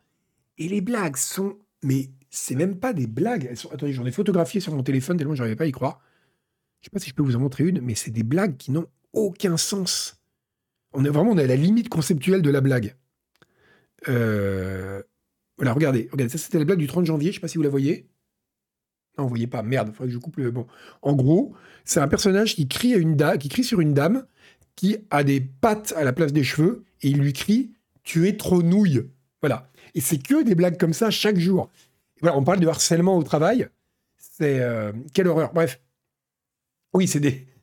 Et 0.58 0.68
les 0.68 0.80
blagues 0.80 1.16
sont, 1.16 1.58
mais 1.82 2.10
c'est 2.30 2.54
même 2.54 2.76
pas 2.78 2.92
des 2.92 3.06
blagues. 3.06 3.46
Elles 3.50 3.56
sont, 3.56 3.70
attendez, 3.70 3.92
j'en 3.92 4.06
ai 4.06 4.12
photographié 4.12 4.60
sur 4.60 4.74
mon 4.74 4.82
téléphone 4.82 5.16
tellement 5.16 5.34
j'arrivais 5.34 5.56
pas 5.56 5.64
à 5.64 5.68
y 5.68 5.72
croire. 5.72 6.00
Je 6.80 6.86
sais 6.86 6.90
pas 6.90 6.98
si 6.98 7.10
je 7.10 7.14
peux 7.14 7.22
vous 7.22 7.36
en 7.36 7.40
montrer 7.40 7.64
une, 7.64 7.80
mais 7.80 7.94
c'est 7.94 8.10
des 8.10 8.22
blagues 8.22 8.56
qui 8.56 8.70
n'ont 8.70 8.86
aucun 9.12 9.56
sens. 9.56 10.20
On 10.92 11.04
est 11.04 11.08
vraiment 11.08 11.32
à 11.32 11.46
la 11.46 11.56
limite 11.56 11.88
conceptuelle 11.88 12.42
de 12.42 12.50
la 12.50 12.60
blague. 12.60 12.96
Euh, 14.08 15.02
voilà, 15.56 15.72
regardez, 15.72 16.08
regardez, 16.10 16.32
ça 16.32 16.38
c'était 16.38 16.58
la 16.58 16.64
blague 16.64 16.78
du 16.78 16.86
30 16.86 17.06
janvier, 17.06 17.30
je 17.30 17.36
sais 17.36 17.40
pas 17.40 17.48
si 17.48 17.56
vous 17.56 17.62
la 17.62 17.68
voyez. 17.68 18.08
Non, 19.16 19.24
vous 19.24 19.30
voyez 19.30 19.46
pas, 19.46 19.62
merde, 19.62 19.88
il 19.88 19.94
faudrait 19.94 20.08
que 20.08 20.14
je 20.14 20.18
coupe 20.18 20.38
le. 20.38 20.50
Bon. 20.50 20.66
En 21.02 21.14
gros, 21.14 21.54
c'est 21.84 22.00
un 22.00 22.08
personnage 22.08 22.54
qui 22.54 22.66
crie, 22.66 22.94
à 22.94 22.96
une 22.96 23.14
dame, 23.14 23.38
qui 23.38 23.48
crie 23.48 23.64
sur 23.64 23.80
une 23.80 23.94
dame 23.94 24.26
qui 24.74 24.96
a 25.10 25.22
des 25.22 25.40
pattes 25.40 25.92
à 25.96 26.04
la 26.04 26.12
place 26.12 26.32
des 26.32 26.44
cheveux 26.44 26.84
et 27.02 27.10
il 27.10 27.18
lui 27.18 27.32
crie 27.32 27.72
Tu 28.02 28.28
es 28.28 28.36
trop 28.36 28.62
nouille. 28.62 29.08
Voilà. 29.40 29.70
Et 29.94 30.00
c'est 30.00 30.18
que 30.18 30.42
des 30.42 30.54
blagues 30.54 30.78
comme 30.78 30.92
ça 30.92 31.10
chaque 31.10 31.38
jour. 31.38 31.70
voilà, 32.20 32.36
on 32.36 32.44
parle 32.44 32.60
de 32.60 32.66
harcèlement 32.66 33.16
au 33.16 33.22
travail. 33.22 33.68
C'est. 34.16 34.60
Euh, 34.60 34.92
quelle 35.12 35.28
horreur. 35.28 35.52
Bref. 35.52 35.80
Oui, 36.94 37.06
c'est 37.06 37.20
des. 37.20 37.46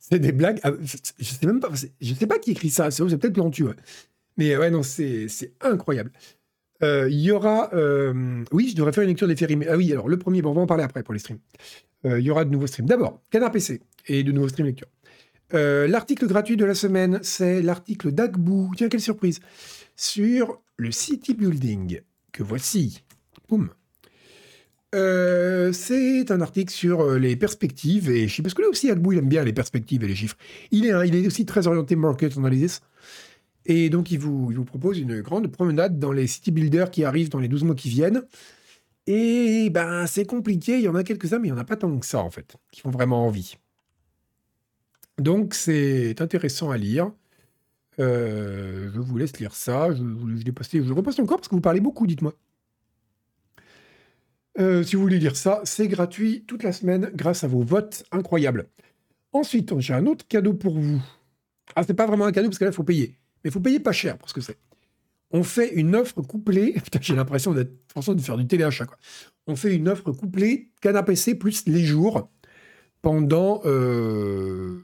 C'est 0.00 0.20
des 0.20 0.32
blagues. 0.32 0.58
Ah, 0.62 0.70
je 0.80 1.24
sais 1.24 1.46
même 1.46 1.60
pas. 1.60 1.70
Je 2.00 2.14
sais 2.14 2.26
pas 2.26 2.38
qui 2.38 2.52
écrit 2.52 2.70
ça. 2.70 2.90
C'est 2.90 3.04
peut-être 3.04 3.34
Plantu. 3.34 3.66
Mais 4.38 4.56
ouais, 4.56 4.70
non, 4.70 4.82
c'est 4.82 5.28
incroyable. 5.60 6.12
Euh, 6.82 7.10
il 7.10 7.20
y 7.20 7.30
aura. 7.30 7.68
Euh, 7.74 8.42
oui, 8.50 8.68
je 8.70 8.76
devrais 8.76 8.92
faire 8.92 9.02
une 9.02 9.10
lecture 9.10 9.28
des 9.28 9.36
féries. 9.36 9.58
Ah 9.68 9.76
oui, 9.76 9.92
alors 9.92 10.08
le 10.08 10.16
premier, 10.16 10.40
bon, 10.40 10.52
on 10.52 10.54
va 10.54 10.60
en 10.62 10.66
parler 10.66 10.84
après 10.84 11.02
pour 11.02 11.12
les 11.12 11.20
streams. 11.20 11.40
Il 12.04 12.20
y 12.20 12.30
aura 12.30 12.46
de 12.46 12.50
nouveaux 12.50 12.68
streams. 12.68 12.86
D'abord, 12.86 13.20
Canard 13.28 13.50
PC 13.50 13.82
et 14.06 14.22
de 14.22 14.32
nouveaux 14.32 14.48
streams 14.48 14.68
lecture. 14.68 14.88
l'article 15.52 16.26
gratuit 16.26 16.56
de 16.56 16.64
la 16.64 16.74
semaine, 16.74 17.18
c'est 17.22 17.60
l'article 17.60 18.12
d'Agbou. 18.12 18.72
Tiens, 18.76 18.88
quelle 18.88 19.02
surprise 19.02 19.40
Sur 19.98 20.62
le 20.76 20.90
city 20.92 21.34
building 21.34 22.00
que 22.32 22.42
voici. 22.42 23.02
Boum. 23.48 23.68
c'est 24.92 26.30
un 26.30 26.40
article 26.40 26.72
sur 26.72 27.18
les 27.18 27.36
perspectives 27.36 28.08
et 28.08 28.28
sais 28.28 28.42
parce 28.42 28.54
que 28.54 28.62
là 28.62 28.68
aussi 28.68 28.90
Agbou 28.90 29.12
il 29.12 29.18
aime 29.18 29.28
bien 29.28 29.44
les 29.44 29.52
perspectives 29.52 30.02
et 30.04 30.08
les 30.08 30.14
chiffres. 30.14 30.36
Il 30.70 30.86
est, 30.86 31.08
il 31.08 31.14
est 31.14 31.26
aussi 31.26 31.44
très 31.44 31.66
orienté 31.66 31.96
market 31.96 32.36
analysis. 32.38 32.80
Et 33.68 33.90
donc, 33.90 34.10
il 34.10 34.18
vous, 34.18 34.48
vous 34.48 34.64
propose 34.64 34.98
une 34.98 35.20
grande 35.20 35.46
promenade 35.48 35.98
dans 35.98 36.10
les 36.10 36.26
city 36.26 36.50
builders 36.50 36.90
qui 36.90 37.04
arrivent 37.04 37.28
dans 37.28 37.38
les 37.38 37.48
12 37.48 37.64
mois 37.64 37.74
qui 37.74 37.90
viennent. 37.90 38.22
Et 39.06 39.68
ben, 39.70 40.06
c'est 40.06 40.24
compliqué. 40.24 40.78
Il 40.78 40.82
y 40.82 40.88
en 40.88 40.94
a 40.94 41.04
quelques-uns, 41.04 41.38
mais 41.38 41.48
il 41.48 41.52
n'y 41.52 41.58
en 41.58 41.60
a 41.60 41.64
pas 41.64 41.76
tant 41.76 41.96
que 41.98 42.06
ça, 42.06 42.20
en 42.20 42.30
fait, 42.30 42.56
qui 42.72 42.80
font 42.80 42.90
vraiment 42.90 43.26
envie. 43.26 43.56
Donc, 45.18 45.52
c'est 45.52 46.20
intéressant 46.20 46.70
à 46.70 46.78
lire. 46.78 47.12
Euh, 48.00 48.90
je 48.94 49.00
vous 49.00 49.18
laisse 49.18 49.38
lire 49.38 49.54
ça. 49.54 49.92
Je, 49.92 50.02
je 50.02 50.92
reposte 50.92 51.20
encore 51.20 51.38
parce 51.38 51.48
que 51.48 51.54
vous 51.54 51.60
parlez 51.60 51.80
beaucoup, 51.80 52.06
dites-moi. 52.06 52.34
Euh, 54.58 54.82
si 54.82 54.96
vous 54.96 55.02
voulez 55.02 55.18
lire 55.18 55.36
ça, 55.36 55.60
c'est 55.64 55.86
gratuit 55.86 56.44
toute 56.46 56.62
la 56.62 56.72
semaine 56.72 57.10
grâce 57.14 57.44
à 57.44 57.48
vos 57.48 57.62
votes 57.62 58.04
incroyables. 58.10 58.68
Ensuite, 59.32 59.78
j'ai 59.78 59.94
un 59.94 60.06
autre 60.06 60.26
cadeau 60.26 60.54
pour 60.54 60.78
vous. 60.78 61.00
Ah, 61.76 61.84
c'est 61.84 61.94
pas 61.94 62.06
vraiment 62.06 62.24
un 62.24 62.32
cadeau 62.32 62.48
parce 62.48 62.58
que 62.58 62.64
là, 62.64 62.70
il 62.70 62.74
faut 62.74 62.82
payer. 62.82 63.14
Mais 63.44 63.50
il 63.50 63.52
faut 63.52 63.60
payer 63.60 63.78
pas 63.78 63.92
cher 63.92 64.18
pour 64.18 64.28
ce 64.28 64.34
que 64.34 64.40
c'est. 64.40 64.58
On 65.30 65.42
fait 65.42 65.74
une 65.74 65.94
offre 65.94 66.22
couplée. 66.22 66.72
Putain, 66.84 66.98
j'ai 67.00 67.14
l'impression 67.14 67.52
d'être 67.52 67.72
François 67.88 68.14
de 68.14 68.20
faire 68.20 68.36
du 68.36 68.46
téléachat. 68.46 68.86
Quoi. 68.86 68.96
On 69.46 69.54
fait 69.54 69.74
une 69.74 69.88
offre 69.88 70.10
couplée 70.12 70.72
canapé 70.80 71.14
C 71.14 71.34
plus 71.36 71.66
les 71.66 71.84
jours 71.84 72.28
pendant, 73.00 73.60
euh, 73.64 74.82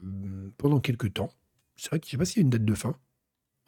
pendant 0.57 0.79
quelques 0.79 1.13
temps. 1.13 1.31
C'est 1.75 1.89
vrai 1.89 1.99
que 1.99 2.05
je 2.05 2.09
ne 2.09 2.11
sais 2.11 2.17
pas 2.17 2.25
s'il 2.25 2.37
y 2.37 2.39
a 2.41 2.43
une 2.43 2.49
date 2.49 2.63
de 2.63 2.75
fin. 2.75 2.95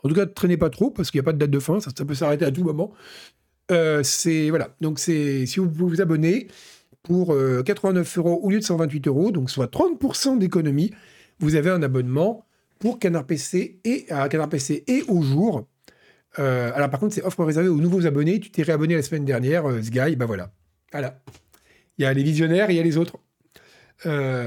En 0.08 0.10
tout 0.10 0.16
cas, 0.16 0.26
ne 0.26 0.32
traînez 0.32 0.56
pas 0.56 0.70
trop 0.70 0.90
parce 0.90 1.12
qu'il 1.12 1.20
n'y 1.20 1.24
a 1.24 1.26
pas 1.26 1.34
de 1.34 1.38
date 1.38 1.50
de 1.50 1.60
fin. 1.60 1.82
Ça, 1.82 1.92
peut 1.92 2.14
s'arrêter 2.14 2.46
à 2.46 2.52
tout 2.52 2.64
moment. 2.64 2.94
Euh, 3.72 4.04
c'est 4.04 4.50
voilà. 4.50 4.74
Donc 4.80 5.00
c'est 5.00 5.46
si 5.46 5.60
vous 5.60 5.70
vous 5.70 6.00
abonnez 6.00 6.48
pour 7.04 7.36
89 7.66 8.18
euh, 8.18 8.22
euros 8.22 8.40
au 8.42 8.50
lieu 8.50 8.60
de 8.60 8.64
128 8.64 9.06
euros, 9.10 9.32
donc 9.32 9.50
soit 9.50 9.70
30% 9.70 10.40
d'économie, 10.40 10.92
vous 11.40 11.56
avez 11.56 11.70
un 11.72 11.84
abonnement 11.84 12.46
pour 12.80 13.00
Canard 13.00 13.26
PC 13.26 13.82
et 13.84 14.06
à 14.10 14.30
Canard 14.30 14.48
PC 14.48 14.86
et 14.88 15.04
au 15.10 15.22
jour. 15.22 15.68
Euh, 16.40 16.72
alors 16.74 16.90
par 16.90 17.02
contre, 17.02 17.14
c'est 17.14 17.24
offre 17.24 17.44
réservée 17.44 17.68
aux 17.68 17.82
nouveaux 17.82 18.06
abonnés. 18.06 18.40
Tu 18.40 18.50
t'es 18.50 18.64
réabonné 18.64 18.96
la 18.96 19.02
semaine 19.02 19.26
dernière, 19.26 19.66
Sky, 19.84 20.16
bah 20.16 20.26
voilà. 20.26 20.54
Voilà. 20.94 21.20
Il 21.98 22.04
y 22.04 22.06
a 22.06 22.14
les 22.14 22.24
visionnaires 22.24 22.72
il 22.72 22.78
y 22.78 22.80
a 22.80 22.84
les 22.84 22.96
autres. 22.96 23.18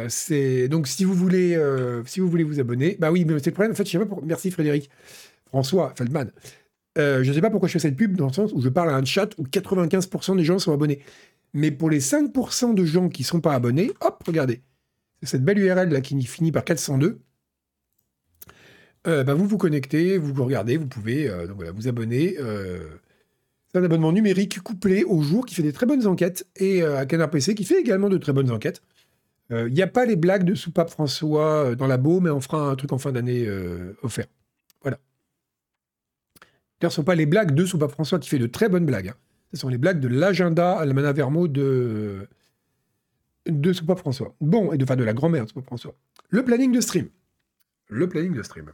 C'est 0.08 0.68
donc 0.68 0.88
si 0.88 1.04
vous 1.04 1.12
voulez, 1.12 1.60
si 2.06 2.20
vous 2.20 2.30
voulez 2.30 2.44
vous 2.44 2.60
abonner, 2.60 2.96
bah 2.98 3.12
oui, 3.12 3.26
mais 3.26 3.38
c'est 3.40 3.50
le 3.50 3.54
problème. 3.54 3.72
En 3.72 3.74
fait, 3.74 3.84
je 3.84 3.90
sais 3.90 3.98
pas 3.98 4.06
pour... 4.06 4.24
Merci 4.24 4.50
Frédéric, 4.50 4.88
François 5.50 5.92
Feldman. 5.96 6.32
je 6.96 7.28
ne 7.28 7.32
sais 7.32 7.40
pas 7.40 7.50
pourquoi 7.50 7.68
je 7.68 7.74
fais 7.74 7.78
cette 7.78 7.96
pub 7.96 8.16
dans 8.16 8.28
le 8.28 8.32
sens 8.32 8.52
où 8.52 8.60
je 8.60 8.68
parle 8.68 8.90
à 8.90 8.96
un 8.96 9.04
chat 9.04 9.28
où 9.38 9.44
95% 9.44 10.36
des 10.36 10.44
gens 10.44 10.58
sont 10.58 10.72
abonnés. 10.72 11.00
Mais 11.52 11.70
pour 11.70 11.90
les 11.90 12.00
5% 12.00 12.74
de 12.74 12.84
gens 12.84 13.08
qui 13.08 13.24
sont 13.24 13.40
pas 13.40 13.54
abonnés, 13.54 13.90
hop, 14.00 14.22
regardez, 14.26 14.62
cette 15.22 15.44
belle 15.44 15.58
URL 15.58 15.90
là 15.90 16.00
qui 16.00 16.20
finit 16.22 16.52
par 16.52 16.64
402. 16.64 17.20
Euh, 19.06 19.24
bah, 19.24 19.34
vous 19.34 19.46
vous 19.46 19.56
connectez, 19.56 20.18
vous 20.18 20.44
regardez, 20.44 20.76
vous 20.76 20.86
pouvez 20.86 21.28
euh, 21.28 21.46
donc 21.46 21.62
vous 21.62 21.88
abonner. 21.88 22.36
Euh, 22.38 22.80
c'est 23.68 23.78
un 23.78 23.84
abonnement 23.84 24.12
numérique 24.12 24.60
couplé 24.60 25.04
au 25.04 25.22
jour 25.22 25.46
qui 25.46 25.54
fait 25.54 25.62
des 25.62 25.72
très 25.72 25.86
bonnes 25.86 26.06
enquêtes 26.06 26.46
et 26.56 26.82
à 26.82 27.06
Canard 27.06 27.30
PC 27.30 27.54
qui 27.54 27.64
fait 27.64 27.80
également 27.80 28.08
de 28.08 28.18
très 28.18 28.32
bonnes 28.32 28.50
enquêtes. 28.50 28.82
Il 29.50 29.72
n'y 29.72 29.82
a 29.82 29.88
pas 29.88 30.06
les 30.06 30.14
blagues 30.14 30.44
de 30.44 30.54
Soupape 30.54 30.90
François 30.90 31.74
dans 31.74 31.88
la 31.88 31.96
beau, 31.96 32.20
mais 32.20 32.30
on 32.30 32.40
fera 32.40 32.68
un 32.68 32.76
truc 32.76 32.92
en 32.92 32.98
fin 32.98 33.10
d'année 33.10 33.48
offert. 34.02 34.26
Voilà. 36.80 36.90
Ce 36.90 36.94
ne 36.94 36.96
sont 36.96 37.04
pas 37.04 37.14
les 37.14 37.26
blagues 37.26 37.54
de 37.54 37.64
Soupape 37.64 37.90
François 37.90 38.18
qui 38.18 38.28
fait 38.28 38.38
de 38.38 38.46
très 38.46 38.68
bonnes 38.68 38.86
blagues. 38.86 39.08
Hein. 39.08 39.16
Ce 39.52 39.60
sont 39.60 39.68
les 39.68 39.78
blagues 39.78 40.00
de 40.00 40.08
l'agenda 40.08 40.78
Almana 40.78 41.12
Vermo 41.12 41.48
de, 41.48 42.28
de 43.46 43.72
Soupape 43.72 43.98
François. 43.98 44.34
Bon, 44.40 44.72
et 44.72 44.78
de, 44.78 45.04
la 45.04 45.12
grand-mère 45.12 45.44
de 45.44 45.48
Soupape 45.48 45.66
François. 45.66 45.94
Le 46.28 46.44
planning 46.44 46.72
de 46.72 46.80
stream. 46.80 47.08
Le 47.88 48.08
planning 48.08 48.34
de 48.34 48.42
stream. 48.42 48.70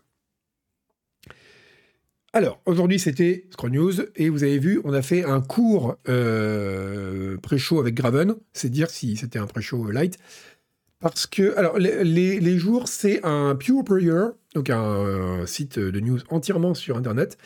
Alors, 2.33 2.61
aujourd'hui, 2.67 2.99
c'était 2.99 3.47
Scroll 3.51 3.71
News, 3.71 3.95
et 4.17 4.29
vous 4.29 4.43
avez 4.43 4.59
vu, 4.59 4.83
on 4.85 4.93
a 4.93 5.01
fait 5.01 5.25
un 5.25 5.41
court 5.41 5.97
euh, 6.07 7.39
pré-show 7.39 7.81
avec 7.81 7.95
Graven, 7.95 8.35
c'est 8.53 8.69
dire 8.69 8.91
si 8.91 9.17
c'était 9.17 9.39
un 9.39 9.47
pré-show 9.47 9.91
light. 9.91 10.19
Parce 11.01 11.27
que, 11.27 11.57
alors, 11.57 11.79
les, 11.79 12.59
jours, 12.59 12.89
c'est 12.89 13.25
un 13.25 13.55
Pure 13.55 13.85
Prayer, 13.85 14.25
donc 14.55 14.69
un, 14.69 15.47
site 15.47 15.79
de 15.79 16.01
news 16.01 16.19
entièrement 16.29 16.75
sur 16.75 16.99
Internet, 16.99 17.39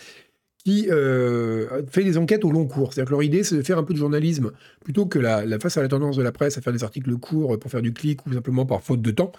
qui 0.65 0.89
euh, 0.91 1.83
fait 1.89 2.05
des 2.05 2.19
enquêtes 2.19 2.45
au 2.45 2.51
long 2.51 2.67
cours. 2.67 2.93
C'est-à-dire 2.93 3.09
que 3.09 3.15
leur 3.15 3.23
idée, 3.23 3.45
c'est 3.45 3.57
de 3.57 3.63
faire 3.63 3.79
un 3.79 3.83
peu 3.83 3.95
de 3.95 3.99
journalisme, 3.99 4.53
plutôt 4.85 5.07
que 5.07 5.19
la, 5.19 5.59
face 5.59 5.77
à 5.79 5.83
la 5.83 5.89
tendance 5.89 6.17
de 6.17 6.23
la 6.23 6.33
presse, 6.33 6.59
à 6.59 6.61
faire 6.61 6.73
des 6.73 6.85
articles 6.85 7.15
courts 7.17 7.59
pour 7.59 7.71
faire 7.71 7.83
du 7.83 7.93
clic, 7.93 8.27
ou 8.27 8.33
simplement 8.33 8.67
par 8.67 8.83
faute 8.83 9.01
de 9.03 9.11
temps 9.11 9.33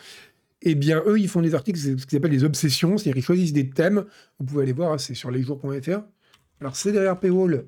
eh 0.63 0.75
bien, 0.75 1.01
eux, 1.07 1.19
ils 1.19 1.27
font 1.27 1.41
des 1.41 1.55
articles, 1.55 1.79
ce 1.79 2.05
qu'ils 2.05 2.17
appellent 2.17 2.29
des 2.29 2.43
obsessions, 2.43 2.97
c'est-à-dire 2.97 3.15
qu'ils 3.15 3.23
choisissent 3.23 3.53
des 3.53 3.69
thèmes. 3.69 4.05
Vous 4.39 4.45
pouvez 4.45 4.63
aller 4.63 4.73
voir, 4.73 4.99
c'est 4.99 5.15
sur 5.15 5.31
lesjours.fr. 5.31 6.01
Alors, 6.59 6.75
c'est 6.75 6.91
derrière 6.91 7.19
Paywall, 7.19 7.65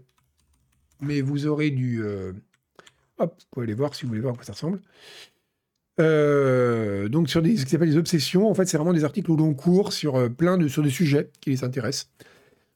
mais 1.02 1.22
vous 1.22 1.48
aurez 1.48 1.72
du. 1.72 2.04
Euh, 2.04 2.34
hop, 3.18 3.36
vous 3.40 3.46
pouvez 3.50 3.64
aller 3.64 3.74
voir 3.74 3.96
si 3.96 4.04
vous 4.04 4.10
voulez 4.10 4.22
voir 4.22 4.36
à 4.36 4.38
quoi 4.38 4.46
ça 4.46 4.54
ressemble. 4.54 4.80
Euh, 6.00 7.10
donc, 7.10 7.30
sur 7.30 7.42
des, 7.42 7.58
ce 7.58 7.66
qu'ils 7.66 7.76
appellent 7.78 7.90
des 7.90 7.98
obsessions, 7.98 8.48
en 8.48 8.54
fait, 8.54 8.68
c'est 8.68 8.78
vraiment 8.78 8.94
des 8.94 9.04
articles 9.04 9.32
au 9.32 9.38
long 9.38 9.56
cours 9.56 9.92
sur 9.92 10.32
plein 10.32 10.60
de, 10.60 10.68
sur 10.68 10.84
des 10.84 10.92
sujets 10.92 11.32
qui 11.42 11.50
les 11.50 11.64
intéressent. 11.64 12.12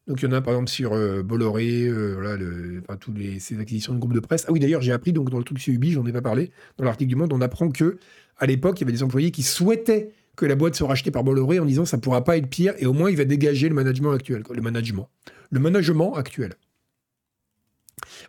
Donc, 0.07 0.21
il 0.21 0.25
y 0.25 0.27
en 0.27 0.31
a 0.31 0.41
par 0.41 0.53
exemple 0.53 0.69
sur 0.69 0.91
Bolloré, 1.23 1.91
voilà, 1.91 2.37
le, 2.37 2.81
enfin, 2.81 2.97
toutes 2.97 3.17
les, 3.17 3.39
ces 3.39 3.59
acquisitions 3.59 3.93
de 3.93 3.99
groupes 3.99 4.13
de 4.13 4.19
presse. 4.21 4.45
Ah 4.47 4.51
oui, 4.51 4.59
d'ailleurs, 4.59 4.81
j'ai 4.81 4.93
appris, 4.93 5.11
donc 5.11 5.29
dans 5.29 5.37
le 5.37 5.43
truc 5.43 5.59
sur 5.59 5.73
Ubi, 5.73 5.91
j'en 5.91 6.05
ai 6.05 6.13
pas 6.13 6.21
parlé, 6.21 6.51
dans 6.77 6.85
l'article 6.85 7.09
du 7.09 7.15
Monde, 7.15 7.33
on 7.33 7.41
apprend 7.41 7.69
que 7.69 7.97
à 8.39 8.45
l'époque, 8.45 8.79
il 8.79 8.81
y 8.81 8.83
avait 8.85 8.93
des 8.93 9.03
employés 9.03 9.31
qui 9.31 9.43
souhaitaient 9.43 10.11
que 10.35 10.45
la 10.45 10.55
boîte 10.55 10.75
soit 10.75 10.87
rachetée 10.87 11.11
par 11.11 11.23
Bolloré 11.23 11.59
en 11.59 11.65
disant 11.65 11.83
ça 11.83 11.97
pourra 11.97 12.23
pas 12.23 12.37
être 12.37 12.47
pire 12.47 12.73
et 12.77 12.85
au 12.85 12.93
moins 12.93 13.09
il 13.09 13.17
va 13.17 13.25
dégager 13.25 13.67
le 13.67 13.75
management 13.75 14.11
actuel, 14.11 14.43
le 14.49 14.61
management, 14.61 15.09
le 15.49 15.59
management 15.59 16.13
actuel. 16.13 16.53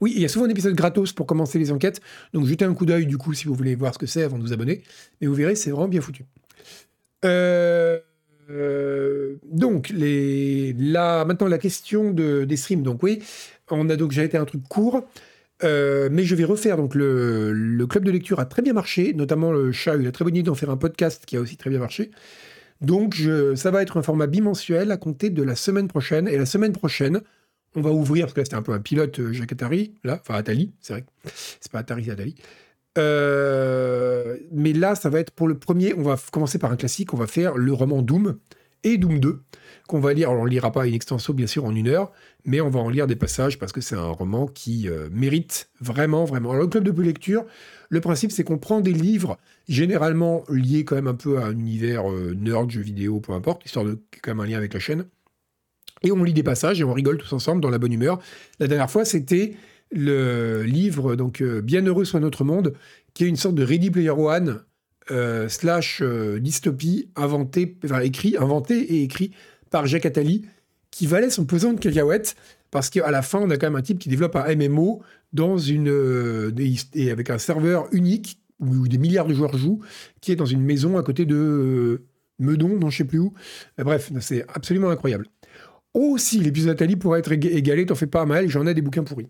Oui, 0.01 0.15
il 0.17 0.23
y 0.23 0.25
a 0.25 0.29
souvent 0.29 0.47
un 0.47 0.49
épisode 0.49 0.75
gratos 0.75 1.13
pour 1.13 1.27
commencer 1.27 1.59
les 1.59 1.71
enquêtes, 1.71 2.01
donc 2.33 2.47
jetez 2.47 2.65
un 2.65 2.73
coup 2.73 2.87
d'œil 2.87 3.07
du 3.07 3.19
coup 3.19 3.35
si 3.35 3.47
vous 3.47 3.55
voulez 3.55 3.75
voir 3.75 3.93
ce 3.93 3.99
que 3.99 4.07
c'est 4.07 4.23
avant 4.23 4.39
de 4.39 4.43
vous 4.43 4.55
abonner, 4.55 4.83
mais 5.21 5.27
vous 5.27 5.35
verrez, 5.35 5.55
c'est 5.55 5.71
vraiment 5.71 5.89
bien 5.89 6.01
foutu. 6.01 6.25
Euh, 7.27 8.01
euh, 8.51 9.37
donc, 9.45 9.93
là, 9.95 11.25
maintenant 11.25 11.49
la 11.49 11.59
question 11.59 12.13
de, 12.13 12.45
des 12.45 12.57
streams. 12.57 12.83
Donc 12.83 13.03
oui, 13.03 13.23
on 13.71 13.89
a 13.91 13.97
donc 13.97 14.13
j'ai 14.13 14.25
été 14.25 14.37
un 14.37 14.45
truc 14.45 14.63
court. 14.69 15.05
Euh, 15.65 16.09
mais 16.13 16.23
je 16.23 16.37
vais 16.37 16.45
refaire 16.45 16.77
donc 16.77 16.95
le, 16.95 17.85
club 17.91 18.05
de 18.05 18.13
lecture 18.13 18.39
a 18.39 18.45
très 18.45 18.63
bien 18.63 18.73
marché, 18.73 19.13
notamment 19.13 19.51
le 19.51 19.73
chat 19.73 19.95
a 19.95 20.13
très 20.13 20.25
bonne 20.25 20.37
idée 20.37 20.45
d'en 20.45 20.55
faire 20.55 20.71
un 20.71 20.77
podcast 20.77 21.25
qui 21.27 21.37
a 21.37 21.41
aussi 21.41 21.57
très 21.57 21.69
bien 21.69 21.81
marché. 21.81 22.13
Donc 22.81 23.17
ça 23.57 23.73
va 23.73 23.83
être 23.83 23.97
un 23.97 24.03
format 24.03 24.29
bimensuel 24.29 24.93
à 24.93 24.97
compter 24.97 25.31
de 25.31 25.43
la 25.43 25.57
semaine 25.57 25.89
prochaine. 25.89 26.29
Et 26.29 26.39
la 26.39 26.47
semaine 26.47 26.73
prochaine, 26.73 27.23
on 27.75 27.81
va 27.81 27.91
ouvrir, 27.91 28.27
parce 28.27 28.35
que 28.35 28.41
là 28.41 28.45
c'était 28.45 28.57
un 28.57 28.63
peu 28.63 28.73
un 28.73 28.81
pilote 28.81 29.19
euh, 29.21 29.33
Jacques 29.33 29.53
Attali, 29.53 29.95
là, 30.05 30.19
enfin 30.21 30.35
Attali, 30.35 30.73
c'est 30.81 30.95
vrai, 30.95 31.05
c'est 31.25 31.71
pas 31.71 31.81
Atari, 31.81 32.05
c'est 32.05 32.13
Attali. 32.13 32.35
Euh, 32.99 34.37
mais 34.53 34.73
là, 34.73 34.95
ça 34.95 35.09
va 35.09 35.21
être 35.21 35.31
pour 35.31 35.49
le 35.49 35.59
premier, 35.59 35.95
on 35.95 36.03
va 36.03 36.17
commencer 36.33 36.59
par 36.59 36.73
un 36.73 36.77
classique, 36.77 37.15
on 37.15 37.17
va 37.17 37.27
faire 37.27 37.57
le 37.57 37.73
roman 37.73 38.03
Doom 38.03 38.39
et 38.85 38.99
Doom 38.99 39.21
2, 39.21 39.41
qu'on 39.89 40.01
va 40.01 40.13
lire. 40.13 40.31
Alors 40.31 40.43
on 40.43 40.45
ne 40.45 40.51
lira 40.51 40.73
pas 40.73 40.83
in 40.83 40.93
extenso, 40.93 41.33
bien 41.33 41.47
sûr, 41.47 41.65
en 41.65 41.75
une 41.75 41.89
heure, 41.89 42.13
mais 42.45 42.61
on 42.61 42.71
va 42.71 42.81
en 42.81 42.89
lire 42.89 43.07
des 43.07 43.17
passages 43.17 43.59
parce 43.59 43.73
que 43.73 43.81
c'est 43.81 43.97
un 43.97 44.09
roman 44.09 44.47
qui 44.47 44.89
euh, 44.89 45.09
mérite 45.13 45.71
vraiment, 45.81 46.25
vraiment. 46.25 46.51
Alors 46.51 46.63
le 46.63 46.69
club 46.69 46.85
de 46.85 47.03
lecture, 47.03 47.45
le 47.89 48.01
principe, 48.01 48.33
c'est 48.33 48.45
qu'on 48.45 48.59
prend 48.59 48.81
des 48.81 48.93
livres 48.93 49.39
généralement 49.69 50.45
liés 50.49 50.85
quand 50.85 50.97
même 50.97 51.07
un 51.09 51.15
peu 51.15 51.39
à 51.39 51.47
un 51.47 51.53
univers 51.53 52.05
nerd, 52.37 52.71
jeux 52.71 52.83
vidéo, 52.83 53.21
peu 53.21 53.33
importe, 53.33 53.65
histoire 53.65 53.85
de 53.85 53.99
quand 54.23 54.33
même 54.33 54.41
un 54.41 54.47
lien 54.47 54.59
avec 54.59 54.75
la 54.75 54.81
chaîne. 54.81 55.07
Et 56.03 56.13
on 56.13 56.23
lit 56.23 56.33
des 56.33 56.43
passages 56.43 56.81
et 56.81 56.85
on 56.85 56.93
rigole 56.93 57.19
tous 57.19 57.33
ensemble 57.33 57.61
dans 57.61 57.71
la 57.71 57.79
bonne 57.79 57.93
humeur. 57.93 58.21
La 58.61 58.69
dernière 58.69 58.91
fois, 58.91 59.05
c'était 59.05 59.57
le 59.91 60.63
livre 60.63 61.17
donc 61.17 61.41
euh, 61.41 61.61
Bien 61.61 61.83
heureux 61.83 62.05
soit 62.05 62.21
notre 62.21 62.45
monde, 62.45 62.75
qui 63.15 63.25
est 63.25 63.29
une 63.29 63.37
sorte 63.37 63.55
de 63.55 63.65
Ready 63.65 63.91
Player 63.91 64.11
One 64.11 64.61
euh, 65.11 65.49
slash 65.49 66.01
euh, 66.03 66.39
dystopie 66.39 67.11
inventé, 67.17 67.79
écrit, 68.03 68.37
et 68.71 69.03
écrit 69.03 69.33
par 69.71 69.87
Jacques 69.87 70.07
Attali, 70.07 70.45
qui 70.91 71.07
valait 71.07 71.31
son 71.31 71.45
pesant 71.45 71.73
de 71.73 71.81
cacahuètes 71.81 72.37
parce 72.71 72.91
qu'à 72.91 73.11
la 73.11 73.23
fin, 73.23 73.39
on 73.39 73.49
a 73.51 73.57
quand 73.57 73.67
même 73.67 73.77
un 73.77 73.83
type 73.83 73.99
qui 73.99 74.11
développe 74.11 74.37
un 74.37 74.55
MMO 74.55 75.03
dans 75.33 75.57
une 75.57 76.53
et 76.95 77.11
avec 77.11 77.31
un 77.31 77.39
serveur 77.39 77.89
unique 77.93 78.41
où 78.61 78.89
des 78.89 78.99
milliards 78.99 79.27
de 79.27 79.33
joueurs 79.33 79.57
jouent, 79.57 79.81
qui 80.21 80.33
est 80.33 80.37
dans 80.37 80.45
une 80.45 80.63
maison 80.63 80.99
à 80.99 81.03
côté 81.03 81.25
de 81.25 82.03
Meudon, 82.39 82.79
non 82.79 82.91
je 82.91 82.99
sais 82.99 83.05
plus 83.05 83.21
où. 83.21 83.33
Bref, 83.79 84.11
c'est 84.21 84.45
absolument 84.49 84.91
incroyable. 84.91 85.27
Aussi, 85.95 86.41
l'épisode 86.41 86.71
Nathalie 86.71 86.97
pourrait 86.97 87.21
être 87.21 87.33
égalé, 87.33 87.87
t'en 87.87 87.95
fais 87.95 88.07
pas 88.07 88.27
mal, 88.27 88.49
j'en 88.49 88.67
ai 88.67 88.75
des 88.75 88.83
bouquins 88.83 89.05
pourris. 89.05 89.29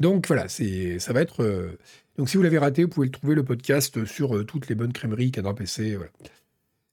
Donc 0.00 0.26
voilà, 0.26 0.48
ça 0.48 1.12
va 1.12 1.20
être. 1.20 1.42
Euh, 1.42 1.78
donc 2.16 2.28
si 2.28 2.36
vous 2.36 2.42
l'avez 2.42 2.58
raté, 2.58 2.84
vous 2.84 2.88
pouvez 2.88 3.06
le 3.06 3.12
trouver 3.12 3.34
le 3.34 3.44
podcast 3.44 4.04
sur 4.04 4.36
euh, 4.36 4.44
toutes 4.44 4.68
les 4.68 4.74
bonnes 4.74 4.92
crèmeries, 4.92 5.30
cadran 5.30 5.54
PC, 5.54 5.96
voilà. 5.96 6.10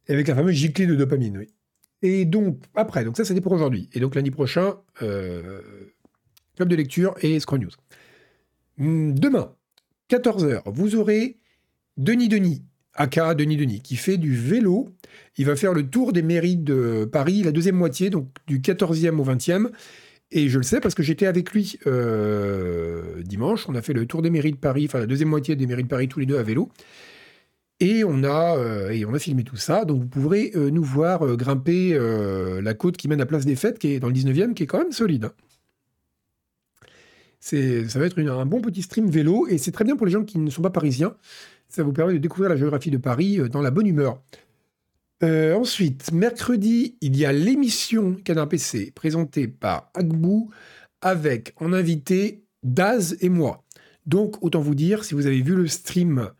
Et 0.08 0.14
avec 0.14 0.28
la 0.28 0.36
fameuse 0.36 0.56
giclée 0.56 0.88
de 0.88 0.96
dopamine, 0.96 1.38
oui. 1.38 1.48
Et 2.02 2.26
donc, 2.26 2.60
après, 2.76 3.04
donc 3.06 3.18
ça 3.18 3.26
c'était 3.26 3.42
pour 3.42 3.52
aujourd'hui. 3.52 3.90
Et 3.94 4.00
donc 4.00 4.16
lundi 4.16 4.32
prochain, 4.32 4.78
euh, 5.02 5.62
club 6.56 6.70
de 6.70 6.76
lecture 6.76 7.16
et 7.22 7.40
Scroll 7.40 7.62
News. 7.62 7.72
Hmm, 8.78 9.14
demain, 9.14 9.56
14h, 10.10 10.64
vous 10.66 10.96
aurez 10.96 11.38
Denis 11.98 12.28
Denis 12.28 12.64
aka 12.96 13.36
Denis 13.36 13.58
Denis, 13.58 13.82
qui 13.82 13.96
fait 13.96 14.18
du 14.18 14.36
vélo. 14.36 14.90
Il 15.38 15.46
va 15.46 15.56
faire 15.56 15.74
le 15.74 15.88
tour 15.88 16.14
des 16.14 16.22
mairies 16.22 16.58
de 16.58 17.08
Paris, 17.12 17.44
la 17.44 17.52
deuxième 17.52 17.76
moitié, 17.76 18.10
donc 18.10 18.30
du 18.48 18.60
14e 18.60 19.20
au 19.20 19.26
20e. 19.26 19.70
Et 20.36 20.50
je 20.50 20.58
le 20.58 20.64
sais 20.64 20.82
parce 20.82 20.94
que 20.94 21.02
j'étais 21.02 21.28
avec 21.28 21.54
lui 21.54 21.80
euh, 21.88 23.24
dimanche. 23.24 23.70
On 23.70 23.74
a 23.76 23.82
fait 23.82 23.94
le 23.94 24.06
tour 24.06 24.22
des 24.22 24.30
mairies 24.30 24.52
de 24.52 24.58
Paris, 24.58 24.84
enfin 24.86 25.00
la 25.00 25.06
deuxième 25.06 25.30
moitié 25.30 25.56
des 25.56 25.66
mairies 25.66 25.84
de 25.84 25.88
Paris, 25.88 26.10
tous 26.10 26.20
les 26.20 26.26
deux 26.26 26.38
à 26.38 26.44
vélo. 26.44 26.70
Et 27.80 28.04
on 28.04 28.22
a, 28.26 28.58
euh, 28.58 28.90
et 28.90 29.06
on 29.06 29.14
a 29.14 29.20
filmé 29.20 29.46
tout 29.46 29.56
ça. 29.56 29.86
Donc 29.86 30.02
vous 30.02 30.08
pourrez 30.08 30.52
euh, 30.56 30.72
nous 30.72 30.84
voir 30.84 31.38
grimper 31.38 31.98
la 32.62 32.74
côte 32.74 32.98
qui 32.98 33.08
mène 33.08 33.22
à 33.22 33.26
Place 33.26 33.46
des 33.46 33.56
Fêtes, 33.56 33.80
qui 33.80 33.94
est 33.94 34.02
dans 34.02 34.10
le 34.10 34.14
19e, 34.14 34.54
qui 34.54 34.64
est 34.64 34.68
quand 34.68 34.80
même 34.80 34.92
solide. 34.92 35.30
Ça 37.40 37.56
va 38.00 38.06
être 38.06 38.20
un 38.20 38.46
bon 38.46 38.60
petit 38.60 38.82
stream 38.82 39.10
vélo. 39.10 39.48
Et 39.48 39.58
c'est 39.58 39.72
très 39.72 39.86
bien 39.86 39.96
pour 39.96 40.06
les 40.06 40.12
gens 40.12 40.26
qui 40.26 40.38
ne 40.38 40.50
sont 40.50 40.62
pas 40.62 40.70
parisiens. 40.70 41.16
Ça 41.70 41.82
vous 41.82 41.94
permet 41.94 42.12
de 42.12 42.18
découvrir 42.18 42.50
la 42.50 42.58
géographie 42.58 42.92
de 42.92 42.98
Paris 42.98 43.40
dans 43.50 43.62
la 43.62 43.72
bonne 43.72 43.88
humeur. 43.88 44.22
Euh, 45.24 45.56
ensuite, 45.56 46.12
mercredi, 46.12 46.98
il 47.00 47.16
y 47.16 47.26
a 47.26 47.32
l'émission 47.32 48.16
Canard 48.16 48.50
PC 48.50 48.92
présentée 48.92 49.48
par 49.48 49.90
Agbou 49.94 50.52
avec 51.02 51.54
en 51.58 51.72
invité 51.72 52.44
Daz 52.64 53.16
et 53.22 53.30
moi. 53.30 53.64
Donc, 54.06 54.44
autant 54.44 54.60
vous 54.60 54.76
dire, 54.76 55.06
si 55.06 55.14
vous 55.14 55.26
avez 55.26 55.42
vu 55.42 55.56
le 55.56 55.68
stream 55.68 56.32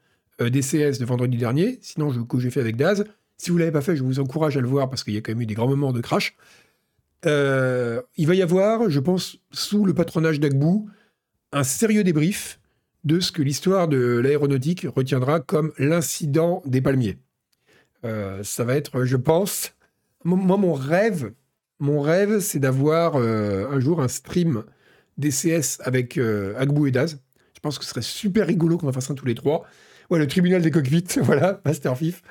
euh, 0.42 0.50
DCS 0.50 1.00
de 1.00 1.06
vendredi 1.06 1.38
dernier, 1.38 1.80
sinon 1.82 2.12
je, 2.12 2.20
que 2.20 2.40
j'ai 2.40 2.52
fait 2.52 2.60
avec 2.60 2.76
Daz, 2.76 3.06
si 3.38 3.50
vous 3.50 3.56
ne 3.56 3.62
l'avez 3.62 3.72
pas 3.72 3.82
fait, 3.82 3.96
je 3.96 4.04
vous 4.04 4.20
encourage 4.20 4.58
à 4.58 4.62
le 4.62 4.68
voir 4.68 4.90
parce 4.90 5.04
qu'il 5.04 5.14
y 5.14 5.18
a 5.18 5.22
quand 5.22 5.32
même 5.32 5.42
eu 5.42 5.46
des 5.46 5.54
grands 5.54 5.70
moments 5.70 5.94
de 5.94 6.02
crash. 6.02 6.36
il 7.24 8.28
va 8.28 8.36
y 8.36 8.42
avoir, 8.42 8.90
je 8.90 9.00
pense, 9.00 9.38
sous 9.52 9.86
le 9.86 9.94
patronage 9.94 10.40
d'Agbou, 10.40 10.90
un 11.52 11.64
sérieux 11.64 12.04
débrief 12.04 12.60
de 13.06 13.20
ce 13.20 13.32
que 13.32 13.42
l'histoire 13.42 13.88
de 13.88 14.20
l'aéronautique 14.20 14.86
retiendra 14.94 15.40
comme 15.40 15.72
l'incident 15.78 16.62
des 16.66 16.82
palmiers. 16.82 17.18
Euh, 18.06 18.44
ça 18.44 18.64
va 18.64 18.76
être, 18.76 19.04
je 19.06 19.18
pense, 19.18 19.74
moi 20.24 20.58
mon 20.58 20.74
rêve, 20.74 21.34
mon 21.80 22.02
rêve, 22.02 22.40
c'est 22.40 22.60
d'avoir 22.60 23.16
euh, 23.16 23.68
un 23.70 23.80
jour 23.80 24.02
un 24.02 24.08
stream 24.08 24.64
DCS 25.18 25.80
avec 25.82 26.18
euh, 26.18 26.54
Agbou 26.58 26.88
et 26.88 26.92
Daz. 26.92 27.20
Je 27.54 27.60
pense 27.60 27.80
que 27.80 27.84
ce 27.84 27.90
serait 27.90 28.02
super 28.02 28.48
rigolo 28.48 28.78
qu'on 28.78 28.88
en 28.88 28.94
fasse 28.94 29.10
un 29.10 29.16
tous 29.16 29.26
les 29.26 29.36
trois. 29.36 29.66
Ouais, 30.10 30.20
le 30.20 30.28
tribunal 30.28 30.62
des 30.62 30.72
cockpits, 30.72 31.20
voilà, 31.22 31.62
Master 31.66 31.98
Fif. 31.98 32.22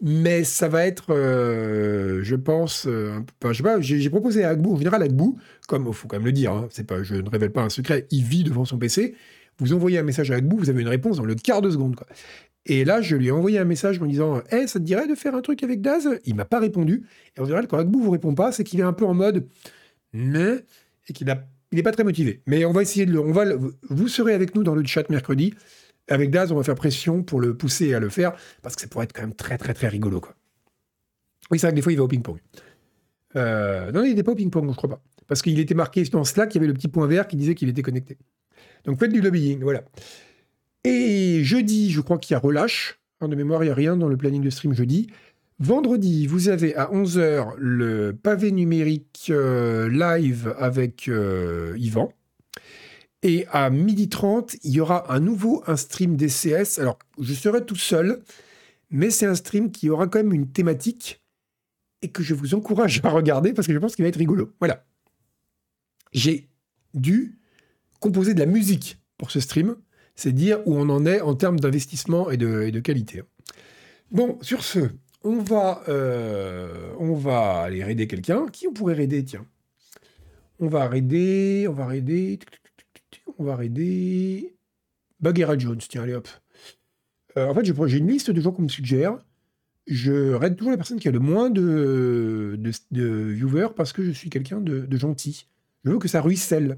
Mais 0.00 0.44
ça 0.44 0.68
va 0.68 0.86
être, 0.86 1.08
je 1.08 2.34
pense, 2.36 2.84
peu, 2.84 3.52
je 3.52 3.56
sais 3.56 3.62
pas, 3.64 3.80
j'ai 3.80 4.08
proposé 4.10 4.44
à 4.44 4.50
Agbou, 4.50 4.74
en 4.74 4.78
général 4.78 5.02
Agbou, 5.02 5.40
comme 5.66 5.86
il 5.88 5.92
faut 5.92 6.06
quand 6.06 6.18
même 6.18 6.26
le 6.26 6.30
dire, 6.30 6.52
hein, 6.52 6.68
c'est 6.70 6.86
pas, 6.86 7.02
je 7.02 7.16
ne 7.16 7.28
révèle 7.28 7.50
pas 7.50 7.62
un 7.62 7.68
secret, 7.68 8.06
il 8.12 8.22
vit 8.22 8.44
devant 8.44 8.64
son 8.64 8.78
PC, 8.78 9.16
vous 9.58 9.72
envoyez 9.72 9.98
un 9.98 10.04
message 10.04 10.30
à 10.30 10.36
Agbou, 10.36 10.56
vous 10.56 10.70
avez 10.70 10.82
une 10.82 10.88
réponse 10.88 11.16
dans 11.16 11.24
le 11.24 11.34
quart 11.34 11.62
de 11.62 11.70
seconde. 11.70 11.96
Quoi. 11.96 12.06
Et 12.68 12.84
là, 12.84 13.00
je 13.00 13.16
lui 13.16 13.28
ai 13.28 13.30
envoyé 13.30 13.58
un 13.58 13.64
message 13.64 14.00
en 14.00 14.06
disant 14.06 14.42
Eh, 14.52 14.66
ça 14.66 14.78
te 14.78 14.84
dirait 14.84 15.08
de 15.08 15.14
faire 15.14 15.34
un 15.34 15.40
truc 15.40 15.62
avec 15.62 15.80
Daz? 15.80 16.08
Il 16.24 16.34
m'a 16.34 16.44
pas 16.44 16.60
répondu. 16.60 17.06
Et 17.36 17.40
en 17.40 17.44
général, 17.44 17.66
quand 17.66 17.78
Agbou 17.78 18.00
vous 18.00 18.10
répond 18.10 18.34
pas, 18.34 18.52
c'est 18.52 18.62
qu'il 18.62 18.78
est 18.80 18.84
un 18.84 18.92
peu 18.92 19.06
en 19.06 19.14
mode 19.14 19.48
Mais 20.12 20.64
et 21.08 21.12
qu'il 21.14 21.30
a, 21.30 21.46
il 21.72 21.78
est 21.78 21.82
pas 21.82 21.92
très 21.92 22.04
motivé. 22.04 22.42
Mais 22.46 22.64
on 22.66 22.72
va 22.72 22.82
essayer 22.82 23.06
de 23.06 23.12
le. 23.12 23.20
On 23.20 23.32
va 23.32 23.46
vous 23.88 24.08
serez 24.08 24.34
avec 24.34 24.54
nous 24.54 24.62
dans 24.62 24.74
le 24.74 24.84
chat 24.84 25.08
mercredi. 25.08 25.54
Avec 26.10 26.30
Daz, 26.30 26.52
on 26.52 26.56
va 26.56 26.62
faire 26.62 26.74
pression 26.74 27.22
pour 27.22 27.40
le 27.40 27.56
pousser 27.56 27.92
à 27.94 28.00
le 28.00 28.08
faire 28.08 28.34
parce 28.62 28.74
que 28.76 28.82
ça 28.82 28.88
pourrait 28.88 29.04
être 29.04 29.12
quand 29.12 29.22
même 29.22 29.34
très, 29.34 29.58
très, 29.58 29.74
très 29.74 29.88
rigolo. 29.88 30.22
Oui, 31.50 31.58
c'est 31.58 31.66
vrai 31.66 31.72
que 31.72 31.76
des 31.76 31.82
fois, 31.82 31.92
il 31.92 31.98
va 31.98 32.04
au 32.04 32.08
ping-pong. 32.08 32.38
Euh, 33.36 33.92
non, 33.92 34.04
il 34.04 34.10
n'était 34.10 34.22
pas 34.22 34.32
au 34.32 34.34
ping-pong, 34.34 34.70
je 34.70 34.76
crois 34.76 34.88
pas. 34.88 35.02
Parce 35.26 35.42
qu'il 35.42 35.58
était 35.58 35.74
marqué 35.74 36.02
dans 36.04 36.24
Slack, 36.24 36.54
il 36.54 36.56
y 36.56 36.60
avait 36.60 36.66
le 36.66 36.74
petit 36.74 36.88
point 36.88 37.06
vert 37.06 37.26
qui 37.26 37.36
disait 37.36 37.54
qu'il 37.54 37.68
était 37.68 37.82
connecté. 37.82 38.16
Donc 38.84 38.98
faites 38.98 39.12
du 39.12 39.20
lobbying, 39.20 39.60
voilà. 39.60 39.84
Et 40.84 41.42
jeudi, 41.44 41.90
je 41.90 42.00
crois 42.00 42.18
qu'il 42.18 42.34
y 42.34 42.36
a 42.36 42.38
relâche. 42.38 43.00
En 43.20 43.28
de 43.28 43.34
mémoire, 43.34 43.62
il 43.64 43.66
n'y 43.66 43.72
a 43.72 43.74
rien 43.74 43.96
dans 43.96 44.08
le 44.08 44.16
planning 44.16 44.42
de 44.42 44.50
stream 44.50 44.74
jeudi. 44.74 45.08
Vendredi, 45.58 46.28
vous 46.28 46.48
avez 46.48 46.76
à 46.76 46.86
11h 46.86 47.54
le 47.58 48.12
pavé 48.12 48.52
numérique 48.52 49.26
euh, 49.30 49.88
live 49.88 50.54
avec 50.56 51.08
euh, 51.08 51.74
Yvan. 51.76 52.12
Et 53.24 53.46
à 53.50 53.68
12h30, 53.68 54.58
il 54.62 54.70
y 54.70 54.80
aura 54.80 55.12
un 55.12 55.18
nouveau 55.18 55.64
un 55.66 55.76
stream 55.76 56.16
DCS. 56.16 56.78
Alors, 56.78 56.98
je 57.20 57.34
serai 57.34 57.64
tout 57.64 57.74
seul, 57.74 58.22
mais 58.90 59.10
c'est 59.10 59.26
un 59.26 59.34
stream 59.34 59.72
qui 59.72 59.90
aura 59.90 60.06
quand 60.06 60.20
même 60.20 60.32
une 60.32 60.52
thématique 60.52 61.20
et 62.02 62.08
que 62.08 62.22
je 62.22 62.34
vous 62.34 62.54
encourage 62.54 63.00
à 63.02 63.10
regarder 63.10 63.52
parce 63.52 63.66
que 63.66 63.74
je 63.74 63.78
pense 63.78 63.96
qu'il 63.96 64.04
va 64.04 64.08
être 64.08 64.16
rigolo. 64.16 64.52
Voilà. 64.60 64.84
J'ai 66.12 66.48
dû 66.94 67.38
composer 67.98 68.34
de 68.34 68.38
la 68.38 68.46
musique 68.46 68.98
pour 69.16 69.32
ce 69.32 69.40
stream. 69.40 69.76
C'est 70.18 70.32
dire 70.32 70.66
où 70.66 70.76
on 70.76 70.88
en 70.88 71.06
est 71.06 71.20
en 71.20 71.36
termes 71.36 71.60
d'investissement 71.60 72.28
et 72.28 72.36
de, 72.36 72.80
qualité. 72.80 73.22
Bon, 74.10 74.36
sur 74.42 74.64
ce, 74.64 74.80
on 75.22 75.38
va, 75.38 75.84
euh, 75.88 76.92
on 76.98 77.14
va 77.14 77.60
aller 77.60 77.84
raider 77.84 78.08
quelqu'un. 78.08 78.46
Qui 78.48 78.66
on 78.66 78.72
pourrait 78.72 78.94
raider, 78.94 79.24
tiens? 79.24 79.46
On 80.58 80.66
va 80.66 80.88
raider, 80.88 81.66
on 81.68 81.72
va 81.72 81.86
raider, 81.86 82.40
on 83.38 83.44
va 83.44 83.54
raider... 83.54 84.56
Bagheera 85.20 85.56
Jones, 85.56 85.78
tiens, 85.88 86.02
allez 86.02 86.14
hop. 86.14 86.26
Euh, 87.36 87.46
en 87.46 87.54
fait, 87.54 87.64
j'ai 87.64 87.98
une 87.98 88.08
liste 88.08 88.32
de 88.32 88.40
gens 88.40 88.50
qu'on 88.50 88.62
me 88.62 88.68
suggère. 88.68 89.18
Je 89.86 90.32
raide 90.32 90.56
toujours 90.56 90.72
la 90.72 90.78
personne 90.78 90.98
qui 90.98 91.06
a 91.06 91.12
le 91.12 91.20
moins 91.20 91.48
de, 91.48 92.58
de, 92.90 93.02
viewers 93.30 93.68
parce 93.76 93.92
que 93.92 94.02
je 94.02 94.10
suis 94.10 94.30
quelqu'un 94.30 94.60
de, 94.60 94.80
de 94.80 94.96
gentil. 94.96 95.46
Je 95.84 95.90
veux 95.90 95.98
que 95.98 96.08
ça 96.08 96.20
ruisselle. 96.20 96.76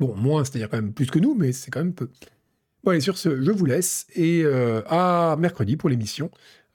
Bon, 0.00 0.16
moins, 0.16 0.44
c'est-à-dire 0.44 0.70
quand 0.70 0.78
même 0.78 0.94
plus 0.94 1.10
que 1.10 1.18
nous, 1.18 1.34
mais 1.34 1.52
c'est 1.52 1.70
quand 1.70 1.80
même 1.80 1.92
peu. 1.92 2.08
Bon, 2.82 2.92
allez, 2.92 3.00
sur 3.00 3.18
ce, 3.18 3.42
je 3.42 3.50
vous 3.50 3.66
laisse 3.66 4.06
et 4.14 4.42
euh, 4.44 4.80
à 4.86 5.36
mercredi 5.38 5.76
pour 5.76 5.90
l'émission 5.90 6.30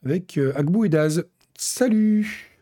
avec 0.06 0.38
euh, 0.38 0.53
Agbou 0.56 0.85
et 0.85 0.89
Daz. 0.89 1.26
Salut 1.57 2.55